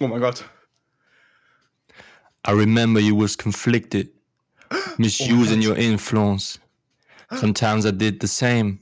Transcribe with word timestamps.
Oh 0.00 0.06
my 0.06 0.18
god. 0.18 0.40
I 2.44 2.52
remember 2.52 3.00
you 3.00 3.14
was 3.14 3.36
conflicted, 3.36 4.10
misusing 4.98 5.58
oh 5.58 5.62
your 5.62 5.76
influence. 5.76 6.58
Sometimes 7.36 7.84
I 7.84 7.90
did 7.90 8.20
the 8.20 8.28
same, 8.28 8.80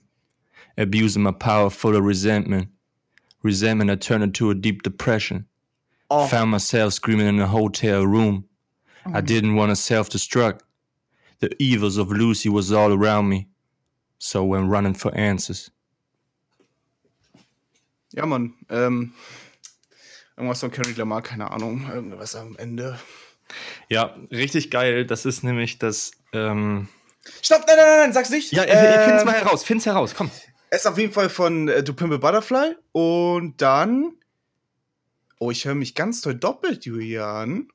abusing 0.76 1.22
my 1.22 1.32
power 1.32 1.70
full 1.70 1.96
of 1.96 2.04
resentment. 2.04 2.68
Resentment 3.42 3.90
I 3.90 3.96
turned 3.96 4.24
into 4.24 4.50
a 4.50 4.54
deep 4.54 4.82
depression. 4.82 5.46
Oh. 6.10 6.26
Found 6.26 6.50
myself 6.50 6.92
screaming 6.92 7.26
in 7.26 7.40
a 7.40 7.46
hotel 7.46 8.06
room. 8.06 8.44
Oh 9.06 9.12
I 9.14 9.20
didn't 9.20 9.56
want 9.56 9.70
to 9.70 9.76
self-destruct. 9.76 10.60
The 11.40 11.50
evils 11.62 11.96
of 11.96 12.10
Lucy 12.10 12.48
was 12.48 12.72
all 12.72 12.92
around 12.92 13.28
me. 13.28 13.48
So 14.18 14.44
went 14.44 14.70
running 14.70 14.94
for 14.94 15.14
answers. 15.14 15.70
Ja, 18.12 18.24
Mann. 18.24 18.54
Ähm, 18.70 19.12
irgendwas 20.36 20.60
von 20.60 20.70
Kendrick 20.70 20.96
Lamar, 20.96 21.22
keine 21.22 21.50
Ahnung. 21.50 21.88
Irgendwas 21.92 22.34
am 22.36 22.56
Ende. 22.56 22.98
Ja, 23.88 24.16
richtig 24.30 24.70
geil. 24.70 25.06
Das 25.06 25.24
ist 25.24 25.42
nämlich 25.44 25.78
das. 25.78 26.12
Ähm 26.32 26.88
Stopp, 27.42 27.64
nein, 27.66 27.76
nein, 27.76 27.98
nein, 27.98 28.12
sag's 28.12 28.30
nicht. 28.30 28.52
ja, 28.52 28.64
Ähm, 28.64 29.08
find's 29.08 29.24
mal 29.24 29.34
heraus, 29.34 29.64
find's 29.64 29.86
heraus, 29.86 30.14
komm. 30.14 30.30
Es 30.70 30.80
ist 30.80 30.86
auf 30.86 30.98
jeden 30.98 31.12
Fall 31.12 31.28
von 31.28 31.68
äh, 31.68 31.82
Du 31.82 31.94
Pimple 31.94 32.18
Butterfly. 32.18 32.76
Und 32.92 33.60
dann. 33.62 34.12
Oh, 35.38 35.50
ich 35.50 35.64
höre 35.64 35.74
mich 35.74 35.94
ganz 35.94 36.20
toll 36.22 36.34
doppelt, 36.34 36.84
Julian. 36.86 37.68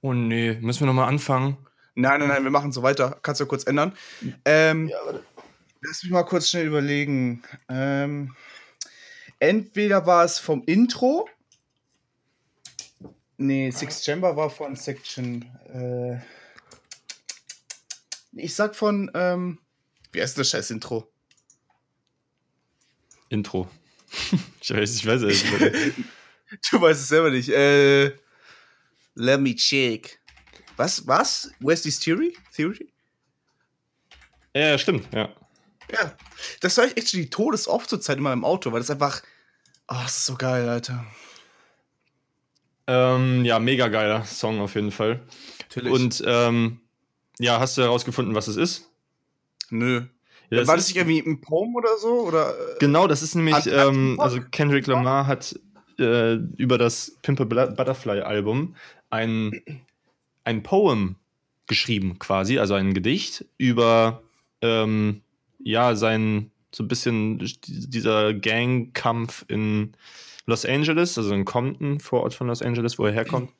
Oh 0.00 0.12
nee, 0.14 0.58
müssen 0.60 0.80
wir 0.80 0.86
nochmal 0.86 1.08
anfangen? 1.08 1.56
Nein, 1.94 2.20
nein, 2.20 2.28
nein, 2.28 2.44
wir 2.44 2.50
machen 2.50 2.70
so 2.72 2.82
weiter. 2.82 3.18
Kannst 3.22 3.40
du 3.40 3.46
kurz 3.46 3.64
ändern. 3.64 3.92
Ähm, 4.44 4.90
Lass 5.80 6.02
mich 6.02 6.10
mal 6.12 6.22
kurz 6.24 6.48
schnell 6.48 6.66
überlegen. 6.66 7.42
Ähm, 7.68 8.34
entweder 9.38 10.06
war 10.06 10.24
es 10.24 10.38
vom 10.38 10.62
Intro. 10.66 11.28
Nee, 13.38 13.70
Six 13.70 14.04
Chamber 14.04 14.36
war 14.36 14.50
von 14.50 14.74
Section. 14.74 15.44
Äh, 15.72 16.18
ich 18.32 18.54
sag 18.54 18.74
von. 18.74 19.10
Ähm, 19.14 19.60
wie 20.12 20.20
heißt 20.20 20.36
das 20.36 20.50
scheiß 20.50 20.72
Intro? 20.72 21.08
Intro. 23.28 23.70
ich 24.60 24.74
weiß, 24.74 24.96
ich 24.96 25.06
weiß 25.06 25.22
es 25.22 25.44
nicht. 25.44 25.94
Du 26.70 26.80
weißt 26.80 27.02
es 27.02 27.08
selber 27.08 27.30
nicht. 27.30 27.50
Äh, 27.50 28.16
let 29.14 29.38
me 29.38 29.54
check. 29.54 30.18
Was? 30.76 31.06
Was? 31.06 31.50
Wesley's 31.60 32.00
Theory? 32.00 32.34
Theory? 32.54 32.90
ja, 34.54 34.78
stimmt, 34.78 35.12
ja. 35.12 35.28
Ja. 35.92 36.16
Das 36.60 36.78
war 36.78 36.84
echt 36.86 37.10
schon 37.10 37.20
die 37.20 37.28
Todesoft 37.28 37.90
zur 37.90 38.00
Zeit 38.00 38.16
immer 38.16 38.32
im 38.32 38.46
Auto, 38.46 38.72
weil 38.72 38.80
das 38.80 38.90
einfach. 38.90 39.22
Oh, 39.88 40.00
das 40.02 40.16
ist 40.16 40.26
so 40.26 40.36
geil, 40.36 40.66
Alter. 40.68 41.06
Ähm, 42.88 43.44
ja, 43.44 43.58
mega 43.58 43.88
geiler 43.88 44.24
Song 44.24 44.60
auf 44.60 44.74
jeden 44.74 44.90
Fall. 44.90 45.20
Natürlich. 45.60 45.92
Und 45.92 46.24
ähm, 46.26 46.80
ja, 47.38 47.60
hast 47.60 47.76
du 47.76 47.82
herausgefunden, 47.82 48.34
was 48.34 48.48
es 48.48 48.56
ist? 48.56 48.90
Nö. 49.70 50.02
Ja, 50.50 50.66
war 50.66 50.76
das 50.76 50.88
nicht 50.88 50.96
irgendwie 50.96 51.20
ein 51.20 51.42
Poem 51.42 51.76
oder 51.76 51.98
so? 51.98 52.22
Oder, 52.26 52.50
äh, 52.50 52.78
Genau, 52.80 53.06
das 53.06 53.22
ist 53.22 53.34
nämlich, 53.34 53.66
ähm, 53.66 54.18
also 54.18 54.40
Kendrick 54.50 54.86
Lamar 54.86 55.26
hat 55.26 55.54
äh, 55.98 56.34
über 56.56 56.78
das 56.78 57.18
Pimple 57.20 57.44
Butterfly 57.44 58.20
Album 58.20 58.74
ein, 59.10 59.60
ein 60.44 60.62
Poem 60.62 61.16
geschrieben, 61.66 62.18
quasi, 62.18 62.58
also 62.58 62.72
ein 62.72 62.94
Gedicht 62.94 63.44
über 63.58 64.22
ähm, 64.62 65.20
ja, 65.58 65.94
sein 65.94 66.50
so 66.74 66.84
ein 66.84 66.88
bisschen 66.88 67.38
dieser 67.66 68.32
Gangkampf 68.34 69.44
in 69.48 69.94
Los 70.48 70.64
Angeles, 70.64 71.18
also 71.18 71.34
in 71.34 71.44
Compton, 71.44 72.00
Vorort 72.00 72.32
von 72.34 72.46
Los 72.48 72.62
Angeles, 72.62 72.98
wo 72.98 73.06
er 73.06 73.12
herkommt. 73.12 73.52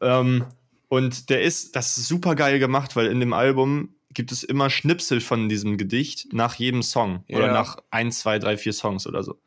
ähm, 0.00 0.44
und 0.88 1.30
der 1.30 1.40
ist, 1.42 1.74
das 1.74 1.96
ist 1.96 2.06
super 2.06 2.34
geil 2.34 2.58
gemacht, 2.58 2.96
weil 2.96 3.06
in 3.06 3.18
dem 3.18 3.32
Album 3.32 3.94
gibt 4.12 4.30
es 4.30 4.42
immer 4.42 4.68
Schnipsel 4.68 5.22
von 5.22 5.48
diesem 5.48 5.78
Gedicht 5.78 6.34
nach 6.34 6.56
jedem 6.56 6.82
Song 6.82 7.24
oder 7.30 7.46
Ja. 7.46 7.52
nach 7.52 7.78
ein, 7.90 8.12
zwei, 8.12 8.38
drei, 8.38 8.58
vier 8.58 8.74
Songs 8.74 9.06
oder 9.06 9.22
so. 9.22 9.40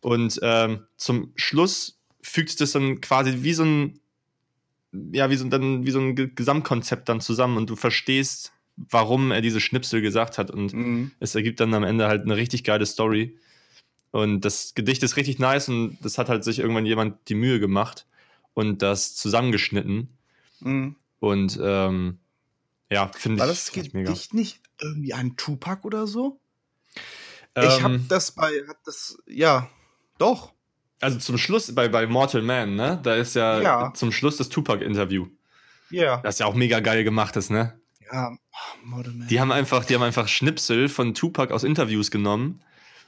Und 0.00 0.38
ähm, 0.42 0.86
zum 0.96 1.32
Schluss 1.36 2.00
fügt 2.22 2.50
es 2.50 2.56
das 2.56 2.72
dann 2.72 3.00
quasi 3.00 3.42
wie 3.44 3.52
so 3.52 3.64
ein, 3.64 4.00
ja, 5.12 5.30
wie 5.30 5.36
so, 5.36 5.46
dann, 5.48 5.86
wie 5.86 5.90
so 5.92 6.00
ein 6.00 6.16
Ge- 6.16 6.30
Gesamtkonzept 6.34 7.08
dann 7.08 7.20
zusammen 7.20 7.56
und 7.56 7.70
du 7.70 7.76
verstehst, 7.76 8.52
warum 8.76 9.30
er 9.30 9.42
diese 9.42 9.60
Schnipsel 9.60 10.00
gesagt 10.02 10.38
hat. 10.38 10.50
Und 10.50 10.72
Mhm. 10.74 11.12
es 11.20 11.36
ergibt 11.36 11.60
dann 11.60 11.72
am 11.72 11.84
Ende 11.84 12.08
halt 12.08 12.22
eine 12.22 12.36
richtig 12.36 12.64
geile 12.64 12.84
Story. 12.86 13.38
Und 14.16 14.46
das 14.46 14.72
Gedicht 14.74 15.02
ist 15.02 15.16
richtig 15.18 15.38
nice 15.40 15.68
und 15.68 15.98
das 16.00 16.16
hat 16.16 16.30
halt 16.30 16.42
sich 16.42 16.58
irgendwann 16.58 16.86
jemand 16.86 17.28
die 17.28 17.34
Mühe 17.34 17.60
gemacht 17.60 18.06
und 18.54 18.80
das 18.80 19.14
zusammengeschnitten. 19.14 20.08
Mhm. 20.60 20.96
Und 21.20 21.60
ähm, 21.62 22.18
ja, 22.90 23.10
finde 23.14 23.40
War 23.40 23.46
ich, 23.46 23.52
das 23.52 23.68
find 23.68 23.88
ich 23.88 23.92
mega. 23.92 24.08
Gedicht 24.08 24.32
nicht 24.32 24.60
irgendwie 24.80 25.12
an 25.12 25.36
Tupac 25.36 25.84
oder 25.84 26.06
so? 26.06 26.40
ich 27.58 27.82
hab 27.82 27.90
Ähm, 27.90 28.06
das 28.08 28.32
bei. 28.32 28.50
Hab 28.66 28.82
das, 28.84 29.18
ja, 29.26 29.68
doch. 30.16 30.54
also 31.02 31.18
zum 31.18 31.36
Schluss 31.36 31.74
bei, 31.74 31.88
bei 31.88 32.06
Mortal 32.06 32.40
Man, 32.40 32.74
ne? 32.74 32.98
Da 33.02 33.16
ist 33.16 33.34
ja, 33.34 33.60
Ja. 33.60 33.92
zum 33.92 34.12
Schluss 34.12 34.38
das 34.38 34.48
Tupac-Interview. 34.48 35.26
Ja. 35.90 36.22
Das 36.22 36.36
ist 36.36 36.38
ja 36.38 36.46
auch 36.46 36.54
mega 36.54 36.80
geil 36.80 37.04
gemacht, 37.04 37.36
das, 37.36 37.50
ne? 37.50 37.78
Ja, 38.10 38.30
oh, 38.32 38.86
Model 38.86 39.12
Man. 39.12 39.28
Die 39.28 39.40
haben 39.40 39.52
einfach, 39.52 39.84
die 39.84 39.94
haben 39.94 40.02
einfach 40.02 40.26
Schnipsel 40.26 40.88
von 40.88 41.12
Tupac 41.12 41.52
aus 41.52 41.64
Interviews 41.64 42.10
genommen 42.10 42.62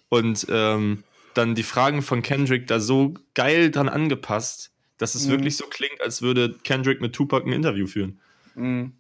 und 0.09 0.47
ähm, 0.51 1.05
dann 1.35 1.55
die 1.55 1.63
Fragen 1.63 2.03
von 2.03 2.23
Kendrick 2.23 2.67
da 2.67 2.81
so 2.81 3.15
geil 3.35 3.71
dran 3.71 3.89
angepasst, 3.89 4.71
dass 4.97 5.15
es 5.15 5.27
Mhm. 5.27 5.31
wirklich 5.33 5.57
so 5.57 5.67
klingt, 5.67 6.01
als 6.01 6.23
würde 6.23 6.57
Kendrick 6.65 7.01
mit 7.01 7.13
Tupac 7.15 7.47
ein 7.47 7.53
Interview 7.53 7.87
führen. 7.87 8.21
Mhm. 8.55 8.95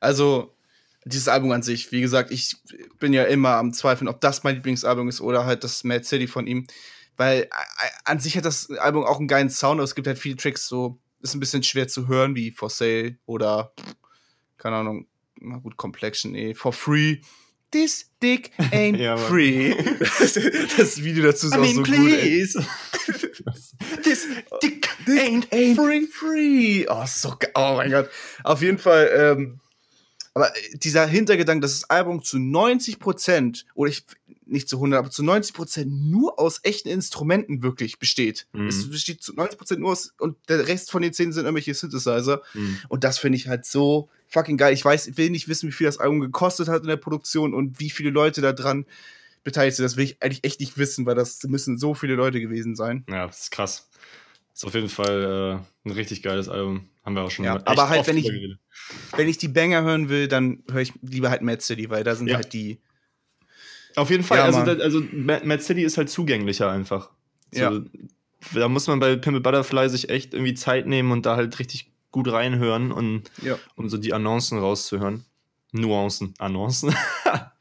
Also, 0.00 0.54
dieses 1.04 1.28
Album 1.28 1.50
an 1.52 1.62
sich, 1.62 1.92
wie 1.92 2.00
gesagt, 2.00 2.30
ich 2.30 2.56
bin 2.98 3.12
ja 3.12 3.24
immer 3.24 3.50
am 3.56 3.72
Zweifeln, 3.72 4.08
ob 4.08 4.20
das 4.20 4.42
mein 4.42 4.56
Lieblingsalbum 4.56 5.08
ist 5.08 5.20
oder 5.20 5.44
halt 5.46 5.64
das 5.64 5.84
Mad 5.84 6.04
City 6.04 6.26
von 6.26 6.46
ihm. 6.46 6.66
Weil 7.16 7.42
äh, 7.42 7.48
an 8.04 8.18
sich 8.18 8.36
hat 8.36 8.44
das 8.44 8.70
Album 8.70 9.04
auch 9.04 9.18
einen 9.18 9.28
geilen 9.28 9.50
Sound, 9.50 9.74
aber 9.78 9.84
es 9.84 9.94
gibt 9.94 10.06
halt 10.06 10.18
viele 10.18 10.36
Tracks, 10.36 10.66
so 10.66 10.98
ist 11.22 11.34
ein 11.34 11.40
bisschen 11.40 11.62
schwer 11.62 11.86
zu 11.86 12.08
hören, 12.08 12.34
wie 12.34 12.50
For 12.50 12.70
Sale 12.70 13.16
oder, 13.26 13.72
keine 14.56 14.76
Ahnung, 14.76 15.06
na 15.38 15.58
gut, 15.58 15.76
Complexion, 15.76 16.34
eh, 16.34 16.54
For 16.54 16.72
Free. 16.72 17.18
This 17.72 18.06
dick 18.22 18.50
ain't 18.72 18.98
Ja, 19.00 19.16
free. 19.16 19.74
das, 20.18 20.38
das 20.76 21.02
Video 21.02 21.24
dazu 21.24 21.46
ist 21.46 21.56
auch 21.56 21.64
so 21.64 21.82
gut. 21.82 21.88
Ey. 22.12 22.46
This 24.02 24.26
dick 24.62 24.88
ain't, 25.08 25.46
free. 25.76 26.06
free. 26.06 26.86
Oh, 26.88 27.04
so 27.06 27.36
ge- 27.36 27.50
Oh 27.54 27.74
mein 27.76 27.90
Gott. 27.90 28.10
Auf 28.44 28.62
jeden 28.62 28.78
Fall, 28.78 29.10
ähm, 29.38 29.60
aber 30.34 30.52
dieser 30.74 31.06
Hintergedanke, 31.06 31.60
dass 31.62 31.80
das 31.80 31.90
Album 31.90 32.22
zu 32.22 32.38
90 32.38 32.98
Prozent, 32.98 33.66
oder 33.74 33.90
ich, 33.90 34.04
nicht 34.50 34.68
zu 34.68 34.76
100, 34.76 34.98
aber 34.98 35.10
zu 35.10 35.22
90 35.22 35.54
Prozent 35.54 35.92
nur 36.10 36.38
aus 36.38 36.60
echten 36.62 36.88
Instrumenten 36.88 37.62
wirklich 37.62 37.98
besteht. 37.98 38.46
Mhm. 38.52 38.66
Es 38.68 38.88
besteht 38.90 39.22
zu 39.22 39.34
90 39.34 39.58
Prozent 39.58 39.80
nur 39.80 39.92
aus, 39.92 40.12
und 40.18 40.36
der 40.48 40.66
Rest 40.68 40.90
von 40.90 41.02
den 41.02 41.12
10 41.12 41.32
sind 41.32 41.44
irgendwelche 41.44 41.74
Synthesizer. 41.74 42.42
Mhm. 42.54 42.78
Und 42.88 43.04
das 43.04 43.18
finde 43.18 43.36
ich 43.36 43.48
halt 43.48 43.64
so 43.66 44.08
fucking 44.28 44.56
geil. 44.56 44.72
Ich 44.74 44.84
weiß, 44.84 45.06
ich 45.08 45.16
will 45.16 45.30
nicht 45.30 45.48
wissen, 45.48 45.68
wie 45.68 45.72
viel 45.72 45.86
das 45.86 45.98
Album 45.98 46.20
gekostet 46.20 46.68
hat 46.68 46.82
in 46.82 46.88
der 46.88 46.96
Produktion 46.96 47.54
und 47.54 47.80
wie 47.80 47.90
viele 47.90 48.10
Leute 48.10 48.40
da 48.40 48.52
dran 48.52 48.86
beteiligt 49.44 49.76
sind. 49.76 49.84
Das 49.84 49.96
will 49.96 50.04
ich 50.04 50.22
eigentlich 50.22 50.44
echt 50.44 50.60
nicht 50.60 50.76
wissen, 50.78 51.06
weil 51.06 51.14
das 51.14 51.42
müssen 51.44 51.78
so 51.78 51.94
viele 51.94 52.14
Leute 52.14 52.40
gewesen 52.40 52.76
sein. 52.76 53.04
Ja, 53.08 53.26
das 53.26 53.40
ist 53.44 53.50
krass. 53.50 53.88
Ist 54.54 54.64
auf 54.64 54.74
jeden 54.74 54.88
Fall 54.90 55.62
äh, 55.84 55.88
ein 55.88 55.92
richtig 55.92 56.22
geiles 56.22 56.48
Album. 56.48 56.88
Haben 57.04 57.14
wir 57.14 57.22
auch 57.22 57.30
schon 57.30 57.44
Ja, 57.46 57.60
aber 57.64 57.88
halt, 57.88 58.06
wenn 58.06 58.18
ich- 58.18 58.30
wenn 59.16 59.28
ich 59.28 59.38
die 59.38 59.48
Banger 59.48 59.82
hören 59.82 60.08
will, 60.10 60.28
dann 60.28 60.62
höre 60.70 60.82
ich 60.82 60.92
lieber 61.00 61.30
halt 61.30 61.40
Mad 61.42 61.62
City, 61.62 61.88
weil 61.88 62.04
da 62.04 62.14
sind 62.14 62.26
Ja. 62.28 62.36
halt 62.36 62.52
die. 62.52 62.78
Auf 63.96 64.10
jeden 64.10 64.22
Fall. 64.22 64.38
Ja, 64.38 64.44
also, 64.44 64.62
da, 64.64 64.72
also 64.82 65.02
Mad 65.12 65.60
City 65.62 65.82
ist 65.82 65.96
halt 65.98 66.10
zugänglicher 66.10 66.70
einfach. 66.70 67.10
So, 67.52 67.60
Ja. 67.60 67.80
Da 68.54 68.68
muss 68.68 68.86
man 68.86 69.00
bei 69.00 69.16
Pimple 69.16 69.40
Butterfly 69.42 69.88
sich 69.90 70.08
echt 70.08 70.32
irgendwie 70.32 70.54
Zeit 70.54 70.86
nehmen 70.86 71.12
und 71.12 71.26
da 71.26 71.36
halt 71.36 71.58
richtig 71.58 71.90
gut 72.10 72.32
reinhören, 72.32 72.90
und, 72.90 73.30
Ja. 73.42 73.58
um 73.76 73.88
so 73.88 73.98
die 73.98 74.12
Annoncen 74.14 74.58
rauszuhören. 74.58 75.24
Nuancen. 75.72 76.34
Annoncen. 76.38 76.94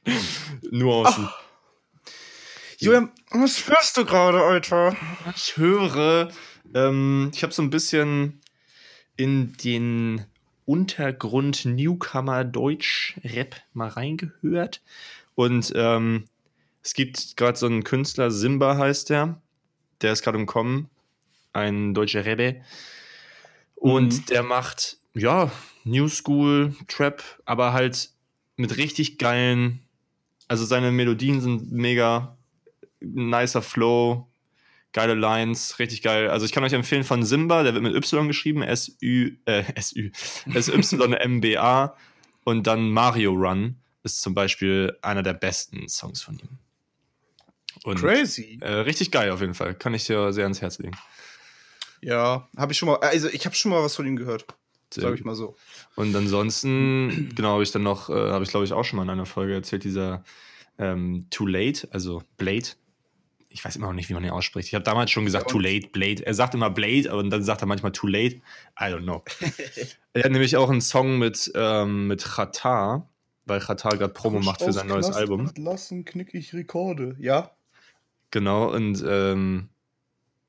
Nuancen. 0.72 1.30
Julian, 2.78 3.12
was 3.32 3.68
hörst 3.68 3.98
du 3.98 4.06
gerade, 4.06 4.42
Alter? 4.42 4.96
Ich 5.36 5.58
höre, 5.58 6.30
ähm, 6.74 7.30
ich 7.34 7.44
habe 7.44 7.54
so 7.54 7.62
ein 7.62 7.70
bisschen 7.70 8.40
in 9.18 9.54
den 9.64 10.26
Untergrund 10.66 11.66
Newcomer 11.66 12.46
Deutsch 12.46 13.20
Rap 13.24 13.56
mal 13.74 13.90
reingehört 13.90 14.82
und 15.40 15.72
ähm, 15.74 16.26
es 16.84 16.94
gibt 16.94 17.38
gerade 17.38 17.58
so 17.58 17.66
einen 17.66 17.86
Künstler, 17.86 18.30
Simba 18.30 18.76
heißt 18.76 19.10
der, 19.10 19.42
der 20.02 20.12
ist 20.12 20.22
gerade 20.22 20.38
im 20.38 20.46
Kommen, 20.46 20.90
ein 21.54 21.94
deutscher 21.94 22.26
Rebbe 22.26 22.58
und 23.76 24.14
Mhm. 24.14 24.26
der 24.26 24.44
macht 24.44 24.98
ja 25.14 25.50
New 25.86 26.10
School 26.10 26.76
Trap, 26.90 27.24
aber 27.46 27.72
halt 27.72 28.10
mit 28.58 28.76
richtig 28.76 29.18
geilen, 29.18 29.80
also 30.50 30.66
seine 30.66 30.92
Melodien 30.92 31.40
sind 31.40 31.72
mega 31.72 32.38
nicer 33.00 33.62
Flow, 33.62 34.28
Geile 34.92 35.14
Lines, 35.14 35.80
richtig 35.80 36.02
geil. 36.02 36.30
Also 36.30 36.46
ich 36.46 36.52
kann 36.52 36.64
euch 36.66 36.74
empfehlen 36.74 37.06
von 37.06 37.24
Simba, 37.24 37.64
der 37.64 37.74
wird 37.76 37.84
mit 37.84 37.96
Y 37.96 38.28
geschrieben, 38.28 38.62
S-Ü, 38.62 39.38
äh, 39.46 39.64
S-Ü, 39.76 40.12
S-Y-M-B-A 40.54 41.96
und 42.44 42.68
dann 42.68 42.90
Mario 42.90 43.32
Run 43.32 43.78
ist 44.04 44.22
zum 44.22 44.34
Beispiel 44.34 44.98
einer 45.02 45.24
der 45.24 45.34
besten 45.34 45.88
Songs 45.90 46.22
von 46.22 46.40
ihm. 46.40 46.58
Und, 47.84 48.00
Crazy. 48.00 48.60
Äh, 48.62 48.72
richtig 48.72 49.12
geil 49.12 49.32
auf 49.32 49.42
jeden 49.42 49.54
Fall. 49.54 49.74
Kann 49.76 49.94
ich 49.94 50.06
dir 50.06 50.34
sehr 50.34 50.44
ans 50.44 50.62
Herz 50.62 50.80
legen. 50.80 50.98
Ja, 52.02 52.48
habe 52.58 52.72
ich 52.72 52.78
schon 52.78 52.88
mal, 52.88 52.98
also 52.98 53.28
ich 53.30 53.46
habe 53.46 53.56
schon 53.56 53.72
mal 53.72 53.84
was 53.84 53.96
von 53.96 54.06
ihm 54.06 54.16
gehört. 54.16 54.46
Sag 54.92 55.14
ich 55.14 55.24
mal 55.24 55.36
so. 55.36 55.56
Und 55.96 56.16
ansonsten, 56.16 57.30
genau, 57.36 57.54
habe 57.54 57.64
ich 57.64 57.72
dann 57.72 57.84
noch, 57.84 58.10
äh, 58.10 58.14
habe 58.14 58.44
ich 58.44 58.50
glaube 58.50 58.66
ich 58.66 58.74
auch 58.74 58.84
schon 58.84 58.98
mal 58.98 59.04
in 59.04 59.10
einer 59.10 59.26
Folge 59.26 59.54
erzählt, 59.54 59.84
dieser 59.84 60.24
ähm, 60.78 61.28
Too 61.30 61.46
Late, 61.46 61.88
also 61.92 62.24
Blade. 62.38 62.70
Ich 63.50 63.66
weiß 63.66 63.76
immer 63.76 63.88
noch 63.88 63.94
nicht, 63.94 64.10
wie 64.10 64.14
man 64.14 64.24
ihn 64.24 64.30
ausspricht. 64.30 64.68
Ich 64.68 64.76
habe 64.76 64.84
damals 64.84 65.12
schon 65.12 65.26
gesagt, 65.26 65.48
Ja, 65.48 65.52
Too 65.52 65.60
Late, 65.60 65.88
Blade. 65.90 66.26
Er 66.26 66.34
sagt 66.34 66.54
immer 66.54 66.70
Blade, 66.70 67.12
aber 67.12 67.24
dann 67.24 67.44
sagt 67.44 67.62
er 67.62 67.68
manchmal 67.68 67.92
Too 67.92 68.08
Late. 68.08 68.36
I 68.80 68.86
don't 68.86 69.04
know. 69.04 69.24
er 70.14 70.24
hat 70.24 70.32
nämlich 70.32 70.56
auch 70.58 70.70
einen 70.70 70.82
Song 70.82 71.18
mit, 71.18 71.52
ähm, 71.56 72.08
mit 72.08 72.24
Chata, 72.24 73.08
weil 73.50 73.60
Chata 73.60 73.90
gerade 73.90 74.14
Promo 74.14 74.40
macht 74.40 74.62
für 74.62 74.72
sein 74.74 74.88
neues 74.88 75.12
Album. 75.12 75.52
Lassen 75.58 76.06
knickig 76.06 76.54
Rekorde. 76.54 77.16
Ja. 77.20 77.52
Genau, 78.32 78.72
und 78.74 79.04
ähm, 79.08 79.70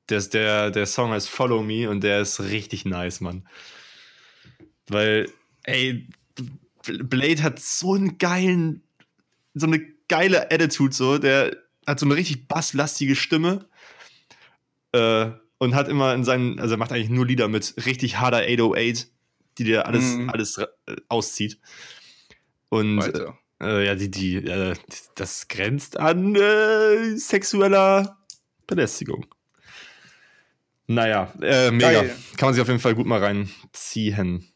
der, 0.09 0.21
der, 0.21 0.71
der 0.71 0.85
Song 0.85 1.11
heißt 1.11 1.29
Follow 1.29 1.63
Me 1.63 1.89
und 1.89 2.03
der 2.03 2.21
ist 2.21 2.39
richtig 2.39 2.85
nice, 2.85 3.21
Mann. 3.21 3.47
Weil, 4.87 5.29
ey, 5.63 6.07
Blade 6.83 7.43
hat 7.43 7.59
so 7.59 7.93
einen 7.93 8.17
geilen, 8.17 8.83
so 9.53 9.67
eine 9.67 9.79
geile 10.07 10.51
Attitude, 10.51 10.93
so, 10.93 11.17
der 11.17 11.55
hat 11.87 11.99
so 11.99 12.05
eine 12.05 12.15
richtig 12.15 12.47
basslastige 12.47 13.15
Stimme 13.15 13.65
äh, 14.91 15.31
und 15.57 15.75
hat 15.75 15.87
immer 15.87 16.13
in 16.13 16.23
seinen, 16.23 16.59
also 16.59 16.75
er 16.75 16.77
macht 16.77 16.91
eigentlich 16.91 17.09
nur 17.09 17.25
Lieder 17.25 17.47
mit 17.47 17.73
richtig 17.85 18.19
harter 18.19 18.43
808, 18.43 19.09
die 19.57 19.63
dir 19.63 19.85
alles, 19.87 20.03
Mhm. 20.15 20.29
alles 20.29 20.57
äh, 20.57 20.67
auszieht. 21.07 21.59
Und 22.71 23.01
äh, 23.61 23.85
ja, 23.85 23.95
die, 23.95 24.09
die, 24.09 24.35
äh, 24.37 24.75
das 25.15 25.47
grenzt 25.49 25.97
an 25.97 26.35
äh, 26.35 27.15
sexueller 27.17 28.17
Belästigung. 28.65 29.25
Naja, 30.87 31.33
äh, 31.41 31.69
mega. 31.71 31.91
Geil. 31.91 32.15
Kann 32.37 32.47
man 32.47 32.53
sich 32.53 32.61
auf 32.61 32.67
jeden 32.69 32.79
Fall 32.79 32.95
gut 32.95 33.05
mal 33.07 33.23
reinziehen. 33.23 34.51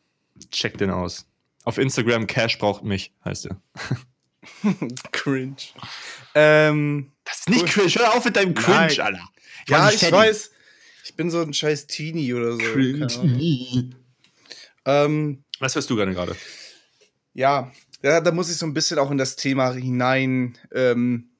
Check 0.49 0.77
den 0.77 0.91
aus. 0.91 1.27
Auf 1.65 1.77
Instagram 1.77 2.25
Cash 2.25 2.57
braucht 2.57 2.83
mich, 2.83 3.13
heißt 3.25 3.47
er. 3.47 3.61
Cringe. 5.11 5.55
Ähm, 6.33 7.11
Das 7.25 7.39
ist 7.39 7.49
nicht 7.49 7.63
Cool. 7.63 7.85
cringe. 7.87 7.89
Hör 7.95 8.13
auf 8.15 8.25
mit 8.25 8.35
deinem 8.35 8.53
Cringe, 8.53 8.77
Nein. 8.77 8.99
Alter. 9.01 9.29
ja, 9.67 9.89
ich 9.89 10.01
nicht 10.01 10.11
weiß. 10.11 10.51
Ich 11.03 11.15
bin 11.15 11.29
so 11.29 11.41
ein 11.41 11.53
scheiß 11.53 11.87
Teenie 11.87 12.33
oder 12.33 12.53
so. 12.55 12.63
Ahnung. 13.21 13.95
Ähm, 14.85 15.43
Was 15.59 15.75
hörst 15.75 15.89
du 15.89 15.95
gerne 15.95 16.13
gerade? 16.13 16.35
ja, 17.33 17.71
ja, 18.05 18.21
da 18.21 18.31
muss 18.31 18.49
ich 18.49 18.57
so 18.57 18.65
ein 18.65 18.73
bisschen 18.73 18.99
auch 18.99 19.09
in 19.09 19.17
das 19.17 19.35
Thema 19.35 19.71
hinein, 19.71 20.57
ähm, 20.73 21.31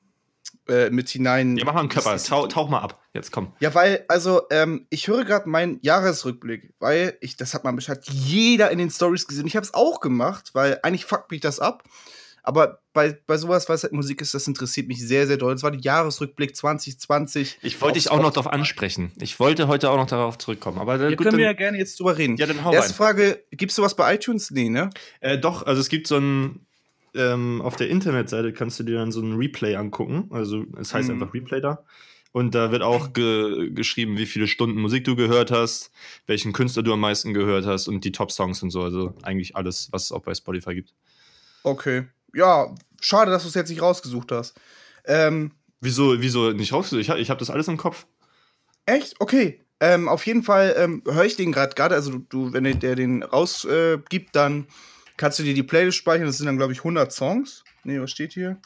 äh, 0.67 0.89
mit 0.89 1.09
hinein. 1.09 1.57
Ja, 1.57 1.65
mach 1.65 1.75
mal 1.75 1.81
einen 1.81 1.89
Körper. 1.89 2.17
Tauch, 2.17 2.47
tauch 2.47 2.69
mal 2.69 2.79
ab. 2.79 3.00
Jetzt 3.13 3.31
komm. 3.31 3.53
Ja, 3.59 3.75
weil, 3.75 4.03
also, 4.07 4.41
ähm, 4.50 4.88
ich 4.89 5.07
höre 5.07 5.25
gerade 5.25 5.47
meinen 5.47 5.77
Jahresrückblick, 5.83 6.73
weil 6.79 7.17
ich, 7.21 7.38
das 7.38 7.53
hat 7.53 7.63
man 7.63 7.75
Bescheid 7.75 8.03
jeder 8.09 8.71
in 8.71 8.79
den 8.79 8.89
Stories 8.89 9.27
gesehen. 9.27 9.45
Ich 9.45 9.56
habe 9.56 9.65
es 9.65 9.75
auch 9.75 10.00
gemacht, 10.00 10.51
weil 10.53 10.79
eigentlich 10.81 11.06
fuckt 11.06 11.29
mich 11.29 11.41
das 11.41 11.59
ab. 11.59 11.83
Aber 12.45 12.80
bei, 12.94 13.18
bei 13.27 13.38
sowas, 13.38 13.68
was 13.69 13.83
halt 13.83 13.92
Musik 13.94 14.21
ist, 14.21 14.33
das 14.33 14.47
interessiert 14.47 14.88
mich 14.88 15.06
sehr, 15.06 15.27
sehr 15.27 15.38
doll. 15.38 15.53
Das 15.53 15.63
war 15.63 15.71
der 15.71 15.81
Jahresrückblick 15.81 16.56
2020. 16.56 17.57
Ich 17.62 17.81
wollte 17.81 17.95
dich 18.00 18.09
auch 18.12 18.21
noch 18.21 18.31
darauf 18.31 18.51
ansprechen. 18.51 19.12
Ich 19.19 19.39
wollte 19.39 19.68
heute 19.68 19.89
auch 19.89 19.97
noch 19.97 20.07
darauf 20.07 20.38
zurückkommen. 20.38 20.77
Aber 20.80 20.97
Da 20.97 21.09
äh, 21.09 21.15
gut, 21.15 21.25
können 21.25 21.38
wir 21.38 21.45
ja 21.45 21.51
dann, 21.53 21.57
gerne 21.57 21.77
jetzt 21.77 22.00
drüber 22.00 22.18
reden. 22.18 22.38
ja, 22.38 22.45
dann 22.45 22.63
hau 22.63 22.71
Erste 22.71 22.92
rein. 22.92 22.97
Frage: 22.97 23.44
Gibst 23.51 23.77
du 23.77 23.81
was 23.81 23.95
bei 23.95 24.13
iTunes? 24.15 24.51
Nee, 24.51 24.69
ne? 24.69 24.89
Äh, 25.19 25.38
doch, 25.38 25.63
also 25.65 25.81
es 25.81 25.89
gibt 25.89 26.07
so 26.07 26.18
ein, 26.18 26.65
ähm, 27.15 27.62
auf 27.62 27.75
der 27.75 27.89
Internetseite 27.89 28.53
kannst 28.53 28.80
du 28.80 28.83
dir 28.83 28.95
dann 28.98 29.12
so 29.12 29.21
ein 29.21 29.33
Replay 29.36 29.75
angucken. 29.75 30.27
Also 30.31 30.65
es 30.80 30.94
heißt 30.94 31.09
Mhm. 31.09 31.21
einfach 31.21 31.33
Replay 31.33 31.62
da. 31.62 31.83
Und 32.31 32.53
da 32.53 32.69
wird 32.71 32.81
auch 32.81 33.13
ge 33.13 33.69
geschrieben, 33.71 34.18
wie 34.18 34.25
viele 34.25 34.48
Stunden 34.48 34.80
Musik 34.81 35.06
du 35.06 35.15
gehört 35.15 35.51
hast, 35.51 35.91
welchen 36.27 36.51
Künstler 36.51 36.83
du 36.83 36.91
am 36.91 37.00
meisten 37.00 37.33
gehört 37.33 37.65
hast 37.65 37.88
und 37.88 38.03
die 38.03 38.12
Top-Songs 38.12 38.62
und 38.62 38.71
so. 38.71 38.81
Also 38.81 39.13
eigentlich 39.24 39.56
alles, 39.56 39.88
was 39.91 40.03
es 40.06 40.12
auch 40.12 40.21
bei 40.21 40.33
Spotify 40.36 40.75
gibt. 40.75 40.94
Okay. 41.63 42.06
Ja, 42.36 42.76
schade, 43.02 43.32
dass 43.32 43.44
du 43.44 43.50
es 43.50 43.56
jetzt 43.56 43.70
nicht 43.70 43.82
rausgesucht 43.82 44.32
hast. 44.32 44.60
Ähm, 45.06 45.52
Wieso, 45.82 46.20
wieso 46.20 46.52
nicht 46.52 46.74
rausgesucht? 46.74 47.02
Ich, 47.02 47.10
hab- 47.10 47.18
ich 47.18 47.30
habe 47.30 47.40
das 47.40 47.50
alles 47.50 47.68
im 47.68 47.78
Kopf. 47.78 48.06
Echt? 48.86 49.16
Okay. 49.20 49.62
Ähm, 49.80 50.08
auf 50.08 50.26
jeden 50.26 50.42
Fall 50.42 50.74
ähm, 50.78 51.04
höre 51.06 51.26
ich 51.26 51.36
den 51.36 51.52
gerade 51.52 51.76
gerade. 51.76 51.94
Also, 51.96 52.18
du, 52.18 52.54
wenn 52.54 52.64
der, 52.64 52.96
den 52.96 53.22
rausgibt, 53.24 53.74
äh, 53.74 53.98
gibt, 54.10 54.36
dann 54.36 54.68
kannst 55.18 55.38
du 55.38 55.44
dir 55.44 55.54
die 55.54 55.64
Playlist 55.64 55.98
speichern. 55.98 56.26
Das 56.28 56.38
sind 56.38 56.46
dann, 56.48 56.58
glaube 56.58 56.74
ich, 56.74 56.80
100 56.80 57.12
Songs. 57.12 57.64
Nee, 57.84 58.00
was 58.00 58.10
steht 58.12 58.34
hier? 58.34 58.58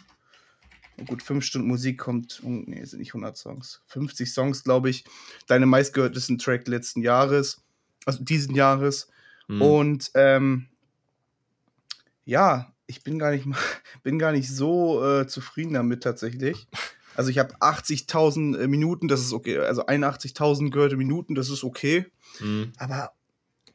Oh, 1.02 1.06
gut, 1.06 1.24
5 1.24 1.44
Stunden 1.44 1.68
Musik 1.68 1.98
kommt. 1.98 2.42
Oh, 2.44 2.50
nee, 2.50 2.84
sind 2.86 3.00
nicht 3.00 3.10
100 3.14 3.36
Songs. 3.36 3.82
50 3.88 4.32
Songs, 4.32 4.64
glaube 4.64 4.90
ich. 4.90 5.04
Deine 5.48 5.66
meistgehörtesten 5.66 6.38
Track 6.38 6.68
letzten 6.68 7.02
Jahres. 7.02 7.62
Also 8.06 8.24
diesen 8.24 8.56
Jahres. 8.56 9.10
Hm. 9.48 9.62
Und 9.62 10.12
ähm, 10.14 10.68
ja, 12.24 12.72
ich 12.90 13.04
bin 13.04 13.20
gar 13.20 13.32
nicht, 13.32 13.46
mal- 13.46 13.58
bin 14.04 14.20
gar 14.20 14.32
nicht 14.32 14.50
so 14.50 15.06
äh, 15.06 15.28
zufrieden 15.28 15.74
damit 15.74 16.04
tatsächlich. 16.04 16.68
Also 17.16 17.30
ich 17.30 17.38
habe 17.38 17.56
80.000 17.58 18.58
äh, 18.58 18.68
Minuten, 18.68 19.08
das 19.08 19.22
ist 19.22 19.32
okay. 19.32 19.60
Also 19.60 19.86
81.000 19.86 20.72
gehörte 20.72 20.98
Minuten, 20.98 21.36
das 21.36 21.50
ist 21.50 21.64
okay. 21.64 22.06
Hm. 22.40 22.74
Aber 22.78 23.12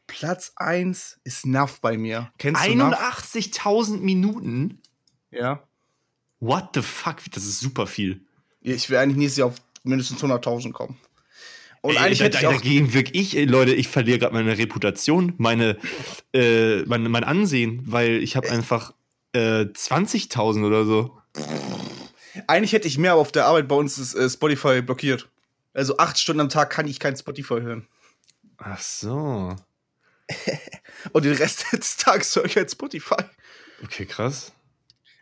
Platz 0.07 0.53
1 0.57 1.21
ist 1.25 1.47
Nuff 1.47 1.81
bei 1.81 1.97
mir. 1.97 2.33
Kennst 2.39 2.67
du 2.67 2.75
Nuff? 2.75 2.95
81.000 2.95 3.99
Minuten? 3.99 4.81
Ja. 5.31 5.63
What 6.41 6.71
the 6.75 6.83
fuck? 6.83 7.17
Das 7.33 7.45
ist 7.45 7.61
super 7.61 7.87
viel. 7.87 8.21
Ich 8.61 8.91
will 8.91 8.97
eigentlich 8.97 9.19
nächstes 9.19 9.39
Jahr 9.39 9.49
auf 9.49 9.57
mindestens 9.85 10.23
100.000 10.23 10.73
kommen. 10.73 10.97
Und 11.83 11.93
Ey, 11.93 11.99
eigentlich 11.99 12.19
da, 12.19 12.25
hätte 12.25 12.37
ich 12.39 12.43
da, 12.43 12.49
auch 12.49 12.55
dagegen 12.55 12.95
wirklich 12.95 13.35
ich, 13.35 13.37
ey, 13.37 13.45
Leute, 13.45 13.75
ich 13.75 13.89
verliere 13.89 14.19
gerade 14.19 14.33
meine 14.35 14.57
Reputation, 14.57 15.35
meine, 15.37 15.77
äh, 16.33 16.83
mein, 16.85 17.11
mein 17.11 17.25
Ansehen, 17.25 17.83
weil 17.85 18.23
ich 18.23 18.37
habe 18.37 18.51
einfach 18.51 18.95
äh, 19.35 19.67
20.000 19.67 20.67
oder 20.67 20.85
so. 20.85 21.19
Eigentlich 22.47 22.73
hätte 22.73 22.89
ich 22.89 22.99
mehr, 22.99 23.13
aber 23.13 23.21
auf 23.21 23.33
der 23.33 23.47
Arbeit 23.47 23.69
bei 23.69 23.77
uns 23.77 23.99
ist 23.99 24.15
äh, 24.15 24.29
Spotify 24.29 24.81
blockiert. 24.81 25.29
Also 25.73 25.99
acht 25.99 26.19
Stunden 26.19 26.41
am 26.41 26.49
Tag 26.49 26.71
kann 26.71 26.87
ich 26.87 27.01
kein 27.01 27.17
Spotify 27.17 27.61
hören. 27.61 27.87
Ach 28.59 28.81
so. 28.81 29.57
Und 31.13 31.25
den 31.25 31.35
Rest 31.35 31.67
des 31.73 31.97
Tages 31.97 32.35
höre 32.35 32.47
ich 32.47 32.57
halt 32.57 32.71
Spotify. 32.71 33.23
Okay, 33.83 34.07
krass. 34.07 34.53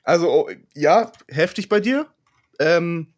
Also, 0.04 0.30
oh, 0.30 0.50
ja, 0.74 1.10
heftig 1.28 1.68
bei 1.68 1.80
dir. 1.80 2.06
Ähm, 2.58 3.14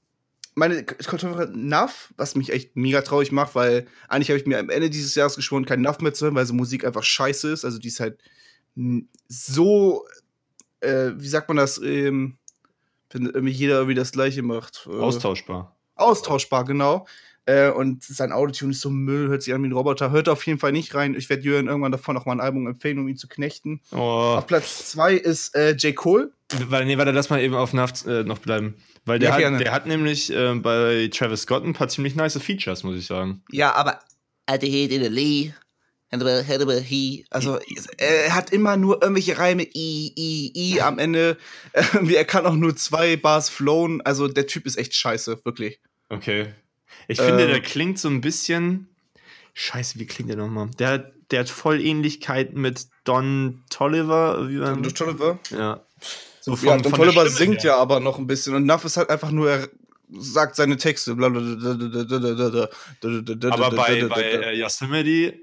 meine 0.55 0.85
Konferenz 0.85 1.51
NAF, 1.55 2.15
was 2.17 2.37
mich 2.37 2.53
echt 2.53 2.77
mega 2.77 3.03
traurig 3.03 3.33
macht, 3.33 3.55
weil 3.55 3.87
eigentlich 4.09 4.31
habe 4.31 4.39
ich 4.39 4.47
mir 4.47 4.59
am 4.59 4.71
Ende 4.71 4.91
dieses 4.91 5.15
Jahres 5.15 5.35
geschworen, 5.35 5.67
kein 5.67 5.81
NAF 5.81 5.99
mehr 5.99 6.15
zu 6.15 6.27
hören, 6.27 6.37
weil 6.37 6.47
so 6.47 6.55
Musik 6.55 6.85
einfach 6.85 7.03
scheiße 7.03 7.51
ist. 7.51 7.65
Also, 7.65 7.79
die 7.79 7.89
ist 7.89 8.01
halt 8.01 8.19
so, 9.29 10.07
äh, 10.85 11.13
wie 11.21 11.29
sagt 11.29 11.49
man 11.49 11.57
das, 11.57 11.79
ähm, 11.83 12.37
wenn 13.11 13.27
irgendwie 13.27 13.53
jeder 13.53 13.75
irgendwie 13.75 13.95
das 13.95 14.13
Gleiche 14.13 14.43
macht. 14.43 14.89
Äh, 14.91 14.99
Austauschbar. 14.99 15.75
austauschbar, 15.95 16.65
genau. 16.65 17.07
Äh, 17.47 17.71
und 17.71 18.03
sein 18.03 18.33
Autotune 18.33 18.73
ist 18.73 18.81
so 18.81 18.89
Müll, 18.91 19.29
hört 19.29 19.43
sich 19.43 19.53
an 19.53 19.63
wie 19.63 19.69
ein 19.69 19.73
Roboter. 19.73 20.11
Hört 20.11 20.29
auf 20.31 20.47
jeden 20.47 20.59
Fall 20.59 20.73
nicht 20.73 20.95
rein. 20.95 21.15
Ich 21.15 21.29
werde 21.29 21.43
Jürgen 21.43 21.69
irgendwann 21.69 21.93
davon 21.93 22.17
auch 22.17 22.25
mal 22.25 22.33
ein 22.33 22.41
Album 22.41 22.67
empfehlen, 22.67 22.99
um 22.99 23.07
ihn 23.07 23.19
zu 23.19 23.29
knechten. 23.29 23.81
Oh. 23.93 23.97
Auf 24.39 24.47
Platz 24.47 24.91
2 24.93 25.15
ist 25.15 25.55
äh, 25.55 25.73
J. 25.73 25.95
Cole. 25.95 26.33
Weil, 26.69 26.87
nee, 26.87 26.97
warte, 26.97 27.11
lass 27.11 27.29
mal 27.31 27.41
eben 27.43 27.55
auf 27.55 27.75
Naft 27.75 28.07
äh, 28.07 28.25
noch 28.25 28.39
bleiben. 28.39 28.77
Weil 29.05 29.19
der, 29.19 29.39
Ja, 29.39 29.53
hat, 29.53 29.61
der 29.61 29.73
hat 29.73 29.87
nämlich 29.87 30.33
äh, 30.33 30.55
bei 30.55 31.11
Travis 31.13 31.43
Scott 31.43 31.65
ein 31.65 31.75
paar 31.75 31.89
ziemlich 31.89 32.15
nice 32.15 32.39
Features, 32.39 32.83
muss 32.83 32.97
ich 32.97 33.07
sagen. 33.07 33.43
Ja, 33.51 33.75
aber 33.75 34.01
I 34.51 34.55
a 34.55 35.09
Lee. 35.09 35.53
Also 37.31 37.59
er 37.99 38.35
hat 38.35 38.51
immer 38.51 38.77
nur 38.77 39.03
irgendwelche 39.03 39.39
Reime 39.39 39.63
i 39.65 40.13
i 40.17 40.53
i 40.75 40.81
am 40.81 40.99
Ende. 40.99 41.37
Er 41.73 42.25
kann 42.25 42.47
auch 42.47 42.55
nur 42.55 42.77
zwei 42.77 43.17
Bars 43.17 43.49
flowen. 43.51 44.01
Also 44.03 44.29
der 44.29 44.47
Typ 44.47 44.67
ist 44.67 44.77
echt 44.77 44.95
scheiße, 44.95 45.41
wirklich. 45.45 45.81
Okay. 46.09 46.55
Ich 47.09 47.21
finde, 47.21 47.45
Ähm. 47.45 47.51
der 47.51 47.61
klingt 47.61 47.99
so 47.99 48.09
ein 48.09 48.21
bisschen. 48.21 48.89
Scheiße, 49.55 49.99
wie 49.99 50.07
klingt 50.07 50.31
der 50.31 50.37
nochmal? 50.37 50.69
Der, 50.79 50.89
hat- 50.89 51.13
der 51.31 51.41
hat 51.41 51.49
voll 51.51 51.81
Ähnlichkeit 51.81 52.55
mit 52.55 52.87
Don 53.05 53.63
Tolliver. 53.71 54.49
Wie 54.49 54.59
Und 54.59 54.97
Tolliver? 54.97 55.39
ja. 55.51 55.81
So 56.41 56.55
Ja, 56.57 56.77
Don 56.77 56.93
Tolliver 56.93 57.29
singt 57.31 57.63
her. 57.65 57.71
ja 57.73 57.77
aber 57.79 58.01
noch 58.01 58.19
ein 58.19 58.27
bisschen. 58.27 58.55
Und 58.55 58.67
Nuff 58.67 58.85
ist 58.85 58.97
halt 58.99 59.09
einfach 59.11 59.31
nur, 59.31 59.51
er 59.51 59.69
sagt 60.19 60.57
seine 60.57 60.77
Texte. 60.77 61.13
Aber 61.13 61.31
bei, 63.71 64.05
bei 64.07 64.23
äh, 64.23 64.59
Yosemite, 64.59 65.39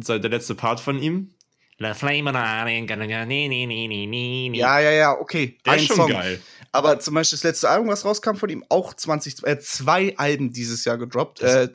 der 0.00 0.30
letzte 0.30 0.54
Part 0.54 0.80
von 0.80 1.00
ihm, 1.00 1.30
La 1.78 1.94
Flame 1.94 2.32
Ja, 4.56 4.80
Ja, 4.80 4.90
ja, 4.90 5.12
okay. 5.18 5.58
der 5.64 5.74
ein 5.74 5.78
ist 5.78 5.86
schon 5.86 5.96
Song. 5.96 6.10
geil. 6.10 6.40
Aber 6.72 6.98
zum 6.98 7.14
Beispiel 7.14 7.36
das 7.36 7.44
letzte 7.44 7.68
Album, 7.70 7.88
was 7.88 8.04
rauskam 8.04 8.34
von 8.34 8.50
ihm, 8.50 8.64
auch 8.68 8.94
20, 8.94 9.44
äh, 9.46 9.58
zwei 9.60 10.16
Alben 10.16 10.52
dieses 10.52 10.84
Jahr 10.84 10.98
gedroppt. 10.98 11.40
Äh, 11.40 11.68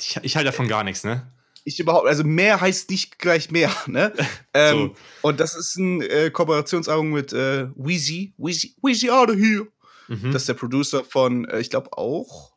Ich, 0.00 0.18
ich 0.22 0.36
halte 0.36 0.46
davon 0.46 0.66
gar 0.68 0.82
nichts, 0.84 1.04
ne? 1.04 1.30
ich 1.66 1.80
überhaupt, 1.80 2.06
also 2.06 2.24
mehr 2.24 2.60
heißt 2.60 2.90
nicht 2.90 3.18
gleich 3.18 3.50
mehr, 3.50 3.70
ne? 3.86 4.12
ähm, 4.54 4.92
So. 5.22 5.28
Und 5.28 5.40
das 5.40 5.56
ist 5.56 5.76
ein 5.76 6.02
äh, 6.02 6.30
Kooperationsalbum 6.30 7.10
mit 7.10 7.32
äh, 7.32 7.68
Weezy, 7.76 8.34
Weezy, 8.36 8.74
Weezy 8.82 9.10
out 9.10 9.30
of 9.30 9.36
here. 9.36 9.66
Mhm. 10.08 10.32
Das 10.32 10.42
ist 10.42 10.48
der 10.48 10.54
Producer 10.54 11.04
von, 11.04 11.46
äh, 11.46 11.60
ich 11.60 11.70
glaube 11.70 11.96
auch 11.96 12.52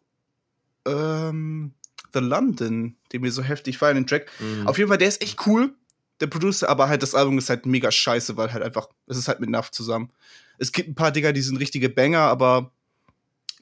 ähm, 0.85 1.73
The 2.19 2.25
London, 2.25 2.95
den 3.11 3.23
wir 3.23 3.31
so 3.31 3.41
heftig 3.43 3.77
feiern, 3.77 3.95
den 3.95 4.07
Track. 4.07 4.29
Mhm. 4.39 4.67
Auf 4.67 4.77
jeden 4.77 4.87
Fall, 4.89 4.97
der 4.97 5.07
ist 5.07 5.21
echt 5.21 5.45
cool, 5.47 5.73
der 6.19 6.27
Producer, 6.27 6.69
aber 6.69 6.89
halt 6.89 7.03
das 7.03 7.13
Album 7.15 7.37
ist 7.37 7.49
halt 7.49 7.65
mega 7.65 7.91
scheiße, 7.91 8.37
weil 8.37 8.51
halt 8.53 8.63
einfach, 8.63 8.89
es 9.07 9.17
ist 9.17 9.27
halt 9.27 9.39
mit 9.39 9.49
Nuff 9.49 9.71
zusammen. 9.71 10.11
Es 10.57 10.71
gibt 10.71 10.89
ein 10.89 10.95
paar 10.95 11.11
Dinger, 11.11 11.33
die 11.33 11.41
sind 11.41 11.57
richtige 11.57 11.89
Banger, 11.89 12.21
aber 12.21 12.71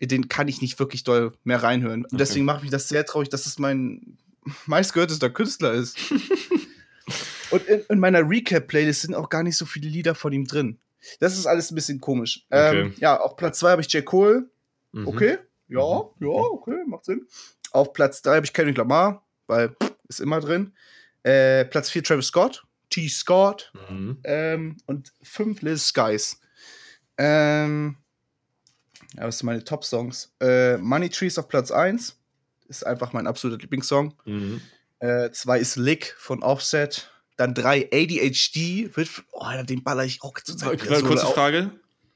den 0.01 0.27
kann 0.29 0.47
ich 0.47 0.61
nicht 0.61 0.79
wirklich 0.79 1.03
doll 1.03 1.33
mehr 1.43 1.63
reinhören. 1.63 2.01
Und 2.01 2.13
Okay. 2.13 2.17
deswegen 2.17 2.45
macht 2.45 2.61
mich 2.61 2.71
das 2.71 2.87
sehr 2.87 3.05
traurig, 3.05 3.29
dass 3.29 3.45
es 3.45 3.59
mein 3.59 4.17
meistgehörtester 4.65 5.29
Künstler 5.29 5.73
ist. 5.73 5.97
Und 7.51 7.65
in, 7.67 7.81
in 7.89 7.99
meiner 7.99 8.27
Recap-Playlist 8.27 9.01
sind 9.03 9.13
auch 9.15 9.29
gar 9.29 9.43
nicht 9.43 9.57
so 9.57 9.65
viele 9.65 9.87
Lieder 9.89 10.15
von 10.15 10.33
ihm 10.33 10.45
drin. 10.45 10.79
Das 11.19 11.37
ist 11.37 11.45
alles 11.45 11.71
ein 11.71 11.75
bisschen 11.75 12.01
komisch. 12.01 12.45
Ähm, 12.51 12.87
Okay. 12.87 12.93
ja, 12.97 13.19
auf 13.19 13.35
Platz 13.35 13.59
2 13.59 13.71
habe 13.71 13.81
ich 13.81 13.91
J. 13.93 14.03
Cole. 14.03 14.49
Mhm. 14.91 15.07
Okay. 15.07 15.37
Ja, 15.67 15.79
ja, 15.79 16.27
okay, 16.29 16.77
macht 16.87 17.05
Sinn. 17.05 17.25
Auf 17.73 17.93
Platz 17.93 18.21
3 18.21 18.35
habe 18.35 18.45
ich 18.45 18.53
Kendrick 18.53 18.77
Lamar, 18.77 19.25
weil 19.47 19.75
ist 20.07 20.19
immer 20.19 20.39
drin. 20.39 20.73
Äh, 21.23 21.65
Platz 21.65 21.89
4 21.89 22.03
Travis 22.03 22.27
Scott, 22.27 22.63
T. 22.89 23.07
Scott. 23.09 23.71
Mhm. 23.89 24.19
Ähm, 24.23 24.77
und 24.85 25.11
5 25.23 25.61
Lil 25.61 25.77
Skies. 25.77 26.39
Ähm, 27.17 27.97
ja, 29.15 29.25
was 29.25 29.39
sind 29.39 29.47
meine 29.47 29.63
Top-Songs? 29.63 30.33
Äh, 30.39 30.77
Money 30.77 31.09
Trees 31.09 31.37
auf 31.37 31.47
Platz 31.47 31.71
1. 31.71 32.17
Ist 32.67 32.85
einfach 32.85 33.13
mein 33.13 33.27
absoluter 33.27 33.61
Lieblingssong. 33.61 34.13
Mhm. 34.25 34.61
2 35.01 35.59
ist 35.59 35.75
Lick 35.75 36.15
von 36.17 36.41
Offset. 36.41 37.11
Dann 37.37 37.53
3 37.53 37.89
ADHD. 37.93 38.95
Wird, 38.95 39.09
oh, 39.33 39.43
den 39.63 39.83
baller 39.83 40.05
ich 40.05 40.23
auch 40.23 40.33
zur 40.39 40.57
Zeit. 40.57 40.81
so 40.81 41.05
Kurze 41.05 41.27
auf. 41.27 41.35
Frage. 41.35 41.71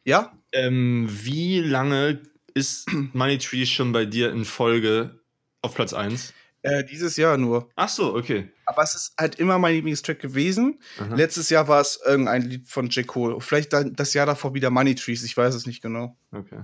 Ja? 0.06 0.34
Ähm, 0.52 1.08
wie 1.08 1.60
lange 1.60 2.22
ist 2.54 2.92
Money 3.14 3.38
Tree 3.38 3.66
schon 3.66 3.92
bei 3.92 4.06
dir 4.06 4.32
in 4.32 4.46
Folge 4.46 5.19
auf 5.62 5.76
Platz 5.76 5.94
1? 5.94 6.34
Äh, 6.62 6.84
dieses 6.84 7.16
Jahr 7.16 7.38
nur. 7.38 7.70
Ach 7.76 7.88
so, 7.88 8.16
okay. 8.16 8.52
Aber 8.66 8.84
es 8.84 8.94
ist 8.94 9.14
halt 9.18 9.36
immer 9.36 9.58
mein 9.60 9.76
Lieblingstrack 9.76 10.20
gewesen. 10.20 10.80
Aha. 10.98 11.16
Letztes 11.16 11.50
Jahr 11.50 11.68
war 11.70 11.80
es 11.80 12.00
irgendein 12.06 12.42
Lied 12.42 12.68
von 12.68 12.90
J. 12.90 13.08
Cole. 13.08 13.40
Vielleicht 13.40 13.72
dann 13.72 13.94
das 13.96 14.14
Jahr 14.14 14.26
davor 14.26 14.54
wieder 14.54 14.70
Money 14.70 14.96
Trees, 14.96 15.24
ich 15.24 15.38
weiß 15.38 15.56
es 15.56 15.66
nicht 15.66 15.82
genau. 15.82 16.18
okay. 16.32 16.64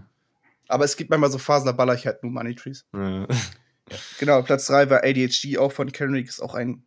Aber 0.68 0.84
es 0.84 0.98
gibt 0.98 1.12
manchmal 1.12 1.32
so 1.32 1.38
Phasen, 1.38 1.68
da 1.68 1.72
baller 1.72 1.94
ich 1.94 2.08
halt 2.08 2.24
nur 2.24 2.32
Money 2.32 2.56
Trees. 2.56 2.86
Ja. 2.94 3.28
Genau, 4.18 4.42
Platz 4.42 4.66
3 4.66 4.90
war 4.90 5.04
ADHD, 5.04 5.60
auch 5.60 5.72
von 5.72 5.92
Kendrick, 5.92 6.28
ist 6.28 6.42
auch 6.42 6.56
ein 6.56 6.84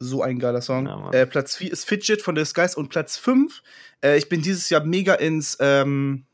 so 0.00 0.22
ein 0.22 0.40
geiler 0.40 0.60
Song. 0.60 0.86
Ja, 0.86 1.10
äh, 1.12 1.26
Platz 1.26 1.54
4 1.54 1.72
ist 1.72 1.84
Fidget 1.84 2.20
von 2.20 2.34
The 2.34 2.44
Skies 2.44 2.74
und 2.74 2.88
Platz 2.88 3.16
5, 3.16 3.62
äh, 4.02 4.18
ich 4.18 4.28
bin 4.28 4.42
dieses 4.42 4.68
Jahr 4.68 4.84
mega 4.84 5.14
ins, 5.14 5.56
ähm, 5.60 6.26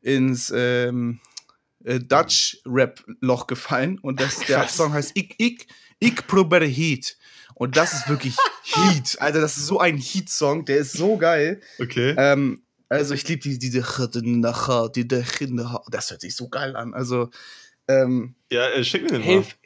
ins 0.00 0.52
ähm, 0.54 1.20
äh, 1.84 2.00
Dutch-Rap-Loch 2.00 3.46
gefallen 3.46 3.98
und 3.98 4.20
das, 4.20 4.38
der 4.46 4.60
Krass. 4.60 4.76
Song 4.76 4.92
heißt 4.92 5.12
Ich, 5.14 5.34
ich, 5.38 5.66
ich 5.98 6.26
probiere 6.26 6.66
Heat. 6.66 7.16
Und 7.54 7.76
das 7.76 7.92
ist 7.92 8.08
wirklich 8.08 8.36
Heat. 8.62 9.16
Alter, 9.20 9.40
das 9.40 9.56
ist 9.56 9.66
so 9.66 9.78
ein 9.78 9.96
Heat-Song, 9.96 10.64
der 10.64 10.78
ist 10.78 10.92
so 10.92 11.16
geil. 11.16 11.60
Okay. 11.78 12.14
Ähm, 12.16 12.62
also 12.88 13.14
ich 13.14 13.26
liebe 13.26 13.42
die, 13.42 13.58
diese 13.58 13.80
die, 13.80 15.08
das 15.08 16.10
hört 16.10 16.20
sich 16.20 16.36
so 16.36 16.48
geil 16.48 16.76
an. 16.76 16.92
Also, 16.92 17.30
ähm, 17.88 18.34
ja, 18.50 18.68
äh, 18.68 18.84
schick 18.84 19.02
mir 19.02 19.18
den 19.18 19.20
mal. 19.20 19.38
Hef. 19.38 19.56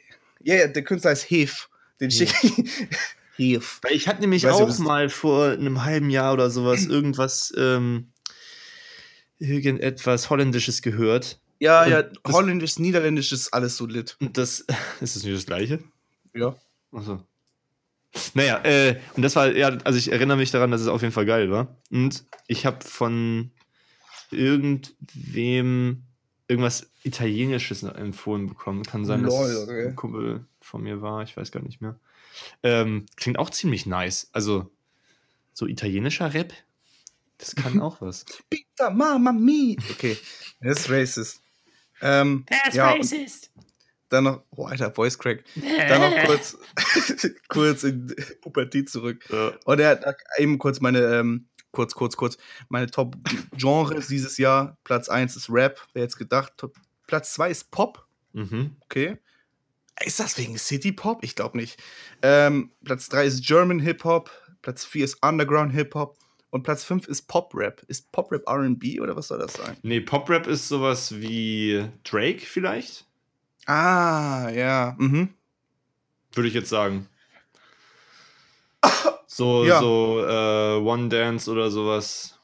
Ja, 0.43 0.55
ja, 0.55 0.67
der 0.67 0.83
Künstler 0.83 1.11
heißt 1.11 1.29
Hef. 1.29 1.69
Den 1.99 2.11
schicke 2.11 2.35
ich. 2.41 2.53
Hef. 3.35 3.79
Weil 3.81 3.93
ich 3.93 4.07
hatte 4.07 4.21
nämlich 4.21 4.43
Weiß 4.43 4.53
auch 4.53 4.79
mal 4.79 5.09
vor 5.09 5.49
einem 5.51 5.83
halben 5.83 6.09
Jahr 6.09 6.33
oder 6.33 6.49
sowas 6.49 6.85
irgendwas, 6.85 7.53
ähm, 7.57 8.11
irgendetwas 9.39 10.29
Holländisches 10.29 10.81
gehört. 10.81 11.39
Ja, 11.59 11.83
Und 11.83 11.91
ja, 11.91 12.03
Holländisch, 12.27 12.79
Niederländisch 12.79 13.31
ist 13.31 13.53
alles 13.53 13.77
so 13.77 13.85
lit. 13.85 14.17
Das 14.19 14.59
ist 15.01 15.15
das 15.15 15.23
nicht 15.23 15.35
das 15.35 15.45
gleiche? 15.45 15.79
Ja. 16.33 16.55
Achso. 16.91 17.23
Naja, 18.33 18.63
äh, 18.63 18.99
und 19.15 19.23
das 19.23 19.35
war, 19.35 19.55
ja, 19.55 19.69
also 19.83 19.99
ich 19.99 20.11
erinnere 20.11 20.37
mich 20.37 20.51
daran, 20.51 20.71
dass 20.71 20.81
es 20.81 20.87
auf 20.87 21.01
jeden 21.01 21.13
Fall 21.13 21.25
geil 21.25 21.51
war. 21.51 21.77
Und 21.91 22.25
ich 22.47 22.65
habe 22.65 22.83
von 22.83 23.51
irgendwem 24.31 26.03
irgendwas 26.47 26.89
Italienisches 27.03 27.83
empfohlen 27.83 28.47
bekommen. 28.47 28.83
Kann 28.83 29.05
sein, 29.05 29.23
dass 29.23 29.33
Lol, 29.33 29.49
es 29.49 29.57
okay. 29.57 29.87
ein 29.87 29.95
Kumpel 29.95 30.45
von 30.61 30.81
mir 30.81 31.01
war, 31.01 31.23
ich 31.23 31.35
weiß 31.35 31.51
gar 31.51 31.61
nicht 31.61 31.81
mehr. 31.81 31.99
Ähm, 32.63 33.05
klingt 33.15 33.39
auch 33.39 33.49
ziemlich 33.49 33.85
nice. 33.85 34.29
Also, 34.31 34.69
so 35.53 35.65
italienischer 35.67 36.33
Rap, 36.33 36.53
das 37.37 37.55
kann 37.55 37.79
auch 37.81 38.01
was. 38.01 38.25
Pizza, 38.49 38.89
Mama 38.89 39.31
Mi. 39.31 39.77
Okay, 39.91 40.17
das 40.61 40.79
ist 40.79 40.89
racist. 40.89 41.41
Ähm, 42.01 42.45
ja, 42.73 42.93
und 42.93 43.49
Dann 44.09 44.23
noch, 44.23 44.43
oh, 44.55 44.65
alter, 44.65 44.91
Voice 44.91 45.17
Crack. 45.17 45.43
Dann 45.55 46.01
noch 46.01 46.23
kurz, 46.25 46.57
kurz 47.49 47.83
in 47.83 48.15
Pubertät 48.41 48.89
zurück. 48.89 49.23
Ja. 49.29 49.53
Und 49.65 49.79
er 49.79 49.89
hat 49.89 50.17
eben 50.37 50.57
kurz 50.57 50.79
meine, 50.79 50.99
ähm, 50.99 51.47
kurz, 51.71 51.93
kurz, 51.93 52.15
kurz, 52.15 52.37
meine 52.69 52.87
Top-Genres 52.87 54.07
dieses 54.07 54.37
Jahr. 54.37 54.77
Platz 54.83 55.09
1 55.09 55.35
ist 55.35 55.49
Rap, 55.49 55.79
wer 55.93 56.03
jetzt 56.03 56.17
gedacht. 56.17 56.53
Top, 56.57 56.75
Platz 57.07 57.33
2 57.33 57.51
ist 57.51 57.71
Pop. 57.71 58.05
Mhm. 58.33 58.75
Okay. 58.81 59.17
Ist 60.05 60.19
das 60.19 60.37
wegen 60.37 60.57
City 60.57 60.91
Pop? 60.91 61.23
Ich 61.23 61.35
glaube 61.35 61.57
nicht. 61.57 61.81
Ähm, 62.21 62.71
Platz 62.83 63.09
3 63.09 63.25
ist 63.25 63.45
German 63.45 63.79
Hip 63.79 64.03
Hop. 64.03 64.31
Platz 64.61 64.85
4 64.85 65.05
ist 65.05 65.25
Underground 65.25 65.73
Hip 65.73 65.95
Hop. 65.95 66.17
Und 66.49 66.63
Platz 66.63 66.83
5 66.85 67.07
ist 67.07 67.23
Pop 67.27 67.53
Rap. 67.53 67.83
Ist 67.87 68.11
Pop 68.11 68.31
Rap 68.31 68.43
RB 68.47 68.99
oder 69.01 69.15
was 69.15 69.27
soll 69.27 69.37
das 69.39 69.53
sein? 69.53 69.75
Nee, 69.83 69.99
Pop-Rap 70.01 70.47
ist 70.47 70.67
sowas 70.69 71.19
wie 71.19 71.85
Drake 72.03 72.39
vielleicht, 72.39 73.05
Ah, 73.65 74.49
ja. 74.53 74.95
Mhm. 74.97 75.33
würde 76.33 76.47
ich 76.47 76.53
jetzt 76.53 76.69
sagen. 76.69 77.07
So, 79.29 79.65
Ja. 79.65 79.79
so 79.79 80.25
äh, 80.25 80.77
One 80.81 81.09
Dance 81.09 81.51
oder 81.51 81.69
sowas. 81.69 82.36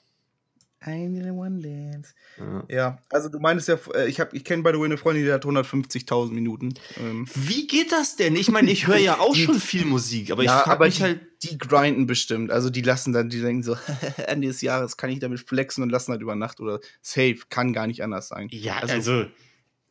I 0.86 1.08
need 1.08 1.32
one 1.32 1.60
dance. 1.62 2.14
Ja. 2.38 2.64
Ja, 2.70 2.98
also 3.10 3.30
du 3.30 3.40
meinst 3.40 3.68
ja, 3.68 3.78
äh, 3.96 4.08
ich, 4.10 4.20
hab- 4.20 4.34
ich 4.34 4.44
kenne 4.44 4.64
by 4.64 4.72
the 4.74 4.78
way 4.80 4.86
eine 4.86 4.98
Freundin, 4.98 5.24
die 5.26 5.32
hat 5.32 5.46
150.000 5.46 6.32
Minuten. 6.32 6.74
Ähm, 6.98 7.28
Wie 7.36 7.68
geht 7.68 7.92
das 7.92 8.16
denn? 8.16 8.36
Ich 8.36 8.50
meine, 8.52 8.70
ich 8.72 8.88
höre 8.88 8.98
ja 8.98 9.20
auch 9.20 9.36
schon 9.36 9.60
viel 9.60 9.86
Musik, 9.86 10.32
aber 10.32 10.42
ich 10.44 10.48
ja, 10.48 10.60
frage 10.60 10.72
aber 10.72 10.86
mich 10.86 10.98
die, 10.98 11.04
halt. 11.04 11.22
die 11.44 11.58
grinden 11.58 12.06
bestimmt. 12.08 12.52
Also 12.52 12.70
die 12.70 12.82
lassen 12.82 13.14
dann, 13.14 13.30
die 13.30 13.42
denken 13.42 13.64
so, 13.64 13.78
Ende 14.28 14.48
des 14.48 14.62
Jahres 14.62 14.98
kann 14.98 15.10
ich 15.10 15.20
damit 15.20 15.40
flexen 15.40 15.84
und 15.84 15.90
lassen 15.90 16.12
halt 16.12 16.22
über 16.22 16.36
Nacht 16.36 16.60
oder 16.60 16.80
safe, 17.02 17.40
kann 17.50 17.72
gar 17.74 17.88
nicht 17.88 18.04
anders 18.04 18.28
sein. 18.28 18.48
Ja, 18.52 18.78
also- 18.80 18.94
also, 18.94 19.26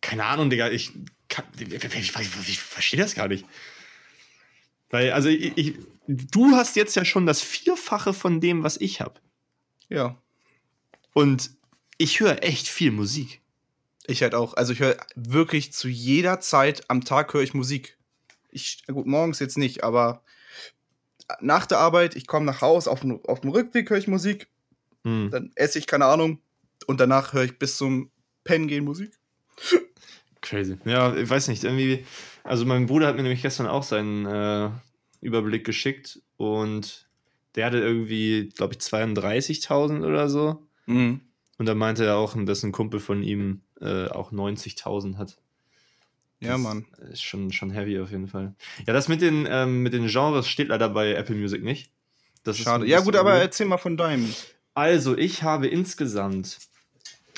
keine 0.00 0.24
Ahnung, 0.24 0.50
Digga, 0.50 0.68
ich, 0.70 0.92
kann, 1.28 1.44
ich, 1.58 1.72
ich, 1.72 1.94
ich, 1.94 2.48
ich 2.48 2.60
verstehe 2.60 3.00
das 3.00 3.14
gar 3.14 3.28
nicht. 3.28 3.46
Weil, 4.90 5.12
also, 5.12 5.28
ich, 5.28 5.56
ich, 5.56 5.74
du 6.06 6.50
hast 6.52 6.76
jetzt 6.76 6.96
ja 6.96 7.04
schon 7.04 7.24
das 7.24 7.40
Vierfache 7.40 8.12
von 8.12 8.40
dem, 8.40 8.62
was 8.62 8.76
ich 8.78 9.00
habe. 9.00 9.20
Ja, 9.88 10.21
Und 11.12 11.50
ich 11.98 12.20
höre 12.20 12.42
echt 12.42 12.68
viel 12.68 12.90
Musik. 12.90 13.40
ich 14.06 14.22
halt 14.22 14.34
auch. 14.34 14.54
Also 14.54 14.72
ich 14.72 14.80
höre 14.80 14.96
wirklich 15.14 15.72
zu 15.72 15.88
jeder 15.88 16.40
Zeit 16.40 16.84
am 16.88 17.04
Tag 17.04 17.32
höre 17.34 17.42
ich 17.42 17.54
Musik. 17.54 17.96
Ich, 18.50 18.84
gut, 18.86 19.06
morgens 19.06 19.38
jetzt 19.38 19.56
nicht, 19.58 19.84
aber 19.84 20.22
nach 21.40 21.66
der 21.66 21.78
Arbeit, 21.78 22.16
ich 22.16 22.26
komme 22.26 22.44
nach 22.46 22.60
Hause, 22.60 22.90
auf 22.90 23.00
dem, 23.00 23.24
auf 23.24 23.40
dem 23.40 23.50
Rückweg 23.50 23.88
höre 23.90 23.98
ich 23.98 24.08
Musik, 24.08 24.48
Hm. 25.04 25.30
dann 25.30 25.50
esse 25.56 25.78
ich, 25.78 25.86
keine 25.86 26.04
Ahnung, 26.06 26.40
und 26.86 27.00
danach 27.00 27.32
höre 27.32 27.44
ich 27.44 27.58
bis 27.58 27.76
zum 27.76 28.10
Pennen 28.44 28.68
gehen 28.68 28.84
Musik. 28.84 29.12
Crazy. 30.40 30.76
Ja, 30.84 31.14
ich 31.14 31.28
weiß 31.28 31.48
nicht, 31.48 31.64
irgendwie. 31.64 32.04
Also, 32.44 32.64
mein 32.64 32.86
Bruder 32.86 33.06
hat 33.06 33.16
mir 33.16 33.22
nämlich 33.22 33.42
gestern 33.42 33.66
auch 33.68 33.84
seinen 33.84 34.26
äh, 34.26 34.70
Überblick 35.20 35.64
geschickt 35.64 36.20
und 36.36 37.06
der 37.54 37.66
hatte 37.66 37.78
irgendwie, 37.78 38.48
glaube 38.48 38.74
ich, 38.74 38.80
32.000 38.80 40.04
oder 40.06 40.28
so. 40.28 40.66
Mhm. 40.86 41.20
Und 41.58 41.66
da 41.66 41.74
meinte 41.74 42.04
er 42.04 42.16
auch, 42.16 42.36
dass 42.44 42.62
ein 42.62 42.72
Kumpel 42.72 43.00
von 43.00 43.22
ihm 43.22 43.62
äh, 43.80 44.08
auch 44.08 44.32
90.000 44.32 45.16
hat. 45.16 45.38
Ja, 46.40 46.52
Das 46.52 46.60
Mann. 46.60 46.86
Ist 47.10 47.22
schon, 47.22 47.52
schon 47.52 47.70
heavy 47.70 48.00
auf 48.00 48.10
jeden 48.10 48.28
Fall. 48.28 48.54
Ja, 48.86 48.92
das 48.92 49.08
mit 49.08 49.22
den, 49.22 49.46
ähm, 49.48 49.82
mit 49.82 49.92
den 49.92 50.08
Genres 50.08 50.48
steht 50.48 50.68
leider 50.68 50.88
bei 50.88 51.14
Apple 51.14 51.36
Music 51.36 51.62
nicht. 51.62 51.92
Das 52.42 52.58
ist 52.58 52.64
Schade. 52.64 52.86
Ja, 52.86 53.00
gut, 53.00 53.14
aber 53.14 53.34
erzähl 53.34 53.66
mal 53.66 53.78
von 53.78 53.96
deinem. 53.96 54.34
Also, 54.74 55.16
ich 55.16 55.44
habe 55.44 55.68
insgesamt, 55.68 56.58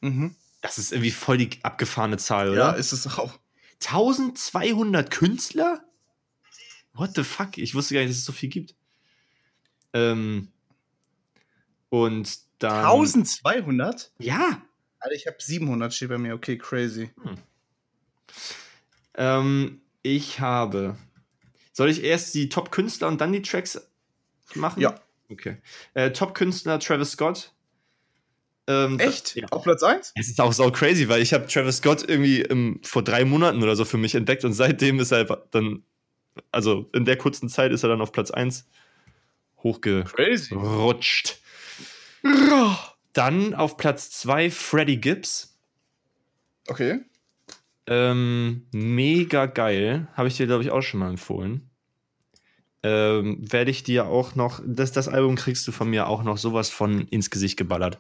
Mhm. 0.03 0.37
Das 0.61 0.77
ist 0.79 0.93
irgendwie 0.93 1.13
voll 1.13 1.39
die 1.39 1.49
abgefahrene 1.63 2.19
Zahl, 2.19 2.51
oder? 2.51 2.59
Ja, 2.59 2.73
ist 2.73 2.93
es 2.93 3.07
auch. 3.19 3.39
1200 3.83 5.11
Künstler? 5.11 5.83
What 6.95 7.11
the 7.15 7.25
fuck? 7.25 7.59
Ich 7.59 7.75
wusste 7.75 7.95
gar 7.95 8.01
nicht, 8.01 8.11
dass 8.11 8.19
es 8.19 8.25
so 8.25 8.33
viel 8.33 8.49
gibt. 8.49 8.75
Ähm, 9.93 10.49
und 11.89 12.39
dann. 12.59 12.85
1200? 12.85 14.13
Ja. 14.19 14.63
Alter, 14.99 15.15
ich 15.15 15.27
habe 15.27 15.37
700 15.39 15.93
steht 15.93 16.09
bei 16.09 16.19
mir. 16.19 16.35
Okay, 16.35 16.57
crazy. 16.57 17.11
Ähm, 19.17 19.81
ich 20.03 20.41
habe. 20.41 20.97
Soll 21.73 21.91
ich 21.91 22.03
erst 22.03 22.35
die 22.35 22.49
Top-Künstler 22.49 23.09
und 23.09 23.21
dann 23.21 23.33
die 23.33 23.43
Tracks 23.43 23.81
machen? 24.55 24.81
Ja. 24.81 25.01
Okay. 25.31 25.57
Äh, 25.95 26.13
Top-Künstler 26.13 26.79
Travis 26.79 27.13
Scott. 27.13 27.53
Ähm, 28.67 28.99
Echt? 28.99 29.35
Ja. 29.35 29.47
Auf 29.51 29.65
Platz 29.65 29.83
1? 29.83 30.13
Es 30.15 30.29
ist 30.29 30.41
auch 30.41 30.53
so 30.53 30.71
crazy, 30.71 31.09
weil 31.09 31.21
ich 31.21 31.35
habe 31.35 31.47
Travis 31.47 31.79
Scott 31.79 32.09
irgendwie 32.09 32.43
ähm, 32.43 32.81
vor 32.83 33.03
drei 33.03 33.25
Monaten 33.25 33.63
oder 33.63 33.77
so 33.77 33.85
für 33.85 33.99
mich 33.99 34.15
entdeckt 34.15 34.45
und 34.45 34.55
seitdem 34.55 35.01
ist 35.01 35.13
er 35.13 35.25
dann, 35.51 35.83
also 36.53 36.89
in 36.93 37.05
der 37.05 37.17
kurzen 37.17 37.49
Zeit 37.49 37.73
ist 37.73 37.83
er 37.83 37.89
dann 37.89 38.01
auf 38.01 38.13
Platz 38.13 38.31
1 38.31 38.67
Crazy. 39.63 40.55
hochgerutscht. 40.55 41.39
Dann 43.13 43.55
auf 43.55 43.77
Platz 43.77 44.11
2 44.11 44.51
Freddie 44.51 45.01
Gibbs. 45.01 45.57
Okay. 46.67 47.01
Ähm, 47.87 48.67
mega 48.73 49.47
geil. 49.47 50.09
Habe 50.15 50.29
ich 50.29 50.37
dir, 50.37 50.47
glaube 50.47 50.63
ich, 50.63 50.71
auch 50.71 50.83
schon 50.83 51.01
mal 51.01 51.11
empfohlen. 51.11 51.71
Ähm, 52.83 53.39
Werde 53.41 53.71
ich 53.71 53.83
dir 53.83 54.07
auch 54.07 54.35
noch, 54.35 54.61
das, 54.67 54.93
das 54.93 55.09
Album 55.09 55.37
kriegst 55.37 55.67
du 55.67 55.73
von 55.73 55.89
mir 55.89 56.07
auch 56.07 56.23
noch 56.23 56.39
sowas 56.39 56.71
von 56.71 57.07
ins 57.09 57.31
Gesicht 57.31 57.57
geballert. 57.57 57.99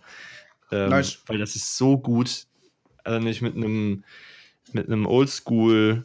Ähm, 0.70 0.90
Nice. 0.90 1.22
Weil 1.26 1.38
das 1.38 1.56
ist 1.56 1.76
so 1.76 1.98
gut. 1.98 2.46
Also 3.04 3.20
nicht 3.20 3.42
mit 3.42 3.54
einem 3.56 4.04
mit 4.72 4.86
einem 4.88 5.06
Oldschool 5.06 6.04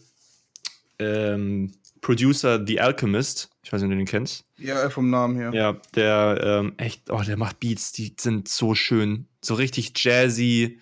ähm, 1.00 1.72
Producer, 2.02 2.64
The 2.66 2.80
Alchemist. 2.80 3.50
Ich 3.64 3.72
weiß 3.72 3.82
nicht, 3.82 3.88
ob 3.88 3.92
du 3.92 3.98
den 3.98 4.06
kennst. 4.06 4.46
Ja, 4.58 4.90
vom 4.90 5.10
Namen 5.10 5.36
her. 5.36 5.52
Ja, 5.54 5.78
der 5.96 6.42
ähm, 6.44 6.74
echt, 6.78 7.10
oh, 7.10 7.22
der 7.22 7.38
macht 7.38 7.60
Beats, 7.60 7.92
die 7.92 8.14
sind 8.20 8.48
so 8.48 8.76
schön. 8.76 9.28
So 9.42 9.54
richtig 9.54 9.94
jazzy 9.96 10.80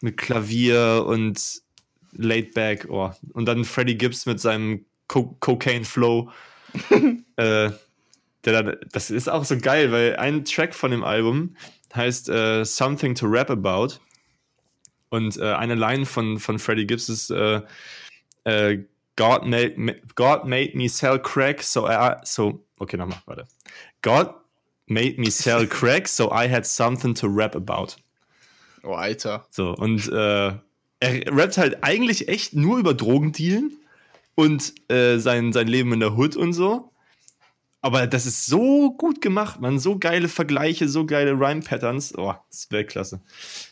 mit 0.00 0.16
Klavier 0.16 1.04
und 1.06 1.62
laid 2.12 2.54
back. 2.54 2.86
Oh. 2.88 3.10
Und 3.32 3.46
dann 3.46 3.64
Freddie 3.64 3.98
Gibbs 3.98 4.26
mit 4.26 4.40
seinem 4.40 4.84
Co 5.08 5.36
Cocaine 5.40 5.84
Flow. 5.84 6.30
äh, 7.36 7.70
der 8.44 8.62
dann, 8.62 8.76
das 8.92 9.10
ist 9.10 9.28
auch 9.28 9.44
so 9.44 9.58
geil, 9.58 9.92
weil 9.92 10.16
ein 10.16 10.44
Track 10.44 10.74
von 10.74 10.90
dem 10.90 11.04
Album 11.04 11.56
heißt 11.94 12.28
äh, 12.28 12.64
Something 12.64 13.14
to 13.14 13.26
Rap 13.26 13.50
About. 13.50 13.94
Und 15.10 15.36
äh, 15.38 15.52
eine 15.52 15.74
Line 15.74 16.06
von, 16.06 16.38
von 16.38 16.58
Freddie 16.58 16.86
Gibbs 16.86 17.08
ist 17.08 17.30
äh, 17.30 17.60
äh, 18.44 18.78
God, 19.16 19.44
made, 19.46 19.76
ma- 19.76 19.92
God 20.14 20.44
made 20.44 20.74
me 20.74 20.88
sell 20.88 21.18
crack, 21.18 21.62
so 21.62 21.86
I, 21.86 22.16
so, 22.24 22.64
okay, 22.78 22.96
nochmal, 22.96 23.20
warte. 23.26 23.46
God 24.02 24.34
made 24.86 25.18
me 25.18 25.30
sell 25.30 25.66
crack, 25.68 26.08
so 26.08 26.30
I 26.30 26.48
had 26.48 26.66
something 26.66 27.14
to 27.14 27.28
rap 27.28 27.54
about. 27.54 27.96
Oh, 28.82 28.92
Alter. 28.92 29.46
So, 29.50 29.74
und 29.74 30.08
äh, 30.08 30.52
er 31.00 31.36
rappt 31.36 31.58
halt 31.58 31.82
eigentlich 31.82 32.28
echt 32.28 32.54
nur 32.54 32.78
über 32.78 32.94
Drogendealen 32.94 33.76
und 34.34 34.72
äh, 34.90 35.18
sein, 35.18 35.52
sein 35.52 35.68
Leben 35.68 35.92
in 35.92 36.00
der 36.00 36.16
Hood 36.16 36.36
und 36.36 36.52
so. 36.52 36.90
Aber 37.82 38.06
das 38.06 38.26
ist 38.26 38.46
so 38.46 38.92
gut 38.92 39.22
gemacht, 39.22 39.60
man. 39.60 39.78
So 39.78 39.98
geile 39.98 40.28
Vergleiche, 40.28 40.88
so 40.88 41.06
geile 41.06 41.32
Rhyme-Patterns. 41.32 42.16
Oh, 42.16 42.34
das 42.50 42.60
ist 42.60 42.72
Weltklasse. 42.72 43.20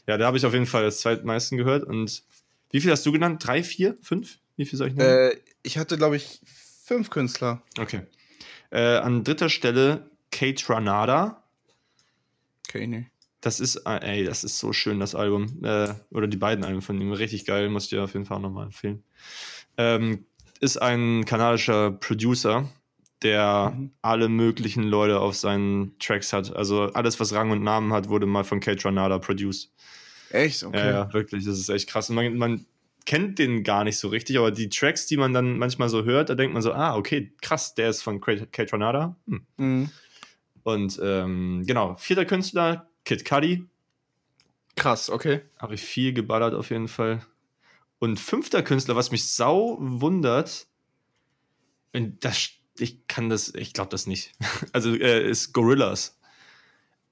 Ja, 0.07 0.17
da 0.17 0.27
habe 0.27 0.39
ich 0.39 0.47
auf 0.47 0.55
jeden 0.55 0.67
Fall 0.67 0.85
das 0.85 1.01
zweitmeisten 1.01 1.59
gehört. 1.59 1.85
Und 1.85 2.23
wie 2.71 2.81
viel 2.81 2.91
hast 2.91 3.05
du 3.05 3.13
genannt? 3.13 3.47
Drei, 3.47 3.63
vier, 3.63 3.99
fünf? 4.01 4.39
Wie 4.59 4.67
viel 4.67 4.77
soll 4.79 4.89
ich 4.89 4.95
nennen? 4.95 5.31
Äh, 5.31 5.37
ich 5.63 5.79
hatte, 5.79 5.97
glaube 5.97 6.17
ich, 6.17 6.41
fünf 6.85 7.09
Künstler. 7.11 7.63
Okay. 7.79 8.03
Äh, 8.71 8.97
an 8.97 9.25
dritter 9.25 9.49
Stelle 9.49 10.11
Kate 10.31 10.69
Ranada. 10.69 11.43
Okay, 12.69 12.87
nee. 12.87 13.07
Das 13.41 13.61
ist, 13.61 13.77
äh, 13.87 14.01
ey, 14.03 14.25
das 14.25 14.43
ist 14.45 14.59
so 14.59 14.73
schön, 14.73 14.99
das 15.01 15.15
Album. 15.15 15.65
Äh, 15.65 15.95
oder 16.11 16.27
die 16.27 16.37
beiden 16.37 16.65
Alben 16.65 16.83
von 16.83 17.01
ihm. 17.01 17.13
Richtig 17.13 17.47
geil, 17.47 17.71
muss 17.71 17.85
ich 17.85 17.91
dir 17.91 18.03
auf 18.03 18.13
jeden 18.13 18.27
Fall 18.27 18.41
nochmal 18.41 18.67
empfehlen. 18.67 19.05
Ähm, 19.77 20.27
ist 20.61 20.77
ein 20.83 21.25
kanadischer 21.25 21.93
Producer, 21.93 22.69
der 23.23 23.73
Mhm. 23.77 23.93
alle 24.03 24.29
möglichen 24.29 24.83
Leute 24.83 25.21
auf 25.21 25.37
seinen 25.37 25.97
Tracks 26.01 26.33
hat. 26.33 26.55
Also 26.55 26.93
alles, 26.95 27.21
was 27.21 27.33
Rang 27.33 27.53
und 27.53 27.63
Namen 27.63 27.93
hat, 27.93 28.09
wurde 28.09 28.27
mal 28.27 28.43
von 28.43 28.59
Kate 28.59 28.85
Ranada 28.85 29.19
produced. 29.19 29.71
Echt? 30.31 30.65
Okay. 30.65 30.79
Ja, 30.79 30.91
ja, 30.91 31.13
wirklich, 31.13 31.45
das 31.45 31.59
ist 31.59 31.69
echt 31.69 31.89
krass. 31.89 32.11
Und 32.11 32.17
man, 32.17 32.37
man 32.37 32.67
kennt 33.09 33.39
den 33.39 33.65
gar 33.65 33.85
nicht 33.85 33.97
so 33.99 34.09
richtig, 34.09 34.37
aber 34.37 34.51
die 34.51 34.69
Tracks, 34.69 35.07
die 35.07 35.17
man 35.17 35.33
dann 35.33 35.57
manchmal 35.57 35.89
so 35.89 36.05
hört, 36.05 36.29
da 36.29 36.35
denkt 36.35 36.53
man 36.53 36.61
so, 36.61 36.75
ah, 36.75 36.95
okay, 36.95 37.33
krass, 37.41 37.75
der 37.75 37.89
ist 37.89 38.03
von 38.03 38.21
Kate 38.21 38.71
Ranada. 38.71 39.17
Hm. 39.27 39.47
Mhm. 39.57 39.91
Und 40.63 41.01
ähm, 41.03 41.65
genau, 41.67 41.97
vierter 41.97 42.27
Künstler, 42.27 42.91
Kid 43.07 43.25
Cudi. 43.25 43.65
Krass, 44.77 45.09
okay. 45.09 45.41
Habe 45.59 45.77
ich 45.77 45.81
viel 45.81 46.13
geballert 46.13 46.53
auf 46.53 46.69
jeden 46.69 46.87
Fall. 46.87 47.25
Und 47.99 48.21
fünfter 48.21 48.63
Künstler, 48.63 48.95
was 48.95 49.11
mich 49.11 49.27
sau 49.27 49.79
wundert, 49.81 50.67
und 51.95 52.23
das, 52.27 52.51
ich 52.79 53.07
kann 53.07 53.31
das, 53.31 53.55
ich 53.55 53.73
glaube 53.73 53.89
das 53.89 54.07
nicht. 54.07 54.33
Also 54.75 54.95
äh, 54.95 55.27
ist 55.27 55.55
Gorillas. 55.55 56.21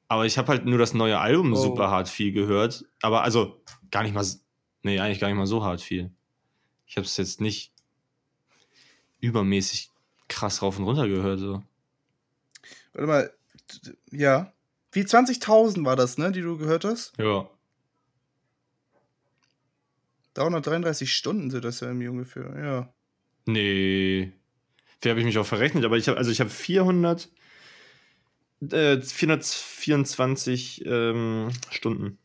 Aber 0.08 0.26
ich 0.26 0.36
habe 0.36 0.48
halt 0.48 0.66
nur 0.66 0.78
das 0.78 0.92
neue 0.92 1.18
Album 1.18 1.54
Oh. 1.54 1.56
super 1.56 1.90
hart 1.90 2.10
viel 2.10 2.32
gehört. 2.32 2.84
Aber 3.00 3.22
also 3.22 3.62
gar 3.90 4.02
nicht 4.02 4.14
mal, 4.14 4.26
nee, 4.86 5.00
eigentlich 5.00 5.20
gar 5.20 5.28
nicht 5.28 5.36
mal 5.36 5.46
so 5.46 5.62
hart 5.62 5.82
viel. 5.82 6.10
Ich 6.86 6.96
habe 6.96 7.04
es 7.04 7.16
jetzt 7.16 7.40
nicht 7.40 7.72
übermäßig 9.20 9.90
krass 10.28 10.62
rauf 10.62 10.78
und 10.78 10.84
runter 10.84 11.08
gehört. 11.08 11.40
So. 11.40 11.62
Warte 12.92 13.06
mal. 13.06 13.32
Ja. 14.10 14.52
Wie 14.92 15.02
20.000 15.02 15.84
war 15.84 15.96
das, 15.96 16.16
ne, 16.16 16.32
die 16.32 16.40
du 16.40 16.56
gehört 16.56 16.84
hast? 16.84 17.12
Ja. 17.18 17.50
333 20.34 21.12
Stunden 21.12 21.50
sind 21.50 21.64
das 21.64 21.80
ja 21.80 21.88
irgendwie 21.88 22.08
ungefähr, 22.08 22.54
ja. 22.56 22.94
Nee. 23.46 24.32
Wie 25.00 25.10
habe 25.10 25.18
ich 25.18 25.26
mich 25.26 25.38
auch 25.38 25.46
verrechnet? 25.46 25.84
Aber 25.84 25.96
ich 25.96 26.08
habe, 26.08 26.18
also 26.18 26.30
ich 26.30 26.40
habe 26.40 26.50
400, 26.50 27.28
äh, 28.70 29.00
424 29.00 30.84
ähm, 30.86 31.48
Stunden. 31.70 32.18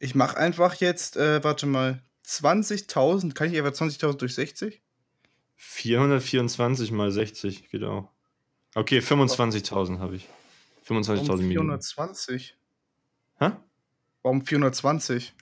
Ich 0.00 0.14
mache 0.14 0.36
einfach 0.38 0.74
jetzt, 0.76 1.16
äh, 1.16 1.44
warte 1.44 1.66
mal, 1.66 2.02
20.000. 2.26 3.34
Kann 3.34 3.52
ich 3.52 3.58
einfach 3.58 3.72
20.000 3.72 4.16
durch 4.16 4.34
60? 4.34 4.82
424 5.56 6.90
mal 6.90 7.12
60 7.12 7.68
geht 7.68 7.84
auch. 7.84 8.08
Okay, 8.74 9.00
25.000 9.00 9.98
habe 9.98 10.16
ich. 10.16 10.26
25.000 10.88 11.28
Warum 11.28 11.38
Minuten. 11.40 11.68
420? 11.68 12.56
Hä? 13.38 13.50
Warum 14.22 14.44
420? 14.44 15.34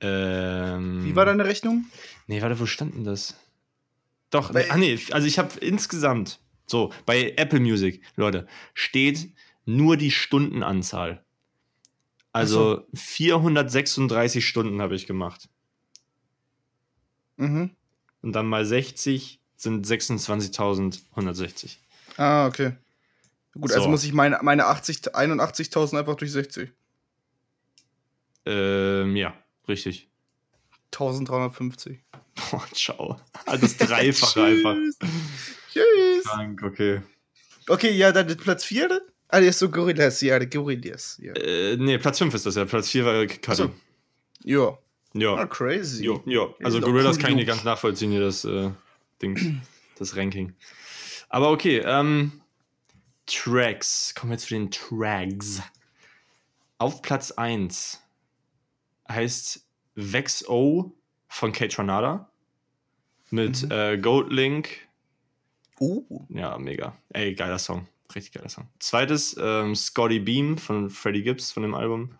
Ähm, 0.00 1.04
Wie 1.04 1.14
war 1.14 1.24
deine 1.24 1.44
Rechnung? 1.44 1.84
Nee, 2.26 2.42
warte, 2.42 2.58
wo 2.58 2.66
stand 2.66 2.94
denn 2.94 3.04
das? 3.04 3.36
Doch, 4.30 4.52
nee, 4.52 4.64
ah 4.68 4.76
nee, 4.76 4.98
also 5.12 5.28
ich 5.28 5.38
habe 5.38 5.58
insgesamt, 5.60 6.40
so, 6.66 6.92
bei 7.06 7.34
Apple 7.36 7.60
Music, 7.60 8.02
Leute, 8.16 8.48
steht 8.74 9.28
nur 9.64 9.96
die 9.96 10.10
Stundenanzahl. 10.10 11.24
Also 12.32 12.86
436 12.94 14.46
Stunden 14.46 14.80
habe 14.80 14.94
ich 14.94 15.06
gemacht. 15.06 15.48
Mhm. 17.36 17.70
Und 18.22 18.32
dann 18.32 18.46
mal 18.46 18.64
60 18.64 19.40
sind 19.56 19.86
26.160. 19.86 21.76
Ah, 22.16 22.46
okay. 22.46 22.72
Gut, 23.54 23.70
also 23.70 23.84
So. 23.84 23.90
muss 23.90 24.04
ich 24.04 24.12
meine, 24.12 24.38
meine 24.42 24.66
80 24.66 25.14
81.000 25.14 25.98
einfach 25.98 26.14
durch 26.14 26.32
60. 26.32 26.70
Ähm, 28.46 29.14
ja, 29.16 29.34
richtig. 29.68 30.08
1350. 30.92 32.02
Boah, 32.50 32.66
ciao. 32.74 33.20
Ah, 33.46 33.56
Das 33.56 33.76
Dreifache 33.76 34.42
einfach. 34.44 34.76
Tschüss. 35.70 36.24
Krank, 36.24 36.62
okay. 36.62 37.02
Okay, 37.68 37.92
ja, 37.92 38.10
dann 38.12 38.26
Platz 38.36 38.64
4. 38.64 39.00
Ah, 39.34 39.40
der 39.40 39.48
ist 39.48 39.58
so 39.58 39.70
Gorillas, 39.70 40.20
ja, 40.20 40.38
der 40.38 40.46
Gorillas. 40.48 41.18
Ja. 41.22 41.32
Äh, 41.32 41.76
nee, 41.78 41.96
Platz 41.96 42.18
5 42.18 42.34
ist 42.34 42.44
das 42.44 42.54
ja. 42.54 42.66
Platz 42.66 42.90
4 42.90 43.04
war 43.06 43.26
Cuddy. 43.26 43.54
so. 43.56 43.70
Ja. 44.44 44.68
Ah, 44.68 44.78
Ja. 45.14 45.46
crazy. 45.46 46.04
Ja, 46.04 46.20
ja. 46.26 46.48
Also 46.62 46.80
Gorillas 46.80 47.16
cool, 47.16 47.22
kann 47.22 47.30
ich 47.30 47.36
nicht 47.36 47.46
ganz 47.46 47.64
nachvollziehen, 47.64 48.10
hier 48.10 48.20
das 48.20 48.44
äh, 48.44 48.70
Ding, 49.22 49.62
das 49.98 50.16
Ranking. 50.16 50.52
Aber 51.30 51.50
okay, 51.50 51.78
ähm, 51.84 52.42
Tracks. 53.26 54.14
Kommen 54.14 54.32
wir 54.32 54.38
zu 54.38 54.48
den 54.50 54.70
Tracks. 54.70 55.62
Auf 56.76 57.00
Platz 57.00 57.30
1 57.30 58.02
heißt 59.08 59.64
Vex 59.94 60.46
O 60.48 60.92
von 61.28 61.52
Kate 61.52 61.78
Ranada 61.78 62.28
mit 63.30 63.62
Mhm. 63.62 63.70
äh, 63.70 63.96
Gold 63.96 64.30
Link. 64.30 64.68
Uh. 65.80 66.26
Ja, 66.28 66.58
mega. 66.58 66.96
Ey, 67.14 67.34
geiler 67.34 67.58
Song. 67.58 67.88
Richtig 68.14 68.32
geiler 68.32 68.48
Song. 68.48 68.68
Zweites, 68.78 69.36
ähm, 69.40 69.74
Scotty 69.74 70.18
Beam 70.20 70.58
von 70.58 70.90
Freddie 70.90 71.22
Gibbs 71.22 71.52
von 71.52 71.62
dem 71.62 71.74
Album. 71.74 72.16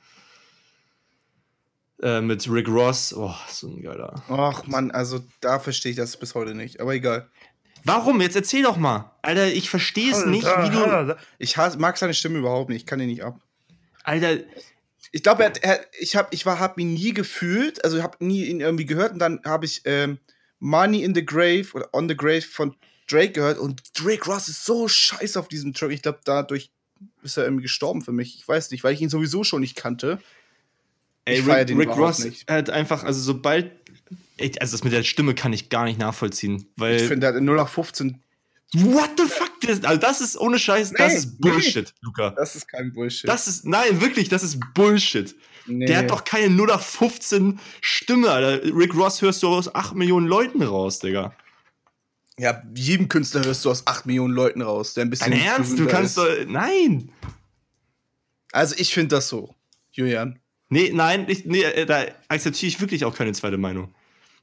äh, 2.03 2.21
mit 2.21 2.51
Rick 2.51 2.69
Ross. 2.69 3.15
Oh, 3.15 3.35
so 3.49 3.69
ein 3.69 3.81
geiler. 3.83 4.23
Ach 4.29 4.67
Mann, 4.67 4.91
also 4.91 5.21
da 5.41 5.59
verstehe 5.61 5.91
ich 5.93 5.97
das 5.97 6.17
bis 6.17 6.35
heute 6.35 6.55
nicht. 6.55 6.81
Aber 6.81 6.95
egal. 6.95 7.31
Warum? 7.85 8.21
Jetzt 8.21 8.37
erzähl 8.37 8.63
doch 8.63 8.77
mal. 8.77 9.13
Alter, 9.23 9.47
ich 9.53 9.69
verstehe 9.71 10.11
es 10.13 10.25
nicht, 10.27 10.47
wie 10.47 10.71
du. 10.71 11.17
Ich 11.39 11.57
hasse, 11.57 11.79
mag 11.79 11.97
seine 11.99 12.15
Stimme 12.15 12.39
überhaupt 12.39 12.71
nicht. 12.71 12.83
Ich 12.83 12.87
kann 12.87 13.01
ihn 13.01 13.09
nicht 13.09 13.23
ab. 13.25 13.41
Alter, 14.05 14.39
Ich 15.13 15.23
glaube, 15.23 15.45
er, 15.45 15.53
er, 15.65 15.81
ich 16.01 16.17
habe 16.17 16.29
ich 16.31 16.47
war, 16.47 16.59
hab 16.61 16.79
ihn 16.79 16.95
nie 16.95 17.13
gefühlt. 17.13 17.85
Also, 17.85 17.99
ich 17.99 18.03
habe 18.03 18.25
nie 18.25 18.45
ihn 18.47 18.61
irgendwie 18.61 18.87
gehört. 18.87 19.13
Und 19.13 19.19
dann 19.19 19.41
habe 19.45 19.65
ich 19.67 19.83
ähm, 19.85 20.19
Money 20.59 21.03
in 21.03 21.15
the 21.15 21.25
Grave 21.27 21.67
oder 21.75 21.89
On 21.93 22.09
the 22.09 22.17
Grave 22.17 22.43
von 22.43 22.77
Drake 23.13 23.33
gehört. 23.33 23.59
Und 23.59 23.83
Drake 23.99 24.25
Ross 24.25 24.49
ist 24.49 24.65
so 24.65 24.89
scheiße 24.89 25.39
auf 25.39 25.49
diesem 25.49 25.75
Track. 25.75 25.91
Ich 25.93 26.03
glaube, 26.03 26.21
dadurch 26.25 26.71
ist 27.23 27.37
er 27.37 27.45
irgendwie 27.45 27.63
gestorben 27.63 28.03
für 28.03 28.13
mich. 28.13 28.37
Ich 28.37 28.47
weiß 28.47 28.71
nicht, 28.71 28.83
weil 28.85 28.95
ich 28.95 29.01
ihn 29.01 29.09
sowieso 29.11 29.45
schon 29.45 29.61
nicht 29.61 29.77
kannte. 29.77 30.19
ey, 31.25 31.41
Ich 31.41 31.47
Rick, 31.47 31.67
den 31.67 31.79
Rick 31.79 31.91
Ross 31.91 32.21
nicht. 32.25 32.51
hat 32.51 32.71
einfach, 32.71 33.05
also 33.05 33.21
sobald. 33.21 33.71
Ey, 34.39 34.53
Also 34.61 34.73
das 34.77 34.85
mit 34.85 34.93
der 34.93 35.03
Stimme 35.03 35.35
kann 35.35 35.53
ich 35.53 35.69
gar 35.69 35.85
nicht 35.85 35.99
nachvollziehen. 35.99 36.67
Weil. 36.77 36.97
Ich 36.97 37.03
finde, 37.09 37.27
er 37.27 37.33
hat 37.33 37.37
in 37.39 37.45
0 37.45 37.57
nach 37.57 37.69
15. 37.69 38.21
what 38.75 39.11
the 39.19 39.25
fuck? 39.25 39.51
Das, 39.63 39.85
also 39.85 40.01
das 40.01 40.21
ist 40.21 40.37
ohne 40.41 40.59
Scheiß, 40.59 40.93
das 40.93 41.13
Nee, 41.13 41.19
ist 41.19 41.41
Bullshit, 41.41 41.95
Luca. 42.01 42.31
Das 42.31 42.57
ist 42.57 42.67
kein 42.67 42.93
Bullshit. 42.93 43.29
Das 43.29 43.47
ist, 43.47 43.65
nein, 43.65 44.01
wirklich, 44.01 44.29
das 44.29 44.43
ist 44.43 44.59
Bullshit. 44.75 45.37
nee. 45.67 45.87
Der 45.87 45.99
hat 45.99 46.11
doch 46.11 46.25
keine 46.25 46.51
0 46.51 46.67
nach 46.67 46.81
15 46.83 47.61
Stimme, 47.81 48.31
Alter. 48.31 48.65
Rick 48.77 48.95
Ross 48.97 49.23
hörst 49.23 49.41
du 49.45 49.49
aus 49.49 49.73
8 49.73 49.95
Millionen 49.95 50.27
Leuten 50.27 50.63
raus, 50.63 50.99
Digga. 50.99 51.33
Ja, 52.39 52.63
jedem 52.75 53.09
Künstler 53.09 53.45
hörst 53.45 53.65
du 53.65 53.71
aus 53.71 53.87
8 53.87 54.07
Millionen 54.07 54.33
Leuten 54.33 54.63
raus, 54.63 54.95
der 54.95 55.05
ein 55.05 55.11
bisschen. 55.11 55.33
Dein 55.33 55.41
Ernst? 55.41 55.79
Du 55.79 55.87
kannst 55.87 56.17
doch. 56.17 56.27
Nein! 56.47 57.11
Also, 58.53 58.75
ich 58.79 58.93
finde 58.93 59.17
das 59.17 59.29
so, 59.29 59.55
Julian. 59.93 60.39
Nee, 60.69 60.91
nein, 60.95 61.27
ich, 61.29 61.45
nee, 61.45 61.63
äh, 61.63 61.85
da 61.85 62.05
akzeptiere 62.29 62.69
ich 62.69 62.81
wirklich 62.81 63.05
auch 63.05 63.15
keine 63.15 63.33
zweite 63.33 63.59
Meinung. 63.59 63.95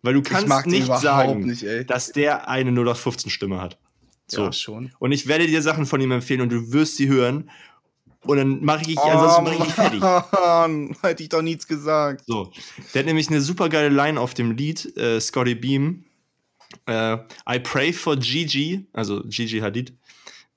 Weil 0.01 0.13
du 0.13 0.21
kannst 0.21 0.67
nicht 0.67 0.85
sagen, 0.85 1.45
nicht, 1.45 1.89
dass 1.89 2.11
der 2.11 2.47
eine 2.47 2.71
0 2.71 2.85
nach 2.85 2.97
15 2.97 3.31
Stimme 3.31 3.59
hat. 3.59 3.77
So. 4.27 4.43
Ja, 4.43 4.53
schon. 4.53 4.91
Und 4.99 5.11
ich 5.11 5.27
werde 5.27 5.47
dir 5.47 5.61
Sachen 5.61 5.85
von 5.85 5.99
ihm 5.99 6.11
empfehlen 6.11 6.41
und 6.41 6.49
du 6.49 6.71
wirst 6.71 6.97
sie 6.97 7.09
hören. 7.09 7.49
Und 8.21 8.37
dann 8.37 8.63
mache 8.63 8.83
ich, 8.87 8.97
ansonsten 8.99 9.43
mache 9.43 9.55
ich 9.55 9.63
dich 9.63 9.73
fertig. 9.73 10.01
Mann, 10.01 10.95
hätte 11.01 11.23
ich 11.23 11.29
doch 11.29 11.41
nichts 11.41 11.67
gesagt. 11.67 12.25
So. 12.27 12.51
Der 12.93 12.99
hat 12.99 13.07
nämlich 13.07 13.29
eine 13.29 13.41
super 13.41 13.69
geile 13.69 13.89
Line 13.89 14.19
auf 14.19 14.33
dem 14.33 14.51
Lied, 14.51 14.95
äh, 14.97 15.19
Scotty 15.19 15.55
Beam. 15.55 16.05
Äh, 16.85 17.17
I 17.47 17.59
pray 17.59 17.91
for 17.93 18.15
Gigi, 18.17 18.85
also 18.93 19.23
Gigi 19.27 19.59
Hadid. 19.59 19.93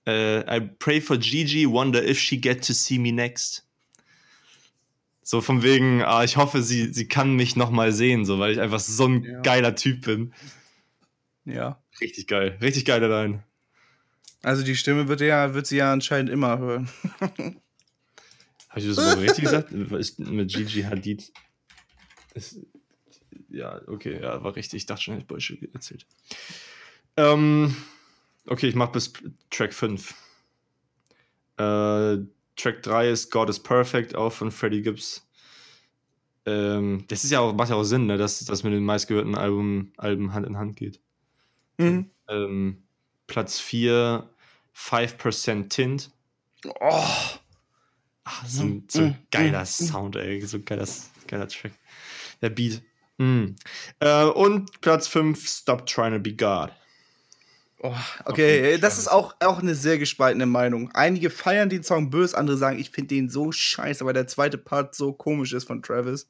Äh, 0.07 0.41
I 0.57 0.61
pray 0.79 1.01
for 1.01 1.17
Gigi, 1.19 1.67
wonder 1.67 2.03
if 2.03 2.19
she 2.19 2.39
get 2.41 2.65
to 2.67 2.73
see 2.73 2.99
me 2.99 3.13
next. 3.13 3.67
So 5.23 5.41
von 5.41 5.63
wegen, 5.63 6.03
ah, 6.03 6.25
ich 6.25 6.37
hoffe, 6.37 6.63
sie, 6.63 6.93
sie 6.93 7.07
kann 7.07 7.35
mich 7.37 7.55
noch 7.57 7.71
mal 7.71 7.93
sehen, 7.93 8.25
so, 8.25 8.39
weil 8.39 8.53
ich 8.53 8.61
einfach 8.61 8.81
so 8.81 9.07
ein 9.07 9.23
Ja. 9.25 9.41
geiler 9.41 9.75
Typ 9.77 10.03
bin. 10.05 10.35
Ja. 11.45 11.81
Richtig 12.01 12.27
geil, 12.27 12.59
richtig 12.61 12.85
geile 12.85 13.09
Line. 13.09 13.43
Also 14.43 14.65
die 14.65 14.75
Stimme 14.77 15.07
wird, 15.09 15.21
ja, 15.21 15.55
wird 15.55 15.67
sie 15.69 15.77
ja 15.77 15.93
anscheinend 15.93 16.31
immer 16.31 16.59
hören. 16.59 16.91
Habe 17.21 18.81
ich 18.81 18.87
das 18.87 18.97
so 18.97 19.19
richtig 19.21 19.45
gesagt? 19.45 19.71
Ist 19.73 20.19
mit 20.19 20.53
Gigi 20.53 20.83
Hadid. 20.83 21.33
Ist, 22.35 22.59
ja, 23.53 23.81
okay, 23.87 24.21
ja, 24.21 24.43
war 24.43 24.57
richtig. 24.57 24.79
Ich 24.79 24.87
dachte 24.87 25.03
schon, 25.03 25.15
ich 25.15 25.21
hätte 25.21 25.29
Bullshit 25.29 25.75
erzählt. 25.75 26.07
Ähm, 27.17 27.77
okay, 28.47 28.69
ich 28.69 28.75
mach 28.75 28.91
bis 28.91 29.13
Track 29.51 29.73
5. 29.73 30.15
Äh, 31.59 32.19
Track 32.57 32.83
3 32.83 33.11
ist 33.11 33.31
God 33.31 33.49
is 33.51 33.61
Perfect, 33.61 34.15
auch 34.15 34.33
von 34.33 34.51
Freddie 34.51 34.83
Gibbs. 34.83 35.29
Ähm, 36.45 37.05
das 37.09 37.25
ist 37.25 37.31
ja 37.31 37.41
auch, 37.41 37.55
macht 37.55 37.71
ja 37.71 37.77
auch 37.77 37.85
Sinn, 37.85 38.07
ne, 38.07 38.19
dass 38.19 38.45
das 38.45 38.63
mit 38.65 38.73
den 38.73 38.85
meistgehörten 38.85 39.37
Album, 39.37 39.93
Alben 39.97 40.33
Hand 40.33 40.47
in 40.47 40.59
Hand 40.59 40.77
geht. 40.77 41.01
Mhm. 41.79 42.11
Ähm, 42.29 42.83
Platz 43.27 43.61
4, 43.61 44.29
5% 44.75 45.69
Tint. 45.69 46.11
Oh, 46.81 47.07
Ach, 48.25 48.47
so 48.47 48.63
ein, 48.63 48.85
so 48.89 49.03
ein 49.03 49.19
geiler 49.31 49.67
Sound, 49.67 50.17
ey. 50.17 50.41
So 50.43 50.59
ein 50.59 50.65
geiler, 50.65 50.87
geiler 51.27 51.49
Track. 51.49 51.73
Der 52.41 52.51
Beat. 52.51 52.83
Mm. 53.23 53.57
Äh, 54.01 54.25
und 54.25 54.81
Platz 54.81 55.07
5, 55.09 55.49
Stop 55.49 55.87
Trying 55.87 56.15
to 56.15 56.19
Be 56.19 56.35
God. 56.35 56.71
oh, 57.83 57.95
okay, 58.25 58.79
das 58.79 58.99
ist 58.99 59.09
auch, 59.09 59.35
auch 59.41 59.61
eine 59.61 59.75
sehr 59.75 59.99
gespaltene 59.99 60.47
Meinung. 60.47 60.91
Einige 60.95 61.31
feiern 61.31 61.69
den 61.69 61.83
Song 61.83 62.11
böse, 62.11 62.37
andere 62.37 62.57
sagen, 62.57 62.79
ich 62.79 62.91
finde 62.91 63.15
den 63.15 63.29
so 63.29 63.53
scheiße, 63.53 64.05
weil 64.05 64.15
der 64.15 64.27
zweite 64.27 64.59
Part 64.59 64.95
so 64.95 65.13
komisch 65.13 65.53
ist 65.53 65.65
von 65.67 65.83
Travis. 65.83 66.29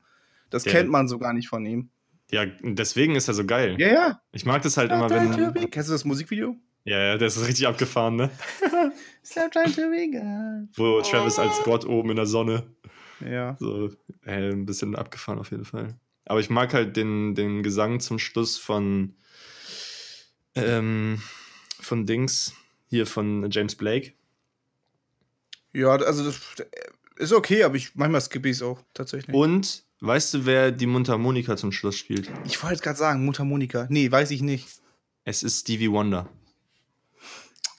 Das 0.51 0.65
Der- 0.65 0.73
kennt 0.73 0.91
man 0.91 1.09
so 1.09 1.19
gar 1.19 1.33
nicht 1.33 1.49
von 1.49 1.65
ihm. 1.65 1.89
Ja, 2.31 2.47
deswegen 2.63 3.15
ist 3.15 3.29
er 3.29 3.35
so 3.35 3.45
geil. 3.45 3.77
Ja, 3.79 3.89
ja. 3.89 4.21
Ich 4.33 4.47
mag 4.47 4.63
das 4.63 4.79
halt 4.79 4.91
immer, 4.91 5.11
wenn. 5.11 5.71
Kennst 5.71 5.91
du 5.91 5.93
das 5.93 6.07
Musikvideo? 6.07 6.57
Ja, 6.85 6.99
ja, 6.99 7.19
der 7.19 7.29
ist 7.29 7.47
richtig 7.47 7.67
abgefahren, 7.67 8.17
ne? 8.17 8.31
Stop 9.25 9.53
trying 9.53 9.73
to 9.75 9.83
be 9.91 10.11
God. 10.11 10.69
Wo 10.77 11.01
Travis 11.03 11.39
als 11.39 11.63
Gott 11.63 11.85
oben 11.85 12.11
in 12.11 12.17
der 12.17 12.27
Sonne. 12.27 12.65
Ja. 13.21 13.57
So, 13.61 13.91
äh, 14.25 14.51
ein 14.51 14.65
bisschen 14.67 14.97
abgefahren 14.97 15.39
auf 15.39 15.51
jeden 15.51 15.65
Fall. 15.67 15.95
Aber 16.25 16.41
ich 16.41 16.51
mag 16.51 16.73
halt 16.73 16.97
den, 16.97 17.35
den 17.35 17.63
Gesang 17.63 18.01
zum 18.01 18.19
Schluss 18.19 18.59
von. 18.59 19.15
Ähm, 20.55 21.23
von 21.81 22.07
Dings. 22.07 22.53
Hier 22.89 23.07
von 23.07 23.51
James 23.51 23.75
Blake. 23.75 24.13
Ja, 25.73 25.91
also 25.91 26.25
das 26.25 26.41
ist 27.17 27.33
okay, 27.33 27.63
aber 27.65 27.77
ich 27.77 27.95
manchmal 27.95 28.21
skippe 28.21 28.49
ich 28.49 28.57
es 28.57 28.63
auch 28.63 28.81
tatsächlich. 28.93 29.35
Und 29.35 29.85
weißt 30.01 30.35
du, 30.35 30.47
wer 30.47 30.71
die 30.71 30.87
Mundharmonika 30.87 31.57
zum 31.57 31.73
Schluss 31.73 31.97
spielt? 31.97 32.31
ich 32.45 32.63
wollte 32.63 32.83
gerade 32.83 32.99
sagen, 32.99 33.25
Mutter 33.25 33.45
Monika. 33.45 33.87
Nee, 33.89 34.11
weiß 34.11 34.31
ich 34.33 34.43
nicht. 34.43 34.69
Es 35.25 35.43
ist 35.43 35.61
Stevie 35.61 35.91
Wonder. 35.91 36.29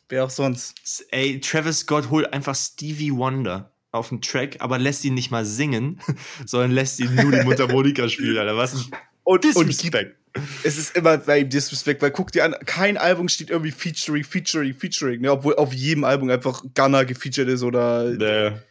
Wer 0.09 0.25
auch 0.25 0.29
sonst. 0.29 1.05
Ey, 1.11 1.39
Travis 1.39 1.79
Scott 1.79 2.09
holt 2.09 2.31
einfach 2.33 2.55
Stevie 2.55 3.11
Wonder 3.11 3.72
auf 3.93 4.09
den 4.09 4.21
Track, 4.21 4.57
aber 4.59 4.79
lässt 4.79 5.05
ihn 5.05 5.13
nicht 5.13 5.31
mal 5.31 5.45
singen, 5.45 5.99
sondern 6.45 6.71
lässt 6.71 6.99
ihn 6.99 7.13
nur 7.15 7.31
die 7.31 7.43
Mundharmonika 7.43 8.09
spielen, 8.09 8.37
Alter. 8.37 8.57
Was 8.57 8.73
ein 8.73 8.91
Und, 9.23 9.45
und 9.55 9.67
Disrespect. 9.67 10.15
es 10.63 10.77
ist 10.77 10.97
immer 10.97 11.17
bei 11.19 11.39
ihm 11.39 11.49
Disrespect, 11.49 12.01
weil 12.01 12.11
guck 12.11 12.31
dir 12.31 12.43
an, 12.43 12.55
kein 12.65 12.97
Album 12.97 13.29
steht 13.29 13.51
irgendwie 13.51 13.71
Featuring, 13.71 14.23
Featuring, 14.23 14.73
Featuring, 14.73 15.21
ne? 15.21 15.31
obwohl 15.31 15.55
auf 15.55 15.73
jedem 15.73 16.03
Album 16.03 16.29
einfach 16.31 16.63
Gunner 16.75 17.05
gefeatured 17.05 17.47
ist 17.49 17.61
oder 17.63 18.15
Der, 18.15 18.63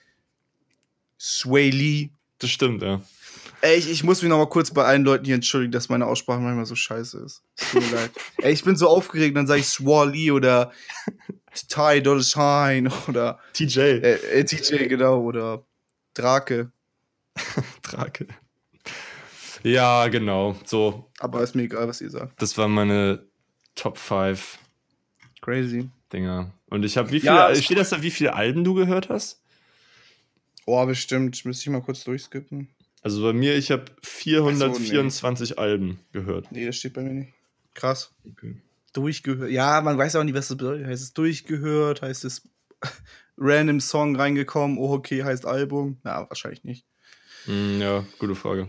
Sway 1.20 1.70
Lee. 1.70 2.10
das 2.38 2.50
stimmt, 2.50 2.82
ja. 2.82 3.00
Ey, 3.64 3.76
ich, 3.78 3.88
ich 3.88 4.02
muss 4.02 4.20
mich 4.22 4.28
noch 4.28 4.38
mal 4.38 4.48
kurz 4.48 4.72
bei 4.72 4.84
allen 4.84 5.04
Leuten 5.04 5.24
hier 5.24 5.36
entschuldigen, 5.36 5.70
dass 5.72 5.88
meine 5.88 6.06
Aussprache 6.06 6.40
manchmal 6.40 6.66
so 6.66 6.74
scheiße 6.74 7.18
ist. 7.24 7.42
Tut 7.70 7.80
mir 7.82 7.96
leid. 7.96 8.10
Ey, 8.42 8.52
ich 8.52 8.64
bin 8.64 8.74
so 8.76 8.88
aufgeregt, 8.88 9.36
dann 9.36 9.46
sage 9.46 9.60
ich 9.60 9.68
Swally 9.68 10.32
oder 10.32 10.72
Ty 11.68 12.02
Dolla 12.02 12.22
Shine 12.22 12.90
oder 13.06 13.38
TJ. 13.52 13.78
äh, 13.78 14.14
äh, 14.40 14.44
TJ, 14.44 14.88
genau, 14.88 15.20
oder 15.22 15.64
Drake. 16.14 16.72
Drake. 17.82 18.26
Ja, 19.62 20.08
genau. 20.08 20.56
So, 20.64 21.08
Aber 21.20 21.40
ist 21.42 21.54
mir 21.54 21.62
egal, 21.62 21.86
was 21.86 22.00
ihr 22.00 22.10
sagt. 22.10 22.42
das 22.42 22.58
waren 22.58 22.72
meine 22.72 23.24
Top 23.76 23.96
5 23.96 24.58
Crazy. 25.40 25.88
Dinger. 26.12 26.52
Und 26.68 26.84
ich 26.84 26.96
habe 26.96 27.10
wie 27.12 27.20
viele, 27.20 27.32
Ja, 27.32 27.54
steht 27.54 27.78
das 27.78 27.90
da, 27.90 28.02
wie 28.02 28.10
viele 28.10 28.34
Alben 28.34 28.64
du 28.64 28.74
gehört 28.74 29.08
hast? 29.08 29.40
Oh, 30.66 30.84
bestimmt. 30.86 31.44
Müsste 31.44 31.62
ich 31.62 31.70
mal 31.70 31.80
kurz 31.82 32.04
durchskippen. 32.04 32.68
Also 33.02 33.22
bei 33.22 33.32
mir, 33.32 33.56
ich 33.56 33.70
habe 33.70 33.84
424 34.02 35.58
Alben 35.58 35.98
gehört. 36.12 36.52
Nee, 36.52 36.66
das 36.66 36.76
steht 36.76 36.94
bei 36.94 37.02
mir 37.02 37.12
nicht. 37.12 37.32
Krass. 37.74 38.14
Okay. 38.30 38.56
Durchgehört. 38.92 39.50
Ja, 39.50 39.80
man 39.80 39.98
weiß 39.98 40.16
auch 40.16 40.24
nicht, 40.24 40.34
was 40.34 40.48
das 40.48 40.56
bedeutet. 40.56 40.86
Heißt 40.86 41.02
es 41.02 41.12
durchgehört? 41.12 42.02
Heißt 42.02 42.24
es 42.24 42.48
random 43.36 43.80
Song 43.80 44.14
reingekommen? 44.14 44.78
Oh, 44.78 44.92
okay, 44.92 45.24
heißt 45.24 45.46
Album? 45.46 45.98
Na, 46.04 46.28
wahrscheinlich 46.28 46.62
nicht. 46.62 46.86
Mm, 47.46 47.80
ja, 47.80 48.04
gute 48.18 48.36
Frage. 48.36 48.68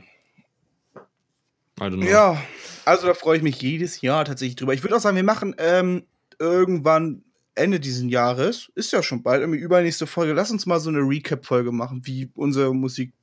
I 1.80 1.84
don't 1.84 1.98
know. 1.98 2.06
Ja, 2.06 2.42
also 2.86 3.08
da 3.08 3.14
freue 3.14 3.38
ich 3.38 3.44
mich 3.44 3.62
jedes 3.62 4.02
Jahr 4.02 4.26
tatsächlich 4.26 4.56
drüber. 4.56 4.74
Ich 4.74 4.84
würde 4.84 4.96
auch 4.96 5.02
sagen, 5.02 5.16
wir 5.16 5.24
machen 5.24 5.56
ähm, 5.58 6.06
irgendwann 6.40 7.24
Ende 7.56 7.80
dieses 7.80 8.04
Jahres, 8.10 8.72
ist 8.74 8.92
ja 8.92 9.04
schon 9.04 9.22
bald, 9.22 9.42
irgendwie 9.42 9.60
übernächste 9.60 10.08
Folge. 10.08 10.34
Lass 10.34 10.50
uns 10.50 10.66
mal 10.66 10.80
so 10.80 10.90
eine 10.90 11.00
Recap-Folge 11.00 11.72
machen, 11.72 12.02
wie 12.06 12.32
unsere 12.36 12.74
Musik 12.74 13.14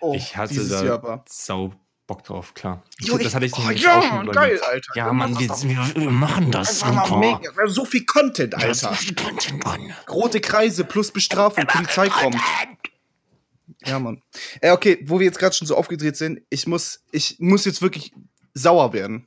oh, 0.00 0.14
ich 0.14 0.36
hatte 0.36 0.66
da 0.66 0.84
Jahr 0.84 1.24
sau 1.28 1.72
Bock 2.08 2.24
drauf, 2.24 2.54
klar. 2.54 2.82
Ich, 2.98 3.06
Jo, 3.06 3.18
das 3.18 3.34
hatte 3.34 3.44
ich 3.44 3.52
oh, 3.54 3.70
ja, 3.70 3.98
auch 3.98 4.02
schon 4.02 4.32
geil. 4.32 4.58
Alter. 4.62 4.92
Ja, 4.94 5.12
Mann, 5.12 5.38
wir, 5.38 5.48
wir, 5.48 6.10
machen 6.10 6.50
das. 6.50 6.82
Einfach 6.82 7.10
mal 7.10 7.26
Luca. 7.26 7.38
mega. 7.38 7.54
Wir 7.54 7.62
haben 7.64 7.70
so 7.70 7.84
viel 7.84 8.06
Content, 8.06 8.54
Alter. 8.54 8.96
Rote 10.08 10.40
Kreise 10.40 10.84
plus 10.84 11.12
Bestrafung, 11.12 11.66
Polizei 11.66 12.08
kommt. 12.08 12.36
Ja, 13.84 13.98
Mann. 13.98 14.22
Äh, 14.62 14.72
okay, 14.72 15.04
wo 15.04 15.20
wir 15.20 15.26
jetzt 15.26 15.38
gerade 15.38 15.54
schon 15.54 15.66
so 15.66 15.76
aufgedreht 15.76 16.16
sind, 16.16 16.40
ich 16.48 16.66
muss, 16.66 17.04
ich 17.12 17.36
muss 17.40 17.66
jetzt 17.66 17.82
wirklich 17.82 18.12
sauer 18.54 18.94
werden. 18.94 19.26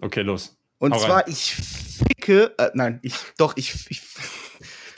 Okay, 0.00 0.22
los. 0.22 0.56
Und 0.78 0.94
Hau 0.94 0.98
zwar, 0.98 1.16
rein. 1.24 1.24
ich 1.26 1.54
ficke, 1.54 2.54
äh, 2.56 2.70
nein, 2.74 3.00
ich, 3.02 3.14
doch, 3.36 3.56
ich, 3.56 3.74
ich 3.90 4.00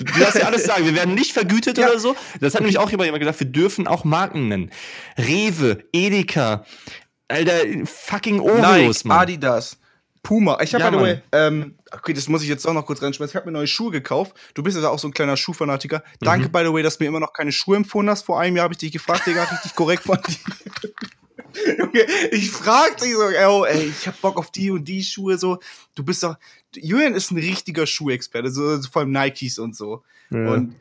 Du 0.04 0.18
darfst 0.20 0.36
ja 0.36 0.46
alles 0.46 0.64
sagen. 0.64 0.84
Wir 0.84 0.94
werden 0.94 1.14
nicht 1.14 1.32
vergütet 1.32 1.78
Ja. 1.78 1.88
oder 1.88 1.98
so. 1.98 2.16
Das 2.40 2.54
hat 2.54 2.60
nämlich 2.62 2.78
auch 2.78 2.90
jemand 2.90 3.18
gesagt, 3.18 3.40
wir 3.40 3.46
dürfen 3.46 3.86
auch 3.86 4.04
Marken 4.04 4.48
nennen. 4.48 4.70
Rewe, 5.18 5.84
Edeka, 5.92 6.64
Alter, 7.28 7.60
fucking 7.84 8.40
Oreos, 8.40 8.96
Nike, 9.04 9.08
Mann. 9.08 9.18
Adidas, 9.20 9.78
Puma. 10.22 10.58
Ich 10.62 10.74
habe, 10.74 10.84
Ja, 10.84 10.90
by 10.90 10.96
the 10.96 11.02
way, 11.02 11.14
Mann. 11.14 11.22
ähm, 11.32 11.78
okay, 11.92 12.12
das 12.12 12.28
muss 12.28 12.42
ich 12.42 12.48
jetzt 12.48 12.66
auch 12.66 12.74
noch 12.74 12.86
kurz 12.86 13.02
reinschmeißen. 13.02 13.30
Ich 13.32 13.36
habe 13.36 13.46
mir 13.46 13.52
neue 13.52 13.66
Schuhe 13.66 13.90
gekauft. 13.90 14.36
Du 14.54 14.62
bist 14.62 14.76
ja 14.78 14.88
auch 14.88 14.98
so 14.98 15.08
ein 15.08 15.14
kleiner 15.14 15.36
Schuhfanatiker. 15.36 16.02
Danke, 16.20 16.48
Mhm. 16.48 16.52
by 16.52 16.60
the 16.66 16.72
way, 16.72 16.82
dass 16.82 16.98
du 16.98 17.04
mir 17.04 17.08
immer 17.08 17.20
noch 17.20 17.32
keine 17.32 17.52
Schuhe 17.52 17.76
empfohlen 17.76 18.08
hast. 18.10 18.24
Vor 18.26 18.38
einem 18.38 18.56
Jahr 18.56 18.64
habe 18.64 18.74
ich 18.74 18.78
dich 18.78 18.92
gefragt, 18.92 19.26
Digga, 19.26 19.44
richtig 19.44 19.74
korrekt 19.74 20.04
von 20.04 20.18
dir. 20.26 20.36
Junge, 21.78 22.06
ich 22.30 22.50
frag 22.50 22.96
dich 22.98 23.12
so, 23.14 23.20
oh, 23.48 23.64
ey, 23.64 23.86
ich 23.88 24.06
hab 24.06 24.18
Bock 24.20 24.36
auf 24.38 24.50
die 24.50 24.70
und 24.70 24.84
die 24.86 25.02
Schuhe 25.02 25.36
so. 25.38 25.58
Du 25.94 26.02
bist 26.04 26.22
doch, 26.22 26.36
Julian 26.76 27.14
ist 27.14 27.30
ein 27.30 27.38
richtiger 27.38 27.86
Schuhexperte, 27.86 28.50
so, 28.50 28.76
so 28.76 28.90
vor 28.90 29.02
allem 29.02 29.12
Nikes 29.12 29.58
und 29.58 29.76
so. 29.76 30.02
Ja. 30.30 30.52
Und 30.52 30.74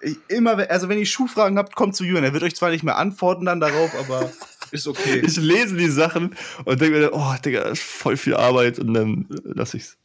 ich, 0.00 0.16
immer, 0.28 0.70
also 0.70 0.88
wenn 0.88 0.98
ihr 0.98 1.06
Schuhfragen 1.06 1.58
habt, 1.58 1.74
kommt 1.74 1.96
zu 1.96 2.04
Julian. 2.04 2.24
Er 2.24 2.32
wird 2.32 2.42
euch 2.42 2.54
zwar 2.54 2.70
nicht 2.70 2.84
mehr 2.84 2.96
antworten 2.96 3.46
dann 3.46 3.60
darauf, 3.60 3.94
aber 3.94 4.30
ist 4.70 4.86
okay. 4.86 5.20
Ich 5.26 5.36
lese 5.36 5.76
die 5.76 5.88
Sachen 5.88 6.34
und 6.64 6.80
denke 6.80 6.98
mir, 6.98 7.10
oh, 7.12 7.34
Digga, 7.44 7.64
das 7.64 7.78
ist 7.78 7.82
voll 7.82 8.16
viel 8.16 8.34
Arbeit 8.34 8.78
und 8.78 8.94
dann 8.94 9.26
äh, 9.30 9.52
lass 9.54 9.74
ich's. 9.74 9.96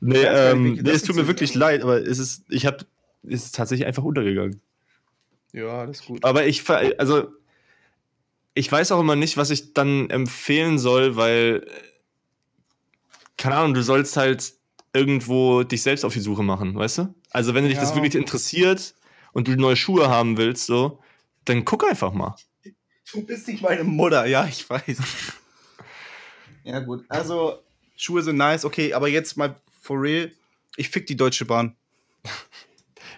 Nee, 0.00 0.18
nicht, 0.18 0.28
ähm, 0.28 0.72
nee 0.74 0.90
es 0.90 1.02
tut 1.02 1.16
mir 1.16 1.26
wirklich 1.26 1.54
leid, 1.54 1.82
aber 1.82 2.00
es 2.00 2.18
ist, 2.18 2.44
ich 2.48 2.66
hab, 2.66 2.84
es 3.24 3.44
ist 3.44 3.54
tatsächlich 3.54 3.86
einfach 3.86 4.02
untergegangen. 4.02 4.60
Ja, 5.52 5.86
das 5.86 6.00
ist 6.00 6.06
gut. 6.06 6.24
Aber 6.24 6.46
ich, 6.46 6.68
also, 6.98 7.28
ich 8.54 8.70
weiß 8.70 8.92
auch 8.92 9.00
immer 9.00 9.16
nicht, 9.16 9.36
was 9.36 9.50
ich 9.50 9.74
dann 9.74 10.10
empfehlen 10.10 10.78
soll, 10.78 11.16
weil, 11.16 11.66
keine 13.36 13.56
Ahnung, 13.56 13.74
du 13.74 13.82
sollst 13.82 14.16
halt 14.16 14.54
irgendwo 14.92 15.62
dich 15.62 15.82
selbst 15.82 16.04
auf 16.04 16.12
die 16.12 16.20
Suche 16.20 16.42
machen, 16.42 16.74
weißt 16.74 16.98
du? 16.98 17.14
Also, 17.30 17.54
wenn 17.54 17.64
dich 17.66 17.78
das 17.78 17.90
Ja. 17.90 17.96
wirklich 17.96 18.14
interessiert 18.14 18.94
und 19.32 19.48
du 19.48 19.52
neue 19.52 19.76
Schuhe 19.76 20.08
haben 20.08 20.36
willst, 20.36 20.66
so, 20.66 21.00
dann 21.44 21.64
guck 21.64 21.84
einfach 21.88 22.12
mal. 22.12 22.36
Du 23.12 23.24
bist 23.26 23.48
nicht 23.48 23.62
meine 23.62 23.84
Mutter, 23.84 24.26
ja, 24.26 24.46
ich 24.46 24.68
weiß. 24.68 24.98
ja, 26.64 26.80
gut. 26.80 27.04
Also, 27.08 27.62
Schuhe 27.96 28.22
sind 28.22 28.36
nice, 28.36 28.64
okay, 28.64 28.92
aber 28.94 29.08
jetzt 29.08 29.36
mal 29.36 29.56
for 29.80 30.00
real. 30.00 30.30
Ich 30.76 30.88
fick 30.88 31.06
die 31.06 31.16
Deutsche 31.16 31.44
Bahn. 31.44 31.76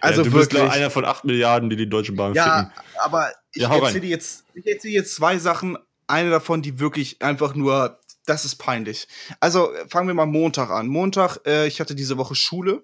Also 0.01 0.21
ja, 0.23 0.29
du 0.29 0.33
wirklich. 0.35 0.61
bist 0.61 0.73
einer 0.73 0.89
von 0.89 1.05
8 1.05 1.23
Milliarden, 1.25 1.69
die 1.69 1.75
die 1.75 1.89
Deutsche 1.89 2.11
Bahn 2.11 2.33
ja, 2.33 2.43
ficken. 2.43 2.73
aber 3.03 3.31
ich 3.53 3.61
Ja, 3.61 3.73
erzähle 3.75 4.01
dir 4.01 4.09
jetzt, 4.09 4.43
ich 4.53 4.65
erzähle 4.67 4.93
jetzt 4.95 5.15
zwei 5.15 5.37
Sachen. 5.37 5.77
Eine 6.07 6.29
davon, 6.29 6.61
die 6.61 6.79
wirklich 6.79 7.21
einfach 7.21 7.55
nur, 7.55 7.99
das 8.25 8.45
ist 8.45 8.55
peinlich. 8.55 9.07
Also 9.39 9.71
fangen 9.87 10.07
wir 10.07 10.13
mal 10.13 10.25
Montag 10.25 10.69
an. 10.69 10.87
Montag, 10.87 11.37
äh, 11.45 11.67
ich 11.67 11.79
hatte 11.79 11.95
diese 11.95 12.17
Woche 12.17 12.35
Schule 12.35 12.83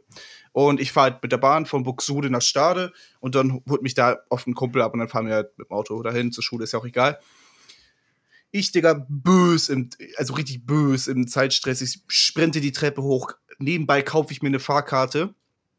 und 0.51 0.79
ich 0.79 0.91
fahre 0.91 1.11
halt 1.11 1.23
mit 1.23 1.31
der 1.31 1.37
Bahn 1.37 1.65
von 1.65 1.83
Buxtehude 1.83 2.29
nach 2.29 2.41
Stade 2.41 2.93
und 3.19 3.35
dann 3.35 3.61
holt 3.69 3.81
mich 3.81 3.93
da 3.93 4.19
oft 4.29 4.47
ein 4.47 4.53
Kumpel 4.53 4.81
ab 4.81 4.93
und 4.93 4.99
dann 4.99 5.07
fahren 5.07 5.27
wir 5.27 5.35
halt 5.35 5.57
mit 5.57 5.69
dem 5.69 5.71
Auto 5.71 6.01
dahin 6.03 6.31
zur 6.31 6.43
Schule, 6.43 6.63
ist 6.63 6.73
ja 6.73 6.79
auch 6.79 6.85
egal. 6.85 7.19
Ich, 8.51 8.71
Digga, 8.71 9.05
bös, 9.07 9.69
im, 9.69 9.89
also 10.17 10.33
richtig 10.33 10.65
bös 10.65 11.07
im 11.07 11.27
Zeitstress. 11.27 11.81
Ich 11.81 12.01
sprinte 12.07 12.59
die 12.59 12.73
Treppe 12.73 13.01
hoch. 13.01 13.31
Nebenbei 13.59 14.01
kaufe 14.01 14.33
ich 14.33 14.41
mir 14.41 14.49
eine 14.49 14.59
Fahrkarte. 14.59 15.33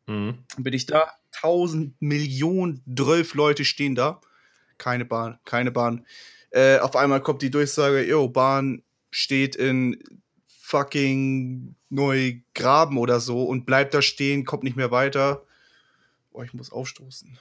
Mhm. 0.06 0.38
Dann 0.54 0.64
bin 0.64 0.72
ich 0.72 0.86
da. 0.86 1.12
Tausend 1.32 2.00
Millionen, 2.00 2.82
zwölf 2.96 3.34
Leute 3.34 3.64
stehen 3.64 3.94
da. 3.94 4.20
Keine 4.78 5.04
Bahn, 5.04 5.38
keine 5.44 5.70
Bahn. 5.70 6.06
Äh, 6.50 6.78
auf 6.78 6.96
einmal 6.96 7.22
kommt 7.22 7.42
die 7.42 7.50
Durchsage, 7.50 8.06
yo, 8.06 8.28
Bahn 8.28 8.82
steht 9.12 9.54
in 9.54 10.02
fucking 10.48 11.76
Neugraben 11.90 12.96
oder 12.96 13.20
so 13.20 13.44
und 13.44 13.66
bleibt 13.66 13.94
da 13.94 14.02
stehen, 14.02 14.44
kommt 14.44 14.64
nicht 14.64 14.76
mehr 14.76 14.90
weiter. 14.90 15.44
Boah, 16.32 16.44
ich 16.44 16.54
muss 16.54 16.72
aufstoßen. 16.72 17.38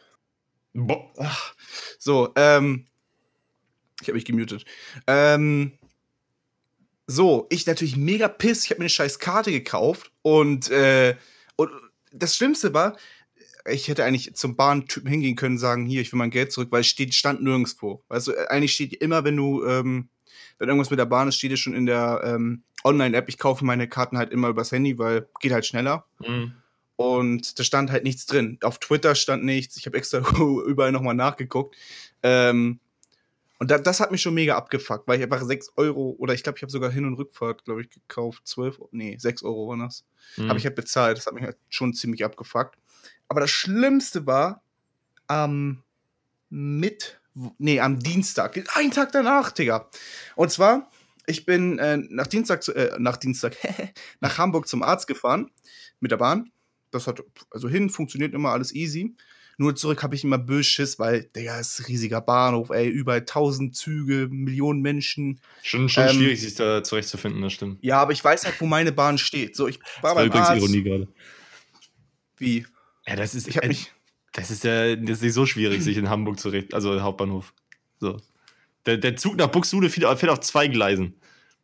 Boah. 0.74 1.12
Ach, 1.18 1.56
so, 1.98 2.32
ähm. 2.36 2.88
Ich 4.02 4.08
habe 4.08 4.16
mich 4.16 4.26
gemutet. 4.26 4.66
Ähm. 5.08 5.72
So, 7.08 7.48
ich 7.50 7.66
natürlich 7.66 7.98
mega 7.98 8.28
piss. 8.28 8.66
Ich 8.66 8.70
habe 8.70 8.80
mir 8.80 8.86
eine 8.86 8.90
scheiß 8.90 9.20
Karte 9.20 9.52
gekauft 9.52 10.12
und, 10.22 10.70
äh, 10.70 11.16
und 11.56 11.72
das 12.14 12.36
Schlimmste 12.36 12.74
war, 12.74 12.98
ich 13.70 13.88
hätte 13.88 14.06
eigentlich 14.06 14.34
zum 14.36 14.56
Bahntypen 14.56 15.10
hingehen 15.10 15.36
können, 15.36 15.58
sagen, 15.58 15.86
hier, 15.86 16.02
ich 16.02 16.12
will 16.12 16.18
mein 16.18 16.32
Geld 16.32 16.52
zurück, 16.52 16.72
weil 16.72 16.82
es 16.82 16.88
steht, 16.88 17.14
stand 17.14 17.44
nirgendwo. 17.44 18.04
Also 18.08 18.34
eigentlich 18.48 18.74
steht 18.74 18.94
immer, 18.94 19.24
wenn 19.24 19.36
du, 19.36 19.66
ähm, 19.66 20.10
wenn 20.62 20.70
irgendwas 20.70 20.92
mit 20.92 21.00
der 21.00 21.06
Bahn 21.06 21.28
ist, 21.28 21.36
steht 21.38 21.52
es 21.52 21.60
schon 21.60 21.74
in 21.74 21.88
der 21.88 22.22
ähm, 22.24 22.62
Online-App. 22.84 23.28
Ich 23.30 23.40
kaufe 23.40 23.66
meine 23.66 23.88
Karten 23.88 24.18
halt 24.18 24.32
immer 24.32 24.50
übers 24.50 24.72
Handy, 24.72 24.98
weil 25.00 25.28
geht 25.40 25.52
halt 25.52 25.66
schneller. 25.66 26.06
Mhm. 26.20 26.54
Und 26.98 27.58
da 27.58 27.64
stand 27.64 27.90
halt 27.92 28.04
nichts 28.04 28.28
drin. 28.28 28.60
Auf 28.62 28.78
Twitter 28.78 29.16
stand 29.16 29.44
nichts. 29.44 29.76
Ich 29.78 29.88
habe 29.88 29.98
extra 29.98 30.20
überall 30.68 30.92
nochmal 30.92 31.16
nachgeguckt. 31.16 31.76
Ähm, 32.22 32.80
und 33.58 33.72
da, 33.72 33.80
das 33.80 34.00
hat 34.00 34.12
mich 34.12 34.22
schon 34.22 34.36
mega 34.36 34.56
abgefuckt, 34.56 35.08
weil 35.08 35.18
ich 35.18 35.24
einfach 35.24 35.44
6 35.44 35.74
Euro 35.78 36.16
oder 36.20 36.34
ich 36.36 36.44
glaube, 36.44 36.58
ich 36.58 36.62
habe 36.64 36.72
sogar 36.72 36.92
Hin- 36.92 37.06
und 37.06 37.16
Rückfahrt, 37.16 37.66
glaube 37.66 37.82
ich, 37.82 37.90
gekauft. 37.90 38.48
12, 38.48 38.80
Euro- 38.80 38.90
nee, 38.92 39.18
6 39.20 39.42
Euro 39.44 39.68
waren 39.70 39.80
das. 39.80 40.06
Mhm. 40.38 40.50
Habe 40.50 40.60
ich 40.60 40.66
halt 40.66 40.76
bezahlt. 40.76 41.18
Das 41.18 41.26
hat 41.26 41.34
mich 41.34 41.44
halt 41.44 41.58
schon 41.70 41.94
ziemlich 41.96 42.24
abgefuckt. 42.24 42.78
Aber 43.28 43.40
das 43.42 43.50
Schlimmste 43.50 44.28
war 44.28 44.62
am 45.26 45.84
mit, 46.50 47.21
nee, 47.58 47.80
am 47.80 48.00
Dienstag, 48.00 48.62
einen 48.76 48.92
Tag 48.92 49.12
danach, 49.12 49.52
Digga. 49.52 49.90
Und 50.36 50.52
zwar, 50.52 50.90
ich 51.26 51.46
bin 51.46 51.80
äh, 51.80 51.98
nach 51.98 52.28
Dienstag, 52.28 52.64
zu, 52.64 52.74
äh, 52.74 52.98
nach 53.00 53.18
Dienstag, 53.18 53.56
nach 54.20 54.38
Hamburg 54.38 54.68
zum 54.68 54.84
Arzt 54.84 55.08
gefahren 55.08 55.52
mit 56.00 56.12
der 56.12 56.18
Bahn. 56.18 56.52
Das 56.92 57.08
hat, 57.08 57.24
also 57.52 57.70
hin 57.70 57.90
funktioniert 57.90 58.34
immer 58.34 58.50
alles 58.50 58.74
easy. 58.74 59.16
Nur 59.58 59.76
zurück 59.76 60.02
habe 60.02 60.16
ich 60.16 60.24
immer 60.24 60.40
böse 60.40 60.64
Schiss, 60.64 60.98
weil, 60.98 61.26
Digga, 61.36 61.60
es 61.60 61.74
ist 61.74 61.82
ein 61.82 61.86
riesiger 61.86 62.20
Bahnhof, 62.20 62.72
ey, 62.72 62.88
überall 62.88 63.24
tausend 63.26 63.76
Züge, 63.76 64.28
Millionen 64.32 64.82
Menschen. 64.82 65.40
Schon, 65.62 65.88
schon 65.88 66.04
Ähm, 66.08 66.10
schwierig, 66.16 66.42
sich 66.42 66.56
da 66.56 66.84
zurechtzufinden, 66.84 67.42
das 67.42 67.54
stimmt. 67.54 67.78
Ja, 67.82 68.02
aber 68.02 68.12
ich 68.12 68.24
weiß 68.24 68.46
halt, 68.46 68.60
wo 68.60 68.66
meine 68.66 68.92
Bahn 68.92 69.18
steht. 69.20 69.56
So, 69.56 69.68
ich 69.68 69.80
war 69.80 69.86
Das 70.02 70.04
war 70.04 70.16
beim 70.16 70.28
übrigens 70.28 70.48
Arzt. 70.48 70.62
Ironie 70.62 70.84
gerade. 70.84 71.08
Wie? 72.38 72.66
Ja, 73.06 73.16
das 73.16 73.36
ist, 73.36 73.48
Ich 73.48 73.58
habe 73.58 73.68
mich. 73.68 73.92
Das 74.34 74.52
ist 74.52 74.64
ja 74.64 74.96
das 74.96 75.18
ist 75.18 75.22
nicht 75.24 75.34
so 75.34 75.46
schwierig, 75.46 75.82
sich 75.84 75.98
in 75.98 76.10
Hamburg 76.10 76.40
zurecht, 76.40 76.74
also 76.74 77.02
Hauptbahnhof. 77.02 77.54
So. 78.00 78.18
Der, 78.86 78.98
der 78.98 79.16
Zug 79.16 79.36
nach 79.38 79.48
Buxtehude 79.48 79.90
fährt 79.90 80.30
auf 80.30 80.40
zwei 80.40 80.68
Gleisen. 80.68 81.16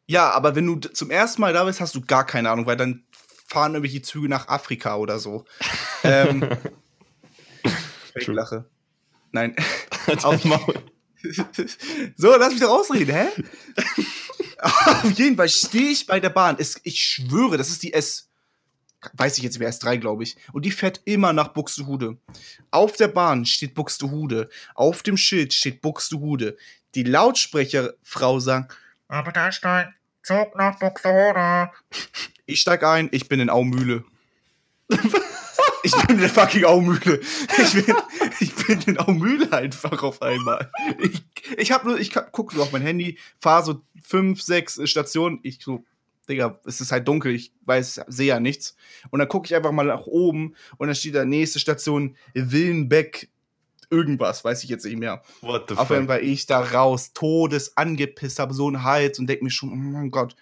Ja, 0.06 0.32
aber 0.32 0.56
wenn 0.56 0.66
du 0.68 0.76
zum 0.90 1.10
ersten 1.12 1.42
Mal 1.42 1.54
da 1.54 1.64
bist, 1.66 1.82
hast 1.82 1.96
du 1.96 2.02
gar 2.02 2.26
keine 2.26 2.50
Ahnung, 2.50 2.66
weil 2.66 2.78
dann 2.78 3.04
fahren 3.48 3.74
irgendwelche 3.74 4.02
Züge 4.02 4.30
nach 4.30 4.48
Afrika 4.48 4.96
oder 4.98 5.20
so. 5.20 5.46
ähm, 6.04 6.48
Fake-Lache. 8.14 8.66
Nein. 9.32 9.56
Auf- 10.24 10.42
so, 12.16 12.36
lass 12.38 12.52
mich 12.54 12.62
doch 12.62 12.70
ausreden, 12.70 13.14
hä? 13.14 13.28
Auf 14.60 15.12
jeden 15.12 15.36
Fall 15.36 15.50
stehe 15.50 15.90
ich 15.90 16.06
bei 16.08 16.20
der 16.20 16.30
Bahn. 16.30 16.56
Es, 16.60 16.80
ich 16.84 17.00
schwöre, 17.00 17.58
das 17.58 17.70
ist 17.70 17.84
die 17.84 17.94
S. 17.94 18.27
Weiß 19.14 19.38
ich 19.38 19.44
jetzt, 19.44 19.60
wer 19.60 19.72
S3, 19.72 19.98
glaube 19.98 20.24
ich. 20.24 20.38
Und 20.54 20.66
die 20.66 20.72
fährt 20.72 21.02
immer 21.06 21.32
nach 21.34 21.50
Buxtehude. 21.50 22.18
Auf 22.72 22.98
der 22.98 23.08
Bahn 23.08 23.46
steht 23.46 23.76
Buxtehude. 23.76 24.50
Auf 24.74 25.04
dem 25.04 25.18
Schild 25.18 25.54
steht 25.54 25.82
Buxtehude. 25.82 26.58
Die 26.96 27.04
Lautsprecherfrau 27.04 28.40
sagt, 28.40 28.76
Aber 29.08 29.32
da 29.32 29.50
ist 29.50 29.64
ein 29.64 29.94
Zug 30.24 30.56
nach 30.56 30.80
Buxtehude. 30.80 31.72
Ich 32.50 32.62
steig 32.62 32.82
ein, 32.82 33.10
ich 33.12 33.28
bin 33.28 33.42
in 33.42 33.50
Aumühle. 33.50 34.06
ich 35.84 35.92
bin 35.92 36.16
in 36.16 36.20
der 36.20 36.30
fucking 36.30 36.64
Aumühle. 36.64 37.20
Ich 37.58 37.74
bin, 37.74 37.96
ich 38.40 38.56
bin 38.56 38.82
in 38.84 38.98
Aumühle 38.98 39.52
einfach 39.52 40.02
auf 40.02 40.22
einmal. 40.22 40.72
Ich, 41.00 41.26
ich 41.58 41.72
hab 41.74 41.84
nur, 41.84 42.00
ich 42.00 42.14
guck 42.32 42.54
so 42.54 42.64
auf 42.64 42.72
mein 42.72 42.84
Handy, 42.84 43.20
fahr 43.38 43.64
so 43.64 43.82
fünf, 44.02 44.42
sechs 44.42 44.80
Stationen. 44.90 45.42
Ich 45.44 45.60
so, 45.62 45.84
Digga, 46.30 46.60
es 46.66 46.82
ist 46.82 46.92
halt 46.92 47.08
dunkel, 47.08 47.34
ich 47.34 47.54
weiß, 47.66 48.02
sehe 48.08 48.28
ja 48.28 48.40
nichts. 48.40 48.76
Und 49.10 49.20
dann 49.20 49.28
gucke 49.28 49.46
ich 49.48 49.56
einfach 49.56 49.72
mal 49.72 49.86
nach 49.86 50.06
oben 50.06 50.56
und 50.78 50.88
dann 50.88 50.96
steht 50.96 51.16
da 51.16 51.26
nächste 51.26 51.60
Station 51.60 52.16
Willenbeck 52.34 53.30
irgendwas, 53.90 54.44
weiß 54.44 54.64
ich 54.64 54.70
jetzt 54.70 54.86
nicht 54.86 54.98
mehr. 54.98 55.22
What 55.42 55.70
the 55.70 55.76
Auf 55.78 55.90
jeden 55.90 56.08
Fall 56.08 56.24
ich 56.24 56.46
da 56.46 56.60
raus, 56.60 57.14
todes 57.14 57.78
angepisst, 57.78 58.40
habe 58.40 58.54
so 58.54 58.68
einen 58.68 58.84
Hals 58.84 59.20
und 59.20 59.28
denk 59.28 59.42
mir 59.42 59.50
schon, 59.50 59.72
oh 59.72 59.76
mein 59.76 60.12
Gott. 60.12 60.36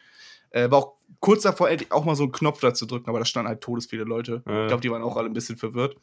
Äh, 0.49 0.71
war 0.71 0.79
auch 0.79 0.93
kurz 1.19 1.43
davor, 1.43 1.69
endlich 1.69 1.91
auch 1.91 2.05
mal 2.05 2.15
so 2.15 2.23
einen 2.23 2.31
Knopf 2.31 2.59
da 2.61 2.73
zu 2.73 2.85
drücken, 2.85 3.09
aber 3.09 3.19
da 3.19 3.25
standen 3.25 3.49
halt 3.49 3.61
todes 3.61 3.85
viele 3.85 4.03
Leute. 4.03 4.41
Ja. 4.47 4.63
Ich 4.63 4.67
glaube, 4.69 4.81
die 4.81 4.89
waren 4.89 5.03
auch 5.03 5.17
alle 5.17 5.27
ein 5.27 5.33
bisschen 5.33 5.57
verwirrt. 5.57 5.95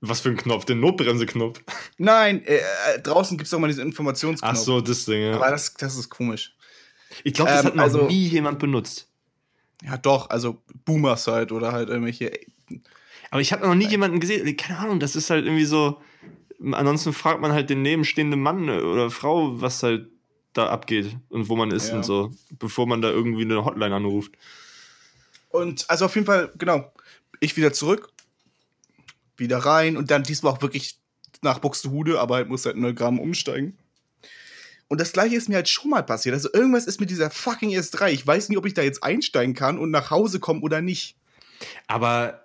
Was 0.00 0.20
für 0.20 0.28
ein 0.28 0.36
Knopf? 0.36 0.66
Den 0.66 0.80
Notbremseknopf. 0.80 1.60
Nein, 1.96 2.44
äh, 2.44 2.56
äh, 2.58 3.00
draußen 3.02 3.38
gibt 3.38 3.48
es 3.48 3.54
auch 3.54 3.58
mal 3.58 3.68
diesen 3.68 3.84
Informationsknopf. 3.86 4.52
Ach 4.52 4.56
so, 4.56 4.80
das 4.80 5.06
Ding, 5.06 5.32
Aber 5.32 5.46
ja. 5.46 5.50
das, 5.50 5.72
das 5.74 5.96
ist 5.96 6.10
komisch. 6.10 6.54
Ich 7.24 7.32
glaube, 7.32 7.50
das 7.50 7.60
Ähm, 7.60 7.66
hat 7.66 7.76
noch 7.76 7.82
also- 7.84 8.06
nie 8.06 8.26
jemand 8.28 8.58
benutzt. 8.58 9.08
Ja, 9.84 9.96
doch, 9.96 10.30
also 10.30 10.62
Boomers 10.84 11.26
halt 11.26 11.52
oder 11.52 11.72
halt 11.72 11.88
irgendwelche. 11.88 12.32
Aber 13.30 13.40
ich 13.40 13.52
habe 13.52 13.66
noch 13.66 13.74
nie 13.74 13.88
jemanden 13.88 14.20
gesehen. 14.20 14.56
Keine 14.56 14.78
Ahnung, 14.78 15.00
das 15.00 15.16
ist 15.16 15.30
halt 15.30 15.44
irgendwie 15.44 15.64
so. 15.64 16.00
Ansonsten 16.72 17.12
fragt 17.12 17.40
man 17.40 17.52
halt 17.52 17.68
den 17.68 17.82
nebenstehenden 17.82 18.40
Mann 18.40 18.68
oder 18.70 19.10
Frau, 19.10 19.60
was 19.60 19.82
halt 19.82 20.08
da 20.54 20.68
abgeht 20.68 21.14
und 21.28 21.50
wo 21.50 21.56
man 21.56 21.70
ist 21.70 21.90
Ja. 21.90 21.96
und 21.96 22.04
so, 22.04 22.32
bevor 22.58 22.86
man 22.86 23.02
da 23.02 23.10
irgendwie 23.10 23.42
eine 23.42 23.62
Hotline 23.64 23.94
anruft. 23.94 24.32
Und 25.50 25.88
also 25.90 26.06
auf 26.06 26.14
jeden 26.14 26.26
Fall, 26.26 26.50
genau, 26.56 26.90
ich 27.40 27.56
wieder 27.56 27.72
zurück. 27.72 28.10
wieder 29.36 29.58
rein 29.58 29.98
und 29.98 30.10
dann 30.10 30.22
diesmal 30.22 30.54
auch 30.54 30.62
wirklich 30.62 30.98
nach 31.42 31.58
Buxtehude, 31.58 32.18
aber 32.20 32.36
halt 32.36 32.48
muss 32.48 32.64
halt 32.64 32.76
9 32.76 32.94
Gramm 32.94 33.18
umsteigen. 33.18 33.76
Und 34.88 35.00
das 35.00 35.12
gleiche 35.12 35.34
ist 35.36 35.48
mir 35.48 35.56
halt 35.56 35.68
schon 35.68 35.90
mal 35.90 36.02
passiert. 36.02 36.34
Also 36.34 36.48
irgendwas 36.52 36.86
ist 36.86 37.00
mit 37.00 37.10
dieser 37.10 37.30
fucking 37.30 37.70
S3. 37.70 38.10
Ich 38.10 38.26
weiß 38.26 38.48
nicht, 38.48 38.58
ob 38.58 38.66
ich 38.66 38.74
da 38.74 38.82
jetzt 38.82 39.02
einsteigen 39.02 39.54
kann 39.54 39.78
und 39.78 39.90
nach 39.90 40.10
Hause 40.10 40.38
komme 40.38 40.60
oder 40.60 40.80
nicht. 40.80 41.16
Aber, 41.88 42.44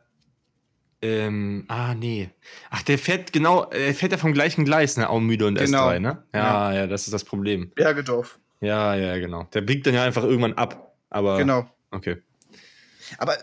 ähm, 1.04 1.66
ah, 1.68 1.94
nee. 1.94 2.30
Ach, 2.70 2.82
der 2.84 2.98
fährt 2.98 3.32
genau, 3.34 3.66
er 3.70 3.94
fährt 3.94 4.12
ja 4.12 4.18
vom 4.18 4.34
gleichen 4.34 4.66
Gleis, 4.66 4.98
ne? 4.98 5.10
Aumüde 5.10 5.46
und 5.48 5.56
Genau. 5.58 5.88
S3, 5.90 6.00
ne? 6.00 6.24
Ja, 6.34 6.74
ja, 6.74 6.88
das 6.88 7.04
ist 7.06 7.14
das 7.14 7.24
Problem. 7.24 7.72
Bergedorf. 7.76 8.40
Ja, 8.60 8.96
ja, 8.96 9.18
genau. 9.18 9.44
Der 9.54 9.62
biegt 9.62 9.86
dann 9.88 9.94
ja 9.96 10.04
einfach 10.04 10.24
irgendwann 10.24 10.54
ab. 10.54 10.96
Aber, 11.10 11.38
Genau. 11.38 11.70
okay. 11.92 12.18
Aber 13.18 13.38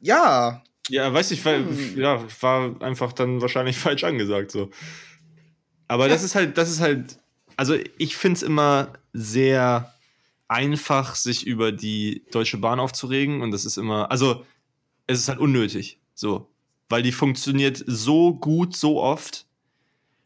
ja, 0.00 0.62
Ja, 0.90 1.12
weiß 1.12 1.32
ich, 1.32 1.44
weil, 1.44 1.66
ja, 1.96 2.22
war 2.40 2.80
einfach 2.80 3.12
dann 3.12 3.40
wahrscheinlich 3.42 3.76
falsch 3.78 4.04
angesagt, 4.04 4.50
so. 4.52 4.70
Aber 5.88 6.08
das 6.08 6.22
ist 6.22 6.34
halt, 6.34 6.56
das 6.58 6.70
ist 6.70 6.80
halt, 6.80 7.18
also 7.58 7.76
ich 7.98 8.16
finde 8.16 8.36
es 8.38 8.42
immer 8.42 8.94
sehr 9.12 9.92
einfach, 10.48 11.14
sich 11.14 11.46
über 11.46 11.72
die 11.72 12.24
Deutsche 12.30 12.56
Bahn 12.56 12.80
aufzuregen 12.80 13.42
und 13.42 13.50
das 13.50 13.66
ist 13.66 13.76
immer, 13.76 14.10
also 14.10 14.46
es 15.06 15.18
ist 15.18 15.28
halt 15.28 15.38
unnötig, 15.40 15.98
so. 16.14 16.48
Weil 16.88 17.02
die 17.02 17.12
funktioniert 17.12 17.84
so 17.86 18.34
gut, 18.34 18.74
so 18.74 19.02
oft. 19.02 19.44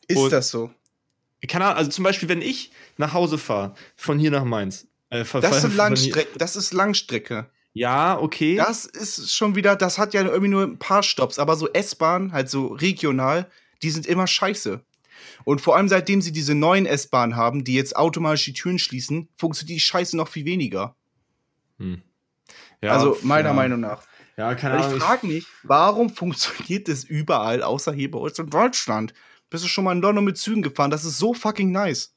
ist 0.07 0.16
Und- 0.18 0.31
das 0.33 0.49
so? 0.51 0.71
Keine 1.49 1.64
Ahnung, 1.64 1.79
also 1.79 1.90
zum 1.90 2.05
Beispiel, 2.05 2.29
wenn 2.29 2.40
ich 2.42 2.71
nach 2.99 3.12
Hause 3.14 3.37
fahre, 3.37 3.75
von 3.97 4.16
hier 4.21 4.31
nach 4.31 4.45
Mainz. 4.45 4.87
Äh, 5.11 5.25
von- 5.25 5.40
Das 5.40 5.51
von- 5.51 5.57
ist 5.59 5.62
von 5.62 5.71
hier- 5.73 5.79
Langstrecke. 5.79 6.38
Das 6.38 6.55
ist 6.55 6.73
Langstrecke. 6.73 7.51
Ja, 7.73 8.16
okay. 8.21 8.55
Das 8.57 8.85
ist 8.85 9.35
schon 9.35 9.57
wieder, 9.57 9.75
das 9.75 9.99
hat 9.99 10.14
ja 10.14 10.23
irgendwie 10.23 10.49
nur 10.49 10.62
ein 10.62 10.79
paar 10.79 11.03
Stops, 11.03 11.38
aber 11.40 11.57
so 11.57 11.68
S-Bahn, 11.73 12.31
halt 12.33 12.49
so 12.49 12.66
regional, 12.68 13.51
die 13.83 13.90
sind 13.90 14.07
immer 14.07 14.27
scheiße. 14.29 14.85
Und 15.45 15.61
vor 15.61 15.77
allem 15.77 15.89
seitdem 15.89 16.23
sie 16.23 16.33
diese 16.33 16.55
neuen 16.55 16.87
S-Bahnen 16.87 17.37
haben, 17.37 17.65
die 17.65 17.75
jetzt 17.75 17.97
automatisch 17.97 18.45
die 18.45 18.53
Türen 18.53 18.79
schließen, 18.79 19.29
funktioniert 19.37 19.77
die 19.77 19.81
Scheiße 19.81 20.17
noch 20.17 20.29
viel 20.29 20.45
weniger. 20.45 20.97
Ja, 22.81 22.93
also 22.93 23.19
meiner 23.23 23.51
ja. 23.51 23.55
Meinung 23.55 23.81
nach. 23.81 24.03
Ja, 24.37 24.55
keine 24.55 24.77
Und 24.77 24.83
Ahnung. 24.83 24.97
ich 24.97 25.03
frage 25.03 25.27
mich, 25.27 25.47
warum 25.63 26.11
funktioniert 26.11 26.89
das 26.89 27.05
überall, 27.05 27.63
außer 27.63 27.93
hier 27.93 28.11
bei 28.11 28.19
uns 28.19 28.39
in 28.39 28.49
Deutschland? 28.49 29.13
Bist 29.51 29.65
du 29.65 29.69
schon 29.69 29.85
mal 29.85 29.93
in 29.93 30.01
London 30.01 30.25
mit 30.25 30.39
Zügen 30.39 30.63
gefahren? 30.63 30.91
Das 30.91 31.05
ist 31.05 31.19
so 31.19 31.35
fucking 31.35 31.71
nice. 31.71 32.15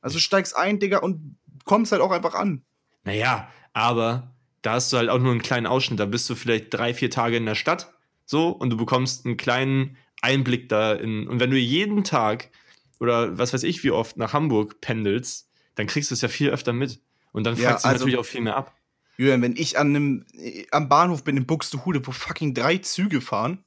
Also 0.00 0.18
steigst 0.18 0.56
ein, 0.56 0.80
Digga, 0.80 0.98
und 0.98 1.36
kommst 1.64 1.92
halt 1.92 2.02
auch 2.02 2.10
einfach 2.10 2.34
an. 2.34 2.64
Naja, 3.04 3.48
aber 3.72 4.34
da 4.62 4.72
hast 4.72 4.92
du 4.92 4.96
halt 4.96 5.08
auch 5.08 5.18
nur 5.18 5.30
einen 5.30 5.42
kleinen 5.42 5.66
Ausschnitt. 5.66 6.00
Da 6.00 6.06
bist 6.06 6.28
du 6.28 6.34
vielleicht 6.34 6.74
drei, 6.74 6.92
vier 6.94 7.10
Tage 7.10 7.36
in 7.36 7.46
der 7.46 7.54
Stadt, 7.54 7.92
so, 8.26 8.48
und 8.48 8.70
du 8.70 8.76
bekommst 8.76 9.24
einen 9.24 9.36
kleinen 9.36 9.96
Einblick 10.24 10.68
da 10.68 10.92
in. 10.94 11.28
Und 11.28 11.38
wenn 11.40 11.50
du 11.50 11.56
jeden 11.58 12.02
Tag 12.02 12.50
oder 12.98 13.38
was 13.38 13.52
weiß 13.52 13.62
ich, 13.62 13.84
wie 13.84 13.90
oft 13.92 14.16
nach 14.16 14.32
Hamburg 14.32 14.80
pendelst, 14.80 15.48
dann 15.76 15.86
kriegst 15.86 16.10
du 16.10 16.14
es 16.14 16.20
ja 16.22 16.28
viel 16.28 16.50
öfter 16.50 16.72
mit. 16.72 17.00
Und 17.32 17.44
dann 17.44 17.56
Ja, 17.56 17.70
fragst 17.70 17.84
du 17.84 17.88
also- 17.88 17.98
natürlich 18.04 18.18
auch 18.18 18.24
viel 18.26 18.40
mehr 18.40 18.56
ab. 18.56 18.74
Julian, 19.16 19.42
wenn 19.42 19.54
ich 19.56 19.78
an 19.78 19.88
einem, 19.94 20.26
äh, 20.32 20.64
am 20.72 20.88
Bahnhof 20.88 21.22
bin 21.22 21.36
in 21.36 21.46
Buxtehude, 21.46 22.04
wo 22.06 22.10
fucking 22.10 22.52
drei 22.54 22.78
Züge 22.78 23.20
fahren, 23.20 23.62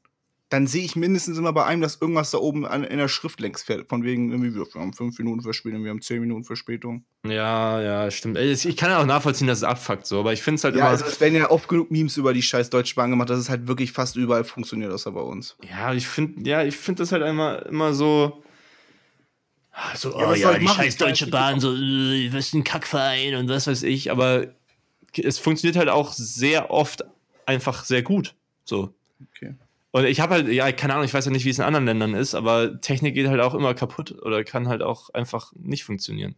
dann 0.50 0.66
sehe 0.66 0.84
ich 0.86 0.96
mindestens 0.96 1.38
immer 1.38 1.52
bei 1.52 1.66
einem, 1.66 1.82
dass 1.82 2.00
irgendwas 2.00 2.32
da 2.32 2.38
oben 2.38 2.66
an, 2.66 2.86
in 2.86 2.98
der 3.00 3.10
Schrift 3.10 3.42
längs 3.42 3.64
fährt. 3.64 3.90
Von 3.90 4.04
wegen, 4.04 4.32
irgendwie, 4.32 4.56
wir 4.56 4.66
haben 4.76 4.94
fünf 4.94 5.18
Minuten 5.20 5.42
Verspätung, 5.42 5.84
wir 5.84 5.90
haben 5.90 6.02
zehn 6.02 6.22
Minuten 6.22 6.46
Verspätung. 6.46 7.04
Ja, 7.26 7.82
ja, 7.82 8.10
stimmt. 8.12 8.38
Ich 8.38 8.78
kann 8.78 8.90
ja 8.90 9.02
auch 9.02 9.06
nachvollziehen, 9.06 9.48
dass 9.48 9.58
es 9.58 9.64
abfuckt, 9.66 10.06
so, 10.08 10.22
aber 10.22 10.32
ich 10.32 10.42
finde 10.42 10.56
es 10.56 10.64
halt 10.64 10.76
Ja, 10.76 10.82
immer. 10.82 10.90
also 10.92 11.06
es 11.06 11.20
werden 11.20 11.36
ja 11.36 11.50
oft 11.52 11.68
genug 11.68 11.92
Memes 11.92 12.16
über 12.16 12.34
die 12.34 12.42
scheiß 12.42 12.70
Deutsche 12.70 12.96
Bahn 12.96 13.10
gemacht, 13.10 13.30
dass 13.30 13.40
es 13.40 13.50
halt 13.50 13.68
wirklich 13.68 13.92
fast 13.92 14.16
überall 14.16 14.46
funktioniert, 14.46 14.92
außer 14.94 15.12
bei 15.12 15.20
uns. 15.22 15.58
Ja, 15.70 15.94
ich 15.94 16.08
finde, 16.08 16.50
ja, 16.50 16.64
ich 16.64 16.78
finde 16.78 17.04
das 17.04 17.12
halt 17.12 17.24
immer, 17.24 17.66
immer 17.66 17.94
so. 17.94 18.42
Ah, 19.74 19.96
So, 19.96 20.16
oh, 20.16 20.34
ja, 20.34 20.58
die 20.58 20.64
machen? 20.66 20.78
scheiß 20.78 20.98
Deutsche 20.98 21.28
Bahn, 21.28 21.60
so, 21.60 21.76
äh, 21.76 22.30
was 22.32 22.48
ist 22.48 22.54
ein 22.54 22.64
Kackverein 22.64 23.36
und 23.36 23.50
was 23.50 23.68
weiß 23.68 23.84
ich, 23.84 24.12
aber 24.12 24.48
es 25.14 25.40
funktioniert 25.40 25.76
halt 25.78 25.90
auch 25.90 26.14
sehr 26.14 26.72
oft 26.72 27.04
einfach 27.46 27.84
sehr 27.84 28.02
gut. 28.02 28.34
So. 28.64 28.94
Okay. 29.36 29.54
Und 29.92 30.06
ich 30.06 30.20
habe 30.20 30.36
halt, 30.36 30.48
ja, 30.50 30.72
keine 30.72 30.94
Ahnung, 30.94 31.06
ich 31.06 31.14
weiß 31.14 31.26
ja 31.26 31.32
nicht, 31.32 31.46
wie 31.46 31.50
es 31.50 31.60
in 31.60 31.66
anderen 31.66 31.86
Ländern 31.86 32.14
ist, 32.14 32.36
aber 32.36 32.82
Technik 32.82 33.16
geht 33.16 33.28
halt 33.28 33.42
auch 33.42 33.54
immer 33.54 33.74
kaputt 33.74 34.12
oder 34.22 34.44
kann 34.44 34.68
halt 34.68 34.82
auch 34.82 35.10
einfach 35.14 35.54
nicht 35.56 35.86
funktionieren. 35.86 36.36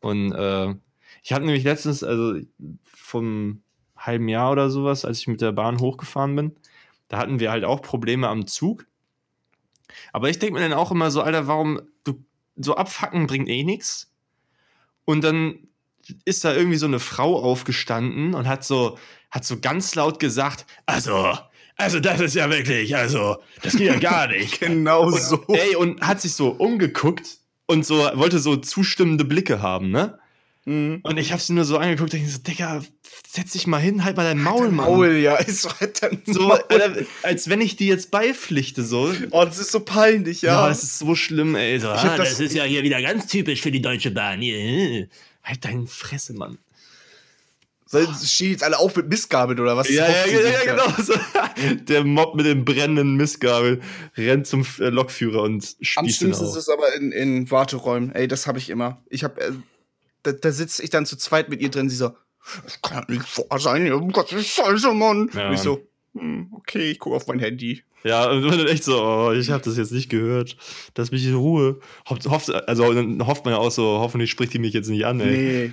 Und 0.00 0.32
äh, 0.32 0.74
ich 1.22 1.32
habe 1.32 1.44
nämlich 1.44 1.64
letztens, 1.64 2.04
also 2.04 2.40
vom 2.84 3.62
halben 3.96 4.28
Jahr 4.28 4.52
oder 4.52 4.70
sowas, 4.70 5.04
als 5.04 5.20
ich 5.20 5.28
mit 5.28 5.40
der 5.40 5.52
Bahn 5.52 5.80
hochgefahren 5.80 6.36
bin, 6.36 6.56
da 7.08 7.18
hatten 7.18 7.40
wir 7.40 7.50
halt 7.50 7.64
auch 7.64 7.82
Probleme 7.82 8.28
am 8.28 8.46
Zug. 8.46 8.86
Aber 10.12 10.28
ich 10.28 10.38
denke 10.38 10.54
mir 10.54 10.60
dann 10.60 10.78
auch 10.78 10.90
immer 10.90 11.10
so, 11.10 11.22
Alter, 11.22 11.46
warum 11.46 11.80
du 12.04 12.24
so 12.56 12.76
abfacken 12.76 13.26
bringt 13.26 13.48
eh 13.48 13.64
nichts. 13.64 14.12
Und 15.04 15.24
dann 15.24 15.68
ist 16.24 16.44
da 16.44 16.54
irgendwie 16.54 16.76
so 16.76 16.86
eine 16.86 17.00
Frau 17.00 17.42
aufgestanden 17.42 18.34
und 18.34 18.46
hat 18.46 18.64
so, 18.64 18.98
hat 19.30 19.44
so 19.44 19.60
ganz 19.60 19.94
laut 19.94 20.20
gesagt, 20.20 20.66
also, 20.86 21.36
also 21.78 22.00
das 22.00 22.20
ist 22.20 22.34
ja 22.34 22.50
wirklich, 22.50 22.94
also, 22.94 23.36
das 23.62 23.74
geht 23.76 23.86
ja 23.86 23.98
gar 23.98 24.26
nicht. 24.36 24.60
Genau 24.60 25.10
so. 25.10 25.42
Ey, 25.48 25.74
und 25.76 26.02
hat 26.02 26.20
sich 26.20 26.32
so 26.34 26.48
umgeguckt 26.50 27.38
und 27.66 27.86
so, 27.86 27.96
wollte 28.14 28.38
so 28.38 28.56
zustimmende 28.56 29.24
Blicke 29.24 29.62
haben, 29.62 29.90
ne? 29.90 30.18
Mhm. 30.64 31.00
Und 31.02 31.16
ich 31.16 31.32
hab 31.32 31.40
sie 31.40 31.54
nur 31.54 31.64
so 31.64 31.78
angeguckt 31.78 32.12
und 32.12 32.20
ich 32.20 32.30
so, 32.32 32.38
Digga, 32.40 32.82
setz 33.26 33.52
dich 33.52 33.66
mal 33.66 33.78
hin, 33.78 34.04
halt 34.04 34.16
mal 34.18 34.24
dein 34.24 34.42
Maul, 34.42 34.70
Mann. 34.70 34.86
Maul, 34.86 35.12
ja, 35.16 35.36
ist 35.36 35.62
so 35.62 35.70
halt 35.80 36.02
dann 36.02 36.20
So, 36.26 36.42
Maul. 36.42 36.60
Alter, 36.68 37.06
als 37.22 37.48
wenn 37.48 37.62
ich 37.62 37.76
die 37.76 37.86
jetzt 37.86 38.10
beipflichte, 38.10 38.84
so. 38.84 39.14
Oh, 39.30 39.44
das 39.46 39.58
ist 39.58 39.72
so 39.72 39.80
peinlich, 39.80 40.42
ja. 40.42 40.62
Ja, 40.62 40.68
das 40.68 40.82
ist 40.82 40.98
so 40.98 41.14
schlimm, 41.14 41.54
ey. 41.54 41.78
So, 41.80 41.88
ah, 41.88 42.16
das, 42.18 42.30
das- 42.30 42.40
ist 42.40 42.54
ja 42.54 42.64
hier 42.64 42.82
wieder 42.82 43.00
ganz 43.00 43.26
typisch 43.28 43.62
für 43.62 43.70
die 43.70 43.80
Deutsche 43.80 44.10
Bahn. 44.10 44.42
Halt 45.42 45.64
deine 45.64 45.86
Fresse, 45.86 46.34
Mann. 46.34 46.58
So, 47.90 48.00
Stehen 48.22 48.50
jetzt 48.50 48.62
alle 48.62 48.78
auf 48.78 48.94
mit 48.96 49.08
Missgabeln 49.08 49.58
oder 49.58 49.74
was? 49.74 49.88
Ja, 49.88 50.06
ja, 50.06 50.26
ja, 50.26 50.50
ja, 50.50 50.64
genau. 50.64 51.02
So. 51.02 51.14
Der 51.88 52.04
Mob 52.04 52.34
mit 52.34 52.44
dem 52.44 52.66
brennenden 52.66 53.16
Missgabel 53.16 53.80
rennt 54.14 54.46
zum 54.46 54.66
äh, 54.78 54.90
Lokführer 54.90 55.42
und 55.42 55.64
Am 55.64 55.70
spießt 55.80 56.06
ihn 56.06 56.12
schlimmsten 56.12 56.44
ist 56.44 56.56
es 56.56 56.68
aber 56.68 56.94
in, 56.94 57.12
in 57.12 57.50
Warteräumen. 57.50 58.14
Ey, 58.14 58.28
das 58.28 58.46
habe 58.46 58.58
ich 58.58 58.68
immer. 58.68 59.02
Ich 59.08 59.24
habe, 59.24 59.40
äh, 59.40 59.52
da, 60.22 60.32
da 60.32 60.52
sitze 60.52 60.82
ich 60.82 60.90
dann 60.90 61.06
zu 61.06 61.16
zweit 61.16 61.48
mit 61.48 61.62
ihr 61.62 61.70
drin. 61.70 61.88
Sie 61.88 61.96
so, 61.96 62.10
das 62.62 62.82
kann 62.82 63.06
nicht 63.08 63.38
wahr 63.38 63.58
sein. 63.58 63.90
Um 63.90 64.12
Gottes 64.12 64.46
Scheiße, 64.46 64.92
Mann. 64.92 65.30
Ja, 65.32 65.48
und 65.48 65.54
ich 65.54 65.60
so, 65.60 65.80
hm, 66.14 66.48
okay, 66.52 66.90
ich 66.90 66.98
gucke 66.98 67.16
auf 67.16 67.26
mein 67.26 67.38
Handy. 67.38 67.84
Ja, 68.04 68.30
und 68.30 68.42
dann 68.42 68.66
echt 68.66 68.84
so, 68.84 69.02
oh, 69.02 69.32
ich 69.32 69.50
habe 69.50 69.62
das 69.62 69.78
jetzt 69.78 69.92
nicht 69.92 70.10
gehört. 70.10 70.58
Lass 70.94 71.10
mich 71.10 71.24
in 71.26 71.34
Ruhe. 71.34 71.80
Hofft, 72.08 72.26
hofft, 72.26 72.52
also 72.68 72.92
dann 72.92 73.26
hofft 73.26 73.46
man 73.46 73.54
ja 73.54 73.60
auch 73.60 73.70
so, 73.70 73.98
hoffentlich 73.98 74.30
spricht 74.30 74.52
die 74.52 74.58
mich 74.58 74.74
jetzt 74.74 74.88
nicht 74.88 75.06
an, 75.06 75.20
ey. 75.20 75.30
Nee. 75.30 75.72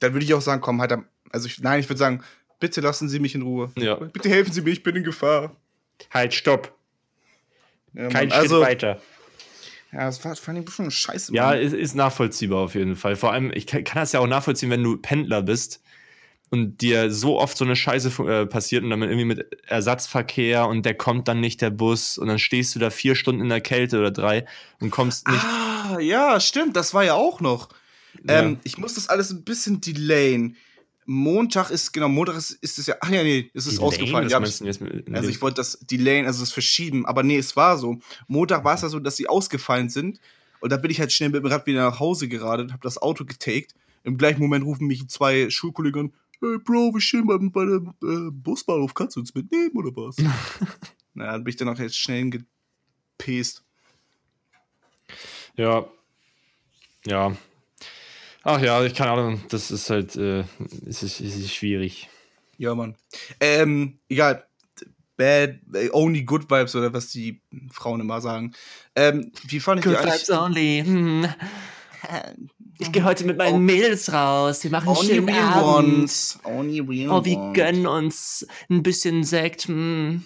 Dann 0.00 0.12
würde 0.12 0.24
ich 0.24 0.34
auch 0.34 0.40
sagen, 0.40 0.60
komm, 0.60 0.80
halt 0.80 0.92
am, 0.92 1.06
also 1.34 1.46
ich, 1.46 1.60
nein, 1.60 1.80
ich 1.80 1.88
würde 1.88 1.98
sagen, 1.98 2.22
bitte 2.60 2.80
lassen 2.80 3.08
Sie 3.08 3.18
mich 3.18 3.34
in 3.34 3.42
Ruhe. 3.42 3.70
Ja. 3.76 3.96
Bitte 3.96 4.28
helfen 4.28 4.52
Sie 4.52 4.62
mir, 4.62 4.70
ich 4.70 4.82
bin 4.82 4.96
in 4.96 5.04
Gefahr. 5.04 5.56
Halt, 6.10 6.32
stopp. 6.32 6.74
Ja, 7.92 8.08
Kein 8.08 8.30
Schritt 8.30 8.40
also, 8.40 8.60
weiter. 8.60 9.00
Ja, 9.92 10.06
das 10.06 10.24
war, 10.24 10.34
fand 10.34 10.68
ich 10.68 10.74
schon 10.74 10.90
scheiße. 10.90 11.32
Ja, 11.34 11.48
Mann. 11.48 11.58
ist, 11.58 11.72
ist 11.72 11.94
nachvollziehbar 11.94 12.60
auf 12.60 12.74
jeden 12.74 12.96
Fall. 12.96 13.14
Vor 13.16 13.32
allem, 13.32 13.52
ich 13.54 13.66
kann, 13.66 13.84
kann 13.84 14.00
das 14.00 14.12
ja 14.12 14.20
auch 14.20 14.26
nachvollziehen, 14.26 14.70
wenn 14.70 14.82
du 14.82 14.96
Pendler 14.96 15.42
bist 15.42 15.82
und 16.50 16.80
dir 16.80 17.10
so 17.10 17.38
oft 17.38 17.56
so 17.56 17.64
eine 17.64 17.76
Scheiße 17.76 18.22
äh, 18.24 18.46
passiert 18.46 18.82
und 18.82 18.90
dann 18.90 19.02
irgendwie 19.02 19.24
mit 19.24 19.46
Ersatzverkehr 19.66 20.66
und 20.66 20.84
der 20.84 20.94
kommt 20.94 21.28
dann 21.28 21.40
nicht, 21.40 21.60
der 21.60 21.70
Bus, 21.70 22.18
und 22.18 22.28
dann 22.28 22.38
stehst 22.38 22.74
du 22.74 22.78
da 22.78 22.90
vier 22.90 23.14
Stunden 23.14 23.40
in 23.42 23.48
der 23.48 23.60
Kälte 23.60 23.98
oder 23.98 24.10
drei 24.10 24.46
und 24.80 24.90
kommst 24.90 25.28
nicht. 25.28 25.44
Ah, 25.44 25.98
ja, 26.00 26.40
stimmt, 26.40 26.76
das 26.76 26.94
war 26.94 27.04
ja 27.04 27.14
auch 27.14 27.40
noch. 27.40 27.68
Ja. 28.28 28.40
Ähm, 28.40 28.58
ich 28.64 28.78
muss 28.78 28.94
das 28.94 29.08
alles 29.08 29.30
ein 29.30 29.44
bisschen 29.44 29.80
delayen. 29.80 30.56
Montag 31.06 31.70
ist, 31.70 31.92
genau, 31.92 32.08
Montag 32.08 32.36
ist, 32.36 32.52
ist 32.52 32.78
es 32.78 32.86
ja, 32.86 32.96
ach 33.00 33.10
ja, 33.10 33.22
nee, 33.22 33.50
es 33.54 33.66
ist 33.66 33.76
Delay? 33.78 33.86
ausgefallen. 33.86 34.28
Ja, 34.28 34.40
du 34.40 34.44
denn 34.46 34.66
jetzt 34.66 34.80
mit- 34.80 35.14
also 35.14 35.28
ich 35.28 35.40
wollte 35.42 35.56
das 35.56 35.78
delayen, 35.80 36.26
also 36.26 36.40
das 36.40 36.52
verschieben, 36.52 37.04
aber 37.06 37.22
nee, 37.22 37.36
es 37.38 37.54
war 37.56 37.76
so. 37.78 37.98
Montag 38.26 38.64
war 38.64 38.74
es 38.74 38.82
ja 38.82 38.88
so, 38.88 38.98
dass 38.98 39.16
sie 39.16 39.28
ausgefallen 39.28 39.88
sind 39.90 40.20
und 40.60 40.70
da 40.70 40.76
bin 40.76 40.90
ich 40.90 41.00
halt 41.00 41.12
schnell 41.12 41.28
mit 41.30 41.42
dem 41.42 41.46
Rad 41.46 41.66
wieder 41.66 41.82
nach 41.90 42.00
Hause 42.00 42.28
geradet, 42.28 42.72
habe 42.72 42.82
das 42.82 42.96
Auto 43.00 43.24
getaked. 43.24 43.74
Im 44.02 44.16
gleichen 44.18 44.40
Moment 44.40 44.64
rufen 44.64 44.86
mich 44.86 45.06
zwei 45.08 45.48
Schulkollegen 45.50 46.00
an, 46.08 46.12
hey 46.40 46.58
Bro, 46.58 46.92
wir 46.94 47.00
stehen 47.00 47.26
bei, 47.26 47.36
bei 47.38 47.64
dem 47.64 47.94
äh, 48.02 48.30
Busbahnhof, 48.30 48.94
kannst 48.94 49.16
du 49.16 49.20
uns 49.20 49.34
mitnehmen 49.34 49.72
oder 49.76 49.90
was? 49.94 50.16
Na, 51.14 51.32
dann 51.32 51.44
bin 51.44 51.50
ich 51.50 51.56
dann 51.56 51.68
auch 51.68 51.78
jetzt 51.78 51.96
schnell 51.96 52.30
gepest. 53.18 53.62
Ja. 55.56 55.86
Ja. 57.06 57.36
Ach 58.44 58.60
ja, 58.60 58.84
ich 58.84 58.94
keine 58.94 59.12
Ahnung, 59.12 59.42
das 59.48 59.70
ist 59.70 59.88
halt, 59.90 60.16
äh, 60.16 60.44
es 60.86 61.02
ist, 61.02 61.20
es 61.20 61.36
ist 61.36 61.54
schwierig. 61.54 62.08
Ja, 62.58 62.74
Mann. 62.74 62.94
Ähm, 63.40 63.98
egal. 64.08 64.46
Bad, 65.16 65.60
äh, 65.72 65.90
only 65.92 66.24
good 66.24 66.50
vibes 66.50 66.74
oder 66.74 66.92
was 66.92 67.08
die 67.08 67.40
Frauen 67.70 68.00
immer 68.00 68.20
sagen. 68.20 68.52
Ähm, 68.96 69.32
wie 69.46 69.60
fand 69.60 69.84
ich 69.84 69.90
die 69.90 69.96
eigentlich? 69.96 70.30
only. 70.30 70.82
Hm. 70.84 71.28
Ich 72.78 72.90
gehe 72.90 73.04
heute 73.04 73.24
mit 73.24 73.38
meinen 73.38 73.64
Mädels 73.64 74.12
raus. 74.12 74.62
Wir 74.64 74.70
machen 74.72 74.88
einen 74.88 74.96
Only 74.96 75.14
schönen 75.14 75.28
real 75.28 75.44
Abend. 75.44 75.98
ones. 76.00 76.38
Only 76.42 76.80
real 76.80 77.10
Oh, 77.12 77.24
wir 77.24 77.38
ones. 77.38 77.56
gönnen 77.56 77.86
uns 77.86 78.46
ein 78.68 78.82
bisschen 78.82 79.22
Sekt. 79.22 79.68
Hm. 79.68 80.24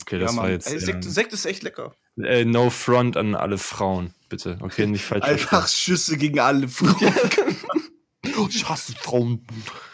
Okay, 0.00 0.18
das 0.18 0.34
ja, 0.34 0.40
war 0.40 0.50
jetzt. 0.50 0.72
Ey, 0.72 0.78
Sekt, 0.78 1.04
ähm, 1.04 1.10
Sekt 1.10 1.32
ist 1.32 1.44
echt 1.46 1.62
lecker. 1.64 1.94
Äh, 2.22 2.44
no 2.44 2.70
front 2.70 3.16
an 3.16 3.34
alle 3.34 3.58
Frauen, 3.58 4.14
bitte. 4.28 4.58
Okay, 4.60 4.86
nicht 4.88 5.04
falsch. 5.04 5.24
Einfach 5.24 5.66
Schüsse 5.68 6.16
gegen 6.16 6.38
alle 6.40 6.68
Frauen. 6.68 6.96
verstehen. 6.98 7.56
ich 8.50 8.68
hasse 8.68 8.92
Frauen. 8.94 9.44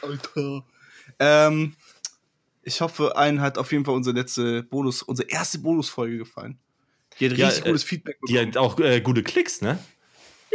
Alter. 0.03 0.64
Ähm, 1.18 1.75
ich 2.62 2.81
hoffe, 2.81 3.16
einen 3.16 3.41
hat 3.41 3.59
auf 3.59 3.73
jeden 3.73 3.85
Fall 3.85 3.95
unsere 3.95 4.16
letzte 4.16 4.62
Bonus, 4.62 5.03
unsere 5.03 5.29
erste 5.29 5.59
Bonusfolge 5.59 6.18
gefallen. 6.18 6.59
Die 7.18 7.29
hat 7.31 7.37
Ja, 7.37 7.47
richtig 7.49 7.64
äh, 7.66 7.68
gutes 7.71 7.85
Feedback 7.85 8.18
Die 8.29 8.39
hat 8.39 8.57
auch 8.57 8.79
äh, 8.79 9.01
gute 9.01 9.23
Klicks, 9.23 9.61
ne? 9.61 9.79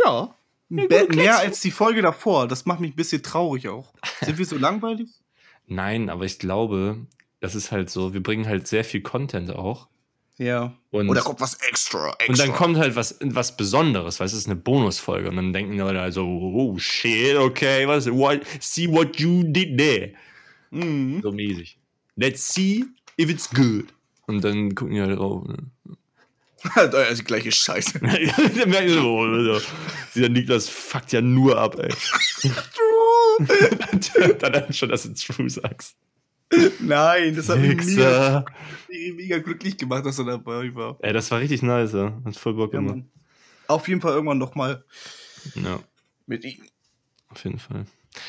Ja. 0.04 0.34
Be- 0.70 0.88
Klicks. 0.88 1.16
mehr 1.16 1.38
als 1.38 1.60
die 1.62 1.72
Folge 1.72 2.02
davor. 2.02 2.48
Das 2.48 2.66
macht 2.66 2.80
mich 2.80 2.94
ein 2.94 2.96
bisschen 2.96 3.22
traurig 3.22 3.68
auch. 3.70 3.94
Sind 4.22 4.38
wir 4.38 4.46
so 4.46 4.58
langweilig? 4.58 5.10
Nein, 5.68 6.10
aber 6.10 6.26
ich 6.26 6.40
glaube, 6.40 7.06
das 7.40 7.54
ist 7.56 7.72
halt 7.72 7.90
so, 7.90 8.14
wir 8.14 8.22
bringen 8.24 8.48
halt 8.48 8.68
sehr 8.68 8.84
viel 8.84 9.02
Content 9.02 9.52
auch. 9.52 9.88
Ja. 10.38 10.74
Und, 10.92 11.10
Oder 11.10 11.22
kommt 11.22 11.40
was 11.40 11.56
extra, 11.70 12.10
extra. 12.20 12.28
und 12.28 12.40
dann 12.40 12.54
kommt 12.54 12.78
halt 12.78 12.96
was, 12.96 13.18
was 13.22 13.56
Besonderes, 13.56 14.20
weißt 14.20 14.34
du, 14.34 14.38
es 14.38 14.44
ist 14.44 14.50
eine 14.50 14.58
Bonusfolge. 14.58 15.30
Und 15.30 15.38
dann 15.38 15.54
denken 15.54 15.72
die 15.74 15.78
Leute 15.78 16.02
also, 16.02 16.26
oh 16.26 16.78
shit, 16.78 17.36
okay, 17.38 17.88
was, 17.88 18.10
what, 18.12 18.42
see 18.60 18.90
what 18.90 19.18
you 19.18 19.44
did 19.44 19.78
there. 19.78 20.14
Mhm. 20.72 21.22
So 21.22 21.32
mäßig. 21.32 21.78
Let's 22.18 22.54
see 22.54 22.86
if 23.18 23.30
it's 23.30 23.50
good. 23.50 23.86
Und 24.28 24.44
dann 24.44 24.76
gucken 24.76 24.96
die 24.96 25.02
halt 25.02 25.18
drauf. 25.18 25.46
Ne? 25.48 25.58
das 26.76 27.12
ist 27.12 27.20
die 27.20 27.26
gleiche 27.26 27.52
Scheiße. 27.52 28.00
dann 28.00 28.70
merken 28.70 28.88
die 28.88 28.94
so, 28.94 29.02
oh, 29.02 29.24
Alter, 29.24 29.62
dieser 30.14 30.30
Niklas 30.30 30.68
fuckt 30.68 31.12
ja 31.14 31.22
nur 31.22 31.58
ab, 31.58 31.78
ey. 31.80 31.94
dann 34.40 34.52
dann 34.54 34.74
schon, 34.74 34.90
dass 34.90 35.04
du 35.04 35.14
True 35.14 35.50
sagst. 35.50 35.96
Nein, 36.80 37.36
das 37.36 37.50
hat 37.50 37.60
mich 37.60 37.86
mega, 37.86 38.46
mega 39.16 39.38
glücklich 39.40 39.78
gemacht, 39.78 40.06
dass 40.06 40.20
er 40.20 40.26
dabei 40.26 40.74
war. 40.76 40.98
Ey, 41.02 41.14
das 41.14 41.30
war 41.32 41.40
richtig 41.40 41.62
nice, 41.62 41.94
ja. 41.94 42.22
Hat 42.26 42.36
voll 42.36 42.54
Bock 42.54 42.74
Ja, 42.74 42.80
gemacht. 42.80 42.98
Mann. 42.98 43.12
Auf 43.68 43.88
jeden 43.88 44.02
Fall 44.02 44.14
irgendwann 44.14 44.38
noch 44.38 44.56
mal 44.56 44.84
Ja, 45.56 45.80
mit 46.28 46.44
ihm. 46.46 46.64
auf 47.30 47.44
jeden 47.44 47.60
Fall. 47.60 47.86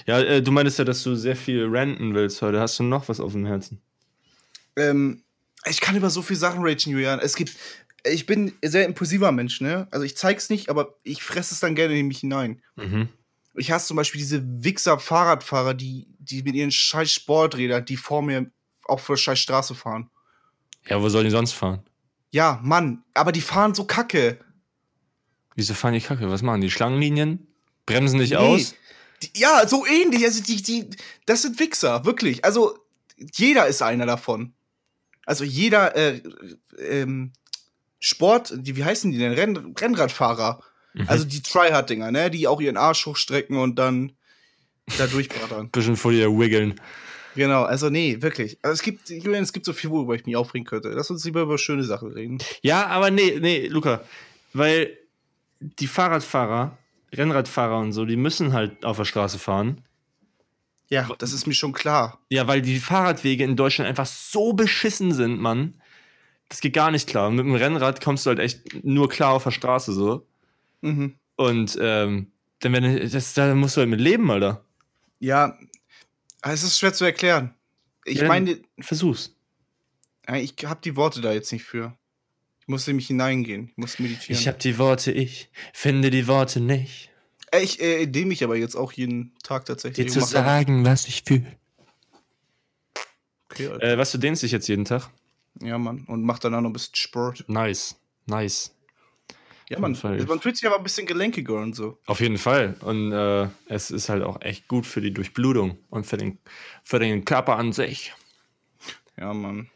Ja, 0.06 0.20
äh, 0.20 0.42
du 0.42 0.50
meintest 0.50 0.78
ja, 0.78 0.84
dass 0.84 1.02
du 1.02 1.14
sehr 1.14 1.36
viel 1.36 1.66
ranten 1.68 2.14
willst 2.14 2.42
heute. 2.42 2.58
Hast 2.60 2.78
du 2.78 2.82
noch 2.82 3.08
was 3.08 3.20
auf 3.20 3.32
dem 3.32 3.46
Herzen? 3.46 3.80
Ähm, 4.76 5.22
ich 5.64 5.80
kann 5.80 5.96
über 5.96 6.10
so 6.10 6.22
viele 6.22 6.38
Sachen 6.38 6.62
ragen, 6.62 6.90
Julian. 6.90 7.18
Es 7.20 7.36
gibt, 7.36 7.56
ich 8.04 8.26
bin 8.26 8.52
ein 8.62 8.70
sehr 8.70 8.84
impulsiver 8.84 9.30
Mensch, 9.32 9.60
ne? 9.60 9.86
Also 9.90 10.04
ich 10.04 10.16
zeig's 10.16 10.50
nicht, 10.50 10.68
aber 10.70 10.96
ich 11.02 11.22
fresse 11.22 11.54
es 11.54 11.60
dann 11.60 11.74
gerne 11.74 11.98
in 11.98 12.08
mich 12.08 12.18
hinein. 12.20 12.62
Mhm. 12.76 13.08
Ich 13.56 13.70
hasse 13.70 13.88
zum 13.88 13.96
Beispiel 13.96 14.20
diese 14.20 14.42
Wichser-Fahrradfahrer, 14.64 15.74
die, 15.74 16.06
die 16.18 16.42
mit 16.42 16.54
ihren 16.54 16.70
scheiß 16.70 17.10
Sporträdern, 17.12 17.84
die 17.84 17.96
vor 17.96 18.22
mir 18.22 18.50
auf 18.84 19.06
der 19.06 19.16
scheiß 19.16 19.38
Straße 19.38 19.74
fahren. 19.74 20.10
Ja, 20.88 21.00
wo 21.00 21.08
sollen 21.08 21.24
die 21.24 21.30
sonst 21.30 21.52
fahren? 21.52 21.82
Ja, 22.30 22.60
Mann, 22.62 23.02
aber 23.14 23.32
die 23.32 23.40
fahren 23.40 23.74
so 23.74 23.84
kacke. 23.84 24.38
Wieso 25.54 25.74
fahren 25.74 25.94
die 25.94 26.00
Kacke? 26.00 26.30
Was 26.30 26.42
machen 26.42 26.60
die? 26.60 26.70
Schlangenlinien? 26.70 27.46
Bremsen 27.86 28.18
nicht 28.18 28.30
Nee. 28.30 28.36
aus? 28.36 28.74
Die, 29.22 29.30
ja, 29.40 29.66
so 29.66 29.86
ähnlich. 29.86 30.22
Also 30.24 30.42
die, 30.42 30.62
die, 30.62 30.90
das 31.24 31.42
sind 31.42 31.58
Wichser, 31.58 32.04
wirklich. 32.04 32.44
Also 32.44 32.78
jeder 33.16 33.66
ist 33.66 33.80
einer 33.80 34.04
davon. 34.04 34.52
Also 35.24 35.44
jeder 35.44 35.96
äh, 35.96 36.22
ähm, 36.78 37.32
Sport, 37.98 38.52
die, 38.54 38.76
wie 38.76 38.84
heißen 38.84 39.10
die 39.10 39.18
denn? 39.18 39.32
Renn, 39.32 39.74
Rennradfahrer. 39.78 40.62
Mhm. 40.96 41.04
Also 41.08 41.24
die 41.24 41.42
Tryhard-Dinger, 41.42 42.10
ne? 42.10 42.30
Die 42.30 42.48
auch 42.48 42.60
ihren 42.60 42.76
Arsch 42.76 43.04
hochstrecken 43.06 43.58
und 43.58 43.78
dann 43.78 44.12
da 44.98 45.06
durchbrettern. 45.06 45.68
Bisschen 45.72 45.96
vor 45.96 46.10
dir 46.10 46.30
wiggeln. 46.30 46.80
genau, 47.34 47.64
also 47.64 47.90
nee, 47.90 48.16
wirklich. 48.20 48.58
Also 48.62 48.74
es 48.74 48.82
gibt, 48.82 49.10
Julian, 49.10 49.42
es 49.42 49.52
gibt 49.52 49.66
so 49.66 49.74
viel, 49.74 49.90
worüber 49.90 50.14
ich 50.14 50.24
mich 50.24 50.36
aufregen 50.36 50.66
könnte. 50.66 50.88
Lass 50.88 51.10
uns 51.10 51.24
lieber 51.24 51.42
über 51.42 51.58
schöne 51.58 51.84
Sachen 51.84 52.12
reden. 52.12 52.38
Ja, 52.62 52.86
aber 52.86 53.10
nee, 53.10 53.38
nee, 53.40 53.66
Luca. 53.66 54.02
Weil 54.54 54.96
die 55.60 55.86
Fahrradfahrer, 55.86 56.78
Rennradfahrer 57.12 57.78
und 57.78 57.92
so, 57.92 58.06
die 58.06 58.16
müssen 58.16 58.54
halt 58.54 58.84
auf 58.84 58.96
der 58.96 59.04
Straße 59.04 59.38
fahren. 59.38 59.82
Ja, 60.88 61.08
das 61.18 61.32
ist 61.32 61.46
mir 61.46 61.54
schon 61.54 61.72
klar. 61.72 62.20
Ja, 62.30 62.46
weil 62.46 62.62
die 62.62 62.78
Fahrradwege 62.78 63.44
in 63.44 63.56
Deutschland 63.56 63.88
einfach 63.88 64.06
so 64.06 64.52
beschissen 64.52 65.12
sind, 65.12 65.40
Mann. 65.40 65.74
Das 66.48 66.60
geht 66.60 66.74
gar 66.74 66.90
nicht 66.90 67.08
klar. 67.08 67.28
Und 67.28 67.36
mit 67.36 67.44
dem 67.44 67.54
Rennrad 67.54 68.00
kommst 68.02 68.24
du 68.24 68.30
halt 68.30 68.38
echt 68.38 68.84
nur 68.84 69.08
klar 69.08 69.32
auf 69.32 69.44
der 69.44 69.50
Straße 69.50 69.92
so. 69.92 70.24
Mhm. 70.80 71.18
Und 71.36 71.78
ähm, 71.80 72.32
dann 72.60 72.72
wenn 72.72 73.10
das, 73.10 73.34
da 73.34 73.54
musst 73.54 73.76
du 73.76 73.80
halt 73.80 73.90
mit 73.90 74.00
leben, 74.00 74.30
Alter. 74.30 74.64
Ja, 75.18 75.58
es 76.42 76.62
ist 76.62 76.78
schwer 76.78 76.92
zu 76.94 77.04
erklären. 77.04 77.54
Ich 78.04 78.18
Ja, 78.20 78.28
meine, 78.28 78.60
Versuch's. 78.78 79.34
Ich 80.32 80.54
habe 80.64 80.80
die 80.82 80.96
Worte 80.96 81.20
da 81.20 81.32
jetzt 81.32 81.52
nicht 81.52 81.64
für. 81.64 81.96
Ich 82.60 82.68
muss 82.68 82.86
in 82.88 82.96
mich 82.96 83.06
hineingehen. 83.06 83.68
Ich 83.70 83.76
muss 83.76 83.98
meditieren. 83.98 84.38
Ich 84.40 84.48
hab 84.48 84.58
die 84.58 84.76
Worte, 84.78 85.12
ich 85.12 85.50
finde 85.72 86.10
die 86.10 86.26
Worte 86.26 86.60
nicht. 86.60 87.10
Äh, 87.52 87.62
ich 87.62 87.80
äh, 87.80 88.02
indem 88.02 88.30
ich 88.32 88.42
aber 88.42 88.56
jetzt 88.56 88.74
auch 88.74 88.92
jeden 88.92 89.34
Tag 89.42 89.66
tatsächlich. 89.66 90.06
Dir 90.06 90.12
zu 90.12 90.18
aber- 90.20 90.26
sagen, 90.28 90.84
was 90.84 91.06
ich 91.06 91.22
fühle. 91.24 91.46
Okay, 93.50 93.68
Alter. 93.68 93.82
Äh, 93.92 93.98
was, 93.98 94.12
du 94.12 94.18
dehnst 94.18 94.42
dich 94.42 94.52
jetzt 94.52 94.68
jeden 94.68 94.84
Tag? 94.84 95.08
ja, 95.62 95.78
Mann. 95.78 96.04
Und 96.06 96.22
mach 96.22 96.38
danach 96.38 96.60
noch 96.60 96.70
ein 96.70 96.74
bisschen 96.74 96.94
Sport. 96.96 97.44
Nice. 97.48 97.96
Nice. 98.26 98.74
Ja, 99.68 99.80
Fall. 99.94 100.24
Man 100.26 100.40
fühlt 100.40 100.56
sich 100.56 100.66
aber 100.66 100.76
ein 100.76 100.82
bisschen 100.84 101.06
gelenkiger 101.06 101.54
und 101.56 101.74
so. 101.74 101.98
Auf 102.06 102.20
jeden 102.20 102.38
Fall. 102.38 102.76
Und 102.82 103.12
äh, 103.12 103.48
es 103.66 103.90
ist 103.90 104.08
halt 104.08 104.22
auch 104.22 104.40
echt 104.42 104.68
gut 104.68 104.86
für 104.86 105.00
die 105.00 105.12
Durchblutung 105.12 105.78
und 105.90 106.06
für 106.06 106.16
den, 106.16 106.38
für 106.84 106.98
den 107.00 107.24
Körper 107.24 107.56
an 107.56 107.72
sich. 107.72 108.14
Ja, 109.18 109.34
Mann. 109.34 109.68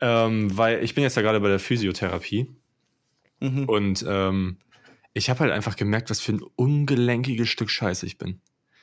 Ähm, 0.00 0.56
weil 0.56 0.84
ich 0.84 0.94
bin 0.94 1.02
jetzt 1.02 1.16
ja 1.16 1.22
gerade 1.22 1.40
bei 1.40 1.48
der 1.48 1.58
Physiotherapie 1.58 2.46
Mhm. 3.40 3.64
und 3.68 4.04
ähm, 4.08 4.56
ich 5.12 5.30
habe 5.30 5.40
halt 5.40 5.52
einfach 5.52 5.76
gemerkt, 5.76 6.10
was 6.10 6.20
für 6.20 6.32
ein 6.32 6.42
ungelenkiges 6.56 7.48
Stück 7.48 7.70
Scheiße 7.70 8.04
ich 8.04 8.18
bin. 8.18 8.40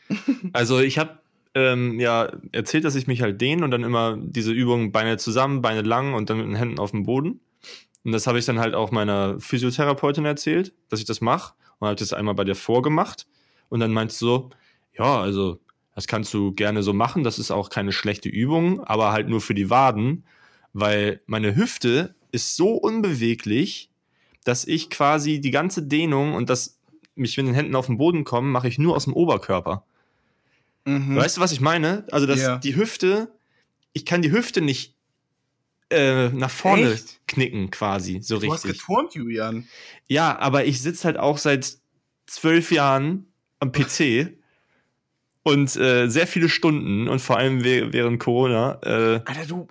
also 0.53 0.80
ich 0.80 0.97
habe 0.97 1.20
ähm, 1.55 1.99
ja 1.99 2.32
erzählt, 2.53 2.86
dass 2.86 2.95
ich 2.95 3.07
mich 3.07 3.22
halt 3.22 3.39
dehne 3.41 3.63
und 3.66 3.72
dann 3.72 3.84
immer 3.84 4.18
diese 4.18 4.51
Übungen 4.53 4.91
Beine 4.93 5.18
zusammen, 5.18 5.61
Beine 5.61 5.82
lang 5.82 6.13
und 6.13 6.30
dann 6.30 6.38
mit 6.38 6.47
den 6.47 6.55
Händen 6.55 6.80
auf 6.80 6.91
dem 6.91 7.03
Boden. 7.03 7.41
Und 8.06 8.12
das 8.12 8.28
habe 8.28 8.39
ich 8.39 8.45
dann 8.45 8.60
halt 8.60 8.76
auch 8.76 8.91
meiner 8.91 9.39
Physiotherapeutin 9.39 10.26
erzählt, 10.26 10.74
dass 10.89 10.99
ich 10.99 11.06
das 11.06 11.22
mache 11.22 11.56
und 11.80 11.88
habe 11.88 11.95
das 11.97 12.14
einmal 12.14 12.36
bei 12.36 12.43
der 12.43 12.56
vorgemacht 12.56 13.28
und 13.70 13.80
dann 13.82 13.91
meinst 13.91 14.22
du 14.22 14.26
so, 14.26 14.49
ja, 14.97 15.20
also 15.20 15.60
das 15.95 16.08
kannst 16.08 16.34
du 16.34 16.51
gerne 16.53 16.84
so 16.84 16.93
machen, 16.93 17.24
das 17.24 17.39
ist 17.39 17.51
auch 17.51 17.70
keine 17.70 17.91
schlechte 17.91 18.30
Übung, 18.30 18.82
aber 18.84 19.12
halt 19.12 19.28
nur 19.28 19.41
für 19.41 19.56
die 19.56 19.70
Waden, 19.70 20.24
weil 20.72 21.22
meine 21.26 21.56
Hüfte 21.56 22.16
ist 22.32 22.56
so 22.56 22.74
unbeweglich, 22.74 23.89
dass 24.43 24.66
ich 24.66 24.89
quasi 24.89 25.41
die 25.41 25.51
ganze 25.51 25.82
Dehnung 25.82 26.36
und 26.36 26.49
das 26.49 26.80
mich 27.16 27.38
mit 27.38 27.47
den 27.47 27.56
Händen 27.56 27.76
auf 27.76 27.88
den 27.88 27.97
Boden 27.97 28.24
kommen, 28.24 28.51
mache 28.51 28.68
ich 28.68 28.78
nur 28.78 28.95
aus 28.95 29.06
dem 29.06 29.14
Oberkörper. 29.14 29.84
Mhm. 30.86 31.16
Weißt 31.16 31.38
du, 31.38 31.41
was 31.41 31.51
ich 31.51 31.62
meine? 31.62 32.06
Also, 32.12 32.28
dass 32.28 32.41
Ja. 32.41 32.58
die 32.58 32.76
Hüfte, 32.76 33.32
ich 33.93 34.06
kann 34.06 34.22
die 34.22 34.32
Hüfte 34.32 34.62
nicht 34.62 34.95
äh, 35.90 36.30
nach 36.30 36.50
vorne 36.50 36.94
Echt? 36.94 37.20
knicken, 37.28 37.72
quasi, 37.72 38.20
so 38.22 38.40
Du 38.40 38.52
hast 38.52 38.66
richtig. 38.66 38.82
geturnt, 38.82 39.14
Julian. 39.14 39.68
Ja, 40.08 40.38
aber 40.40 40.66
ich 40.66 40.82
sitze 40.82 41.06
halt 41.06 41.18
auch 41.18 41.38
seit 41.38 41.78
zwölf 42.26 42.72
Jahren 42.72 43.28
am 43.60 43.72
PC 43.72 44.34
und 45.44 45.76
äh, 45.76 46.08
sehr 46.08 46.28
viele 46.28 46.50
Stunden 46.50 47.08
und 47.08 47.20
vor 47.20 47.38
allem 47.38 47.64
während 47.64 48.20
Corona 48.20 48.80
äh, 48.84 49.22
Alter, 49.26 49.46
du. 49.48 49.68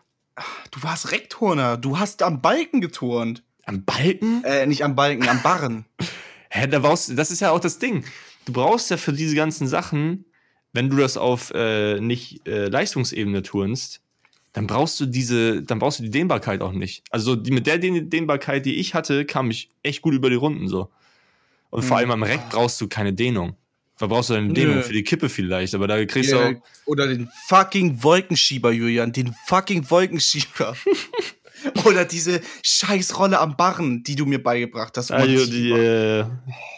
Du 0.73 0.83
warst 0.83 1.13
Rekturner. 1.13 1.77
Du 1.77 1.99
hast 2.01 2.23
am 2.25 2.43
Balken 2.43 2.81
geturnt. 2.81 3.45
am 3.67 3.85
Balken. 3.85 4.43
Äh, 4.43 4.67
nicht 4.67 4.83
am 4.83 4.97
Balken, 4.97 5.29
am 5.29 5.41
Barren. 5.43 5.85
Hä, 6.51 6.67
da 6.67 6.81
brauchst 6.81 7.09
du, 7.09 7.15
das 7.15 7.31
ist 7.31 7.39
ja 7.41 7.51
auch 7.53 7.61
das 7.61 7.79
Ding. 7.79 8.05
Du 8.45 8.53
brauchst 8.53 8.91
ja 8.91 8.97
für 8.97 9.13
diese 9.13 9.37
ganzen 9.37 9.69
Sachen, 9.69 10.25
wenn 10.73 10.91
du 10.91 10.97
das 10.97 11.17
auf 11.17 11.53
äh, 11.55 12.01
nicht 12.01 12.47
äh, 12.49 12.67
Leistungsebene 12.67 13.43
turnst, 13.43 14.03
dann 14.55 14.67
brauchst 14.67 14.99
du 15.01 15.07
diese, 15.07 15.63
dann 15.63 15.79
brauchst 15.81 15.99
du 15.99 16.05
die 16.05 16.11
Dehnbarkeit 16.11 16.63
auch 16.63 16.73
nicht. 16.73 17.03
Also 17.11 17.37
die, 17.37 17.51
mit 17.51 17.67
der 17.67 17.77
Dehn 17.79 18.09
Dehnbarkeit, 18.09 18.65
die 18.65 18.77
ich 18.77 18.95
hatte, 18.95 19.27
kam 19.27 19.51
ich 19.51 19.69
echt 19.83 20.01
gut 20.01 20.15
über 20.15 20.31
die 20.31 20.37
Runden 20.37 20.69
so. 20.69 20.89
Und 21.71 21.83
vor 21.83 21.97
Hm. 21.99 21.99
allem 21.99 22.11
am 22.13 22.23
Reck 22.23 22.41
brauchst 22.51 22.81
du 22.81 22.89
keine 22.89 23.13
Dehnung. 23.13 23.57
Da 23.99 24.07
brauchst 24.07 24.31
du 24.31 24.35
eine 24.35 24.53
Dehnung 24.53 24.77
Nö. 24.77 24.83
für 24.83 24.93
die 24.93 25.05
Kippe 25.05 25.29
vielleicht, 25.29 25.75
aber 25.75 25.87
da 25.87 26.05
kriegst 26.05 26.31
Ja, 26.33 26.51
du 26.51 26.57
auch. 26.57 26.63
Oder 26.87 27.07
den 27.09 27.29
fucking 27.47 28.03
Wolkenschieber, 28.03 28.73
Julian. 28.73 29.13
Den 29.13 29.35
fucking 29.47 29.89
Wolkenschieber. 29.91 30.77
Oder 31.87 32.05
diese 32.05 32.41
scheiß 32.63 33.19
Rolle 33.19 33.39
am 33.41 33.57
Barren, 33.57 34.03
die 34.03 34.17
du 34.17 34.27
mir 34.27 34.43
beigebracht 34.43 34.97
hast. 34.99 35.11
Ah, 35.11 35.25
die, 35.27 35.37
Mann, 35.37 35.51
die, 35.51 35.71
äh, 35.71 36.25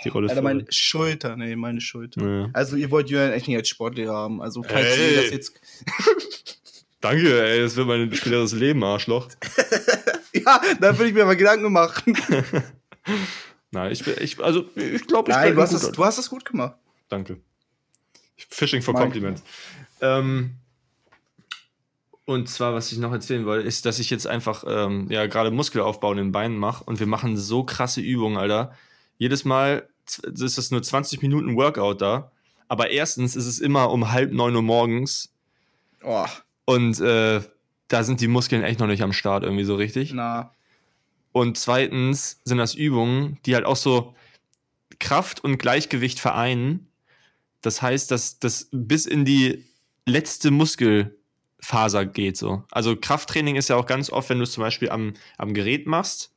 die 0.05 0.09
Rolle 0.11 0.29
Alter, 0.29 0.43
meine 0.43 0.65
Schulter. 0.71 1.37
Nee, 1.37 1.57
meine 1.57 1.81
Schulter. 1.81 2.23
Ja. 2.25 2.51
Also, 2.53 2.77
ihr 2.77 2.91
wollt 2.91 3.11
Julian 3.11 3.33
echt 3.33 3.49
nicht 3.49 3.57
als 3.57 3.69
Sportlehrer 3.69 4.15
haben. 4.15 4.41
Also, 4.41 4.63
falls 4.63 4.97
Ey. 4.97 5.15
ihr 5.15 5.23
das 5.23 5.31
jetzt. 5.31 5.61
Danke, 7.01 7.43
ey, 7.47 7.61
das 7.61 7.77
wird 7.77 7.87
mein 7.87 8.13
späteres 8.15 8.53
Leben, 8.53 8.83
Arschloch. 8.85 9.29
Ja, 10.33 10.61
da 10.81 10.93
würde 10.99 11.09
ich 11.09 11.15
mir 11.15 11.25
mal 11.25 11.35
Gedanken 11.35 11.73
machen. 11.73 12.15
Nein, 13.71 13.91
ich, 13.91 14.05
bin- 14.05 14.17
ich 14.21 14.39
also 14.43 14.67
ich 14.75 15.07
glaube, 15.07 15.31
ich 15.31 15.37
Nein, 15.37 15.47
bin 15.49 15.57
du 15.57 15.63
hast, 15.63 15.73
das, 15.73 15.91
du 15.93 16.05
hast 16.05 16.19
das 16.19 16.29
gut 16.29 16.45
gemacht. 16.45 16.75
Danke. 17.09 17.41
Fishing 18.37 18.83
for 18.83 18.93
Compliments. 18.95 19.43
Ähm, 20.03 20.57
Und 22.27 22.49
zwar, 22.51 22.75
was 22.75 22.93
ich 22.93 22.99
noch 22.99 23.13
erzählen 23.13 23.47
wollte, 23.47 23.67
ist, 23.67 23.87
dass 23.87 23.99
ich 23.99 24.11
jetzt 24.11 24.27
einfach 24.27 24.65
ähm, 24.69 25.07
ja 25.11 25.27
gerade 25.27 25.51
Muskelaufbau 25.51 26.11
in 26.13 26.19
den 26.19 26.33
Beinen 26.33 26.59
mache 26.59 26.85
und 26.85 27.01
wir 27.01 27.07
machen 27.07 27.39
so 27.39 27.65
krasse 27.65 28.03
Übungen, 28.03 28.37
Alter. 28.37 28.77
Jedes 29.17 29.47
Mal 29.47 29.89
ist 30.35 30.59
es 30.59 30.71
nur 30.71 30.83
20 30.83 31.23
Minuten 31.23 31.57
Workout 31.57 32.03
da. 32.03 32.31
Aber 32.69 32.91
erstens 32.91 33.37
ist 33.37 33.47
es 33.47 33.59
immer 33.59 33.91
um 33.91 34.13
halb 34.13 34.33
neun 34.33 34.55
Uhr 34.55 34.63
morgens 34.63 35.33
Oh, 36.03 36.27
und 36.67 37.01
äh, 37.01 37.41
da 37.89 38.05
sind 38.05 38.21
die 38.21 38.29
Muskeln 38.29 38.63
echt 38.63 38.81
noch 38.81 38.87
nicht 38.89 39.03
am 39.03 39.13
Start 39.15 39.43
irgendwie 39.45 39.65
so 39.65 39.77
richtig. 39.77 40.13
na. 40.13 40.53
Und 41.33 41.59
zweitens 41.59 42.41
sind 42.45 42.59
das 42.59 42.75
Übungen, 42.75 43.39
die 43.45 43.55
halt 43.55 43.67
auch 43.67 43.77
so 43.77 44.15
Kraft 44.99 45.45
und 45.45 45.59
Gleichgewicht 45.59 46.19
vereinen. 46.19 46.89
Das 47.61 47.83
heißt, 47.83 48.11
dass 48.11 48.39
das 48.39 48.69
bis 48.73 49.05
in 49.05 49.25
die 49.27 49.65
letzte 50.07 50.51
Muskelfaser 50.51 52.07
geht 52.07 52.37
so. 52.39 52.65
Also 52.71 52.97
Krafttraining 52.97 53.57
ist 53.57 53.69
ja 53.69 53.77
auch 53.77 53.87
ganz 53.87 54.09
oft, 54.11 54.31
wenn 54.31 54.39
du 54.39 54.45
es 54.45 54.53
zum 54.53 54.63
Beispiel 54.63 54.89
am, 54.89 55.13
am 55.37 55.53
Gerät 55.53 55.87
machst, 55.87 56.33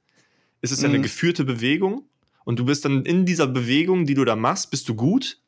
ist 0.61 0.71
es 0.71 0.82
ja 0.82 0.89
eine 0.89 0.97
Mhm. 0.97 1.03
geführte 1.03 1.45
Bewegung 1.45 2.03
und 2.43 2.59
du 2.59 2.65
bist 2.65 2.84
dann 2.84 3.05
in 3.05 3.25
dieser 3.25 3.47
Bewegung, 3.47 4.05
die 4.05 4.15
du 4.15 4.25
da 4.25 4.36
machst, 4.36 4.69
bist 4.69 4.89
du 4.89 4.95
gut. 4.95 5.39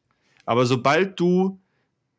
Aber 0.45 0.65
sobald 0.65 1.19
du 1.19 1.59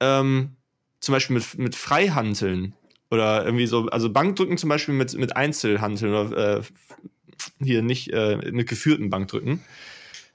ähm, 0.01 0.57
zum 1.03 1.13
Beispiel 1.13 1.35
mit, 1.35 1.59
mit 1.59 1.75
Freihanteln 1.75 2.75
oder 3.11 3.45
irgendwie 3.45 3.67
so, 3.67 3.89
also 3.89 4.11
Bankdrücken 4.11 4.57
zum 4.57 4.71
Beispiel 4.71 4.95
mit, 4.95 5.15
mit 5.15 5.37
Einzelhanteln 5.37 6.15
oder 6.15 6.59
äh, 6.59 6.63
hier 7.63 7.83
nicht 7.83 8.11
äh, 8.13 8.37
mit 8.51 8.69
geführten 8.69 9.11
Bankdrücken 9.11 9.63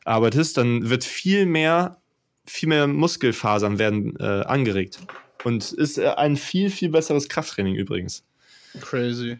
arbeitest, 0.04 0.58
dann 0.58 0.90
wird 0.90 1.06
viel 1.06 1.46
mehr, 1.46 2.02
viel 2.46 2.70
mehr 2.70 2.86
Muskelfasern 2.88 3.80
werden 3.80 4.18
äh, 4.20 4.24
angeregt. 4.24 5.00
Und 5.44 5.72
ist 5.72 5.98
äh, 5.98 6.10
ein 6.10 6.36
viel, 6.36 6.70
viel 6.70 6.90
besseres 6.90 7.30
Krafttraining 7.30 7.76
übrigens. 7.76 8.26
Crazy. 8.82 9.38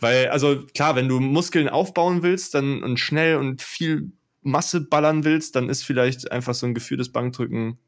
Weil, 0.00 0.28
also 0.28 0.64
klar, 0.74 0.96
wenn 0.96 1.08
du 1.08 1.20
Muskeln 1.20 1.68
aufbauen 1.68 2.22
willst 2.22 2.54
dann 2.54 2.82
und 2.82 2.98
schnell 2.98 3.36
und 3.36 3.62
viel 3.62 4.10
Masse 4.42 4.80
ballern 4.80 5.24
willst, 5.24 5.54
dann 5.54 5.68
ist 5.68 5.84
vielleicht 5.84 6.32
einfach 6.32 6.54
so 6.54 6.66
ein 6.66 6.74
geführtes 6.74 7.10
Bankdrücken, 7.12 7.78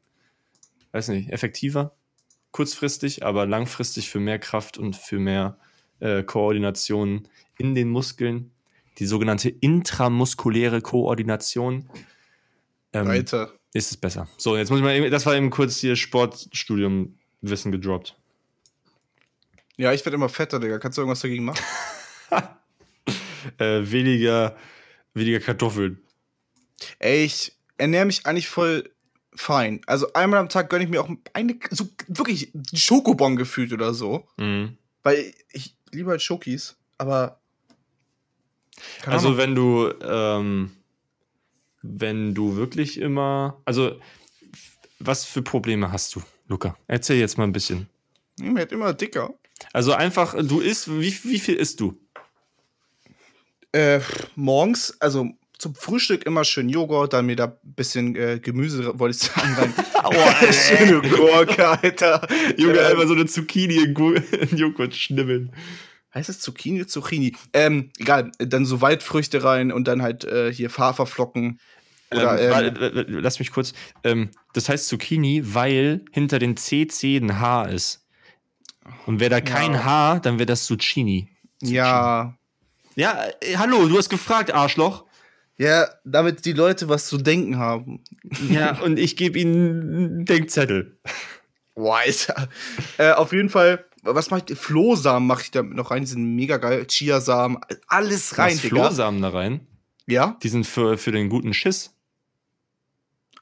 weiß 0.93 1.09
nicht, 1.09 1.29
effektiver, 1.29 1.95
kurzfristig, 2.53 3.25
aber 3.25 3.45
langfristig 3.45 4.09
für 4.09 4.21
mehr 4.21 4.39
Kraft 4.39 4.77
und 4.77 4.95
für 4.95 5.19
mehr 5.19 5.57
äh, 5.99 6.23
Koordination 6.23 7.27
in 7.57 7.75
den 7.75 7.89
Muskeln. 7.89 8.51
Die 8.99 9.05
sogenannte 9.05 9.49
intramuskuläre 9.49 10.79
Koordination 10.81 11.89
ähm, 12.93 13.07
Weiter. 13.07 13.51
ist 13.73 13.91
es 13.91 13.97
besser. 13.97 14.29
So, 14.37 14.55
jetzt 14.55 14.69
muss 14.69 14.79
ich 14.79 14.83
mal, 14.85 14.95
eben- 14.95 15.11
das 15.11 15.25
war 15.25 15.35
eben 15.35 15.49
kurz 15.49 15.77
hier 15.79 15.95
Sportstudium-Wissen 15.97 17.71
gedroppt. 17.71 18.15
Ja, 19.75 19.91
ich 19.91 20.05
werde 20.05 20.15
immer 20.15 20.29
fetter, 20.29 20.59
Digga. 20.59 20.77
Kannst 20.77 20.97
du 20.97 21.01
irgendwas 21.01 21.19
dagegen 21.21 21.43
machen? 21.45 21.63
Äh, 23.57 23.91
weniger, 23.91 24.55
weniger 25.13 25.41
Kartoffeln. 25.41 26.01
Ey, 26.99 27.25
ich 27.25 27.57
ernähre 27.77 28.05
mich 28.05 28.25
eigentlich 28.25 28.47
voll 28.47 28.89
fein. 29.35 29.81
Also 29.87 30.11
einmal 30.13 30.39
am 30.39 30.49
Tag 30.49 30.69
gönne 30.69 30.83
ich 30.83 30.89
mir 30.89 31.01
auch 31.01 31.09
eine, 31.33 31.57
so 31.71 31.89
wirklich 32.07 32.51
Schokobon 32.73 33.35
gefühlt 33.35 33.73
oder 33.73 33.93
so. 33.93 34.27
Mhm. 34.37 34.77
Weil 35.03 35.33
ich 35.51 35.75
liebe 35.91 36.11
halt 36.11 36.21
Schokis, 36.21 36.75
aber. 36.97 37.39
Also 39.05 39.27
Ahnung. 39.27 39.37
wenn 39.37 39.55
du, 39.55 39.93
ähm, 40.01 40.71
wenn 41.81 42.33
du 42.33 42.55
wirklich 42.55 42.99
immer, 42.99 43.61
also 43.65 43.99
was 44.99 45.25
für 45.25 45.41
Probleme 45.41 45.91
hast 45.91 46.15
du, 46.15 46.21
Luca? 46.47 46.77
Erzähl 46.87 47.19
jetzt 47.19 47.37
mal 47.37 47.43
ein 47.43 47.51
bisschen. 47.51 47.87
Hm, 48.39 48.55
wird 48.55 48.71
immer 48.71 48.93
dicker. 48.93 49.33
Also 49.71 49.93
einfach, 49.93 50.33
du 50.33 50.59
isst, 50.59 50.89
wie, 50.89 51.13
wie 51.23 51.39
viel 51.39 51.55
isst 51.55 51.79
du? 51.79 51.97
Äh, 53.71 54.01
morgens, 54.35 54.99
also 55.01 55.29
zum 55.63 55.75
Frühstück 55.75 56.25
immer 56.25 56.43
schön 56.43 56.67
Joghurt, 56.67 57.13
dann 57.13 57.25
mir 57.25 57.37
da 57.37 57.45
ein 57.45 57.73
bisschen 57.73 58.15
äh, 58.17 58.39
Gemüse, 58.39 58.99
wollte 58.99 59.15
ich 59.15 59.31
sagen, 59.31 59.53
rein. 59.53 59.73
Schöne 60.51 61.01
Gurke, 61.01 61.67
Alter. 61.67 62.27
Junge, 62.57 62.79
Ähm, 62.79 62.85
einfach 62.85 63.07
so 63.07 63.13
eine 63.13 63.25
Zucchini 63.25 63.75
in, 63.77 63.95
in 64.49 64.57
Joghurt 64.57 64.93
schnibbeln. 64.93 65.53
Heißt 66.13 66.27
es 66.27 66.41
Zucchini? 66.41 66.85
Zucchini. 66.85 67.35
Ähm, 67.53 67.91
egal, 67.97 68.31
dann 68.37 68.65
so 68.65 68.81
Waldfrüchte 68.81 69.43
rein 69.43 69.71
und 69.71 69.87
dann 69.87 70.01
halt 70.01 70.25
äh, 70.25 70.51
hier 70.53 70.69
Haferflocken. 70.69 71.59
Oder, 72.11 72.61
ähm, 72.61 72.75
ähm, 72.79 73.19
lass 73.21 73.39
mich 73.39 73.51
kurz. 73.51 73.73
Ähm, 74.03 74.31
das 74.53 74.67
heißt 74.67 74.87
Zucchini, 74.87 75.41
weil 75.55 76.03
hinter 76.11 76.39
den 76.39 76.57
CC 76.57 77.17
ein 77.17 77.39
H 77.39 77.63
ist. 77.63 78.05
Und 79.05 79.21
wäre 79.21 79.29
da 79.29 79.41
kein 79.41 79.71
Ja. 79.71 79.85
H, 79.85 80.19
dann 80.19 80.39
wäre 80.39 80.45
das 80.45 80.65
Zucchini. 80.65 81.29
Ja. 81.61 82.37
Ja, 82.95 83.25
äh, 83.39 83.55
hallo, 83.55 83.87
du 83.87 83.97
hast 83.97 84.09
gefragt, 84.09 84.53
Arschloch. 84.53 85.05
Ja, 85.57 85.87
damit 86.03 86.45
die 86.45 86.53
Leute 86.53 86.89
was 86.89 87.07
zu 87.07 87.17
denken 87.17 87.57
haben. 87.57 88.03
Ja, 88.49 88.79
und 88.81 88.97
ich 88.97 89.15
gebe 89.15 89.39
ihnen 89.39 89.95
einen 89.95 90.25
Denkzettel. 90.25 90.97
Boah, 91.75 91.99
Alter. 91.99 92.49
äh, 92.97 93.11
auf 93.11 93.33
jeden 93.33 93.49
Fall, 93.49 93.85
was 94.01 94.31
mache 94.31 94.43
ich? 94.49 94.57
Flohsamen 94.57 95.27
mache 95.27 95.43
ich 95.43 95.51
da 95.51 95.63
noch 95.63 95.91
rein, 95.91 96.01
die 96.03 96.07
sind 96.07 96.35
mega 96.35 96.57
geil. 96.57 96.85
Chiasamen, 96.87 97.59
alles 97.87 98.37
rein, 98.37 98.57
Digga. 98.57 98.87
Flohsamen 98.87 99.21
da 99.21 99.29
rein. 99.29 99.67
Ja? 100.07 100.37
Die 100.43 100.49
sind 100.49 100.65
für, 100.65 100.97
für 100.97 101.11
den 101.11 101.29
guten 101.29 101.53
Schiss. 101.53 101.93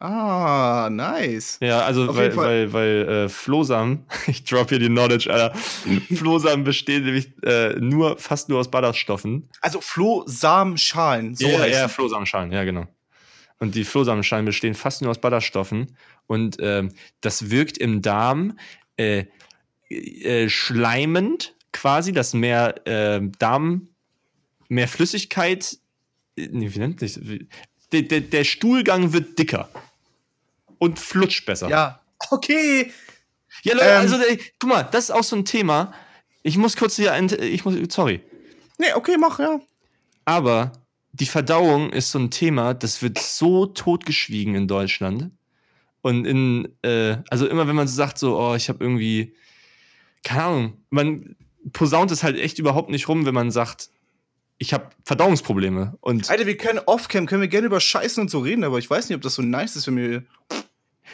Ah, 0.01 0.89
nice. 0.91 1.59
Ja, 1.61 1.81
also 1.81 2.09
Auf 2.09 2.15
weil, 2.15 2.35
weil, 2.35 2.73
weil 2.73 3.07
äh, 3.07 3.29
Flohsamen, 3.29 4.03
ich 4.27 4.43
drop 4.43 4.69
hier 4.69 4.79
die 4.79 4.87
Knowledge, 4.87 5.31
Alter. 5.31 5.55
Flohsamen 6.15 6.63
bestehen 6.63 7.03
nämlich 7.05 7.31
äh, 7.43 7.75
nur, 7.79 8.17
fast 8.17 8.49
nur 8.49 8.59
aus 8.59 8.71
Ballaststoffen. 8.71 9.47
Also 9.61 9.79
Flohsamenschalen, 9.79 11.35
so 11.35 11.47
ja, 11.47 11.59
heißt 11.59 11.79
ja. 11.81 11.87
Flohsamenschalen, 11.87 12.51
ja, 12.51 12.63
genau. 12.63 12.87
Und 13.59 13.75
die 13.75 13.83
Flohsamenschalen 13.83 14.43
bestehen 14.43 14.73
fast 14.73 15.03
nur 15.03 15.11
aus 15.11 15.21
Ballaststoffen. 15.21 15.95
Und 16.25 16.57
ähm, 16.61 16.89
das 17.21 17.51
wirkt 17.51 17.77
im 17.77 18.01
Darm 18.01 18.57
äh, 18.97 19.25
äh, 19.89 20.49
schleimend 20.49 21.53
quasi, 21.73 22.11
dass 22.11 22.33
mehr 22.33 22.87
äh, 22.87 23.21
Darm, 23.37 23.89
mehr 24.67 24.87
Flüssigkeit, 24.87 25.77
äh, 26.35 26.47
nee, 26.51 26.73
wie 26.73 26.79
nennt 26.79 27.01
sich 27.01 27.19
Der, 27.91 28.01
der, 28.01 28.21
der 28.21 28.43
Stuhlgang 28.45 29.13
wird 29.13 29.37
dicker. 29.37 29.69
Und 30.81 30.97
flutscht 30.97 31.45
besser. 31.45 31.69
Ja. 31.69 32.01
Okay. 32.31 32.91
Ja, 33.61 33.75
Leute, 33.75 33.85
Ähm. 33.85 33.97
also, 33.97 34.15
ey, 34.17 34.39
guck 34.57 34.67
mal, 34.67 34.81
das 34.83 35.05
ist 35.05 35.11
auch 35.11 35.23
so 35.23 35.35
ein 35.35 35.45
Thema. 35.45 35.93
Ich 36.41 36.57
muss 36.57 36.75
kurz 36.75 36.95
hier 36.95 37.13
ein, 37.13 37.29
ich 37.39 37.63
muss, 37.65 37.75
sorry. 37.89 38.21
Nee, 38.79 38.91
okay, 38.95 39.15
mach, 39.19 39.37
ja. 39.37 39.59
Aber 40.25 40.71
die 41.11 41.27
Verdauung 41.27 41.91
ist 41.91 42.09
so 42.09 42.17
ein 42.17 42.31
Thema, 42.31 42.73
das 42.73 43.03
wird 43.03 43.19
so 43.19 43.67
totgeschwiegen 43.67 44.55
in 44.55 44.67
Deutschland. 44.67 45.29
Und 46.01 46.25
in, 46.25 46.67
äh, 46.81 47.17
also 47.29 47.45
immer 47.45 47.67
wenn 47.67 47.75
man 47.75 47.87
so 47.87 47.93
sagt, 47.93 48.17
so, 48.17 48.39
oh, 48.39 48.55
ich 48.55 48.67
habe 48.67 48.83
irgendwie, 48.83 49.35
keine 50.23 50.43
Ahnung, 50.43 50.77
man 50.89 51.35
posaunt 51.73 52.09
es 52.09 52.23
halt 52.23 52.39
echt 52.39 52.57
überhaupt 52.57 52.89
nicht 52.89 53.07
rum, 53.07 53.27
wenn 53.27 53.35
man 53.35 53.51
sagt, 53.51 53.91
ich 54.57 54.73
habe 54.73 54.89
Verdauungsprobleme. 55.05 55.95
Und 56.01 56.27
Alter, 56.31 56.47
wir 56.47 56.57
können 56.57 56.79
off-cam, 56.87 57.27
können 57.27 57.41
wir 57.41 57.49
gerne 57.49 57.67
über 57.67 57.79
Scheißen 57.79 58.19
und 58.19 58.31
so 58.31 58.39
reden, 58.39 58.63
aber 58.63 58.79
ich 58.79 58.89
weiß 58.89 59.09
nicht, 59.09 59.15
ob 59.15 59.21
das 59.21 59.35
so 59.35 59.43
nice 59.43 59.75
ist, 59.75 59.85
wenn 59.85 59.97
wir. 59.97 60.23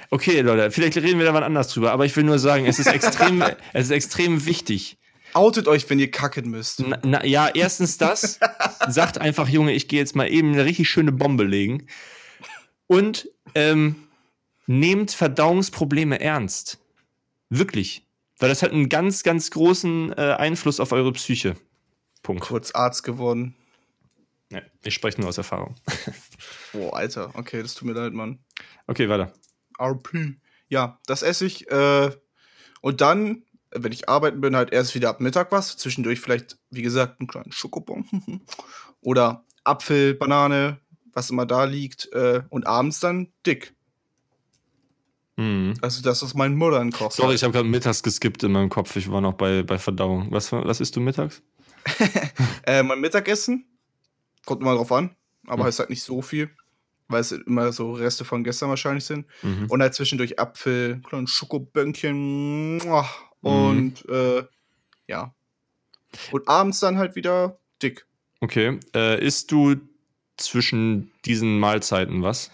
Okay, 0.10 0.42
Leute, 0.42 0.72
vielleicht 0.72 0.98
reden 0.98 1.20
wir 1.20 1.26
da 1.26 1.32
mal 1.32 1.44
anders 1.44 1.70
drüber, 1.70 1.92
aber 1.92 2.06
ich 2.06 2.16
will 2.16 2.24
nur 2.24 2.40
sagen, 2.40 2.66
es 2.66 2.80
ist 2.80 2.88
extrem, 2.88 3.42
es 3.74 3.86
ist 3.86 3.92
extrem 3.92 4.46
wichtig. 4.46 4.98
Outet 5.34 5.68
euch, 5.68 5.90
wenn 5.90 6.00
ihr 6.00 6.10
kacken 6.10 6.50
müsst. 6.50 6.80
Na, 6.80 7.00
na, 7.04 7.26
ja, 7.26 7.50
erstens 7.54 7.98
das. 7.98 8.40
sagt 8.88 9.20
einfach, 9.20 9.48
Junge, 9.50 9.74
ich 9.74 9.88
gehe 9.88 10.00
jetzt 10.00 10.16
mal 10.16 10.32
eben 10.32 10.54
eine 10.54 10.66
richtig 10.66 10.90
schöne 10.90 11.12
Bombe 11.12 11.44
legen. 11.44 11.88
Und 12.88 13.30
ähm, 13.54 14.08
nehmt 14.66 15.12
Verdauungsprobleme 15.12 16.20
ernst. 16.20 16.80
Wirklich. 17.50 18.06
Weil 18.40 18.50
das 18.50 18.62
hat 18.62 18.72
einen 18.72 18.90
ganz, 18.90 19.24
ganz 19.24 19.52
großen 19.52 20.14
äh, 20.14 20.36
Einfluss 20.38 20.80
auf 20.80 20.92
eure 20.92 21.12
Psyche. 21.14 21.56
Punkt. 22.24 22.44
Kurz 22.44 22.72
Arzt 22.72 23.04
geworden. 23.04 23.56
Ja, 24.52 24.62
ich 24.84 24.94
spreche 24.94 25.20
nur 25.20 25.30
aus 25.30 25.38
Erfahrung. 25.38 25.76
Boah, 26.74 26.96
Alter. 26.96 27.32
Okay, 27.34 27.62
das 27.62 27.74
tut 27.74 27.88
mir 27.88 27.94
leid, 27.94 28.14
Mann. 28.14 28.40
Okay, 28.86 29.10
weiter. 29.10 29.34
RP. 29.80 30.36
Ja, 30.70 31.00
das 31.06 31.22
esse 31.24 31.46
ich. 31.46 31.70
Äh, 31.72 32.12
und 32.82 33.02
dann, 33.02 33.44
wenn 33.72 33.92
ich 33.92 34.10
arbeiten 34.10 34.42
bin, 34.42 34.56
halt 34.56 34.72
erst 34.72 34.96
wieder 34.96 35.10
ab 35.10 35.22
Mittag 35.22 35.52
was. 35.52 35.78
Zwischendurch 35.78 36.20
vielleicht, 36.20 36.58
wie 36.70 36.82
gesagt, 36.82 37.20
einen 37.20 37.28
kleinen 37.28 37.52
Schokobon. 37.52 38.06
Oder 39.02 39.46
Apfel, 39.64 40.14
Banane, 40.16 40.80
was 41.14 41.30
immer 41.30 41.46
da 41.46 41.64
liegt. 41.66 42.12
Äh, 42.14 42.44
und 42.50 42.68
abends 42.68 43.00
dann 43.00 43.32
dick. 43.46 43.74
Mhm. 45.38 45.76
Also 45.82 46.02
das, 46.02 46.24
was 46.24 46.34
mein 46.34 46.56
Mutter 46.56 46.84
kocht. 46.90 47.14
Sorry, 47.14 47.36
ich 47.36 47.44
habe 47.44 47.54
gerade 47.54 47.68
mittags 47.68 48.02
geskippt 48.02 48.44
in 48.44 48.52
meinem 48.52 48.70
Kopf. 48.70 48.96
Ich 48.96 49.10
war 49.12 49.22
noch 49.22 49.34
bei, 49.34 49.64
bei 49.64 49.78
Verdauung. 49.78 50.32
Was, 50.32 50.52
was 50.52 50.80
isst 50.80 50.96
du 50.96 51.00
mittags? 51.00 51.42
Äh, 52.66 52.84
mein 52.84 53.00
Mittagessen. 53.00 53.66
Kommt 54.46 54.62
immer 54.62 54.76
drauf 54.76 54.92
an. 54.92 55.16
Aber 55.46 55.64
Hm. 55.64 55.70
ist 55.70 55.80
halt 55.80 55.90
nicht 55.90 56.04
so 56.04 56.22
viel. 56.22 56.50
Weil 57.10 57.22
es 57.22 57.32
immer 57.32 57.72
so 57.72 57.94
Reste 57.94 58.26
von 58.26 58.44
gestern 58.44 58.70
wahrscheinlich 58.70 59.06
sind. 59.06 59.26
Mhm. 59.42 59.68
Und 59.70 59.82
halt 59.82 59.94
zwischendurch 59.94 60.40
Apfel, 60.40 61.02
kleinen 61.08 61.28
Schokobönkchen. 61.28 62.78
muah, 62.78 63.10
Und 63.42 64.08
äh, 64.10 64.44
ja. 65.08 65.34
Und 66.32 66.48
abends 66.48 66.80
dann 66.80 66.98
halt 66.98 67.16
wieder 67.16 67.60
dick. 67.82 68.06
Okay. 68.42 68.80
Äh, 68.96 69.24
isst 69.26 69.52
du 69.52 69.76
zwischen 70.38 71.12
diesen 71.26 71.60
Mahlzeiten 71.60 72.24
was? 72.24 72.52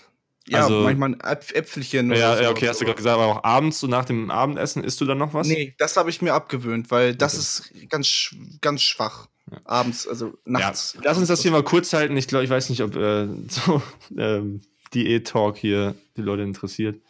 Ja, 0.47 0.63
Also- 0.63 0.81
manchmal 0.81 1.13
ein 1.15 1.19
Äpf 1.21 1.51
Äpfelchen 1.53 2.09
Ja, 2.11 2.33
oder 2.33 2.41
ja, 2.41 2.47
so. 2.47 2.51
okay, 2.51 2.67
hast 2.67 2.81
du 2.81 2.85
gerade 2.85 2.97
gesagt, 2.97 3.13
aber 3.15 3.27
auch 3.27 3.43
abends, 3.43 3.79
so 3.79 3.87
nach 3.87 4.05
dem 4.05 4.29
Abendessen, 4.29 4.83
isst 4.83 4.99
du 5.01 5.05
dann 5.05 5.17
noch 5.17 5.33
was? 5.33 5.47
Nee, 5.47 5.73
das 5.77 5.95
habe 5.97 6.09
ich 6.09 6.21
mir 6.21 6.33
abgewöhnt, 6.33 6.91
weil 6.91 7.15
das 7.15 7.33
Okay. 7.69 7.79
ist 7.79 7.89
ganz, 7.89 8.35
ganz 8.61 8.81
schwach. 8.81 9.27
Abends, 9.65 10.07
also 10.07 10.27
Ja, 10.27 10.33
nachts. 10.45 10.97
lass 11.03 11.17
uns 11.17 11.27
das 11.27 11.41
hier 11.41 11.51
mal 11.51 11.63
kurz 11.63 11.93
halten. 11.93 12.15
Ich 12.17 12.27
glaube, 12.27 12.43
ich 12.45 12.49
weiß 12.49 12.69
nicht, 12.69 12.81
ob 12.81 12.95
äh, 12.95 13.27
so 13.49 13.81
ähm, 14.17 14.61
Diät-Talk 14.93 15.57
hier 15.57 15.95
die 16.17 16.21
Leute 16.21 16.43
interessiert. 16.43 17.01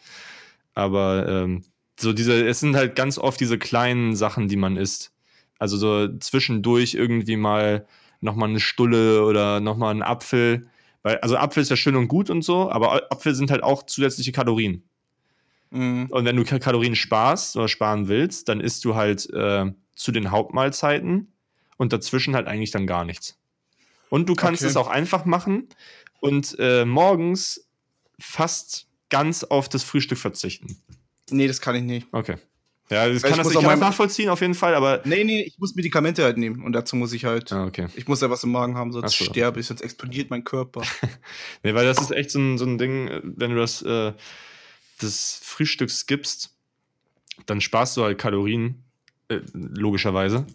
Aber 0.74 1.28
ähm, 1.28 1.64
so 1.98 2.12
diese, 2.12 2.46
es 2.46 2.60
sind 2.60 2.76
halt 2.76 2.96
ganz 2.96 3.18
oft 3.18 3.38
diese 3.40 3.58
kleinen 3.58 4.16
Sachen, 4.16 4.48
die 4.48 4.56
man 4.56 4.76
isst. 4.76 5.12
Also 5.58 5.76
so 5.76 6.08
zwischendurch 6.18 6.94
irgendwie 6.94 7.36
mal 7.36 7.86
nochmal 8.20 8.48
eine 8.48 8.60
Stulle 8.60 9.24
oder 9.24 9.60
nochmal 9.60 9.90
einen 9.92 10.02
Apfel. 10.02 10.66
Weil, 11.02 11.18
also 11.18 11.36
Apfel 11.36 11.62
ist 11.62 11.68
ja 11.70 11.76
schön 11.76 11.94
und 11.96 12.08
gut 12.08 12.30
und 12.30 12.42
so, 12.42 12.70
aber 12.70 12.94
Apfel 13.12 13.34
sind 13.34 13.50
halt 13.50 13.62
auch 13.62 13.84
zusätzliche 13.84 14.32
Kalorien. 14.32 14.82
Mhm. 15.70 16.06
Und 16.10 16.24
wenn 16.24 16.36
du 16.36 16.44
Ka- 16.44 16.58
Kalorien 16.58 16.96
sparst 16.96 17.56
oder 17.56 17.68
sparen 17.68 18.08
willst, 18.08 18.48
dann 18.48 18.60
isst 18.60 18.84
du 18.84 18.94
halt 18.94 19.28
äh, 19.32 19.66
zu 19.94 20.10
den 20.12 20.30
Hauptmahlzeiten 20.30 21.28
und 21.76 21.92
dazwischen 21.92 22.34
halt 22.34 22.46
eigentlich 22.46 22.70
dann 22.70 22.86
gar 22.86 23.04
nichts. 23.04 23.38
Und 24.10 24.28
du 24.28 24.34
kannst 24.34 24.62
Okay. 24.62 24.70
es 24.70 24.76
auch 24.76 24.88
einfach 24.88 25.24
machen 25.24 25.68
und 26.20 26.56
äh, 26.58 26.84
morgens 26.84 27.66
fast 28.18 28.86
ganz 29.10 29.44
auf 29.44 29.68
das 29.68 29.82
Frühstück 29.82 30.18
verzichten. 30.18 30.76
Nee, 31.30 31.48
das 31.48 31.60
kann 31.60 31.74
ich 31.74 31.82
nicht. 31.82 32.06
Okay. 32.12 32.36
Ja, 32.90 33.08
das 33.08 33.22
Weil 33.22 33.30
kann 33.30 33.40
ich 33.40 33.46
das, 33.46 33.54
ich 33.54 33.60
kann 33.60 33.70
das 33.70 33.80
nachvollziehen 33.80 34.28
auf 34.28 34.42
jeden 34.42 34.54
Fall, 34.54 34.74
aber. 34.74 35.00
Nee, 35.04 35.24
nee, 35.24 35.42
ich 35.42 35.58
muss 35.58 35.74
Medikamente 35.74 36.22
halt 36.22 36.36
nehmen 36.36 36.62
und 36.62 36.72
dazu 36.74 36.96
muss 36.96 37.14
ich 37.14 37.24
halt. 37.24 37.50
Ah, 37.50 37.64
okay. 37.64 37.86
Ich 37.96 38.06
muss 38.06 38.20
ja 38.20 38.28
was 38.28 38.44
im 38.44 38.52
Magen 38.52 38.76
haben, 38.76 38.92
sonst 38.92 39.16
so. 39.16 39.24
sterbe 39.24 39.58
ich, 39.58 39.66
sonst 39.66 39.80
explodiert 39.80 40.30
mein 40.30 40.44
Körper. 40.44 40.82
Nee, 41.62 41.74
weil 41.74 41.86
das 41.86 41.98
ist 42.00 42.10
echt 42.10 42.30
so 42.30 42.38
ein, 42.38 42.58
so 42.58 42.66
ein 42.66 42.76
Ding, 42.76 43.08
wenn 43.22 43.50
du 43.50 43.56
das, 43.56 43.80
äh, 43.82 44.12
das 45.00 45.40
Frühstück 45.42 45.90
skippst, 45.90 46.54
dann 47.46 47.62
sparst 47.62 47.96
du 47.96 48.04
halt 48.04 48.18
Kalorien, 48.18 48.84
äh, 49.28 49.40
logischerweise. 49.54 50.46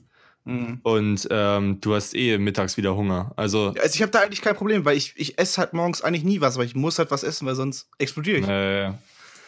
Mhm. 0.50 0.80
Und 0.84 1.28
ähm, 1.30 1.80
du 1.82 1.94
hast 1.94 2.16
eh 2.16 2.38
mittags 2.38 2.76
wieder 2.78 2.96
Hunger. 2.96 3.32
Also, 3.36 3.68
Also 3.80 3.96
ich 3.96 4.02
habe 4.02 4.12
da 4.12 4.20
eigentlich 4.22 4.42
kein 4.42 4.56
Problem, 4.56 4.84
weil 4.86 4.98
ich, 4.98 5.14
ich 5.16 5.38
esse 5.38 5.60
halt 5.60 5.74
morgens 5.74 6.02
eigentlich 6.02 6.24
nie 6.24 6.42
was, 6.42 6.58
weil 6.58 6.66
ich 6.66 6.76
muss 6.76 6.98
halt 6.98 7.12
was 7.12 7.24
essen, 7.24 7.46
weil 7.46 7.56
sonst 7.56 7.90
explodiere 8.00 8.38
ich. 8.40 8.48
äh, 8.48 8.94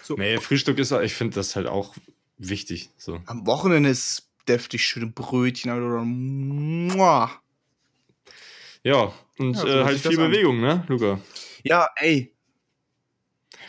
So. 0.04 0.16
nee, 0.16 0.38
Frühstück 0.38 0.78
ist, 0.80 0.92
ich 0.92 1.14
finde 1.14 1.36
das 1.36 1.56
halt 1.56 1.68
auch 1.68 1.96
wichtig. 2.38 2.90
So. 2.98 3.20
Am 3.26 3.46
Wochenende 3.48 3.90
ist 3.90 4.30
deftig 4.48 4.84
schöne 4.86 5.08
Brötchen 5.08 5.72
oder 5.72 6.04
Mua. 6.04 7.32
Ja, 8.84 9.12
und 9.38 9.54
Ja, 9.56 9.62
so 9.62 9.68
äh, 9.68 9.84
halt 9.84 10.00
viel 10.00 10.20
an. 10.20 10.32
Bewegung, 10.32 10.60
ne, 10.60 10.84
Luca? 10.88 11.20
Ja, 11.64 11.88
ey. 11.98 12.34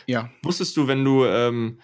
Ja. 0.07 0.29
Wusstest 0.41 0.75
du, 0.75 0.87
wenn 0.87 1.03
du, 1.05 1.25
ähm, 1.25 1.79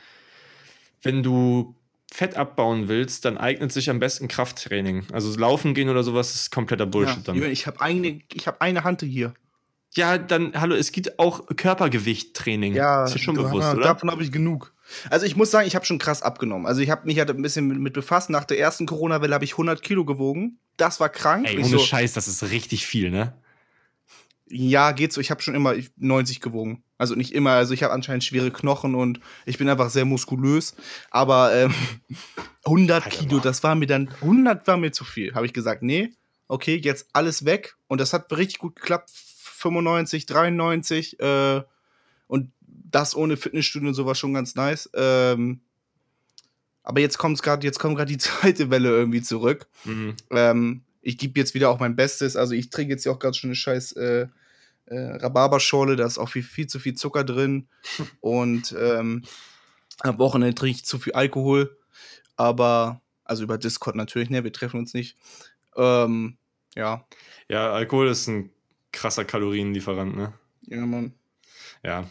wenn 1.03 1.23
du 1.23 1.75
Fett 2.11 2.35
abbauen 2.35 2.87
willst, 2.87 3.25
dann 3.25 3.37
eignet 3.37 3.71
sich 3.71 3.89
am 3.89 3.99
besten 3.99 4.27
Krafttraining. 4.27 5.05
Also 5.11 5.37
Laufen 5.37 5.73
gehen 5.73 5.89
oder 5.89 6.03
sowas 6.03 6.33
ist 6.35 6.51
kompletter 6.51 6.85
Bullshit 6.85 7.27
ja. 7.27 7.33
dann. 7.33 7.43
Ich 7.51 7.67
habe 7.67 7.81
eine, 7.81 8.21
ich 8.33 8.47
hab 8.47 8.61
eine 8.61 8.83
Hand 8.83 9.01
hier. 9.01 9.33
Ja, 9.95 10.17
dann, 10.17 10.53
hallo, 10.59 10.75
es 10.75 10.91
gibt 10.91 11.17
auch 11.17 11.47
Körpergewichttraining. 11.55 12.75
Ja, 12.75 13.05
ist 13.05 13.15
dir 13.15 13.19
schon 13.19 13.35
bewusst, 13.35 13.69
ja, 13.69 13.73
oder? 13.73 13.83
Davon 13.83 14.11
habe 14.11 14.21
ich 14.21 14.31
genug. 14.31 14.73
Also 15.09 15.25
ich 15.25 15.35
muss 15.35 15.51
sagen, 15.51 15.67
ich 15.67 15.75
habe 15.75 15.85
schon 15.85 15.97
krass 15.97 16.21
abgenommen. 16.21 16.67
Also 16.67 16.81
ich 16.81 16.89
habe 16.89 17.05
mich 17.05 17.17
halt 17.17 17.29
ein 17.29 17.41
bisschen 17.41 17.67
mit, 17.67 17.79
mit 17.79 17.93
befasst. 17.93 18.29
Nach 18.29 18.43
der 18.43 18.59
ersten 18.59 18.85
Corona-Welle 18.85 19.33
habe 19.33 19.45
ich 19.45 19.53
100 19.53 19.81
Kilo 19.81 20.05
gewogen. 20.05 20.59
Das 20.77 20.99
war 20.99 21.09
krank. 21.09 21.47
Ey, 21.47 21.53
Ich 21.53 21.59
ohne 21.59 21.69
so, 21.69 21.79
Scheiß, 21.79 22.13
das 22.13 22.27
ist 22.27 22.51
richtig 22.51 22.85
viel, 22.85 23.09
ne? 23.09 23.33
Ja, 24.49 24.91
geht 24.91 25.13
so. 25.13 25.21
Ich 25.21 25.31
habe 25.31 25.41
schon 25.41 25.55
immer 25.55 25.75
90 25.97 26.41
gewogen. 26.41 26.83
Also 26.97 27.15
nicht 27.15 27.33
immer. 27.33 27.51
Also 27.51 27.73
ich 27.73 27.83
habe 27.83 27.93
anscheinend 27.93 28.23
schwere 28.23 28.51
Knochen 28.51 28.95
und 28.95 29.19
ich 29.45 29.57
bin 29.57 29.69
einfach 29.69 29.89
sehr 29.89 30.05
muskulös. 30.05 30.75
Aber 31.11 31.53
ähm, 31.53 31.73
100 32.65 33.05
Alter, 33.05 33.09
Kilo, 33.09 33.39
das 33.39 33.63
war 33.63 33.75
mir 33.75 33.85
dann, 33.85 34.09
100 34.21 34.67
war 34.67 34.77
mir 34.77 34.91
zu 34.91 35.05
viel. 35.05 35.33
Habe 35.35 35.45
ich 35.45 35.53
gesagt, 35.53 35.83
nee, 35.83 36.11
okay, 36.47 36.75
jetzt 36.75 37.07
alles 37.13 37.45
weg. 37.45 37.75
Und 37.87 38.01
das 38.01 38.13
hat 38.13 38.31
richtig 38.35 38.59
gut 38.59 38.75
geklappt. 38.75 39.11
95, 39.11 40.25
93. 40.25 41.19
Äh, 41.19 41.61
und 42.27 42.51
das 42.91 43.15
ohne 43.15 43.37
Fitnessstudio 43.37 43.89
und 43.89 43.93
so 43.93 44.05
war 44.05 44.15
schon 44.15 44.33
ganz 44.33 44.55
nice. 44.55 44.89
Ähm, 44.93 45.61
aber 46.83 47.01
jetzt 47.01 47.17
kommt 47.17 47.41
gerade, 47.43 47.65
jetzt 47.65 47.79
kommt 47.79 47.97
gerade 47.97 48.11
die 48.11 48.17
zweite 48.19 48.69
Welle 48.71 48.89
irgendwie 48.89 49.21
zurück. 49.21 49.67
Mhm. 49.85 50.15
Ähm, 50.31 50.81
ich 51.01 51.17
gebe 51.17 51.39
jetzt 51.39 51.53
wieder 51.53 51.69
auch 51.69 51.79
mein 51.79 51.95
Bestes. 51.95 52.35
Also 52.35 52.53
ich 52.53 52.69
trinke 52.69 52.93
jetzt 52.93 53.05
ja 53.05 53.11
auch 53.11 53.19
gerade 53.19 53.37
schon 53.37 53.49
eine 53.49 53.55
scheiß 53.55 53.93
äh, 53.93 54.27
äh, 54.89 55.17
Rhabarberschorle, 55.17 55.95
da 55.95 56.05
ist 56.05 56.17
auch 56.17 56.29
viel, 56.29 56.43
viel 56.43 56.67
zu 56.67 56.79
viel 56.79 56.95
Zucker 56.95 57.23
drin. 57.23 57.67
Und 58.21 58.75
ähm, 58.79 59.23
am 59.99 60.17
Wochenende 60.17 60.55
trinke 60.55 60.77
ich 60.77 60.85
zu 60.85 60.99
viel 60.99 61.13
Alkohol. 61.13 61.77
Aber, 62.35 63.01
also 63.23 63.43
über 63.43 63.57
Discord 63.57 63.95
natürlich, 63.95 64.29
ne? 64.29 64.43
Wir 64.43 64.53
treffen 64.53 64.79
uns 64.79 64.93
nicht. 64.93 65.17
Ähm, 65.75 66.37
ja. 66.75 67.05
Ja, 67.49 67.71
Alkohol 67.71 68.07
ist 68.09 68.27
ein 68.27 68.49
krasser 68.91 69.25
Kalorienlieferant, 69.25 70.15
ne? 70.15 70.33
Ja, 70.67 70.85
Mann. 70.85 71.13
Ja. 71.83 72.09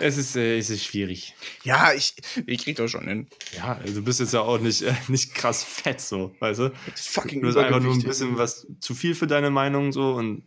Es 0.00 0.16
ist, 0.16 0.36
äh, 0.36 0.58
es 0.58 0.70
ist 0.70 0.84
schwierig. 0.84 1.34
Ja, 1.64 1.92
ich, 1.92 2.14
ich 2.46 2.64
krieg 2.64 2.76
das 2.76 2.90
schon 2.90 3.06
hin. 3.06 3.28
Ja, 3.56 3.76
also 3.76 3.94
du 3.94 4.02
bist 4.02 4.20
jetzt 4.20 4.32
ja 4.32 4.40
auch 4.40 4.58
nicht, 4.58 4.82
äh, 4.82 4.94
nicht 5.08 5.34
krass 5.34 5.62
fett, 5.62 6.00
so, 6.00 6.34
weißt 6.40 6.60
du? 6.60 6.72
Fucking 6.94 7.40
Du 7.40 7.46
bist 7.48 7.58
einfach 7.58 7.80
nur 7.80 7.92
ein 7.92 8.02
bisschen 8.02 8.38
was 8.38 8.66
zu 8.80 8.94
viel 8.94 9.14
für 9.14 9.26
deine 9.26 9.50
Meinung, 9.50 9.92
so 9.92 10.14
und 10.14 10.44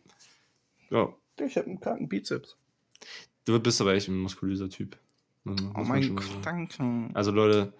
ja. 0.90 1.14
Ich 1.40 1.58
habe 1.58 1.68
einen 1.68 1.80
kranken 1.80 2.08
Bizeps. 2.08 2.56
Du 3.46 3.60
bist 3.60 3.82
aber 3.82 3.94
echt 3.94 4.08
ein 4.08 4.18
muskulöser 4.18 4.70
Typ. 4.70 4.98
Muss 5.44 5.62
Oh 5.76 5.84
mein 5.84 6.16
Gott, 6.16 6.26
danke. 6.44 7.10
Also 7.14 7.32
Leute, 7.32 7.74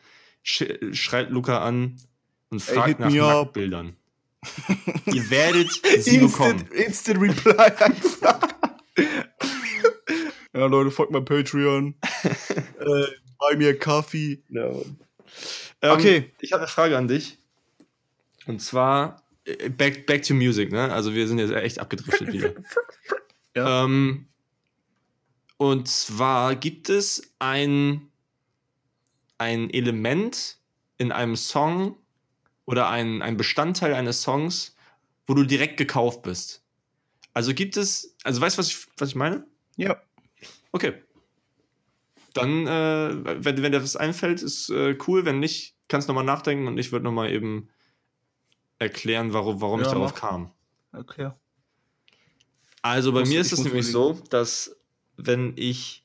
sch 0.44 0.64
schreibt 0.92 1.32
Luca 1.32 1.64
an 1.64 1.96
und 2.50 2.68
Ey, 2.68 2.76
fragt 2.76 2.88
hit 2.88 3.00
nach. 3.00 3.12
Nacktbildern. 3.12 3.96
Ihr 5.08 5.30
werdet 5.32 5.72
sie 5.72 6.20
bekommen. 6.20 6.68
Instant, 6.70 6.74
instant 6.74 7.22
Reply 7.22 7.72
einfach. 7.84 8.40
ja, 10.54 10.66
Leute, 10.68 10.92
folgt 10.92 11.12
mal 11.12 11.24
Patreon. 11.24 11.96
äh, 12.80 13.06
buy 13.40 13.56
mir 13.58 13.78
Kaffee. 13.80 14.44
Ähm, 14.52 14.98
Okay. 15.82 16.32
Ich 16.40 16.52
habe 16.52 16.62
eine 16.64 16.68
Frage 16.68 16.98
an 16.98 17.08
dich. 17.08 17.38
Und 18.48 18.62
zwar 18.62 19.24
äh, 19.46 19.70
back, 19.70 20.06
back 20.06 20.24
to 20.24 20.34
music, 20.34 20.72
ne? 20.72 20.92
Also 20.92 21.14
wir 21.14 21.28
sind 21.28 21.40
jetzt 21.40 21.52
echt 21.52 21.80
abgedriftet 21.80 22.32
wieder. 22.34 22.54
Ja. 23.56 23.86
Ähm, 23.86 24.28
und 25.58 25.88
zwar 25.88 26.56
gibt 26.56 26.90
es 26.90 27.34
ein, 27.40 28.12
ein 29.38 29.70
Element 29.70 30.60
in 30.98 31.12
einem 31.12 31.36
Song 31.36 31.98
oder 32.66 32.90
ein, 32.90 33.22
ein 33.22 33.38
Bestandteil 33.38 33.94
eines 33.94 34.22
Songs, 34.22 34.76
wo 35.28 35.34
du 35.34 35.44
direkt 35.44 35.78
gekauft 35.78 36.24
bist. 36.24 36.64
Also 37.34 37.54
gibt 37.54 37.78
es, 37.78 38.16
also 38.24 38.42
weißt 38.42 38.58
du, 38.58 38.60
was 38.60 38.70
ich, 38.70 38.88
was 38.98 39.10
ich 39.10 39.16
meine? 39.16 39.46
Ja. 39.78 40.02
Okay. 40.72 41.02
Dann, 42.34 42.68
äh, 42.68 43.44
wenn, 43.46 43.62
wenn 43.62 43.72
dir 43.72 43.82
was 43.82 43.96
einfällt, 43.96 44.42
ist 44.42 44.70
äh, 44.70 44.98
cool. 45.08 45.24
Wenn 45.26 45.40
nicht, 45.40 45.76
kannst 45.88 46.08
du 46.08 46.12
nochmal 46.12 46.26
nachdenken 46.26 46.68
und 46.68 46.78
ich 46.78 46.92
würde 46.92 47.06
nochmal 47.06 47.32
eben 47.32 47.70
erklären, 48.78 49.32
warum, 49.32 49.62
warum 49.62 49.80
ich 49.82 49.88
Ja, 49.88 49.94
darauf 49.94 50.12
mach. 50.12 50.20
kam. 50.20 50.52
Okay. 50.92 51.32
Also 52.86 53.12
bei 53.12 53.22
Muss- 53.22 53.30
mir 53.30 53.42
ist 53.42 53.52
es 53.52 53.64
nämlich 53.64 53.88
so, 53.88 54.22
dass 54.30 54.76
wenn 55.18 55.54
ich 55.56 56.04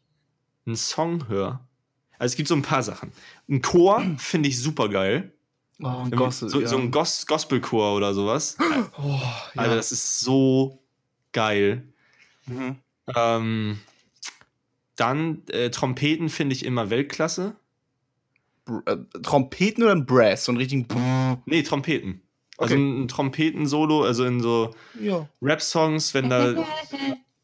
einen 0.64 0.76
Song 0.76 1.28
höre, 1.28 1.60
also 2.18 2.32
es 2.32 2.36
gibt 2.36 2.48
so 2.48 2.54
ein 2.54 2.62
paar 2.62 2.82
Sachen. 2.82 3.12
Ein 3.50 3.60
Chor 3.60 4.02
finde 4.16 4.48
ich 4.48 4.58
super 4.62 4.88
geil. 4.88 5.30
Oh, 5.82 5.88
ein 5.88 6.10
so, 6.10 6.16
Gossel, 6.16 6.48
so 6.48 6.60
ja. 6.60 6.70
ein 6.76 6.90
Gos 6.90 7.26
Gospelchor 7.26 7.94
oder 7.96 8.14
sowas. 8.14 8.56
Oh, 8.98 9.20
ja. 9.54 9.62
Also 9.62 9.76
das 9.76 9.92
ist 9.92 10.20
so 10.20 10.82
geil. 11.32 11.84
mhm. 12.46 12.76
Ähm, 13.14 13.78
dann 14.96 15.42
äh, 15.48 15.70
Trompeten 15.70 16.28
finde 16.30 16.54
ich 16.54 16.64
immer 16.64 16.88
Weltklasse. 16.90 17.56
Br- 18.64 18.82
äh, 18.86 18.96
Trompeten 19.22 19.82
oder 19.84 19.92
ein 19.92 20.06
Brass? 20.06 20.44
So 20.46 20.52
einen 20.52 20.58
richtigen. 20.58 20.86
Brrr. 20.86 21.42
Nee, 21.46 21.62
Trompeten. 21.62 22.22
Also 22.60 22.74
Okay. 22.74 22.82
ein 23.02 23.08
Trompeten-Solo, 23.08 24.04
also 24.04 24.24
in 24.26 24.40
so 24.40 24.74
Ja. 25.00 25.26
Rap-Songs, 25.40 26.12
wenn 26.14 26.28
da. 26.30 26.54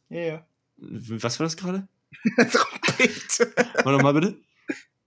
Ja, 0.09 0.21
ja. 0.21 0.47
Was 0.77 1.41
war 1.41 1.47
das 1.47 1.57
gerade? 1.57 1.89
Trompete. 2.37 3.53
Warte 3.83 4.03
mal 4.03 4.13
bitte. 4.13 4.37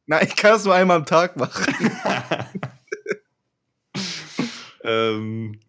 Nein, 0.07 0.26
ich 0.28 0.36
kann 0.36 0.51
das 0.51 0.66
nur 0.66 0.74
einmal 0.76 0.97
am 0.97 1.05
Tag 1.05 1.38
machen. 1.38 1.74
ähm. 4.84 5.60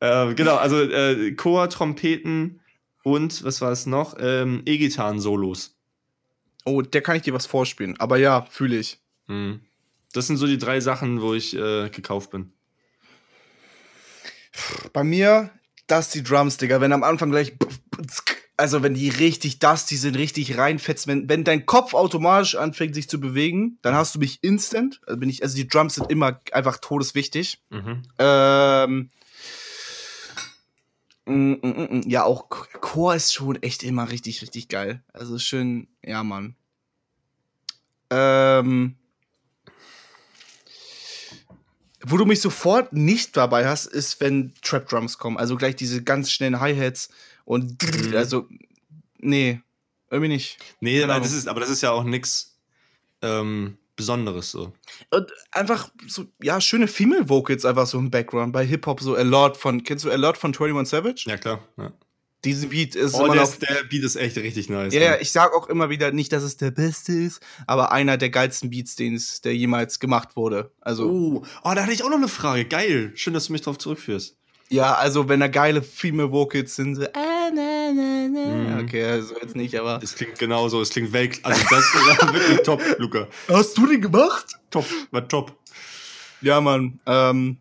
äh, 0.00 0.34
genau, 0.34 0.56
also 0.56 0.80
äh, 0.82 1.32
Chor, 1.32 1.68
Trompeten 1.70 2.60
und 3.02 3.42
was 3.44 3.60
war 3.60 3.72
es 3.72 3.86
noch? 3.86 4.16
Ähm, 4.18 4.62
E-Gitarren-Solos. 4.66 5.76
Oh, 6.66 6.82
der 6.82 7.00
kann 7.00 7.16
ich 7.16 7.22
dir 7.22 7.32
was 7.32 7.46
vorspielen. 7.46 7.98
Aber 8.00 8.18
ja, 8.18 8.42
fühle 8.42 8.76
ich. 8.76 8.98
Mhm. 9.28 9.60
Das 10.12 10.26
sind 10.26 10.36
so 10.36 10.46
die 10.46 10.58
drei 10.58 10.80
Sachen, 10.80 11.20
wo 11.20 11.34
ich 11.34 11.56
äh, 11.56 11.88
gekauft 11.90 12.30
bin. 12.30 12.52
Bei 14.92 15.04
mir, 15.04 15.50
das 15.86 16.10
die 16.10 16.22
Drums, 16.22 16.56
Digga. 16.56 16.80
Wenn 16.80 16.92
am 16.92 17.04
Anfang 17.04 17.30
gleich. 17.30 17.52
Also, 18.56 18.82
wenn 18.82 18.92
die 18.92 19.08
richtig 19.08 19.58
das, 19.58 19.86
die 19.86 19.96
sind 19.96 20.16
richtig 20.16 20.58
reinfetzt. 20.58 21.06
Wenn, 21.06 21.28
wenn 21.30 21.44
dein 21.44 21.64
Kopf 21.64 21.94
automatisch 21.94 22.56
anfängt, 22.56 22.94
sich 22.94 23.08
zu 23.08 23.18
bewegen, 23.18 23.78
dann 23.80 23.94
hast 23.94 24.14
du 24.14 24.18
mich 24.18 24.42
instant. 24.42 25.00
Also, 25.06 25.18
bin 25.18 25.30
ich, 25.30 25.42
also 25.42 25.56
die 25.56 25.66
Drums 25.66 25.94
sind 25.94 26.10
immer 26.10 26.40
einfach 26.52 26.76
todeswichtig. 26.78 27.62
Mhm. 27.70 28.02
Ähm. 28.18 29.10
mm, 31.24 31.52
mm, 31.62 31.88
mm. 31.90 32.02
Ja, 32.06 32.24
auch 32.24 32.50
Chor 32.80 33.14
ist 33.14 33.32
schon 33.32 33.62
echt 33.62 33.82
immer 33.82 34.10
richtig, 34.10 34.42
richtig 34.42 34.68
geil. 34.68 35.02
Also 35.12 35.38
schön, 35.38 35.88
ja, 36.04 36.22
Mann. 36.22 36.56
Ähm. 38.10 38.99
Wo 42.02 42.16
du 42.16 42.24
mich 42.24 42.40
sofort 42.40 42.92
nicht 42.92 43.36
dabei 43.36 43.66
hast, 43.68 43.86
ist, 43.86 44.20
wenn 44.20 44.52
Trap 44.62 44.88
Drums 44.88 45.18
kommen. 45.18 45.36
Also 45.36 45.56
gleich 45.56 45.76
diese 45.76 46.02
ganz 46.02 46.30
schnellen 46.30 46.60
Hi-Hats 46.60 47.10
und 47.44 47.82
Mhm. 47.82 48.16
also. 48.16 48.48
Nee, 49.18 49.60
irgendwie 50.10 50.28
nicht. 50.28 50.58
Nee, 50.80 51.00
Genau. 51.00 51.12
aber 51.14 51.22
das 51.22 51.32
ist, 51.32 51.46
aber 51.46 51.60
das 51.60 51.68
ist 51.70 51.82
ja 51.82 51.90
auch 51.92 52.04
nix 52.04 52.56
ähm, 53.22 53.76
Besonderes 53.96 54.50
so. 54.50 54.72
Und 55.10 55.30
einfach 55.52 55.90
so, 56.06 56.24
ja, 56.42 56.58
schöne 56.62 56.88
Female 56.88 57.28
Vocals 57.28 57.66
einfach 57.66 57.86
so 57.86 57.98
im 57.98 58.10
Background. 58.10 58.52
Bei 58.54 58.64
Hip-Hop 58.64 59.00
so 59.02 59.14
Alert 59.14 59.58
von, 59.58 59.84
kennst 59.84 60.06
du 60.06 60.10
Alert 60.10 60.38
von 60.38 60.54
21 60.54 60.88
Savage? 60.88 61.24
Ja, 61.26 61.36
klar. 61.36 61.60
Ja. 61.76 61.92
Diesen 62.44 62.70
Beat 62.70 62.94
ist 62.94 63.14
Oh, 63.14 63.24
immer 63.26 63.34
der, 63.34 63.42
noch 63.42 63.50
ist, 63.50 63.60
der 63.62 63.84
Beat 63.90 64.02
ist 64.02 64.16
echt 64.16 64.36
richtig 64.38 64.70
nice. 64.70 64.94
Ja, 64.94 65.10
Mann. 65.10 65.18
ich 65.20 65.30
sag 65.30 65.52
auch 65.54 65.68
immer 65.68 65.90
wieder 65.90 66.10
nicht, 66.10 66.32
dass 66.32 66.42
es 66.42 66.56
der 66.56 66.70
beste 66.70 67.12
ist, 67.12 67.40
aber 67.66 67.92
einer 67.92 68.16
der 68.16 68.30
geilsten 68.30 68.70
Beats, 68.70 68.96
den 68.96 69.14
es, 69.14 69.42
der 69.42 69.54
jemals 69.54 70.00
gemacht 70.00 70.36
wurde. 70.36 70.70
Also, 70.80 71.10
Oh, 71.10 71.42
oh, 71.64 71.72
da 71.74 71.82
hatte 71.82 71.92
ich 71.92 72.02
auch 72.02 72.08
noch 72.08 72.16
eine 72.16 72.28
Frage. 72.28 72.64
Geil. 72.64 73.12
Schön, 73.14 73.34
dass 73.34 73.46
du 73.46 73.52
mich 73.52 73.60
drauf 73.62 73.76
zurückführst. 73.76 74.36
ja, 74.70 74.94
also 74.94 75.28
wenn 75.28 75.40
da 75.40 75.48
geile 75.48 75.82
Female 75.82 76.32
Vocals 76.32 76.76
sind, 76.76 76.94
so, 76.94 77.02
ah, 77.02 77.50
na, 77.54 77.92
na, 77.92 78.28
na. 78.32 78.46
Mhm. 78.78 78.84
Okay, 78.84 79.04
also 79.04 79.34
jetzt 79.42 79.54
nicht, 79.56 79.74
aber. 79.78 80.00
Es 80.02 80.14
klingt 80.14 80.38
genauso, 80.38 80.80
es 80.80 80.90
klingt 80.90 81.12
Welt. 81.12 81.40
Also, 81.42 81.60
das 81.68 81.84
war 81.94 82.32
wirklich 82.34 82.60
top, 82.62 82.80
Luca. 82.98 83.28
Hast 83.48 83.76
du 83.76 83.86
den 83.86 84.00
gemacht? 84.00 84.46
Top, 84.70 84.86
war 85.10 85.28
top. 85.28 85.52
Ja, 86.40 86.60
Mann. 86.62 87.00
Ähm, 87.04 87.58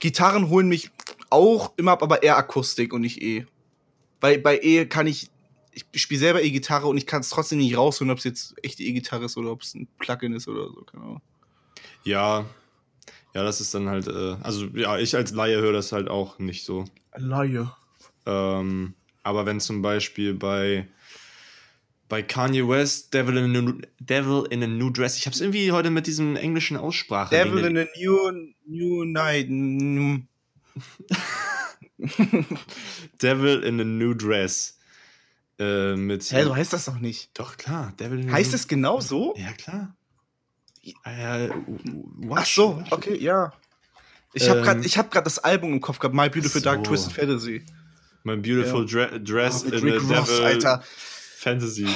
Gitarren 0.00 0.48
holen 0.48 0.68
mich 0.68 0.90
auch 1.30 1.72
immer 1.76 1.92
ab, 1.92 2.02
aber 2.02 2.22
eher 2.24 2.36
Akustik 2.36 2.92
und 2.92 3.02
nicht 3.02 3.22
E. 3.22 3.46
Bei, 4.20 4.38
bei 4.38 4.58
E 4.60 4.86
kann 4.86 5.06
ich, 5.06 5.30
ich 5.72 5.84
spiele 6.02 6.20
selber 6.20 6.42
E-Gitarre 6.42 6.86
und 6.86 6.96
ich 6.96 7.06
kann 7.06 7.20
es 7.20 7.30
trotzdem 7.30 7.58
nicht 7.58 7.76
rausholen, 7.76 8.10
ob 8.10 8.18
es 8.18 8.24
jetzt 8.24 8.54
echte 8.62 8.82
E-Gitarre 8.82 9.26
ist 9.26 9.36
oder 9.36 9.50
ob 9.50 9.62
es 9.62 9.74
ein 9.74 9.88
Plugin 9.98 10.32
ist 10.32 10.48
oder 10.48 10.68
so, 10.68 10.82
keine 10.82 11.04
Ahnung. 11.04 11.22
Ja, 12.04 12.46
ja, 13.34 13.44
das 13.44 13.60
ist 13.60 13.74
dann 13.74 13.88
halt, 13.88 14.08
äh, 14.08 14.36
also 14.42 14.66
ja, 14.74 14.98
ich 14.98 15.14
als 15.14 15.32
Laie 15.32 15.60
höre 15.60 15.72
das 15.72 15.92
halt 15.92 16.08
auch 16.08 16.38
nicht 16.38 16.64
so. 16.64 16.86
Laie. 17.16 17.70
Ähm, 18.26 18.94
aber 19.22 19.46
wenn 19.46 19.60
zum 19.60 19.82
Beispiel 19.82 20.34
bei, 20.34 20.88
bei 22.08 22.22
Kanye 22.22 22.66
West, 22.66 23.12
Devil 23.14 23.36
in, 23.36 23.44
a 23.44 23.48
New, 23.60 23.80
Devil 24.00 24.46
in 24.50 24.62
a 24.62 24.66
New 24.66 24.90
Dress, 24.90 25.16
ich 25.18 25.26
hab's 25.26 25.40
irgendwie 25.40 25.70
heute 25.72 25.90
mit 25.90 26.06
diesem 26.06 26.36
englischen 26.36 26.76
Aussprache. 26.76 27.34
Devil 27.34 27.64
in 27.64 27.78
a 27.78 27.86
New, 27.96 28.54
new 28.66 29.04
Night. 29.04 29.48
Devil 33.22 33.62
in 33.64 33.80
a 33.80 33.84
New 33.84 34.14
Dress. 34.14 34.78
Äh, 35.58 35.96
mit. 35.96 36.22
Hä, 36.30 36.44
so 36.44 36.54
heißt 36.54 36.72
das 36.72 36.84
doch 36.84 36.98
nicht. 37.00 37.30
Doch, 37.38 37.56
klar. 37.56 37.92
Devil 37.98 38.20
in 38.20 38.32
Heißt 38.32 38.54
es 38.54 38.68
genau 38.68 39.00
so? 39.00 39.34
Ja, 39.36 39.52
klar. 39.52 39.96
Äh, 41.04 41.48
Ach 42.30 42.46
so, 42.46 42.82
okay, 42.90 43.16
ja. 43.18 43.52
Ich 44.32 44.48
habe 44.48 44.60
Ähm, 44.60 44.64
gerade 44.64 44.88
hab 44.88 45.10
grad 45.10 45.26
das 45.26 45.38
Album 45.40 45.72
im 45.72 45.80
Kopf 45.80 45.98
gehabt, 45.98 46.14
My 46.14 46.28
Beautiful 46.28 46.60
Dark 46.62 46.78
so. 46.86 46.92
Twisted 46.92 47.12
Fantasy. 47.12 47.64
My 48.24 48.36
Beautiful 48.36 48.86
Dre 48.86 49.20
Dress 49.20 49.64
Oh, 49.64 49.68
in 49.74 49.88
a 49.88 49.94
Ross, 49.96 50.28
Devil 50.28 50.44
Alter. 50.44 50.82
Fantasy. 50.84 51.88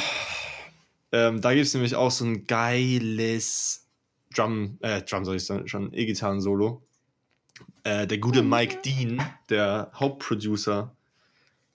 Ähm, 1.13 1.41
da 1.41 1.53
gibt 1.55 1.67
es 1.67 1.75
nämlich 1.75 1.95
auch 1.95 2.11
so 2.11 2.25
ein 2.25 2.47
geiles 2.47 3.87
Drum, 4.35 4.79
äh, 4.81 5.03
Drum 5.03 5.25
soll 5.25 5.37
ich 5.37 5.45
sagen, 5.45 5.69
schon, 5.69 5.93
E-Gitarren-Solo. 5.93 6.83
Äh, 7.85 8.07
der 8.07 8.19
gute 8.19 8.43
Mike 8.43 8.79
Dean, 8.85 9.23
der 9.49 9.91
Hauptproducer, 9.95 10.95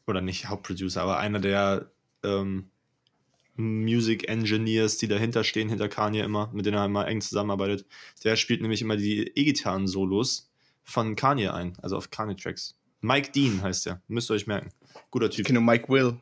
oder 0.06 0.22
nicht 0.22 0.48
Hauptproducer, 0.48 1.02
aber 1.02 1.20
einer 1.20 1.40
der 1.40 1.92
ähm, 2.24 2.70
Music 3.56 4.30
Engineers, 4.30 4.98
die 4.98 5.08
dahinter 5.08 5.44
stehen, 5.44 5.68
hinter 5.70 5.90
Kanye 5.90 6.22
immer, 6.22 6.50
mit 6.54 6.66
denen 6.66 6.78
er 6.78 6.86
immer 6.86 7.08
eng 7.08 7.22
zusammenarbeitet, 7.22 7.86
der 8.24 8.36
spielt 8.36 8.62
nämlich 8.62 8.82
immer 8.82 8.96
die 8.98 9.28
E-Gitarren-Solos 9.36 10.50
von 10.84 11.16
Kanye 11.16 11.50
ein, 11.50 11.74
also 11.82 11.98
auf 11.98 12.10
Kanye-Tracks. 12.12 12.76
Mike 13.02 13.32
Dean 13.32 13.62
heißt 13.62 13.86
der, 13.88 14.02
müsst 14.08 14.30
ihr 14.32 14.36
euch 14.36 14.48
merken. 14.48 14.70
Guter 15.12 15.28
Ich 15.28 15.36
Typ. 15.36 15.46
kenne 15.48 15.60
nur 15.60 15.70
Mike 15.72 15.90
Will. 15.90 16.18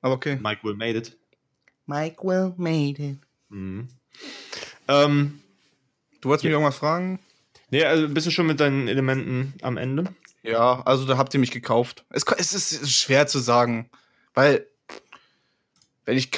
Aber 0.00 0.14
okay. 0.14 0.36
Mike 0.40 0.64
Will 0.64 0.74
Made 0.74 0.98
It. 0.98 1.16
Mike 1.86 2.22
Will 2.22 2.52
made 2.58 3.02
it. 3.02 3.18
Mhm. 3.48 3.88
Ähm, 4.88 5.40
Du 6.20 6.28
wolltest 6.28 6.44
mich 6.44 6.52
irgendwas 6.52 6.76
fragen? 6.76 7.18
Nee, 7.70 7.84
also 7.84 8.08
bist 8.08 8.26
du 8.26 8.30
schon 8.30 8.46
mit 8.46 8.60
deinen 8.60 8.88
Elementen 8.88 9.54
am 9.62 9.76
Ende? 9.76 10.04
Ja, 10.42 10.82
also 10.82 11.04
da 11.04 11.18
habt 11.18 11.34
ihr 11.34 11.40
mich 11.40 11.50
gekauft. 11.50 12.04
Es, 12.10 12.24
es 12.38 12.72
ist 12.72 12.92
schwer 12.92 13.26
zu 13.26 13.38
sagen, 13.38 13.90
weil 14.34 14.66
wenn 16.04 16.16
ich 16.16 16.30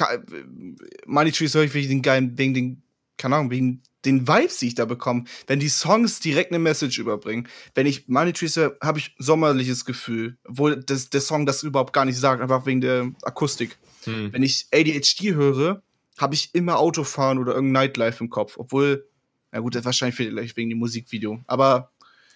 Money 1.05 1.31
Trees 1.31 1.53
höre 1.53 1.63
ich 1.63 1.73
wegen 1.73 1.87
den 1.87 2.01
geilen, 2.01 2.37
wegen 2.37 2.53
den, 2.53 2.83
keine 3.17 3.37
Ahnung, 3.37 3.51
wegen 3.51 3.81
den 4.05 4.27
Vibes, 4.27 4.57
die 4.57 4.67
ich 4.67 4.75
da 4.75 4.85
bekomme. 4.85 5.25
Wenn 5.47 5.59
die 5.59 5.69
Songs 5.69 6.19
direkt 6.19 6.51
eine 6.51 6.59
Message 6.59 6.97
überbringen. 6.97 7.47
Wenn 7.75 7.85
ich 7.85 8.07
Money 8.07 8.33
Trees 8.33 8.57
höre, 8.57 8.75
habe 8.81 8.99
ich 8.99 9.15
sommerliches 9.17 9.85
Gefühl, 9.85 10.37
obwohl 10.43 10.77
das, 10.77 11.09
der 11.09 11.21
Song 11.21 11.45
das 11.45 11.63
überhaupt 11.63 11.93
gar 11.93 12.05
nicht 12.05 12.17
sagt, 12.17 12.41
einfach 12.41 12.65
wegen 12.65 12.81
der 12.81 13.11
Akustik. 13.21 13.77
Hm. 14.03 14.33
Wenn 14.33 14.43
ich 14.43 14.67
ADHD 14.73 15.35
höre, 15.35 15.81
habe 16.17 16.35
ich 16.35 16.53
immer 16.53 16.79
Autofahren 16.79 17.37
oder 17.37 17.53
irgendein 17.53 17.83
Nightlife 17.83 18.23
im 18.23 18.29
Kopf, 18.29 18.55
obwohl, 18.57 19.07
na 19.51 19.59
gut, 19.59 19.75
das 19.75 19.85
wahrscheinlich 19.85 20.15
vielleicht 20.15 20.55
wegen 20.57 20.69
dem 20.69 20.79
Musikvideo. 20.79 21.39
Aber 21.47 21.91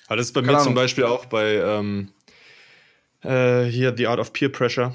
Aber 0.07 0.15
das 0.17 0.27
ist 0.27 0.33
bei 0.33 0.41
mir 0.41 0.49
zum 0.49 0.57
Ahnung. 0.57 0.75
Beispiel 0.75 1.03
auch 1.05 1.25
bei 1.25 1.55
ähm, 1.55 2.09
äh, 3.23 3.63
hier 3.65 3.93
The 3.95 4.07
Art 4.07 4.19
of 4.19 4.33
Peer 4.33 4.49
Pressure. 4.49 4.93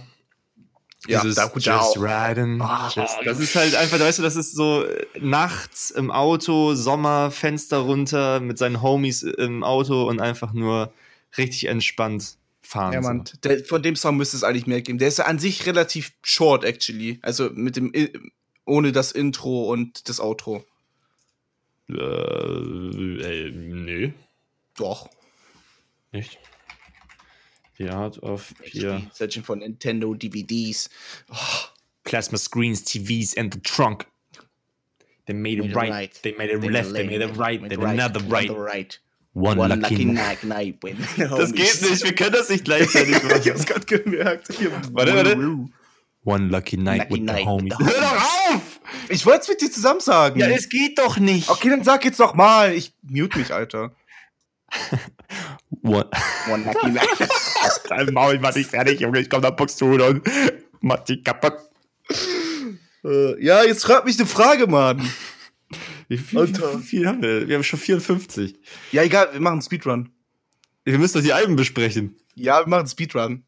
Ja, 1.08 1.22
Dieses 1.22 1.36
da- 1.36 1.46
gut, 1.46 1.62
Just 1.64 1.96
riding. 1.96 2.60
Ah, 2.60 2.90
just, 2.94 3.16
das 3.24 3.40
ist 3.40 3.54
halt 3.54 3.74
einfach, 3.74 3.98
weißt 3.98 4.18
du, 4.18 4.22
das 4.22 4.36
ist 4.36 4.54
so 4.54 4.84
äh, 4.84 5.06
nachts 5.18 5.90
im 5.90 6.10
Auto, 6.10 6.74
Sommer, 6.74 7.30
Fenster 7.30 7.78
runter 7.78 8.38
mit 8.40 8.58
seinen 8.58 8.82
Homies 8.82 9.22
im 9.22 9.64
Auto 9.64 10.06
und 10.06 10.20
einfach 10.20 10.52
nur 10.52 10.92
richtig 11.38 11.64
entspannt 11.68 12.36
fahren. 12.60 12.92
Ja, 12.92 13.02
so. 13.02 13.08
Mann, 13.08 13.24
der, 13.44 13.64
von 13.64 13.82
dem 13.82 13.96
Song 13.96 14.18
müsste 14.18 14.36
es 14.36 14.44
eigentlich 14.44 14.66
mehr 14.66 14.82
geben. 14.82 14.98
Der 14.98 15.08
ist 15.08 15.16
ja 15.18 15.24
an 15.24 15.38
sich 15.38 15.64
relativ 15.64 16.12
short, 16.22 16.64
actually. 16.64 17.18
Also 17.22 17.48
mit 17.54 17.76
dem, 17.76 17.92
I- 17.94 18.12
ohne 18.66 18.92
das 18.92 19.10
Intro 19.12 19.72
und 19.72 20.06
das 20.10 20.20
Outro. 20.20 20.64
Äh, 21.94 23.46
äh, 23.46 23.50
nee, 23.50 24.12
Doch. 24.76 25.08
nicht. 26.12 26.38
The 27.78 27.88
Art 27.88 28.22
of 28.22 28.52
Peer. 28.62 29.02
Searching 29.14 29.42
von 29.42 29.60
Nintendo 29.60 30.14
DVDs. 30.14 30.90
Plasma 32.04 32.36
screens, 32.38 32.84
TVs, 32.84 33.36
and 33.38 33.52
the 33.54 33.60
trunk. 33.60 34.06
They 35.26 35.34
made 35.34 35.64
it 35.64 35.74
right. 35.74 36.12
They 36.22 36.32
made 36.36 36.50
it 36.50 36.62
left. 36.62 36.92
They 36.92 37.04
made 37.06 37.22
it 37.22 37.36
right. 37.38 37.60
They 37.68 37.76
made 37.76 37.88
another 37.88 38.20
right. 38.28 38.50
right. 38.50 38.98
One, 39.32 39.58
One 39.58 39.68
lucky, 39.68 39.94
lucky 39.96 40.04
night. 40.06 40.42
night, 40.44 40.76
when. 40.82 40.96
Das 41.16 41.52
geht 41.52 41.80
nicht. 41.82 42.02
Wir 42.04 42.14
können 42.14 42.32
das 42.32 42.48
nicht 42.50 42.64
gleichzeitig 42.64 43.16
ich 43.16 43.22
machen. 43.22 43.44
hab's 43.50 43.64
gerade 43.64 43.86
gemerkt. 43.86 44.48
Warte, 44.92 45.14
warte. 45.14 45.68
One 46.24 46.48
lucky 46.48 46.76
night 46.76 47.08
Lucky 47.08 47.12
with 47.14 47.20
night 47.22 47.38
the 47.38 47.44
homies. 47.46 47.78
Hör 47.78 48.00
doch 48.00 48.54
auf! 48.54 48.79
Ich 49.08 49.26
wollte 49.26 49.40
es 49.42 49.48
mit 49.48 49.60
dir 49.60 49.70
zusammen 49.70 50.00
sagen. 50.00 50.38
geht 50.68 50.98
doch 50.98 51.18
nicht. 51.18 51.48
okay, 51.48 51.70
dann 51.70 51.84
sag 51.84 52.04
jetzt 52.04 52.18
noch 52.18 52.34
mal. 52.34 52.74
Ich 52.74 52.94
mute 53.02 53.38
mich, 53.38 53.52
Alter. 53.52 53.94
One. 55.82 56.08
One 56.50 56.64
lucky 56.64 56.90
night. 56.90 57.28
Dein 57.88 58.12
Maul, 58.12 58.34
ich 58.34 58.40
mach 58.40 58.52
dich 58.52 58.66
fertig, 58.66 59.00
Junge. 59.00 59.20
Ich 59.20 59.30
komm 59.30 59.42
da 59.42 59.50
Box 59.50 59.76
zu 59.76 59.86
und 59.86 60.22
mach 60.80 61.00
dich 61.00 61.24
kaputt. 61.24 61.54
Äh, 63.04 63.42
ja, 63.44 63.64
jetzt 63.64 63.84
frag 63.84 64.04
mich 64.04 64.18
eine 64.18 64.26
Frage, 64.26 64.66
Mann. 64.66 65.08
Wie 66.08 66.18
viel, 66.18 66.38
Alter. 66.38 66.78
wie 66.78 66.82
viel 66.82 67.06
haben 67.06 67.22
wir? 67.22 67.48
Wir 67.48 67.56
haben 67.56 67.64
schon 67.64 67.78
54. 67.78 68.58
Ja, 68.92 69.02
egal, 69.02 69.32
wir 69.32 69.40
machen 69.40 69.62
Speedrun. 69.62 70.10
Wir 70.84 70.98
müssen 70.98 71.18
doch 71.18 71.24
die 71.24 71.32
Alben 71.32 71.56
besprechen. 71.56 72.16
Ja, 72.34 72.60
wir 72.60 72.68
machen 72.68 72.88
Speedrun. 72.88 73.44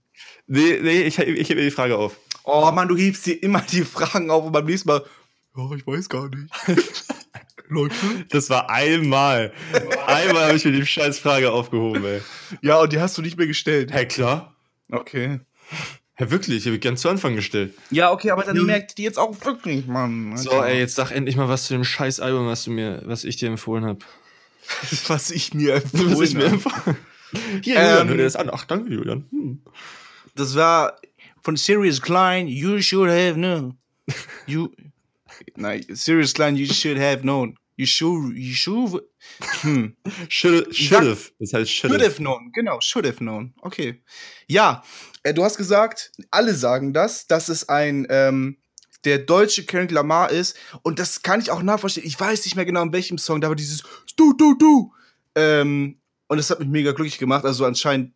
Nee, 0.47 0.79
nee, 0.83 1.03
ich, 1.03 1.19
ich 1.19 1.49
hebe 1.49 1.61
mir 1.61 1.67
die 1.67 1.71
Frage 1.71 1.97
auf. 1.97 2.17
Oh 2.45 2.71
Mann, 2.73 2.89
du 2.89 2.97
hebst 2.97 3.27
dir 3.27 3.43
immer 3.43 3.61
die 3.61 3.83
Fragen 3.83 4.31
auf 4.31 4.45
und 4.45 4.53
beim 4.53 4.67
nächsten 4.67 4.89
Mal. 4.89 5.05
Ja, 5.57 5.71
ich 5.77 5.87
weiß 5.87 6.09
gar 6.09 6.29
nicht. 6.29 6.53
Leute. 7.69 7.95
Das 8.29 8.51
war 8.51 8.69
einmal. 8.71 9.53
Einmal 10.07 10.47
habe 10.47 10.57
ich 10.57 10.65
mir 10.65 10.73
die 10.73 10.85
scheiß 10.85 11.19
Frage 11.19 11.51
aufgehoben, 11.51 12.05
ey. 12.05 12.21
Ja, 12.61 12.81
und 12.81 12.93
die 12.93 13.01
hast 13.01 13.17
du 13.17 13.23
nicht 13.23 13.39
mehr 13.39 13.47
gestellt. 13.47 13.91
Hey, 13.93 14.07
klar. 14.07 14.55
Okay. 14.91 15.41
Ja, 16.19 16.31
wirklich, 16.31 16.59
ich 16.59 16.67
habe 16.67 16.79
gern 16.79 16.97
zu 16.99 17.09
Anfang 17.09 17.35
gestellt. 17.35 17.75
Ja, 17.91 18.13
okay, 18.13 18.31
aber 18.31 18.45
dann 18.45 18.65
merkt 18.67 18.99
die 18.99 19.03
jetzt 19.03 19.19
auch 19.19 19.35
wirklich, 19.45 19.87
Mann. 19.87 20.37
So, 20.37 20.63
ey, 20.63 20.79
jetzt 20.79 20.97
sag 20.97 21.11
endlich 21.11 21.37
mal 21.37 21.49
was 21.49 21.67
zu 21.67 21.73
dem 21.75 21.85
scheiß 21.85 22.21
Album, 22.21 22.47
was 22.47 22.65
du 22.65 22.71
mir, 22.71 23.03
was 23.07 23.25
ich 23.25 23.37
dir 23.37 23.49
empfohlen 23.49 23.85
habe. 23.85 24.01
Was 25.09 25.33
ich 25.33 25.55
mir 25.55 25.83
Was 25.93 26.21
ich 26.21 26.35
mir 26.35 26.45
empfohlen 26.45 26.77
habe. 26.87 26.97
empfohlen 27.33 27.63
Hier, 27.65 27.75
Julian, 27.75 28.01
Ähm, 28.03 28.09
hör 28.09 28.17
dir 28.17 28.23
das 28.23 28.37
an. 28.37 28.51
Ach, 28.53 28.65
danke, 28.65 28.93
Julian. 28.93 29.25
Hm. 29.31 29.63
Das 30.37 30.55
war 30.55 31.01
von 31.43 31.57
Sirius 31.57 32.01
Klein, 32.01 32.47
You 32.47 32.81
Should 32.81 33.11
Have 33.11 33.35
Known. 33.35 33.77
You. 34.47 34.69
Nein, 35.57 35.85
Sirius 35.89 36.35
Klein, 36.35 36.57
You 36.57 36.67
Should 36.67 36.99
Have 36.99 37.23
Known. 37.23 37.57
You 37.77 37.87
should, 37.87 38.37
you 38.37 38.55
should, 38.55 39.03
hm. 39.63 39.97
Should, 40.29 40.75
should've. 40.75 41.33
Das 41.39 41.53
heißt 41.55 41.71
Should 41.71 41.91
should've. 41.93 42.05
have 42.05 42.17
known, 42.17 42.53
genau, 42.53 42.79
should 42.81 43.07
have 43.07 43.17
known. 43.17 43.55
Okay. 43.63 44.03
Ja, 44.47 44.85
äh, 45.23 45.33
du 45.33 45.43
hast 45.43 45.57
gesagt, 45.57 46.13
alle 46.31 46.55
sagen 46.55 46.93
das, 46.93 47.27
dass 47.27 47.49
es 47.49 47.69
ein 47.69 48.07
ähm, 48.11 48.59
der 49.05 49.19
deutsche 49.19 49.65
Kendrick 49.65 49.91
Lamar 49.91 50.31
ist 50.31 50.57
und 50.83 50.99
das 50.99 51.23
kann 51.23 51.41
ich 51.41 51.51
auch 51.51 51.63
nachvollziehen. 51.63 52.05
Ich 52.07 52.21
weiß 52.21 52.45
nicht 52.45 52.57
mehr 52.57 52.67
genau 52.67 52.83
in 52.83 52.93
welchem 52.93 53.19
Song, 53.19 53.41
da 53.41 53.49
war 53.49 53.57
dieses 53.57 53.83
du 54.17 54.35
du 54.35 54.55
du 54.55 54.93
ähm, 55.35 55.99
und 56.29 56.37
das 56.37 56.51
hat 56.51 56.61
mich 56.61 56.69
mega 56.69 56.93
glücklich 56.93 57.19
gemacht. 57.19 57.45
Also 57.45 57.65
anscheinend 57.65 58.13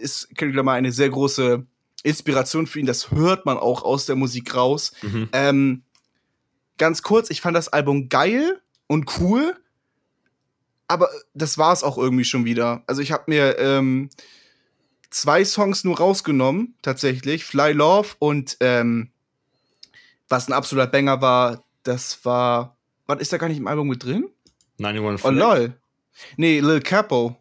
ist 0.00 0.28
Kendrick 0.36 0.56
Lamar 0.56 0.74
eine 0.74 0.92
sehr 0.92 1.08
große 1.08 1.66
Inspiration 2.02 2.66
für 2.66 2.78
ihn. 2.78 2.86
Das 2.86 3.10
hört 3.10 3.46
man 3.46 3.56
auch 3.56 3.82
aus 3.82 4.06
der 4.06 4.16
Musik 4.16 4.54
raus. 4.54 4.92
Mhm. 5.02 5.28
Ähm, 5.32 5.82
ganz 6.78 7.02
kurz, 7.02 7.30
ich 7.30 7.40
fand 7.40 7.56
das 7.56 7.68
Album 7.68 8.08
geil 8.08 8.60
und 8.86 9.18
cool, 9.20 9.54
aber 10.86 11.08
das 11.34 11.58
war 11.58 11.72
es 11.72 11.82
auch 11.82 11.98
irgendwie 11.98 12.24
schon 12.24 12.44
wieder. 12.44 12.82
Also 12.86 13.02
ich 13.02 13.12
habe 13.12 13.24
mir 13.26 13.58
ähm, 13.58 14.08
zwei 15.10 15.44
Songs 15.44 15.84
nur 15.84 15.98
rausgenommen, 15.98 16.74
tatsächlich, 16.82 17.44
Fly 17.44 17.72
Love 17.72 18.08
und 18.18 18.56
ähm, 18.60 19.10
was 20.28 20.48
ein 20.48 20.52
absoluter 20.52 20.86
Banger 20.86 21.20
war, 21.20 21.64
das 21.82 22.24
war, 22.24 22.76
was 23.06 23.20
ist 23.20 23.32
da 23.32 23.38
gar 23.38 23.48
nicht 23.48 23.58
im 23.58 23.66
Album 23.66 23.88
mit 23.88 24.04
drin? 24.04 24.28
91 24.82 25.24
Oh 25.26 25.30
lol. 25.30 25.74
Nee, 26.36 26.60
Lil 26.60 26.80
Capo. 26.80 27.36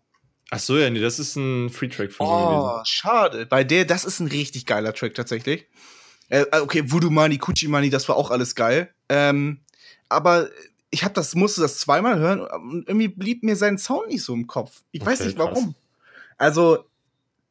Ach 0.49 0.59
so, 0.59 0.77
ja, 0.77 0.89
nee, 0.89 1.01
das 1.01 1.19
ist 1.19 1.35
ein 1.35 1.69
Free-Track 1.69 2.13
von 2.13 2.25
Oh, 2.25 2.47
gewesen. 2.69 2.85
schade. 2.85 3.45
Bei 3.47 3.63
der, 3.65 3.83
das 3.83 4.05
ist 4.05 4.19
ein 4.21 4.27
richtig 4.27 4.65
geiler 4.65 4.93
Track 4.93 5.13
tatsächlich. 5.13 5.67
Äh, 6.29 6.45
okay, 6.61 6.89
Voodoo 6.89 7.09
Money, 7.09 7.37
Kuchi 7.37 7.67
Money, 7.67 7.89
das 7.89 8.07
war 8.07 8.15
auch 8.15 8.31
alles 8.31 8.55
geil. 8.55 8.93
Ähm, 9.09 9.59
aber 10.09 10.49
ich 10.89 11.03
hab 11.03 11.13
das, 11.13 11.35
musste 11.35 11.61
das 11.61 11.79
zweimal 11.79 12.17
hören 12.19 12.41
und 12.41 12.87
irgendwie 12.87 13.07
blieb 13.09 13.43
mir 13.43 13.55
sein 13.55 13.77
Sound 13.77 14.07
nicht 14.07 14.23
so 14.23 14.33
im 14.33 14.47
Kopf. 14.47 14.83
Ich 14.91 15.05
weiß 15.05 15.19
Okay, 15.19 15.27
nicht 15.27 15.37
krass. 15.37 15.49
warum. 15.51 15.75
Also, 16.37 16.85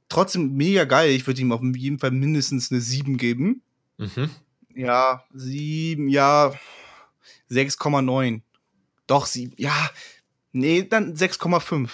trotzdem 0.08 0.54
mega 0.56 0.84
geil. 0.84 1.10
Ich 1.10 1.26
würde 1.26 1.40
ihm 1.40 1.52
auf 1.52 1.60
jeden 1.62 1.98
Fall 1.98 2.12
mindestens 2.12 2.70
eine 2.70 2.80
7 2.80 3.16
geben. 3.18 3.62
Mhm. 3.98 4.30
Ja, 4.74 5.24
7, 5.34 6.08
ja, 6.08 6.52
6,9. 7.50 8.40
Doch, 9.06 9.26
7, 9.26 9.54
ja, 9.56 9.90
nee, 10.52 10.82
dann 10.82 11.14
6,5. 11.14 11.90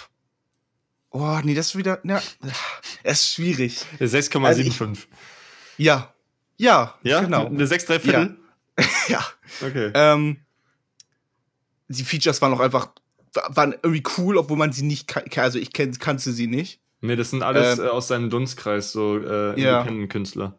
Oh, 1.11 1.39
nee, 1.45 1.55
das 1.55 1.69
ist 1.69 1.77
wieder, 1.77 2.01
ja, 2.05 2.23
es 3.03 3.21
ist 3.21 3.35
schwierig. 3.35 3.85
6,75. 4.01 4.99
Ja, 5.77 6.13
ja, 6.57 6.95
ja, 7.03 7.21
genau. 7.21 7.47
Eine 7.47 7.67
6 7.67 7.85
3 7.87 8.01
Viertel? 8.01 8.37
Ja, 9.09 9.23
Okay. 9.61 9.91
ähm, 9.95 10.39
die 11.89 12.05
Features 12.05 12.41
waren 12.41 12.53
auch 12.55 12.61
einfach, 12.61 12.91
waren 13.49 13.73
irgendwie 13.83 14.03
cool, 14.17 14.39
obwohl 14.39 14.57
man 14.57 14.73
sie 14.73 14.85
nicht, 14.85 15.15
also 15.39 15.59
ich 15.59 15.73
kenn, 15.73 15.99
kannte 15.99 16.33
sie 16.33 16.47
nicht. 16.47 16.81
nee, 17.01 17.17
das 17.17 17.31
sind 17.31 17.43
alles 17.43 17.79
ähm, 17.79 17.85
äh, 17.85 17.89
aus 17.89 18.09
seinem 18.09 18.31
Dunstkreis, 18.31 18.93
so 18.93 19.19
äh. 19.19 19.51
Independent-Künstler. 19.51 20.59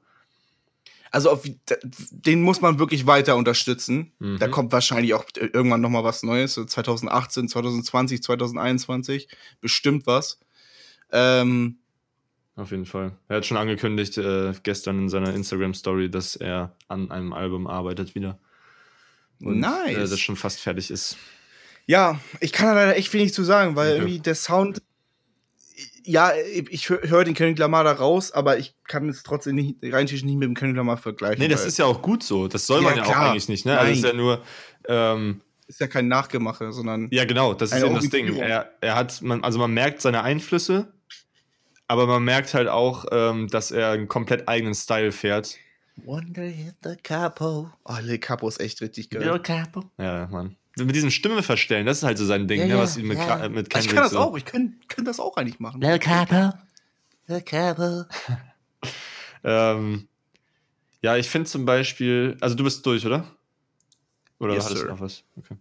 Also 1.13 1.29
auf, 1.29 1.43
den 2.09 2.41
muss 2.41 2.61
man 2.61 2.79
wirklich 2.79 3.05
weiter 3.05 3.35
unterstützen. 3.35 4.13
Mhm. 4.17 4.39
Da 4.39 4.47
kommt 4.47 4.71
wahrscheinlich 4.71 5.13
auch 5.13 5.25
irgendwann 5.35 5.81
noch 5.81 5.91
mal 5.91 6.03
was 6.03 6.23
Neues, 6.23 6.55
so 6.55 6.65
2018, 6.65 7.49
2020, 7.49 8.23
2021, 8.23 9.27
bestimmt 9.61 10.07
was. 10.07 10.39
Ähm, 11.11 11.77
Auf 12.55 12.71
jeden 12.71 12.87
Fall. 12.87 13.15
Er 13.27 13.37
hat 13.37 13.45
schon 13.45 13.57
angekündigt 13.57 14.17
äh, 14.17 14.53
gestern 14.63 14.97
in 14.97 15.09
seiner 15.09 15.35
Instagram-Story, 15.35 16.09
dass 16.09 16.35
er 16.35 16.75
an 16.87 17.11
einem 17.11 17.31
Album 17.31 17.67
arbeitet 17.67 18.15
wieder. 18.15 18.39
Nice. 19.43 19.97
Äh, 19.97 20.07
das 20.09 20.19
schon 20.19 20.35
fast 20.35 20.59
fertig 20.61 20.89
ist. 20.91 21.17
ja, 21.85 22.19
ich 22.39 22.51
kann 22.51 22.67
da 22.67 22.73
leider 22.75 22.95
echt 22.97 23.13
wenig 23.13 23.33
zu 23.33 23.43
sagen, 23.43 23.75
weil 23.75 23.91
Okay. 23.93 23.97
irgendwie 24.01 24.19
der 24.19 24.35
Sound, 24.35 24.81
ja, 26.05 26.31
ich 26.69 26.89
höre 26.89 27.01
hör 27.09 27.23
den 27.23 27.33
Kendrick 27.33 27.57
Lamar 27.59 27.83
da 27.83 27.93
raus, 27.93 28.31
aber 28.31 28.57
ich 28.57 28.75
kann 28.87 29.07
es 29.09 29.23
trotzdem 29.23 29.55
nicht, 29.55 29.77
rein 29.83 30.05
nicht 30.05 30.23
mit 30.23 30.43
dem 30.43 30.53
Kendrick 30.53 30.77
Lamar 30.77 30.97
vergleichen. 30.97 31.39
Nee, 31.41 31.47
das 31.47 31.65
ist 31.65 31.77
ja 31.77 31.85
auch 31.85 32.01
gut 32.01 32.23
so. 32.23 32.47
Das 32.47 32.67
soll 32.67 32.81
Ja, 32.83 32.89
man 32.89 32.97
ja 32.97 33.03
auch 33.03 33.07
klar. 33.07 33.31
eigentlich 33.31 33.49
nicht, 33.49 33.65
ne? 33.65 33.77
Also 33.77 33.91
es 33.91 33.97
ist 33.99 34.03
Nein. 34.03 34.11
ja 34.15 34.17
nur. 34.17 34.43
Ähm, 34.87 35.41
ist 35.67 35.79
ja 35.79 35.87
kein 35.87 36.09
Nachgemache, 36.09 36.73
sondern 36.73 37.07
ja, 37.11 37.23
genau, 37.25 37.53
das 37.53 37.71
ist 37.71 37.81
eben 37.81 37.95
das 37.95 38.09
Ding. 38.09 38.35
Er, 38.35 38.71
er 38.81 38.95
hat, 38.95 39.21
man, 39.21 39.43
also 39.43 39.59
man 39.59 39.73
merkt 39.73 40.01
seine 40.01 40.21
Einflüsse, 40.23 40.91
aber 41.87 42.05
man 42.05 42.23
merkt 42.23 42.53
halt 42.53 42.67
auch, 42.67 43.05
ähm, 43.11 43.47
dass 43.47 43.71
er 43.71 43.91
einen 43.91 44.07
komplett 44.09 44.47
eigenen 44.49 44.75
Style 44.75 45.11
fährt. 45.13 45.57
Wonder 45.97 46.43
hit 46.43 46.75
the 46.83 46.95
capo. 47.01 47.71
Oh, 47.85 47.97
Lil 48.01 48.17
Capo 48.19 48.47
ist 48.47 48.59
echt 48.59 48.81
richtig 48.81 49.09
geil. 49.09 49.21
Little 49.23 49.39
Capo. 49.41 49.83
Ja, 49.97 50.27
Mann. 50.27 50.55
Mit 50.77 50.95
diesem 50.95 51.11
Stimme 51.11 51.43
verstellen, 51.43 51.85
das 51.85 51.97
ist 51.99 52.03
halt 52.03 52.17
so 52.17 52.25
sein 52.25 52.47
Ding, 52.47 52.59
Ja, 52.61 52.65
ne? 52.65 52.73
ja, 52.73 52.79
Was 52.79 52.97
ihn 52.97 53.07
mit, 53.07 53.19
ja. 53.19 53.47
Mit 53.47 53.67
ich 53.67 53.69
Kendrick 53.69 53.93
kann 53.95 54.03
das 54.03 54.11
so- 54.13 54.19
auch, 54.19 54.35
ich 54.35 54.43
kann, 54.45 54.75
kann 54.87 55.05
das 55.05 55.19
auch 55.19 55.37
eigentlich 55.37 55.59
machen. 55.59 55.79
Little 55.81 55.99
Capo. 55.99 56.57
Little 57.27 57.43
Capo. 57.43 58.03
Ähm, 59.45 60.07
ja, 61.01 61.17
ich 61.17 61.27
finde 61.29 61.49
zum 61.49 61.65
Beispiel, 61.65 62.37
also 62.39 62.55
du 62.55 62.63
bist 62.63 62.85
durch, 62.85 63.05
oder? 63.05 63.27
Oder 64.39 64.53
Yes, 64.55 64.65
hattest 64.65 64.83
du 64.83 64.87
noch 64.87 65.01
was? 65.01 65.23
Okay. 65.35 65.55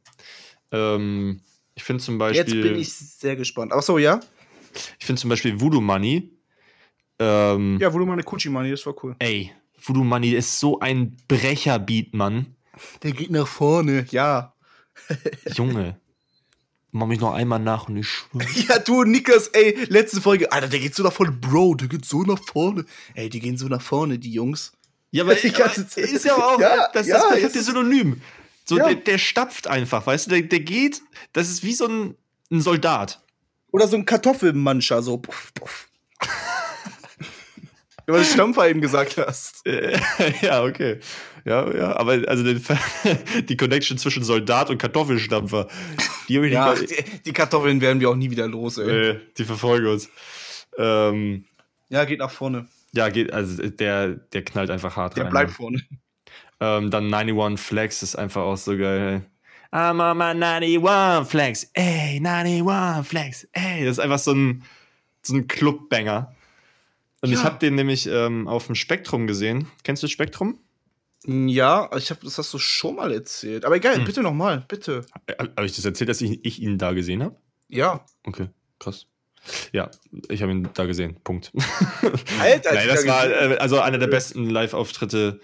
Ähm, 0.71 1.41
ich 1.75 1.83
finde 1.83 2.03
zum 2.03 2.15
Jetzt 2.21 2.37
Beispiel, 2.45 2.63
bin 2.63 2.77
ich 2.77 2.93
sehr 2.93 3.35
gespannt. 3.35 3.73
Ach 3.75 3.83
so, 3.83 3.99
ja? 3.99 4.21
ich 5.01 5.05
finde 5.05 5.21
zum 5.21 5.31
Beispiel 5.31 5.61
Voodoo 5.61 5.81
Money. 5.81 6.31
Ähm, 7.19 7.79
Ja, 7.81 7.91
du 7.91 8.07
meine 8.07 8.23
Kuchi 8.23 8.49
Money, 8.49 8.71
das 8.71 8.87
war 8.87 8.95
cool. 9.05 9.17
Ey, 9.19 9.53
Voodoo 9.85 10.05
Money 10.05 10.31
ist 10.31 10.61
so 10.61 10.81
ein 10.81 11.17
Brecherbeat, 11.29 12.15
Mann. 12.15 12.55
Der 13.03 13.13
geht 13.13 13.31
nach 13.31 13.47
vorne, 13.49 14.07
ja. 14.11 14.55
Junge. 15.55 15.99
Mach 16.95 17.07
mich 17.07 17.21
noch 17.21 17.33
einmal 17.33 17.59
nach 17.59 17.89
und 17.89 17.97
ich 17.97 18.09
schwöre. 18.09 18.47
Ja, 18.69 18.79
du, 18.79 19.05
Niklas, 19.05 19.49
ey, 19.49 19.77
letzte 19.89 20.21
Folge. 20.21 20.53
Alter, 20.53 20.69
der 20.69 20.81
geht 20.81 20.95
so 20.95 21.03
nach 21.03 21.13
vorne. 21.13 21.33
Bro, 21.33 21.75
der 21.77 21.89
geht 21.89 22.05
so 22.05 22.23
nach 22.23 22.39
vorne. 22.45 22.85
Ey, 23.15 23.31
die 23.31 23.41
gehen 23.41 23.57
so 23.57 23.67
nach 23.69 23.81
vorne, 23.83 24.19
die 24.19 24.33
Jungs. 24.33 24.73
Ja, 25.11 25.25
aber, 25.25 25.37
Zeit. 25.37 25.97
ist 25.97 26.25
ja 26.25 26.35
auch 26.37 26.61
Ja, 26.61 26.89
das, 26.93 27.07
ja, 27.07 27.17
das 27.19 27.29
perfekte 27.29 27.59
ist- 27.59 27.67
Synonym. 27.67 28.21
So, 28.65 28.77
Ja. 28.79 28.85
der, 28.87 28.95
der 28.97 29.19
stapft 29.19 29.67
einfach, 29.67 30.07
weißt 30.07 30.27
du, 30.27 30.31
der, 30.31 30.43
der 30.43 30.61
geht, 30.61 31.03
das 31.33 31.49
ist 31.51 31.65
wie 31.65 31.73
so 31.75 31.87
ein, 31.87 32.15
ein 32.51 32.61
Soldat. 32.61 33.21
Oder 33.73 33.89
so 33.89 33.97
ein 33.97 34.05
Kartoffelmancher, 34.05 35.03
so. 35.03 35.17
Puff, 35.19 35.53
puff. 35.55 35.89
Wie 38.07 38.13
du 38.13 38.25
Stampfer 38.25 38.69
eben 38.69 38.81
gesagt 38.81 39.17
hast. 39.19 39.65
Äh, 39.67 39.99
ja, 40.43 40.63
okay. 40.65 40.99
Ja, 41.45 41.69
ja, 41.75 41.97
aber 41.97 42.23
also 42.29 42.43
den, 42.45 42.63
die 43.49 43.57
Connection 43.57 43.99
zwischen 43.99 44.23
Soldat 44.25 44.71
und 44.71 44.79
Kartoffelstampfer, 44.79 45.69
die 46.29 46.37
habe 46.37 46.47
ich 46.49 46.53
Ja, 46.53 46.73
nicht. 46.75 46.91
die, 46.91 47.23
die 47.25 47.33
Kartoffeln 47.33 47.81
werden 47.81 48.01
wir 48.01 48.11
auch 48.11 48.15
nie 48.17 48.31
wieder 48.31 48.47
los, 48.49 48.79
ey. 48.79 48.91
äh, 49.11 49.21
die 49.39 49.45
verfolgen 49.45 49.87
uns. 49.89 50.09
Ähm, 50.79 51.45
Ja, 51.89 52.05
geht 52.05 52.19
nach 52.21 52.31
vorne. 52.31 52.67
ja, 52.93 53.09
geht, 53.09 53.33
also 53.33 53.63
der, 53.69 54.09
der 54.09 54.45
knallt 54.45 54.71
einfach 54.71 54.97
hart 54.97 55.17
Der 55.17 55.25
rein. 55.25 55.31
bleibt 55.31 55.51
ne? 55.51 55.55
vorne. 55.57 55.79
Ähm, 56.61 56.91
dann 56.91 57.13
91 57.13 57.65
Flex 57.65 58.03
ist 58.03 58.15
einfach 58.17 58.43
auch 58.43 58.57
so 58.57 58.77
geil. 58.77 59.27
I'm 59.73 60.01
on 60.01 60.19
my 60.19 60.25
91 60.35 61.29
flex. 61.31 61.71
Ey, 61.73 62.21
91 62.23 63.07
Flex, 63.09 63.49
ey. 63.53 63.85
Das 63.85 63.93
ist 63.93 63.99
einfach 64.01 64.19
so 64.19 64.33
ein, 64.33 64.63
so 65.23 65.35
ein 65.35 65.49
Clubbanger. 65.49 66.35
Und 67.23 67.31
ich 67.31 67.39
Ja. 67.39 67.45
habe 67.45 67.59
den 67.59 67.75
nämlich 67.77 68.07
ähm, 68.07 68.47
auf 68.49 68.67
dem 68.67 68.75
Spektrum 68.75 69.27
gesehen. 69.27 69.69
Kennst 69.85 70.03
du 70.03 70.07
das 70.07 70.13
Spektrum? 70.13 70.59
Ja, 71.25 71.89
ich 71.97 72.11
hab, 72.11 72.21
das 72.23 72.37
hast 72.39 72.53
du 72.53 72.59
schon 72.59 72.97
mal 72.97 73.13
erzählt. 73.13 73.65
Aber 73.65 73.77
egal, 73.77 73.97
Hm. 73.97 74.05
bitte 74.05 74.23
nochmal, 74.23 74.65
bitte. 74.67 75.07
Habe 75.39 75.65
ich 75.67 75.77
das 75.77 75.85
erzählt, 75.85 76.11
dass 76.11 76.21
ich, 76.21 76.45
ich 76.45 76.61
ihn 76.61 76.79
da 76.79 76.93
gesehen 76.93 77.23
habe? 77.23 77.37
Ja. 77.69 78.05
Okay, 78.27 78.49
krass. 78.81 79.07
Ja, 79.73 79.91
ich 80.29 80.43
habe 80.43 80.53
ihn 80.53 80.69
da 80.75 80.85
gesehen. 80.85 81.17
Punkt. 81.25 81.53
Alter, 82.41 82.75
Nein, 82.75 82.89
das 82.89 83.07
war 83.07 83.27
äh, 83.29 83.57
also 83.59 83.81
einer 83.81 83.99
der 83.99 84.07
besten 84.09 84.51
Live-Auftritte, 84.51 85.41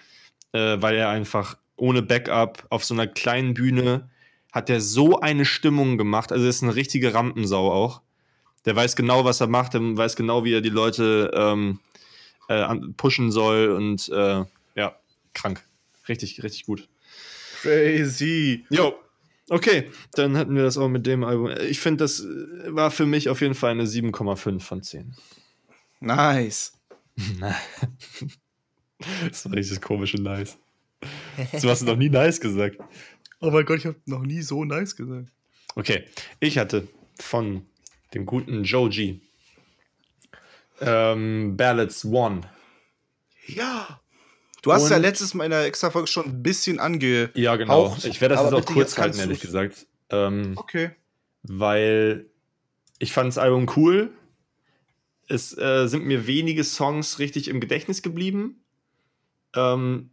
äh, 0.53 0.77
weil 0.81 0.97
er 0.97 1.09
einfach 1.11 1.57
ohne 1.77 2.03
Backup 2.03 2.67
auf 2.71 2.85
so 2.85 2.95
einer 2.95 3.07
kleinen 3.07 3.55
Bühne 3.55 4.11
hat 4.53 4.71
er 4.71 4.81
so 4.81 5.21
eine 5.21 5.45
Stimmung 5.45 5.97
gemacht. 5.99 6.33
Also, 6.33 6.45
er 6.45 6.51
ist 6.51 6.63
eine 6.63 6.75
richtige 6.75 7.13
Rampensau 7.15 7.71
auch. 7.73 8.01
Der 8.65 8.77
weiß 8.77 8.97
genau, 8.97 9.25
was 9.25 9.41
er 9.41 9.47
macht, 9.47 9.75
der 9.75 9.81
weiß 9.81 10.17
genau, 10.17 10.45
wie 10.45 10.53
er 10.53 10.61
die 10.61 10.69
Leute 10.69 11.31
ähm, 11.35 11.81
äh, 12.49 12.75
pushen 12.97 13.31
soll 13.31 13.71
und 13.71 14.09
äh, 14.09 14.45
ja, 14.75 14.97
krank. 15.35 15.65
Richtig, 16.09 16.43
richtig 16.43 16.67
gut. 16.67 16.89
crazy. 17.63 18.65
Jo. 18.71 18.95
Okay, 19.51 19.91
dann 20.13 20.37
hatten 20.37 20.55
wir 20.55 20.63
das 20.63 20.77
auch 20.77 20.89
mit 20.89 21.07
dem 21.07 21.25
Album. 21.25 21.51
Ich 21.69 21.81
finde, 21.81 22.05
das 22.05 22.21
äh, 22.21 22.27
war 22.75 22.91
für 22.91 23.07
mich 23.07 23.29
auf 23.29 23.41
jeden 23.41 23.55
Fall 23.55 23.71
eine 23.71 23.85
7,5 23.85 24.61
von 24.61 24.83
10. 24.83 25.15
Nice. 26.01 26.73
Das 29.31 29.45
war 29.45 29.53
richtig 29.53 29.81
komisch 29.81 30.15
und 30.15 30.25
nice. 30.25 30.59
Du 31.63 31.69
hast 31.71 31.83
noch 31.83 31.95
nie 31.95 32.09
nice 32.09 32.41
gesagt. 32.41 32.79
Oh 33.41 33.51
mein 33.53 33.65
Gott, 33.65 33.79
ich 33.79 33.87
habe 33.87 33.97
noch 34.07 34.23
nie 34.23 34.43
so 34.43 34.65
nice 34.65 34.97
gesagt. 34.97 35.29
Okay, 35.77 36.05
ich 36.41 36.59
hatte 36.59 36.89
von 37.21 37.65
dem 38.15 38.27
guten 38.27 38.65
Joe 38.65 38.89
G. 38.89 39.21
Ähm, 40.81 41.57
Ballads 41.57 42.05
One. 42.05 42.43
Ja. 43.47 44.01
Du 44.63 44.73
hast 44.73 44.85
Und- 44.85 44.91
ja 44.91 44.97
letztes 44.99 45.35
Mal 45.35 45.45
in 45.45 45.51
der 45.51 45.65
extra 45.65 45.91
Folge 45.91 46.09
schon 46.09 46.27
ein 46.27 46.43
bisschen 46.43 46.79
ange. 46.79 47.31
Ja, 47.35 47.57
genau. 47.57 47.97
Ich 48.05 48.21
werde 48.21 48.35
das 48.35 48.45
jetzt 48.45 48.53
auch 48.55 48.65
kurz 48.65 48.77
jetzt 48.93 48.99
halten, 48.99 49.19
ehrlich 49.19 49.41
gesagt. 49.41 49.87
Ähm, 50.11 50.55
Okay. 50.57 50.91
weil 51.43 52.27
ich 52.99 53.13
fand 53.13 53.29
das 53.29 53.39
Album 53.39 53.71
cool. 53.77 54.11
Es 55.29 55.57
äh, 55.59 55.87
sind 55.89 56.07
mir 56.07 56.27
wenige 56.27 56.65
Songs 56.65 57.19
richtig 57.19 57.49
im 57.49 57.61
Gedächtnis 57.61 58.03
geblieben. 58.03 58.63
Ähm, 59.55 60.11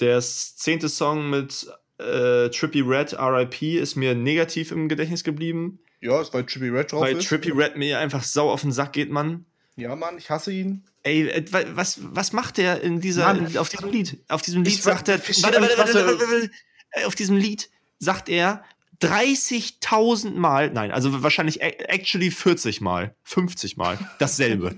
der 0.00 0.20
zehnte 0.20 0.88
Song 0.88 1.28
mit 1.30 1.70
äh, 1.98 2.48
Trippy 2.48 2.80
Red, 2.80 3.12
RIP, 3.18 3.62
ist 3.80 3.96
mir 3.96 4.14
negativ 4.14 4.72
im 4.72 4.88
Gedächtnis 4.88 5.22
geblieben, 5.24 5.78
Ja, 6.00 6.20
ist 6.22 6.32
weil 6.32 6.44
Trippy 6.46 6.68
Red 6.68 6.92
drauf 6.92 7.02
weil 7.02 7.16
ist. 7.18 7.28
Trippy 7.28 7.50
Red 7.50 7.76
mir 7.76 7.98
einfach 7.98 8.22
sau 8.22 8.50
auf 8.50 8.62
den 8.62 8.72
Sack 8.72 8.92
geht, 8.94 9.10
Mann. 9.10 9.44
ja, 9.76 9.94
Mann, 9.96 10.16
ich 10.18 10.30
hasse 10.30 10.52
ihn. 10.52 10.84
Ey, 11.02 11.28
äh, 11.28 11.52
wa- 11.52 11.64
was, 11.74 11.98
was 12.02 12.32
macht 12.32 12.56
der 12.58 12.82
in 12.82 13.00
dieser, 13.00 13.24
Mann. 13.26 13.46
in, 13.46 13.56
auf 13.58 13.68
diesem 13.68 13.90
Lied? 13.90 14.18
Auf 14.28 14.42
diesem 14.42 14.62
Lied 14.64 14.82
sagt 14.82 15.08
er, 15.08 15.18
warte, 15.18 15.60
warte, 15.60 15.78
warte, 15.78 15.94
warte, 15.94 16.20
warte, 16.20 16.50
Äh, 16.92 17.04
auf 17.04 17.14
diesem 17.14 17.36
Lied 17.36 17.70
sagt 17.98 18.28
er 18.28 18.64
30.000 19.02 20.32
Mal, 20.36 20.70
nein, 20.72 20.90
also 20.90 21.22
wahrscheinlich 21.22 21.62
actually 21.62 22.30
40 22.30 22.80
Mal, 22.80 23.14
50 23.24 23.76
Mal, 23.76 23.98
dasselbe. 24.18 24.76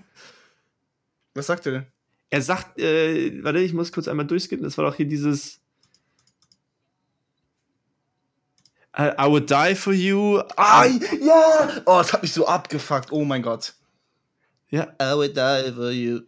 Was 1.34 1.46
sagt 1.46 1.66
er 1.66 1.72
denn? 1.72 1.86
er 2.30 2.40
sagt, 2.42 2.78
äh, 2.80 3.42
warte, 3.44 3.58
ich 3.60 3.72
muss 3.74 3.92
kurz 3.92 4.08
einmal 4.08 4.26
durchskippen, 4.26 4.64
das 4.64 4.78
war 4.78 4.84
doch 4.86 4.94
hier 4.96 5.06
dieses 5.06 5.60
I, 8.99 9.26
would 9.26 9.51
die 9.51 9.74
for 9.74 9.93
you. 9.95 10.40
Ah, 10.57 10.84
ja! 10.86 11.82
Oh, 11.86 11.99
das 11.99 12.12
hat 12.12 12.22
mich 12.22 12.32
so 12.32 12.47
abgefuckt. 12.47 13.11
Oh 13.11 13.24
mein 13.24 13.43
Gott. 13.43 13.72
Ja, 14.68 14.88
I 15.01 15.14
would 15.14 15.36
die 15.36 15.72
for 15.74 15.90
you. 15.90 16.20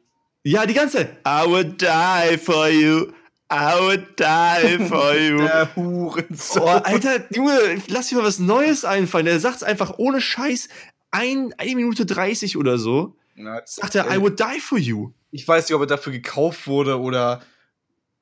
ja, 0.44 0.64
die 0.64 0.74
ganze 0.74 0.96
Zeit. 0.98 1.16
I 1.26 1.46
would 1.46 1.80
die 1.80 2.38
for 2.38 2.68
you. 2.68 3.12
I 3.52 3.74
would 3.80 4.18
die 4.18 4.78
for 4.88 5.14
you. 5.18 5.38
Der 5.38 5.76
Hurensohn. 5.76 6.62
Oh, 6.62 6.66
Alter, 6.68 7.24
Junge, 7.34 7.82
lass 7.88 8.08
dir 8.08 8.16
mal 8.16 8.24
was 8.24 8.38
Neues 8.38 8.84
einfallen. 8.86 9.26
Der 9.26 9.38
sagt's 9.40 9.62
einfach 9.62 9.94
ohne 9.98 10.20
Scheiß. 10.22 10.68
Ein, 11.10 11.54
eine 11.58 11.74
Minute 11.76 12.06
30 12.06 12.56
oder 12.56 12.78
so. 12.78 13.14
Na, 13.36 13.60
Sagt 13.66 13.94
er, 13.94 14.10
I 14.10 14.20
would 14.20 14.40
die 14.40 14.60
for 14.60 14.78
you. 14.78 15.10
Ich 15.30 15.46
weiß 15.46 15.68
nicht, 15.68 15.74
ob 15.74 15.82
er 15.82 15.86
dafür 15.86 16.12
gekauft 16.12 16.66
wurde 16.66 16.98
oder 16.98 17.42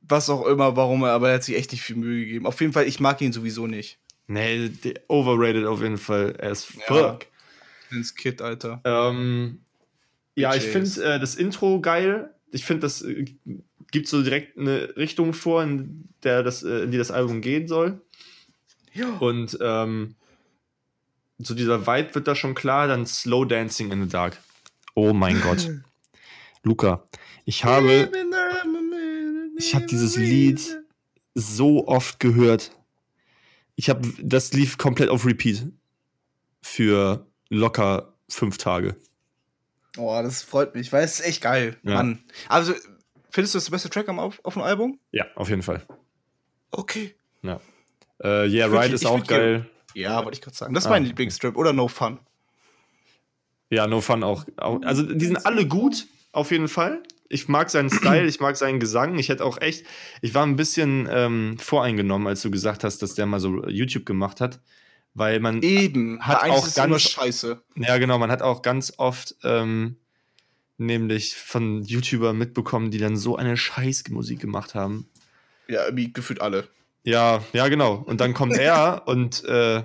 was 0.01 0.28
auch 0.28 0.47
immer, 0.47 0.74
warum 0.76 1.05
er, 1.05 1.11
aber 1.12 1.28
er 1.28 1.36
hat 1.36 1.45
sich 1.45 1.57
echt 1.57 1.70
nicht 1.70 1.82
viel 1.82 1.97
Mühe 1.97 2.24
gegeben. 2.24 2.47
Auf 2.47 2.61
jeden 2.61 2.72
Fall, 2.72 2.86
ich 2.88 2.99
mag 2.99 3.20
ihn 3.20 3.32
sowieso 3.32 3.66
nicht. 3.66 3.99
Nee, 4.32 4.70
overrated 5.08 5.66
auf 5.66 5.82
jeden 5.82 5.98
Fall. 5.98 6.36
As 6.40 6.68
Ja. 6.74 6.82
fuck. 6.86 7.26
Ins 7.90 8.14
Kid, 8.14 8.40
Alter. 8.40 8.80
Ähm, 8.84 9.60
ja, 10.34 10.54
ich 10.54 10.62
finde 10.64 10.88
äh, 11.04 11.20
das 11.20 11.34
Intro 11.34 11.80
geil. 11.80 12.30
Ich 12.50 12.64
finde, 12.64 12.80
das 12.80 13.02
äh, 13.02 13.26
gibt 13.90 14.08
so 14.08 14.22
direkt 14.22 14.56
eine 14.58 14.96
Richtung 14.96 15.34
vor, 15.34 15.62
in 15.62 16.08
der 16.22 16.42
das, 16.42 16.62
äh, 16.62 16.84
in 16.84 16.90
die 16.90 16.98
das 16.98 17.10
Album 17.10 17.40
gehen 17.42 17.68
soll. 17.68 18.00
Ja. 18.94 19.08
Und 19.18 19.58
ähm, 19.60 20.14
so 21.38 21.54
dieser 21.54 21.86
Vibe 21.86 22.14
wird 22.14 22.26
da 22.28 22.34
schon 22.34 22.54
klar. 22.54 22.88
Dann 22.88 23.06
Slow 23.06 23.44
Dancing 23.44 23.90
in 23.92 24.02
the 24.04 24.08
Dark. 24.08 24.38
Oh 24.94 25.12
mein 25.12 25.40
Gott. 25.42 25.68
Luca, 26.62 27.04
ich 27.44 27.64
habe 27.64 28.10
Ich 29.58 29.74
hab 29.74 29.86
dieses 29.88 30.16
Lied- 30.16 30.78
so 31.34 31.86
oft 31.88 32.20
gehört. 32.20 32.70
Ich 33.82 33.90
habe, 33.90 34.08
das 34.22 34.52
lief 34.52 34.78
komplett 34.78 35.08
auf 35.08 35.26
Repeat. 35.26 35.66
Für 36.60 37.26
locker 37.48 38.14
fünf 38.28 38.56
Tage. 38.56 38.94
Oh, 39.98 40.20
das 40.22 40.44
freut 40.44 40.76
mich, 40.76 40.92
weil 40.92 41.02
es 41.02 41.18
ist 41.18 41.26
echt 41.26 41.42
geil. 41.42 41.76
Ja. 41.82 41.94
Mann. 41.94 42.22
Also, 42.48 42.74
findest 43.30 43.54
du 43.54 43.56
das 43.56 43.64
der 43.64 43.72
beste 43.72 43.90
Track 43.90 44.08
am, 44.08 44.20
auf, 44.20 44.38
auf 44.44 44.52
dem 44.52 44.62
Album? 44.62 45.00
Ja, 45.10 45.26
auf 45.34 45.48
jeden 45.48 45.64
Fall. 45.64 45.84
Okay. 46.70 47.16
Ja. 47.42 47.60
Äh, 48.22 48.46
yeah, 48.48 48.68
Right 48.68 48.92
ist 48.92 49.04
auch 49.04 49.26
geil. 49.26 49.68
Ja, 49.94 50.24
wollte 50.24 50.36
ich 50.36 50.42
gerade 50.42 50.56
sagen. 50.56 50.74
Das 50.74 50.84
ist 50.84 50.86
Ah, 50.86 50.90
mein. 50.90 51.04
Lieblingstrip. 51.04 51.56
Oder 51.56 51.72
No 51.72 51.88
Fun. 51.88 52.20
Ja, 53.68 53.88
No 53.88 54.00
Fun 54.00 54.22
auch, 54.22 54.44
auch. 54.58 54.80
Also, 54.84 55.02
die 55.02 55.26
sind 55.26 55.44
alle 55.44 55.66
gut, 55.66 56.06
auf 56.30 56.52
jeden 56.52 56.68
Fall. 56.68 57.02
Ich 57.32 57.48
mag 57.48 57.70
seinen 57.70 57.90
Style, 57.90 58.26
ich 58.26 58.40
mag 58.40 58.56
seinen 58.56 58.78
Gesang. 58.78 59.18
Ich 59.18 59.28
hätte 59.28 59.44
auch 59.44 59.60
echt, 59.60 59.86
ich 60.20 60.34
war 60.34 60.44
ein 60.44 60.56
bisschen 60.56 61.08
ähm, 61.10 61.56
voreingenommen, 61.58 62.28
als 62.28 62.42
du 62.42 62.50
gesagt 62.50 62.84
hast, 62.84 62.98
dass 63.02 63.14
der 63.14 63.26
mal 63.26 63.40
so 63.40 63.66
YouTube 63.68 64.04
gemacht 64.06 64.40
hat. 64.40 64.60
Weil 65.14 65.40
man, 65.40 65.60
Eben. 65.62 66.20
Hat 66.20 66.48
auch 66.50 66.72
ganz- 66.74 67.02
scheiße. 67.02 67.62
ja 67.76 67.98
genau, 67.98 68.18
man 68.18 68.30
hat 68.30 68.40
auch 68.42 68.62
ganz 68.62 68.94
oft 68.96 69.34
ähm, 69.44 69.96
nämlich 70.78 71.34
von 71.36 71.82
YouTuber 71.82 72.32
mitbekommen, 72.32 72.90
die 72.90 72.98
dann 72.98 73.16
so 73.16 73.36
eine 73.36 73.56
Scheißmusik 73.56 74.40
gemacht 74.40 74.74
haben. 74.74 75.08
Ja, 75.68 75.84
irgendwie 75.84 76.12
gefühlt 76.12 76.40
alle. 76.40 76.68
Ja, 77.05 77.42
ja, 77.53 77.68
genau. 77.68 77.94
Und 77.96 78.20
dann 78.20 78.32
kommt 78.34 78.57
er 78.57 79.03
und 79.07 79.44
äh, 79.44 79.82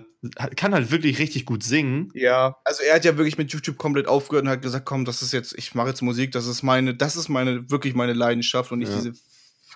kann 0.56 0.74
halt 0.74 0.92
wirklich 0.92 1.20
richtig 1.20 1.46
gut 1.46 1.64
singen. 1.64 2.12
Ja. 2.14 2.56
Also 2.64 2.84
er 2.84 2.96
hat 2.96 3.06
ja 3.06 3.18
wirklich 3.18 3.38
mit 3.38 3.52
YouTube 3.52 3.78
komplett 3.78 4.08
aufgehört 4.08 4.46
und 4.46 4.50
hat 4.52 4.62
gesagt, 4.62 4.86
komm, 4.86 5.06
das 5.06 5.22
ist 5.22 5.32
jetzt, 5.34 5.58
ich 5.58 5.74
mache 5.76 5.88
jetzt 5.90 6.02
Musik, 6.02 6.32
das 6.32 6.46
ist 6.48 6.62
meine, 6.64 6.94
das 6.96 7.16
ist 7.16 7.30
meine, 7.30 7.70
wirklich 7.72 7.96
meine 7.96 8.14
Leidenschaft 8.14 8.72
und 8.72 8.80
nicht 8.80 8.92
Ja. 8.92 8.98
diese 8.98 9.14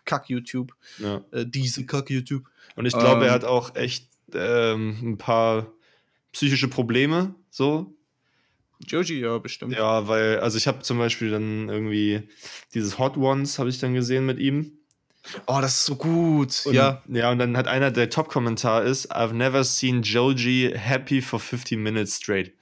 Kack-YouTube. 0.05 0.73
Ja. 0.99 1.23
Äh, 1.31 1.45
diese 1.47 1.85
Kack-YouTube. 1.85 2.43
Und 2.75 2.85
ich 2.85 2.93
glaube, 2.93 3.21
er 3.25 3.29
Ähm. 3.29 3.33
hat 3.33 3.43
auch 3.45 3.75
echt 3.75 4.07
ähm, 4.33 4.97
ein 5.01 5.17
paar 5.17 5.71
psychische 6.31 6.67
Probleme, 6.69 7.35
so. 7.49 7.93
Joji, 8.87 9.19
ja, 9.19 9.37
bestimmt. 9.37 9.73
Ja, 9.75 10.07
weil, 10.07 10.39
also 10.39 10.57
ich 10.57 10.67
habe 10.67 10.79
zum 10.81 10.97
Beispiel 10.97 11.29
dann 11.29 11.69
irgendwie 11.69 12.27
dieses 12.73 12.97
Hot 12.97 13.15
Ones 13.17 13.59
habe 13.59 13.69
ich 13.69 13.77
dann 13.79 13.93
gesehen 13.93 14.25
mit 14.25 14.39
ihm. 14.39 14.79
Oh, 15.45 15.59
das 15.61 15.75
ist 15.75 15.85
so 15.85 15.95
gut. 15.95 16.63
Und, 16.65 16.73
ja. 16.73 17.01
Ja, 17.07 17.31
und 17.31 17.39
dann 17.39 17.55
hat 17.55 17.67
einer, 17.67 17.91
der 17.91 18.09
Top-Kommentar 18.09 18.83
ist, 18.83 19.15
I've 19.15 19.33
never 19.33 19.63
seen 19.63 20.01
Joji 20.01 20.73
happy 20.75 21.21
for 21.21 21.39
15 21.39 21.81
minutes 21.81 22.15
straight. 22.17 22.53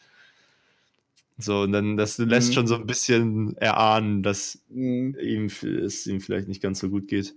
So, 1.38 1.62
und 1.62 1.72
dann, 1.72 1.96
das 1.96 2.18
lässt 2.18 2.50
Mhm. 2.50 2.54
schon 2.54 2.68
so 2.68 2.76
ein 2.76 2.86
bisschen 2.86 3.56
erahnen, 3.58 4.24
dass 4.24 4.62
Mhm. 4.70 5.16
ihm, 5.22 5.46
es 5.46 6.06
ihm 6.06 6.20
vielleicht 6.20 6.48
nicht 6.50 6.62
ganz 6.62 6.80
so 6.80 6.90
gut 6.90 7.08
geht. 7.08 7.34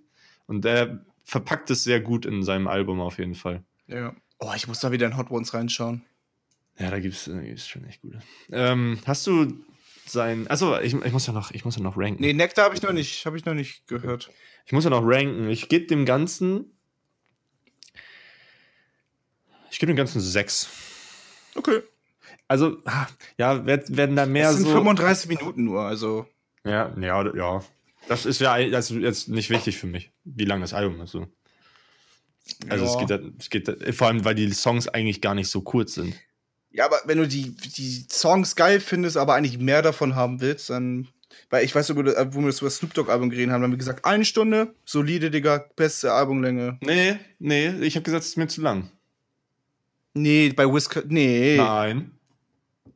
Und 0.47 0.65
er 0.65 1.05
verpackt 1.25 1.71
es 1.71 1.85
sehr 1.85 2.01
gut 2.01 2.27
in 2.27 2.43
seinem 2.43 2.67
Album 2.67 3.01
auf 3.01 3.19
jeden 3.19 3.37
Fall. 3.37 3.63
Ja. 3.87 4.15
Oh, 4.41 4.51
ich 4.57 4.67
muss 4.67 4.81
da 4.81 4.91
wieder 4.91 5.07
in 5.07 5.17
Hot 5.17 5.31
Ones 5.31 5.55
reinschauen. 5.55 6.03
Ja, 6.79 6.91
da 6.91 6.99
gibt 6.99 7.15
es 7.15 7.69
schon 7.69 7.85
echt 7.85 8.03
gute. 8.03 8.19
Ähm, 8.51 8.99
hast 9.07 9.25
du 9.29 9.47
sein. 10.13 10.49
Achso, 10.51 10.79
ich, 10.79 10.95
ich 10.95 11.13
muss 11.13 11.27
ja 11.27 11.33
noch, 11.33 11.51
ich 11.51 11.65
muss 11.65 11.77
ja 11.77 11.83
noch 11.83 11.97
ranken. 11.97 12.21
Nee, 12.23 12.33
Nektar 12.33 12.67
habe 12.67 12.75
ich 12.75 12.83
noch 12.83 12.93
nicht, 12.93 13.25
habe 13.27 13.37
ich 13.37 13.45
noch 13.45 13.55
nicht 13.55 13.87
gehört. 13.87 14.31
Ich 14.67 14.73
muss 14.73 14.85
ja 14.85 14.91
noch 14.91 15.03
ranken. 15.05 15.49
Ich 15.51 15.69
gebe 15.69 15.87
dem 15.87 16.05
Ganzen. 16.05 16.77
Ich 19.71 19.79
gebe 19.79 19.93
dem 19.93 19.97
Ganzen 19.97 20.21
sechs. 20.21 20.69
Okay. 21.55 21.83
Also, 22.49 22.79
ah, 22.85 23.07
ja, 23.39 23.65
werd- 23.65 23.97
werden 23.97 24.17
da 24.17 24.27
mehr 24.27 24.51
Es 24.51 24.57
sind 24.57 24.67
so. 24.67 24.73
35 24.73 25.29
Minuten 25.29 25.65
nur, 25.65 25.81
also. 25.83 26.27
Ja, 26.65 26.95
ja, 26.99 27.35
ja. 27.35 27.65
Das 28.09 28.27
ist 28.27 28.41
ja 28.41 28.69
das 28.69 28.91
ist 28.91 29.01
jetzt 29.01 29.29
nicht 29.29 29.49
wichtig 29.51 29.79
für 29.79 29.87
mich, 29.87 30.11
wie 30.25 30.45
lang 30.45 30.61
das 30.61 30.75
Album 30.75 31.01
ist. 31.01 31.13
So. 31.13 31.27
Also 32.69 32.85
es 32.85 32.95
Ja. 32.95 32.99
geht, 33.01 33.11
da, 33.11 33.19
es 33.39 33.51
geht 33.51 33.69
da, 33.69 33.93
vor 33.93 34.09
allem, 34.09 34.25
weil 34.25 34.35
die 34.35 34.51
Songs 34.53 34.89
eigentlich 34.89 35.21
gar 35.21 35.35
nicht 35.35 35.49
so 35.49 35.63
kurz 35.63 35.95
sind. 35.95 36.15
Ja, 36.73 36.87
aber 36.87 37.01
wenn 37.05 37.19
du 37.19 37.29
die, 37.29 37.55
die 37.55 38.07
Songs 38.11 38.57
geil 38.57 38.81
findest, 38.81 39.17
aber 39.17 39.35
eigentlich 39.35 39.59
mehr 39.59 39.83
davon 39.83 40.15
haben 40.15 40.41
willst, 40.41 40.71
dann. 40.71 41.09
Weil 41.51 41.65
ich 41.65 41.75
weiß, 41.75 41.95
wo 41.95 42.03
wir 42.03 42.15
wo 42.35 42.41
wir 42.41 42.47
das 42.47 42.61
über 42.61 42.69
das 42.69 42.77
Snoop 42.77 42.95
Dogg-Album 42.95 43.29
geredet 43.31 43.53
haben, 43.53 43.63
haben 43.63 43.71
wir 43.71 43.79
gesagt, 43.79 44.05
eine 44.07 44.25
Stunde, 44.25 44.75
solide, 44.87 45.31
Digga, 45.31 45.67
beste 45.77 46.13
Albumlänge. 46.13 46.79
Nee, 46.81 47.17
nee, 47.39 47.69
ich 47.81 47.95
habe 47.95 48.05
gesagt, 48.05 48.23
es 48.23 48.31
ist 48.31 48.37
mir 48.37 48.49
zu 48.49 48.63
lang. 48.63 48.91
Nee, 50.15 50.51
bei 50.51 50.71
Whisker. 50.71 51.03
Nee. 51.07 51.57
Nein. 51.57 52.13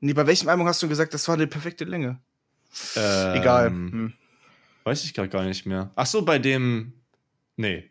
Nee, 0.00 0.12
bei 0.12 0.26
welchem 0.26 0.48
Album 0.48 0.66
hast 0.66 0.82
du 0.82 0.88
gesagt, 0.88 1.14
das 1.14 1.26
war 1.28 1.34
eine 1.34 1.46
perfekte 1.46 1.84
Länge? 1.84 2.18
Ähm, 2.96 3.34
Egal. 3.34 3.66
Hm. 3.68 4.12
Weiß 4.84 5.04
ich 5.04 5.14
gerade 5.14 5.28
gar 5.28 5.44
nicht 5.44 5.66
mehr. 5.66 5.90
Ach 5.96 6.06
so, 6.06 6.22
bei 6.22 6.38
dem. 6.38 6.92
Nee. 7.56 7.90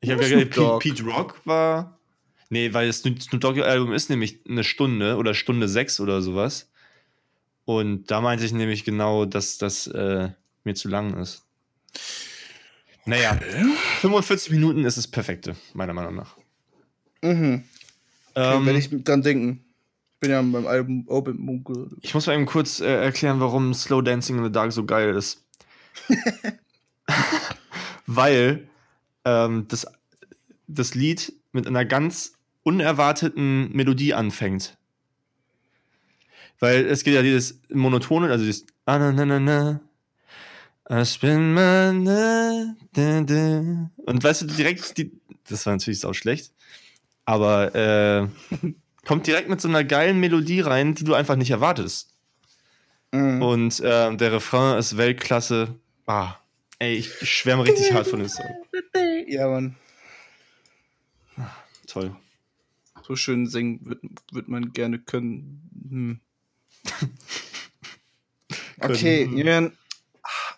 Ich 0.00 0.10
habe 0.10 0.22
Ja, 0.22 0.44
gesagt, 0.44 0.80
Pete 0.80 1.02
Rock 1.04 1.40
war. 1.44 1.98
Nee, 2.50 2.74
weil 2.74 2.88
das 2.88 2.98
Snoop 2.98 3.40
Dogg-Album 3.40 3.92
ist 3.92 4.10
nämlich 4.10 4.40
eine 4.48 4.64
Stunde 4.64 5.16
oder 5.16 5.34
Stunde 5.34 5.68
sechs 5.68 6.00
oder 6.00 6.20
sowas. 6.20 6.68
Und 7.64 8.10
da 8.10 8.20
meinte 8.20 8.44
ich 8.44 8.52
nämlich 8.52 8.84
genau, 8.84 9.24
dass 9.24 9.56
das 9.56 9.86
äh, 9.86 10.30
mir 10.64 10.74
zu 10.74 10.88
lang 10.88 11.16
ist. 11.16 11.44
Naja, 13.06 13.38
45 14.00 14.50
Minuten 14.50 14.84
ist 14.84 14.98
das 14.98 15.06
Perfekte, 15.06 15.54
meiner 15.74 15.94
Meinung 15.94 16.16
nach. 16.16 16.36
Mhm. 17.22 17.64
Okay, 18.34 18.56
Ähm, 18.56 18.66
werde 18.66 18.78
ich 18.78 19.04
dran 19.04 19.22
denken. 19.22 19.64
Ich 20.14 20.20
bin 20.20 20.30
ja 20.30 20.42
beim 20.42 20.66
Album 20.66 21.04
Open 21.06 21.38
Munkel. 21.38 21.88
Ich 22.02 22.12
muss 22.14 22.26
mal 22.26 22.34
eben 22.34 22.46
kurz 22.46 22.80
äh, 22.80 23.04
erklären, 23.04 23.40
warum 23.40 23.72
Slow 23.72 24.02
Dancing 24.02 24.38
in 24.38 24.44
the 24.44 24.52
Dark 24.52 24.72
so 24.72 24.84
geil 24.84 25.14
ist. 25.14 25.44
weil 28.06 28.68
ähm, 29.24 29.66
das, 29.68 29.86
das 30.66 30.94
Lied 30.94 31.32
mit 31.52 31.66
einer 31.66 31.84
ganz 31.84 32.34
unerwarteten 32.62 33.72
Melodie 33.72 34.14
anfängt. 34.14 34.76
Weil 36.58 36.86
es 36.86 37.04
geht 37.04 37.14
ja 37.14 37.22
dieses 37.22 37.60
monotone, 37.70 38.30
also 38.30 38.44
dieses 38.44 38.66
na, 38.86 39.12
na, 39.12 39.24
na, 39.24 39.40
na. 39.40 39.80
Ich 41.02 41.20
bin 41.20 41.54
mein 41.54 42.02
na, 42.02 42.74
da, 42.92 43.20
da. 43.20 43.90
Und 43.96 44.24
weißt 44.24 44.42
du, 44.42 44.46
direkt, 44.46 44.98
die, 44.98 45.12
das 45.48 45.64
war 45.64 45.72
natürlich 45.72 46.04
auch 46.04 46.14
schlecht, 46.14 46.52
aber 47.24 47.74
äh, 47.74 48.26
kommt 49.06 49.26
direkt 49.26 49.48
mit 49.48 49.60
so 49.60 49.68
einer 49.68 49.84
geilen 49.84 50.18
Melodie 50.18 50.60
rein, 50.60 50.94
die 50.94 51.04
du 51.04 51.14
einfach 51.14 51.36
nicht 51.36 51.50
erwartest. 51.50 52.12
Mhm. 53.12 53.42
Und 53.42 53.80
äh, 53.80 54.16
der 54.16 54.32
Refrain 54.32 54.78
ist 54.78 54.96
Weltklasse. 54.96 55.76
Ah, 56.06 56.34
ey, 56.78 56.96
ich 56.96 57.08
schwärme 57.28 57.64
richtig 57.64 57.92
hart 57.92 58.06
von 58.06 58.18
dem 58.18 58.28
Song. 58.28 58.46
Ja, 59.26 59.48
Mann. 59.48 59.76
Toll. 61.86 62.16
So 63.10 63.16
schön 63.16 63.48
singen 63.48 63.80
wird, 63.82 64.04
wird 64.30 64.46
man 64.46 64.72
gerne 64.72 65.00
können. 65.00 65.68
Hm. 65.90 66.20
Okay. 68.82 69.24
Julian, 69.24 69.76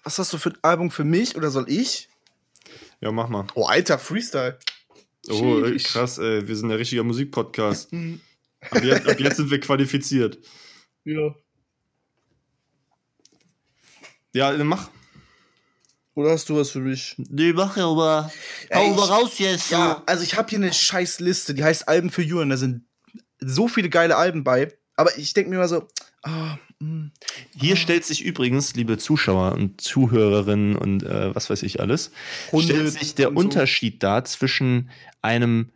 was 0.05 0.17
hast 0.17 0.33
du 0.33 0.39
für 0.39 0.51
ein 0.51 0.59
Album 0.63 0.93
für 0.93 1.03
mich 1.03 1.35
oder 1.35 1.51
soll 1.51 1.69
ich? 1.69 2.09
Ja, 3.01 3.11
mach 3.11 3.29
mal. 3.29 3.49
Oh, 3.57 3.65
alter, 3.65 3.99
Freestyle. 3.99 4.61
Oh, 5.29 5.61
ey, 5.65 5.73
Sheesh. 5.73 5.93
krass, 5.93 6.19
ey, 6.19 6.47
wir 6.47 6.55
sind 6.55 6.71
ein 6.71 6.77
richtiger 6.77 7.03
Musikpodcast. 7.03 7.91
Hm. 7.91 8.21
Ab 8.71 8.85
jetzt, 8.85 9.09
ab 9.09 9.19
jetzt 9.19 9.39
sind 9.39 9.51
wir 9.51 9.59
qualifiziert. 9.59 10.39
Ja. 11.03 11.35
Ja, 14.33 14.57
dann 14.57 14.69
mach. 14.69 14.89
Oder 16.15 16.31
hast 16.33 16.49
du 16.49 16.57
was 16.57 16.71
für 16.71 16.81
mich? 16.81 17.15
Nee, 17.17 17.53
mach 17.55 17.77
ja 17.77 17.89
aber. 17.89 18.31
Hau 18.73 18.93
ich- 18.93 19.11
raus 19.11 19.39
jetzt. 19.39 19.71
Ja, 19.71 20.03
also 20.07 20.23
ich 20.23 20.37
habe 20.37 20.49
hier 20.51 20.59
eine 20.59 20.73
scheiß 20.73 21.21
Liste, 21.21 21.55
die 21.55 21.65
heißt 21.65 21.89
Alben 21.89 22.11
für 22.11 22.23
Julian. 22.23 22.51
Da 22.51 22.57
sind 22.57 22.85
so 23.41 23.67
viele 23.69 23.89
geile 23.89 24.17
Alben 24.17 24.45
bei. 24.45 24.73
Aber 24.95 25.17
ich 25.17 25.33
denke 25.33 25.51
mir 25.51 25.57
immer 25.57 25.69
so, 25.69 25.89
ah, 26.23 26.59
hm. 26.81 27.13
Hier 27.57 27.77
stellt 27.77 28.05
sich 28.05 28.23
übrigens, 28.23 28.75
liebe 28.75 28.99
Zuschauer 28.99 29.53
und 29.53 29.81
Zuhörerinnen 29.81 30.77
und 30.77 31.03
äh, 31.03 31.35
was 31.35 31.49
weiß 31.49 31.63
ich 31.63 31.81
alles, 31.81 32.11
Hunde 32.51 32.75
stellt 32.75 32.93
sich 32.93 33.15
der 33.15 33.29
so. 33.29 33.35
Unterschied 33.35 34.03
dar 34.03 34.25
zwischen 34.25 34.91
einem 35.23 35.71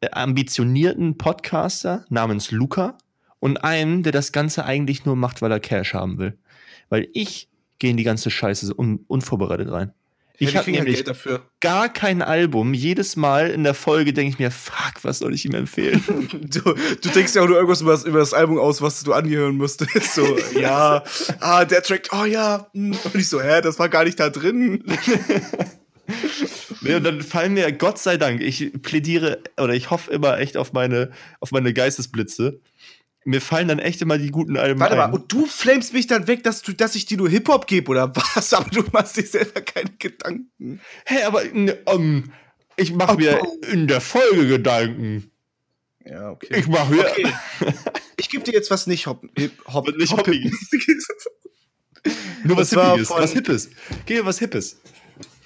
äh, 0.00 0.08
ambitionierten 0.12 1.18
Podcaster 1.18 2.06
namens 2.08 2.50
Luca 2.52 2.96
und 3.38 3.58
einem, 3.64 4.02
der 4.02 4.12
das 4.12 4.32
Ganze 4.32 4.64
eigentlich 4.64 5.04
nur 5.04 5.16
macht, 5.16 5.42
weil 5.42 5.52
er 5.52 5.60
Cash 5.60 5.92
haben 5.92 6.18
will. 6.18 6.38
Weil 6.88 7.08
ich 7.12 7.48
gehe 7.78 7.90
in 7.90 7.96
die 7.96 8.04
ganze 8.04 8.30
Scheiße 8.30 8.66
so 8.66 8.74
un 8.76 9.04
unvorbereitet 9.08 9.70
rein. 9.70 9.92
Ich 10.38 10.56
habe 10.56 10.70
nämlich 10.70 11.04
gar 11.60 11.88
kein 11.88 12.20
Album. 12.20 12.74
Jedes 12.74 13.16
Mal 13.16 13.50
in 13.50 13.64
der 13.64 13.74
Folge 13.74 14.12
denke 14.12 14.32
ich 14.32 14.38
mir, 14.38 14.50
fuck, 14.50 15.02
was 15.02 15.20
soll 15.20 15.34
ich 15.34 15.44
ihm 15.44 15.54
empfehlen? 15.54 16.02
Du, 16.46 16.60
du 16.60 17.08
denkst 17.10 17.34
ja 17.34 17.42
auch 17.42 17.46
nur 17.46 17.56
irgendwas 17.56 17.80
über 17.80 17.92
das, 17.92 18.04
über 18.04 18.18
das 18.18 18.32
Album 18.32 18.58
aus, 18.58 18.82
was 18.82 19.02
du 19.02 19.12
angehören 19.12 19.56
müsstest. 19.56 20.14
So, 20.14 20.38
ja, 20.58 21.02
ah, 21.40 21.64
der 21.64 21.82
Track, 21.82 22.08
oh 22.12 22.24
ja. 22.24 22.68
hm. 22.72 22.96
Und 23.04 23.14
ich 23.14 23.28
so, 23.28 23.40
hä, 23.40 23.60
das 23.60 23.78
war 23.78 23.88
gar 23.88 24.04
nicht 24.04 24.20
da 24.20 24.30
drin. 24.30 24.84
Nee, 26.82 26.94
und 26.94 27.04
dann 27.04 27.20
fallen 27.20 27.54
mir, 27.54 27.72
Gott 27.72 27.98
sei 27.98 28.16
Dank, 28.16 28.40
ich 28.40 28.72
plädiere 28.82 29.40
oder 29.56 29.74
ich 29.74 29.90
hoffe 29.90 30.12
immer 30.12 30.38
echt 30.38 30.56
auf 30.56 30.72
meine, 30.72 31.10
auf 31.40 31.50
meine 31.50 31.72
Geistesblitze. 31.72 32.60
Mir 33.26 33.40
fallen 33.40 33.66
dann 33.66 33.80
echt 33.80 34.00
immer 34.02 34.18
die 34.18 34.30
guten 34.30 34.56
Alben 34.56 34.78
Warte 34.78 34.92
ein. 34.94 35.10
mal, 35.10 35.16
und 35.18 35.32
du 35.32 35.46
flamest 35.46 35.92
mich 35.92 36.06
dann 36.06 36.28
weg, 36.28 36.44
dass, 36.44 36.62
du, 36.62 36.72
dass 36.72 36.94
ich 36.94 37.06
dir 37.06 37.16
nur 37.16 37.28
Hip-Hop 37.28 37.66
gebe 37.66 37.90
oder 37.90 38.14
was? 38.14 38.54
Aber 38.54 38.70
du 38.70 38.84
machst 38.92 39.16
dir 39.16 39.26
selber 39.26 39.60
keine 39.62 39.90
Gedanken. 39.98 40.80
Hä, 41.04 41.22
aber 41.24 41.44
ne, 41.44 41.76
ähm, 41.86 42.30
ich 42.76 42.92
mache 42.92 43.16
mir 43.16 43.42
in 43.72 43.88
der 43.88 44.00
Folge 44.00 44.46
Gedanken. 44.46 45.30
Ja, 46.04 46.30
okay. 46.30 46.60
Ich 46.60 46.68
mache 46.68 46.94
mir. 46.94 47.00
Okay. 47.10 47.32
Ich 48.18 48.30
gebe 48.30 48.42
dir 48.44 48.52
jetzt 48.54 48.70
was 48.70 48.86
nicht 48.86 49.06
Hop, 49.08 49.22
Hop, 49.66 49.94
Nicht 49.98 50.10
Hop- 50.12 50.20
Hoppiges. 50.20 50.70
Nur 52.44 52.56
was 52.56 52.72
von- 52.72 53.00
Was 53.18 53.32
Hippes. 53.32 53.68
Geh 54.06 54.14
mir 54.14 54.24
was 54.24 54.38
Hippes. 54.38 54.78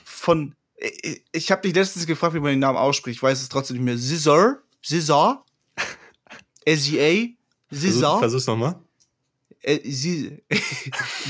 Von, 0.05 0.55
ich, 0.77 1.25
ich 1.33 1.51
habe 1.51 1.63
dich 1.63 1.75
letztens 1.75 2.07
gefragt, 2.07 2.35
wie 2.35 2.41
man 2.41 2.51
den 2.53 2.61
Namen 2.61 2.79
ausspricht. 2.79 3.17
Ich 3.17 3.23
weiß 3.23 3.41
es 3.43 3.49
trotzdem 3.49 3.79
nicht 3.79 3.85
mehr. 3.85 3.97
Scissor? 3.99 4.59
Scissor? 4.83 5.45
SGA? 7.71 7.79
Versuch, 7.81 8.19
versuch's 8.21 8.47
nochmal. 8.47 8.81
Äh, 9.63 9.79
Sie- 9.91 10.43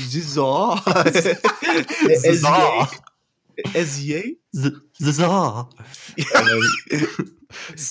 Scissor? 0.09 0.81
Scissor. 2.21 2.89
SGA? 3.73 4.21
So. 4.51 4.71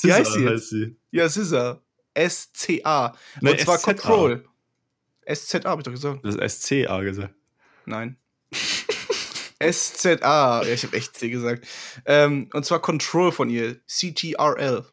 Wie 0.02 0.12
heißt 0.12 0.36
jetzt? 0.36 0.48
heißt 0.48 0.68
sie. 0.70 0.96
Ja, 1.10 1.28
Scissor. 1.28 1.82
S-C-A. 2.14 3.14
Nein, 3.40 3.52
Und 3.54 3.60
zwar 3.60 3.78
SZA. 3.78 3.92
Control. 3.94 4.44
S-Z-A, 5.22 5.70
hab 5.70 5.78
ich 5.78 5.84
doch 5.84 5.92
gesagt. 5.92 6.24
Das 6.24 6.34
ist 6.34 6.62
SCA 6.62 7.00
gesagt. 7.02 7.34
Nein. 7.86 8.16
S-Z-A. 9.58 10.62
Ja, 10.64 10.72
ich 10.72 10.82
habe 10.84 10.96
echt 10.96 11.16
C 11.16 11.28
gesagt. 11.30 11.66
Ähm, 12.06 12.48
und 12.52 12.64
zwar 12.64 12.80
Control 12.80 13.30
von 13.30 13.50
ihr. 13.50 13.76
C-T-R-L. 13.86 14.84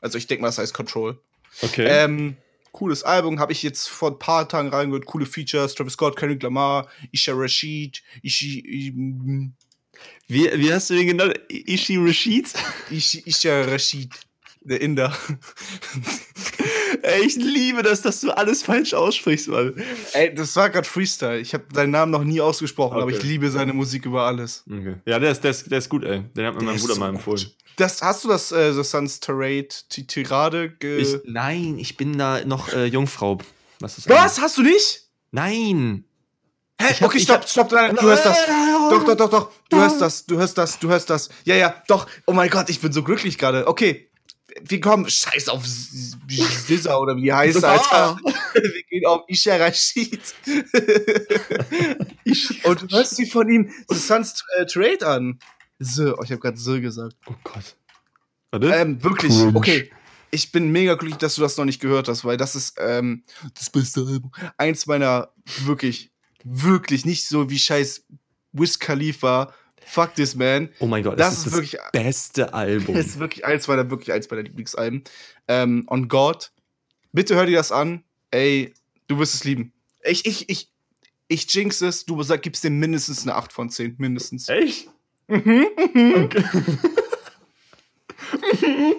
Also 0.00 0.18
ich 0.18 0.26
denke 0.26 0.42
mal, 0.42 0.48
das 0.48 0.58
heißt 0.58 0.74
Control. 0.74 1.20
Okay. 1.62 1.86
Ähm, 1.88 2.36
cooles 2.76 3.02
Album, 3.02 3.40
habe 3.40 3.52
ich 3.52 3.62
jetzt 3.62 3.88
vor 3.88 4.10
ein 4.10 4.18
paar 4.18 4.48
Tagen 4.48 4.68
reingehört. 4.68 5.06
Coole 5.06 5.26
Features. 5.26 5.74
Travis 5.74 5.94
Scott, 5.94 6.16
Kendrick 6.16 6.42
Lamar, 6.42 6.88
Isha 7.10 7.32
Rashid, 7.34 8.02
Ishi, 8.22 8.92
wie, 10.28 10.50
wie 10.54 10.72
hast 10.72 10.90
du 10.90 10.94
den 10.94 11.06
genannt? 11.06 11.40
Ishi 11.48 11.96
Rashid? 11.96 12.52
Ishi, 12.90 13.22
Isha 13.24 13.62
Rashid. 13.62 14.12
Der 14.60 14.80
Inder. 14.80 15.16
Ey, 17.02 17.22
ich 17.24 17.36
liebe 17.36 17.82
das, 17.82 18.02
dass 18.02 18.20
du 18.20 18.30
alles 18.30 18.62
falsch 18.62 18.94
aussprichst, 18.94 19.48
Mann. 19.48 19.74
Ey, 20.12 20.34
das 20.34 20.54
war 20.56 20.70
gerade 20.70 20.86
Freestyle. 20.88 21.38
Ich 21.38 21.54
habe 21.54 21.64
seinen 21.74 21.90
Namen 21.90 22.12
noch 22.12 22.24
nie 22.24 22.40
ausgesprochen, 22.40 22.94
aber 22.94 23.04
Okay. 23.06 23.16
ich 23.16 23.22
liebe 23.22 23.50
seine 23.50 23.72
Musik 23.72 24.06
über 24.06 24.22
alles. 24.22 24.64
Okay. 24.70 24.96
Ja, 25.06 25.18
der 25.18 25.30
ist, 25.32 25.42
der, 25.44 25.50
ist, 25.50 25.70
der 25.70 25.78
ist 25.78 25.88
gut, 25.88 26.04
ey. 26.04 26.22
Den 26.36 26.46
hat 26.46 26.54
mir 26.54 26.60
Der 26.60 26.68
mein 26.68 26.78
Bruder 26.80 26.94
so 26.94 27.00
mal 27.00 27.06
gut. 27.10 27.16
empfohlen. 27.18 27.50
Das, 27.76 28.00
hast 28.02 28.24
du 28.24 28.28
das 28.28 28.52
äh, 28.52 28.72
The 28.72 28.82
Sun's 28.84 29.20
Tirade, 29.20 29.68
Tirade 29.90 30.70
ge 30.70 30.98
Ich, 30.98 31.16
nein, 31.24 31.78
ich 31.78 31.96
bin 31.96 32.16
da 32.16 32.42
noch 32.44 32.72
äh, 32.72 32.86
Jungfrau. 32.86 33.38
Was 33.80 33.98
ist 33.98 34.08
Was? 34.08 34.40
Hast 34.40 34.56
du 34.56 34.62
nicht? 34.62 35.02
Nein. 35.30 36.04
Hä? 36.80 36.92
Hab- 36.94 37.02
okay, 37.02 37.20
stopp, 37.20 37.40
hab- 37.42 37.48
stopp, 37.48 37.72
nein, 37.72 37.94
du 37.96 38.02
hörst 38.02 38.24
das. 38.24 38.38
Doch, 38.90 39.04
doch, 39.04 39.16
doch, 39.16 39.30
doch. 39.30 39.50
Du 39.70 39.76
hörst 39.78 40.00
das, 40.00 40.24
du 40.26 40.36
hörst 40.38 40.56
das, 40.56 40.78
du 40.78 40.88
hörst 40.88 41.10
das. 41.10 41.28
Ja, 41.44 41.54
ja, 41.56 41.74
doch. 41.88 42.06
Oh 42.26 42.32
mein 42.32 42.48
Gott, 42.50 42.68
ich 42.70 42.80
bin 42.80 42.92
so 42.92 43.02
glücklich 43.02 43.36
gerade. 43.38 43.66
Okay. 43.66 44.08
Wir 44.62 44.80
kommen, 44.80 45.08
scheiß 45.08 45.48
auf 45.48 45.64
Sissa 45.66 46.96
oder 46.96 47.16
wie 47.16 47.22
die 47.22 47.32
heißt, 47.32 47.54
Sissa. 47.54 47.72
Alter. 47.72 48.18
Wir 48.54 48.82
gehen 48.84 49.06
auf 49.06 49.22
Isha 49.28 49.56
Rashid. 49.56 50.20
Und 52.64 52.82
du 52.82 52.96
hörst 52.96 53.16
sie 53.16 53.26
von 53.26 53.48
ihm 53.48 53.70
The 53.88 53.96
Sun's 53.96 54.42
äh, 54.58 54.66
Trade 54.66 55.06
an. 55.06 55.38
So, 55.78 56.16
oh, 56.16 56.22
ich 56.22 56.30
habe 56.30 56.40
gerade 56.40 56.56
so 56.56 56.80
gesagt. 56.80 57.16
Oh 57.26 57.34
Gott. 57.44 57.76
Warte. 58.50 58.68
Ähm, 58.68 59.02
wirklich, 59.02 59.32
Cringe. 59.32 59.56
okay. 59.56 59.90
Ich 60.30 60.52
bin 60.52 60.72
mega 60.72 60.94
glücklich, 60.94 61.18
dass 61.18 61.36
du 61.36 61.42
das 61.42 61.56
noch 61.56 61.64
nicht 61.64 61.80
gehört 61.80 62.08
hast, 62.08 62.24
weil 62.24 62.36
das 62.36 62.56
ist 62.56 62.76
ähm, 62.78 63.22
das 63.54 63.70
beste 63.70 64.00
Album. 64.00 64.32
Eins 64.56 64.86
meiner 64.86 65.32
wirklich, 65.64 66.10
wirklich 66.44 67.04
nicht 67.04 67.26
so 67.26 67.48
wie 67.48 67.58
scheiß 67.58 68.04
Wiz 68.52 68.78
Khalifa. 68.78 69.54
Fuck 69.88 70.14
this 70.16 70.34
man. 70.34 70.68
oh 70.80 70.86
mein 70.86 71.04
Gott, 71.04 71.18
das 71.18 71.28
das, 71.28 71.38
ist 71.38 71.38
ist 71.38 71.46
das 71.46 71.54
wirklich- 71.54 71.80
beste 71.92 72.52
Album. 72.52 72.94
Das 72.96 73.06
ist 73.06 73.18
wirklich 73.18 73.44
eins 73.44 73.68
meiner, 73.68 73.88
wirklich 73.88 74.12
eins 74.12 74.28
meiner 74.30 74.42
Lieblingsalben. 74.42 75.04
Ähm, 75.48 75.86
On 75.88 76.08
God. 76.08 76.50
Bitte 77.12 77.36
hör 77.36 77.46
dir 77.46 77.56
das 77.56 77.72
an. 77.72 78.02
Ey, 78.30 78.74
du 79.06 79.18
wirst 79.18 79.34
es 79.34 79.44
lieben. 79.44 79.72
Ich, 80.02 80.26
ich, 80.26 80.48
ich, 80.48 80.70
ich 81.28 81.52
jinx 81.54 81.80
es. 81.80 82.04
Du 82.04 82.16
gibst 82.38 82.64
dem 82.64 82.78
mindestens 82.78 83.22
eine 83.22 83.36
8 83.36 83.52
von 83.52 83.70
10. 83.70 83.94
Mindestens. 83.98 84.48
Echt? 84.48 84.88
Mhm, 85.28 85.66
mhm. 85.94 86.14
Okay. 86.24 86.44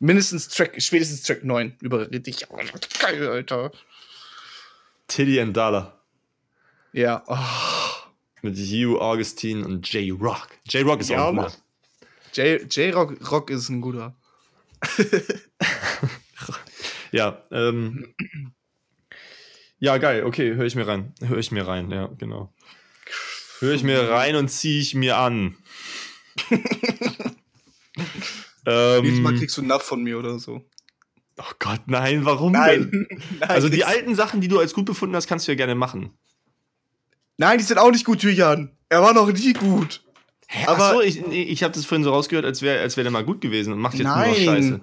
Mindestens 0.00 0.48
Track, 0.48 0.80
spätestens 0.82 1.22
Track 1.22 1.44
9. 1.44 1.76
Überrede 1.80 2.20
dich. 2.20 2.44
Geil, 2.98 3.28
Alter. 3.28 3.70
Tiddy 5.06 5.40
and 5.40 5.56
Dala. 5.56 5.98
Ja. 6.92 7.22
Oh. 7.26 7.36
Mit 8.44 8.58
Hugh 8.58 9.00
Augustine 9.00 9.64
und 9.64 9.90
J-Rock. 9.90 10.48
J-Rock 10.68 11.00
ist 11.00 11.08
Ja, 11.08 11.24
auch 11.28 11.32
gut. 11.34 11.58
J- 12.34 12.62
J-Rock 12.76 13.30
Rock 13.30 13.48
ist 13.50 13.70
ein 13.70 13.80
guter. 13.80 14.14
Ja, 17.10 17.40
ähm. 17.52 18.12
Ja, 19.78 19.98
geil, 19.98 20.24
okay, 20.24 20.54
höre 20.56 20.64
ich 20.66 20.74
mir 20.74 20.86
rein. 20.86 21.14
Höre 21.20 21.38
ich 21.38 21.52
mir 21.52 21.64
rein, 21.66 21.90
ja, 21.92 22.08
genau. 22.18 22.52
Höre 23.60 23.74
ich 23.74 23.84
mir 23.84 24.10
rein 24.10 24.34
und 24.34 24.48
ziehe 24.48 24.80
ich 24.80 24.94
mir 24.96 25.16
an. 25.16 25.56
Nächstes 28.66 29.20
Mal 29.20 29.32
ähm, 29.32 29.38
kriegst 29.38 29.56
du 29.56 29.62
Napf 29.62 29.84
von 29.84 30.02
mir 30.02 30.18
oder 30.18 30.38
so. 30.40 30.64
oh 31.38 31.52
Gott, 31.60 31.82
nein, 31.86 32.24
warum 32.24 32.52
denn? 32.54 33.06
Nein, 33.38 33.42
Also 33.42 33.68
die 33.68 33.84
alten 33.84 34.14
Sachen, 34.16 34.40
die 34.40 34.48
du 34.48 34.58
als 34.58 34.74
gut 34.74 34.86
befunden 34.86 35.14
hast, 35.14 35.28
kannst 35.28 35.46
du 35.46 35.52
ja 35.52 35.56
gerne 35.56 35.74
machen. 35.76 36.18
Nein, 37.36 37.58
die 37.58 37.64
sind 37.64 37.78
auch 37.78 37.90
nicht 37.90 38.04
gut, 38.04 38.22
Julian. 38.22 38.70
Er 38.88 39.02
war 39.02 39.12
noch 39.12 39.30
nie 39.32 39.52
gut. 39.52 40.02
Aber 40.66 40.84
Achso, 40.90 41.00
ich, 41.00 41.18
ich 41.26 41.62
habe 41.62 41.74
das 41.74 41.84
vorhin 41.84 42.04
so 42.04 42.10
rausgehört, 42.10 42.44
als 42.44 42.62
wäre 42.62 42.80
als 42.80 42.96
wär 42.96 43.04
der 43.04 43.10
mal 43.10 43.24
gut 43.24 43.40
gewesen 43.40 43.72
und 43.72 43.80
macht 43.80 43.94
jetzt 43.94 44.06
nur 44.06 44.16
noch 44.16 44.24
Scheiße. 44.34 44.70
Nein. 44.70 44.80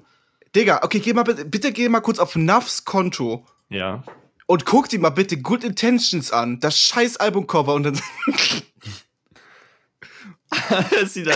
Digga, 0.56 0.82
okay, 0.84 0.99
geh 0.99 1.14
mal 1.14 1.23
bitte, 1.23 1.45
bitte 1.45 1.72
geh 1.72 1.88
mal 1.88 2.02
kurz 2.02 2.19
auf 2.19 2.36
Nuffs 2.36 2.84
Konto 2.84 3.45
Ja. 3.69 4.03
und 4.48 4.65
guck 4.65 4.90
dir 4.90 4.99
mal 4.99 5.11
bitte 5.11 5.38
Good 5.38 5.64
Intentions 5.64 6.32
an. 6.32 6.60
Das 6.60 6.78
scheiß 6.78 7.18
Albumcover 7.18 7.73
und 7.73 7.84
dann. 7.84 8.02
das 10.91 11.14
sieht 11.14 11.28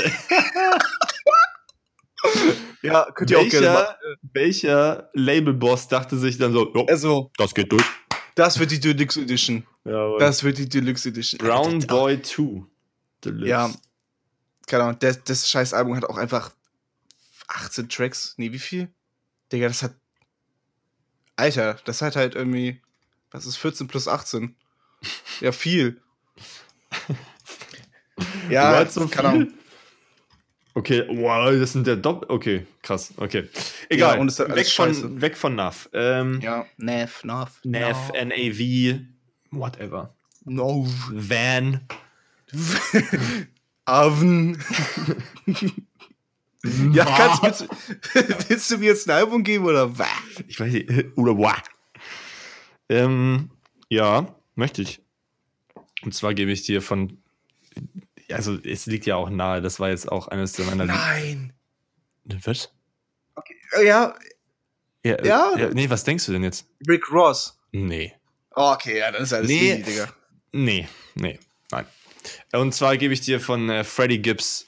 ja, 2.82 3.08
könnt 3.14 3.32
ihr 3.32 3.40
auch 3.40 3.48
gerne 3.48 3.68
welcher, 3.68 3.98
welcher 4.34 5.10
Labelboss 5.14 5.88
dachte 5.88 6.18
sich 6.18 6.38
dann 6.38 6.54
so, 6.54 6.72
jo, 6.74 6.86
Also, 6.90 7.32
das 7.38 7.54
geht 7.54 7.72
durch. 7.72 7.84
das 8.36 8.60
wird 8.60 8.72
die 8.72 8.80
Deluxe 8.80 9.22
Edition. 9.22 9.66
Ja, 9.86 10.18
Das 10.18 10.44
wird 10.44 10.58
die 10.58 10.68
Deluxe 10.68 11.10
Edition. 11.10 11.38
Brown 11.38 11.80
Boy 11.86 12.22
2. 12.22 12.64
Deluxe. 13.24 13.48
Ja. 13.48 13.72
Keine 14.68 14.84
Ahnung, 14.84 14.98
das, 15.00 15.24
das 15.24 15.50
scheiß 15.50 15.74
Album 15.74 15.96
hat 15.96 16.06
auch 16.06 16.18
einfach 16.18 16.52
18 17.48 17.88
Tracks. 17.88 18.34
Nee, 18.38 18.52
wie 18.52 18.60
viel? 18.60 18.90
Digga, 19.52 19.68
das 19.68 19.84
hat. 19.84 19.94
Alter, 21.36 21.78
das 21.86 22.02
hat 22.02 22.16
halt 22.16 22.36
irgendwie. 22.36 22.82
Was 23.32 23.46
ist 23.46 23.58
14 23.58 23.88
plus 23.88 24.08
18? 24.08 24.56
Ja, 25.42 25.52
viel. 25.52 26.02
ja, 28.50 28.84
Du 28.84 28.90
so 28.92 29.08
keine? 29.08 29.30
Ahnung. 29.30 29.54
Okay, 30.74 31.06
wow, 31.10 31.52
das 31.52 31.72
sind 31.74 31.88
der 31.88 31.96
Doppel. 31.96 32.30
Okay, 32.30 32.66
krass, 32.82 33.14
okay. 33.18 33.48
Egal, 33.90 34.16
Ja, 34.16 34.22
und 34.22 34.28
es 34.28 34.40
ist 34.40 34.42
alles 34.42 34.58
weg, 34.58 34.68
von, 34.68 35.22
weg 35.22 35.38
von 35.38 35.56
NAV. 35.56 35.90
Ähm, 35.94 36.42
Ja, 36.42 36.66
Nav, 36.78 37.24
Nav. 37.24 37.60
NAV, 37.64 38.12
NAV, 38.12 39.00
whatever. 39.56 40.14
No. 40.46 40.86
Van. 41.12 41.82
Oven. 43.86 44.58
ja, 46.94 47.06
kannst 47.06 47.44
willst, 47.44 47.62
du- 47.62 47.70
willst 48.50 48.72
du 48.72 48.78
mir 48.78 48.86
jetzt 48.86 49.08
ein 49.08 49.12
Album 49.16 49.44
geben 49.44 49.66
oder 49.66 49.98
was? 49.98 50.08
Ich 50.48 50.60
weiß 50.60 50.72
nicht, 50.74 50.90
oder 51.18 51.38
wow. 51.38 51.54
Ähm, 52.90 53.50
ja, 53.90 54.36
möchte 54.56 54.82
ich. 54.82 55.02
Und 56.04 56.14
zwar 56.14 56.34
gebe 56.34 56.52
ich 56.52 56.64
dir 56.64 56.82
von. 56.82 57.18
Also, 58.32 58.58
es 58.64 58.86
liegt 58.88 59.06
ja 59.06 59.16
auch 59.18 59.30
nahe, 59.30 59.62
das 59.62 59.80
war 59.80 59.90
jetzt 59.90 60.12
auch 60.12 60.28
eines 60.30 60.58
meiner. 60.58 60.86
Nein. 60.86 61.54
Was? 62.44 62.72
Ja, 63.84 64.16
Ja, 65.04 65.24
Ja? 65.24 65.54
ja. 65.58 65.70
Nee, 65.74 65.90
was 65.90 66.04
denkst 66.04 66.26
du 66.26 66.32
denn 66.32 66.44
jetzt? 66.44 66.68
Rick 66.88 67.12
Ross. 67.12 67.60
Nee. 67.72 68.14
Oh, 68.56 68.72
okay, 68.74 69.00
ja, 69.00 69.12
dann 69.12 69.24
ist 69.24 69.34
alles 69.34 69.48
Nee. 69.50 69.72
easy, 69.74 69.84
Digga. 69.84 70.08
Nee, 70.52 70.88
nee, 71.16 71.40
nein. 71.72 71.86
Und 72.54 72.74
zwar 72.74 72.98
gebe 72.98 73.14
ich 73.14 73.22
dir 73.22 73.40
von 73.40 73.70
äh, 73.70 73.84
Freddie 73.84 74.22
Gibbs 74.22 74.68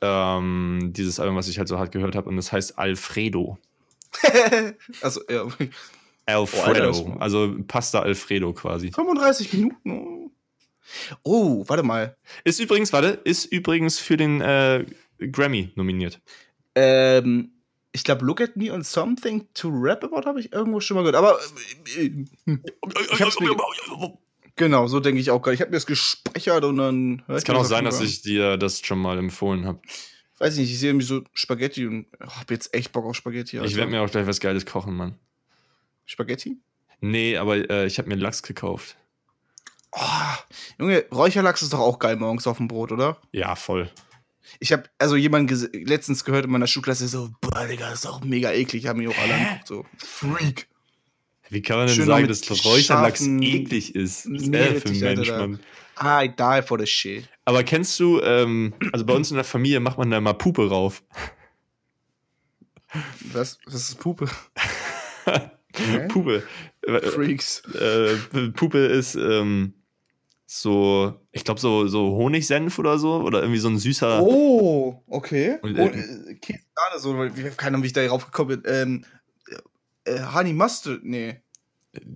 ähm, 0.00 0.92
dieses 0.94 1.20
Album, 1.20 1.36
was 1.36 1.48
ich 1.48 1.58
halt 1.58 1.68
so 1.68 1.78
hart 1.78 1.92
gehört 1.92 2.14
habe, 2.14 2.28
und 2.28 2.36
das 2.36 2.52
heißt 2.52 2.78
Alfredo. 2.78 3.58
also, 5.02 5.20
ja. 5.28 5.46
Alfredo. 6.26 6.86
das- 6.86 7.20
also 7.20 7.54
Pasta 7.66 8.00
Alfredo 8.00 8.52
quasi. 8.52 8.92
35 8.92 9.52
Minuten. 9.52 9.90
oh. 9.90 10.16
Oh, 11.22 11.64
warte 11.68 11.82
mal. 11.84 12.16
Ist 12.44 12.58
übrigens, 12.58 12.92
warte, 12.92 13.20
ist 13.24 13.44
übrigens 13.46 13.98
für 14.00 14.16
den 14.16 14.40
äh, 14.40 14.84
Grammy 15.20 15.70
nominiert. 15.76 16.20
Ähm, 16.74 17.52
ich 17.92 18.04
glaube, 18.04 18.24
Look 18.24 18.40
at 18.40 18.56
Me 18.56 18.72
and 18.72 18.86
Something 18.86 19.48
to 19.54 19.68
Rap 19.68 20.04
About 20.04 20.26
habe 20.26 20.40
ich 20.40 20.52
irgendwo 20.52 20.80
schon 20.80 20.96
mal 20.96 21.02
gehört. 21.02 21.16
Aber 21.16 21.38
äh, 21.96 22.10
ich 22.46 23.20
hab's 23.22 23.40
mir, 23.40 23.50
genau, 24.56 24.86
so 24.86 25.00
denke 25.00 25.20
ich 25.20 25.30
auch 25.30 25.42
gerade. 25.42 25.54
Ich 25.54 25.60
habe 25.60 25.70
mir 25.70 25.76
das 25.76 25.86
gespeichert 25.86 26.64
und 26.64 26.76
dann. 26.76 27.22
Es 27.28 27.38
ich 27.38 27.44
kann 27.44 27.56
auch 27.56 27.64
sein, 27.64 27.84
dass 27.84 28.00
ich 28.00 28.22
dir 28.22 28.56
das 28.56 28.80
schon 28.80 28.98
mal 29.00 29.18
empfohlen 29.18 29.66
habe. 29.66 29.80
Weiß 30.38 30.54
ich 30.54 30.60
nicht, 30.60 30.72
ich 30.72 30.78
sehe 30.78 30.90
irgendwie 30.90 31.06
so 31.06 31.22
Spaghetti 31.34 31.86
und 31.86 32.06
habe 32.20 32.54
jetzt 32.54 32.72
echt 32.72 32.92
Bock 32.92 33.04
auf 33.04 33.14
Spaghetti. 33.14 33.56
Ich 33.56 33.62
Alter. 33.62 33.76
werde 33.76 33.90
mir 33.90 34.02
auch 34.02 34.10
gleich 34.10 34.26
was 34.26 34.40
Geiles 34.40 34.64
kochen, 34.64 34.96
Mann. 34.96 35.18
Spaghetti? 36.06 36.56
Nee, 37.00 37.36
aber 37.36 37.70
äh, 37.70 37.86
ich 37.86 37.98
habe 37.98 38.08
mir 38.08 38.14
Lachs 38.16 38.42
gekauft. 38.42 38.96
Oh, 39.92 40.00
Junge, 40.78 41.04
Räucherlachs 41.12 41.62
ist 41.62 41.72
doch 41.72 41.80
auch 41.80 41.98
geil 41.98 42.16
morgens 42.16 42.46
auf 42.46 42.58
dem 42.58 42.68
Brot, 42.68 42.92
oder? 42.92 43.18
Ja, 43.32 43.56
voll. 43.56 43.90
Ich 44.58 44.72
habe 44.72 44.84
also 44.98 45.16
jemanden 45.16 45.52
ges- 45.54 45.70
letztens 45.86 46.24
gehört 46.24 46.44
in 46.46 46.50
meiner 46.50 46.66
Schulklasse 46.66 47.06
so, 47.08 47.30
boah, 47.40 47.66
Digga, 47.66 47.90
das 47.90 48.00
ist 48.00 48.06
auch 48.06 48.22
mega 48.24 48.50
eklig. 48.52 48.86
Haben 48.86 48.98
mich 49.00 49.08
auch 49.08 49.18
alle 49.18 49.34
angeguckt, 49.34 49.66
so, 49.66 49.86
Freak. 49.98 50.68
Wie 51.48 51.62
kann 51.62 51.78
man 51.78 51.86
denn 51.88 51.96
Schön 51.96 52.06
sagen, 52.06 52.28
dass 52.28 52.64
Räucherlachs 52.64 53.26
eklig 53.26 53.94
ist? 53.94 54.30
Was 54.30 54.42
ist 54.42 54.54
er 54.54 54.80
für 54.80 54.88
ein 54.88 55.00
Mensch. 55.16 55.28
Mann? 55.30 55.60
I 56.02 56.28
die 56.28 56.62
for 56.66 56.78
the 56.78 56.86
shit. 56.86 57.28
Aber 57.44 57.62
kennst 57.64 57.98
du, 58.00 58.20
ähm, 58.22 58.72
also 58.92 59.04
bei 59.04 59.12
uns 59.14 59.30
in 59.30 59.34
der 59.36 59.44
Familie 59.44 59.80
macht 59.80 59.98
man 59.98 60.10
da 60.10 60.20
mal 60.20 60.32
Pupe 60.32 60.68
rauf. 60.68 61.02
Was, 63.32 63.58
was 63.66 63.74
ist 63.74 63.98
Pupe? 64.00 64.26
Hä? 65.24 66.06
Pupe. 66.08 66.42
Äh, 66.82 67.00
Freaks. 67.10 67.62
äh, 67.74 68.16
Pupe 68.54 68.78
ist 68.78 69.14
ähm, 69.14 69.74
so, 70.52 71.14
ich 71.30 71.44
glaube, 71.44 71.60
so, 71.60 71.86
so 71.86 72.16
Honigsenf 72.16 72.80
oder 72.80 72.98
so. 72.98 73.18
Oder 73.20 73.42
irgendwie 73.42 73.60
so 73.60 73.68
ein 73.68 73.78
süßer. 73.78 74.20
Oh, 74.20 75.00
okay. 75.06 75.58
Und, 75.62 75.78
Und, 75.78 75.94
äh, 75.94 76.32
äh, 76.32 76.34
Käse 76.34 76.58
Sahne, 76.74 77.00
so, 77.00 77.24
ich 77.24 77.56
keine 77.56 77.68
Ahnung, 77.68 77.84
wie 77.84 77.86
ich 77.86 77.92
da 77.92 78.04
drauf 78.04 78.24
gekommen 78.24 78.60
bin. 78.60 78.62
Ähm, 78.66 79.04
äh, 80.04 80.20
Honey 80.34 80.52
Mustard, 80.52 81.04
nee. 81.04 81.40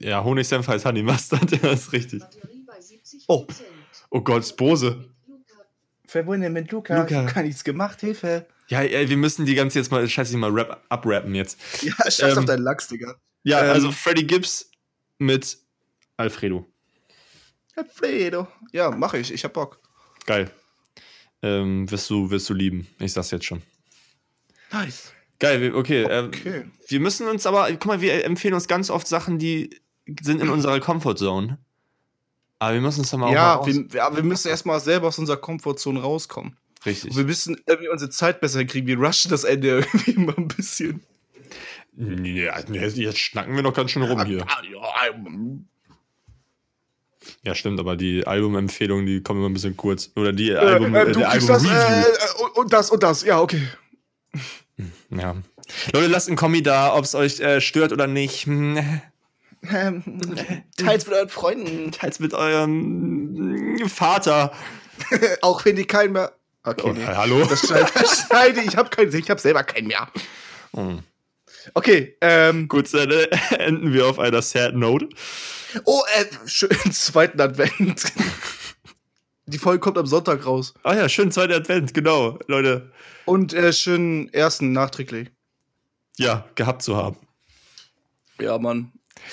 Ja, 0.00 0.24
Honigsenf 0.24 0.66
heißt 0.66 0.84
Honey 0.84 1.04
Mustard, 1.04 1.48
ja, 1.62 1.70
ist 1.70 1.92
richtig. 1.92 2.24
Oh. 3.28 3.46
Oh 4.10 4.20
Gott, 4.20 4.56
Bose. 4.56 5.04
Verbunden 6.04 6.52
mit 6.52 6.72
Luca. 6.72 7.02
Luca. 7.02 7.08
Ich 7.08 7.28
hab 7.28 7.34
gar 7.36 7.42
nichts 7.44 7.62
gemacht, 7.62 8.00
Hilfe. 8.00 8.48
Ja, 8.66 8.80
ey, 8.80 9.08
wir 9.08 9.16
müssen 9.16 9.46
die 9.46 9.54
ganze 9.54 9.78
jetzt 9.78 9.92
mal, 9.92 10.08
scheiße, 10.08 10.36
mal 10.38 10.50
rap, 10.50 10.84
abrappen 10.88 11.36
jetzt. 11.36 11.60
Ja, 11.82 11.94
scheiß 12.10 12.32
Ähm, 12.32 12.38
auf 12.38 12.44
deinen 12.46 12.64
Lachs, 12.64 12.88
Digga. 12.88 13.14
Ja, 13.44 13.62
Ähm, 13.62 13.70
also 13.70 13.92
Freddie 13.92 14.26
Gibbs 14.26 14.72
mit 15.18 15.56
Alfredo. 16.16 16.66
Alfredo. 17.76 18.46
Ja, 18.72 18.90
mache 18.90 19.18
ich. 19.18 19.32
Ich 19.32 19.44
hab 19.44 19.52
Bock. 19.54 19.78
Geil. 20.26 20.50
Ähm, 21.42 21.90
wirst 21.90 22.08
du, 22.10 22.30
wirst 22.30 22.48
du 22.48 22.54
lieben. 22.54 22.86
Ich 22.98 23.12
sag's 23.12 23.30
jetzt 23.30 23.44
schon. 23.44 23.62
Nice. 24.72 25.12
Geil, 25.38 25.60
wir- 25.60 25.74
okay. 25.74 26.04
ähm, 26.08 26.26
Okay. 26.28 26.64
wir 26.88 27.00
müssen 27.00 27.26
uns 27.28 27.46
aber, 27.46 27.68
guck 27.72 27.86
mal, 27.86 28.00
wir 28.00 28.24
empfehlen 28.24 28.54
uns 28.54 28.66
ganz 28.68 28.88
oft 28.90 29.06
Sachen, 29.06 29.38
die 29.38 29.78
sind 30.22 30.40
in 30.40 30.48
unserer 30.48 30.80
Comfortzone. 30.80 31.58
Aber 32.60 32.74
wir 32.74 32.80
müssen 32.80 33.00
uns 33.00 33.10
dann 33.10 33.20
mal 33.20 33.32
Ja, 33.32 33.56
auch 33.56 33.66
mal 33.66 33.74
wir, 33.74 33.86
ja, 33.98 34.14
wir 34.16 34.22
müssen 34.22 34.48
erstmal 34.48 34.80
selber 34.80 35.08
aus 35.08 35.18
unserer 35.18 35.36
Komfortzone 35.36 36.00
rauskommen. 36.00 36.56
aus- 36.80 36.86
Richtig. 36.86 37.10
Und 37.10 37.16
wir 37.18 37.24
müssen 37.24 37.60
irgendwie 37.66 37.88
unsere 37.88 38.10
Zeit 38.10 38.40
besser 38.40 38.60
hinkriegen. 38.60 38.86
Wir 38.86 38.98
rushen 39.04 39.30
das 39.30 39.44
Ende 39.44 39.78
irgendwie 39.92 40.14
mal 40.18 40.34
ein 40.36 40.48
bisschen. 40.48 41.02
Ja, 41.96 42.58
jetzt 42.68 43.18
schnacken 43.18 43.54
wir 43.54 43.62
noch 43.62 43.74
ganz 43.74 43.90
schön 43.90 44.02
rum 44.02 44.24
hier. 44.24 44.44
Ja, 47.42 47.54
stimmt, 47.54 47.78
aber 47.80 47.96
die 47.96 48.26
Albumempfehlungen, 48.26 49.06
die 49.06 49.22
kommen 49.22 49.40
immer 49.40 49.48
ein 49.48 49.54
bisschen 49.54 49.76
kurz. 49.76 50.10
Oder 50.16 50.32
die 50.32 50.50
Äh, 50.50 50.56
Album, 50.56 50.94
äh, 50.94 51.02
äh, 51.02 51.12
du 51.12 51.18
der 51.20 51.28
kriegst 51.30 51.48
das, 51.48 51.64
Album-Review. 51.64 52.06
äh, 52.08 52.58
und- 52.60 52.72
das 52.72 52.90
und 52.90 53.02
das. 53.02 53.24
Ja, 53.24 53.40
okay. 53.40 53.62
Ja. 55.10 55.36
Leute, 55.92 56.06
lasst 56.08 56.28
einen 56.28 56.36
Kommi 56.36 56.62
da, 56.62 56.94
ob 56.94 57.04
es 57.04 57.14
euch 57.14 57.40
äh, 57.40 57.60
stört 57.60 57.92
oder 57.92 58.06
nicht. 58.06 58.46
Hm, 58.46 59.00
Ähm, 59.70 60.02
teils 60.76 61.06
mit 61.06 61.14
euren 61.16 61.28
Freunden. 61.30 61.90
Teils 61.92 62.20
mit 62.20 62.34
eurem 62.34 63.78
Vater. 63.88 64.52
Auch 65.40 65.64
wenn 65.64 65.76
die 65.76 65.86
keinen 65.86 66.12
mehr. 66.12 66.32
Okay, 66.64 66.82
Oh, 66.84 66.92
nee. 66.92 67.04
hallo? 67.06 67.44
Das 67.46 67.60
schneide, 67.60 68.60
ich. 68.60 68.76
habe 68.76 68.90
keinen, 68.90 69.14
ich 69.14 69.30
habe 69.30 69.40
selber 69.40 69.62
keinen 69.64 69.86
mehr. 69.86 70.08
Hm. 70.74 70.98
Okay, 71.72 72.16
ähm, 72.20 72.68
Gut, 72.68 72.92
dann 72.92 73.10
äh, 73.10 73.26
enden 73.58 73.92
wir 73.92 74.06
auf 74.06 74.18
einer 74.18 74.42
Sad 74.42 74.74
Note. 74.74 75.08
oh, 75.84 76.02
äh, 76.16 76.24
schönen 76.48 76.92
zweiten 76.92 77.40
Advent. 77.40 78.04
Die 79.46 79.58
Folge 79.58 79.80
kommt 79.80 79.98
am 79.98 80.06
Sonntag 80.06 80.46
raus. 80.46 80.72
Ah 80.82 80.94
ja, 80.94 81.08
schön, 81.08 81.30
zweiter 81.30 81.56
Advent, 81.56 81.92
genau, 81.94 82.38
Leute. 82.46 82.90
Und 83.26 83.52
äh, 83.52 83.72
schönen 83.72 84.32
ersten 84.32 84.72
nachträglich. 84.72 85.30
Ja, 86.16 86.48
gehabt 86.54 86.82
zu 86.82 86.96
haben. 86.96 87.16
Ja, 88.40 88.58
Mann. 88.58 88.92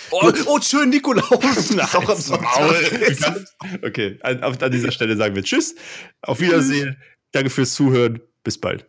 Oh, 0.09 0.31
oh 0.47 0.59
schön 0.61 0.89
Nikolaus. 0.89 1.57
Ist 1.57 1.95
auch 1.95 2.09
am 2.09 2.17
Sonntag. 2.17 3.45
Okay, 3.83 4.19
an, 4.21 4.43
auf- 4.43 4.61
an 4.61 4.71
dieser 4.71 4.91
Stelle 4.91 5.15
sagen 5.17 5.35
wir 5.35 5.43
Tschüss, 5.43 5.75
auf 6.21 6.39
Wiedersehen, 6.39 6.97
danke 7.31 7.49
fürs 7.49 7.73
Zuhören, 7.73 8.21
bis 8.43 8.57
bald. 8.59 8.85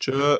Tschö. 0.00 0.38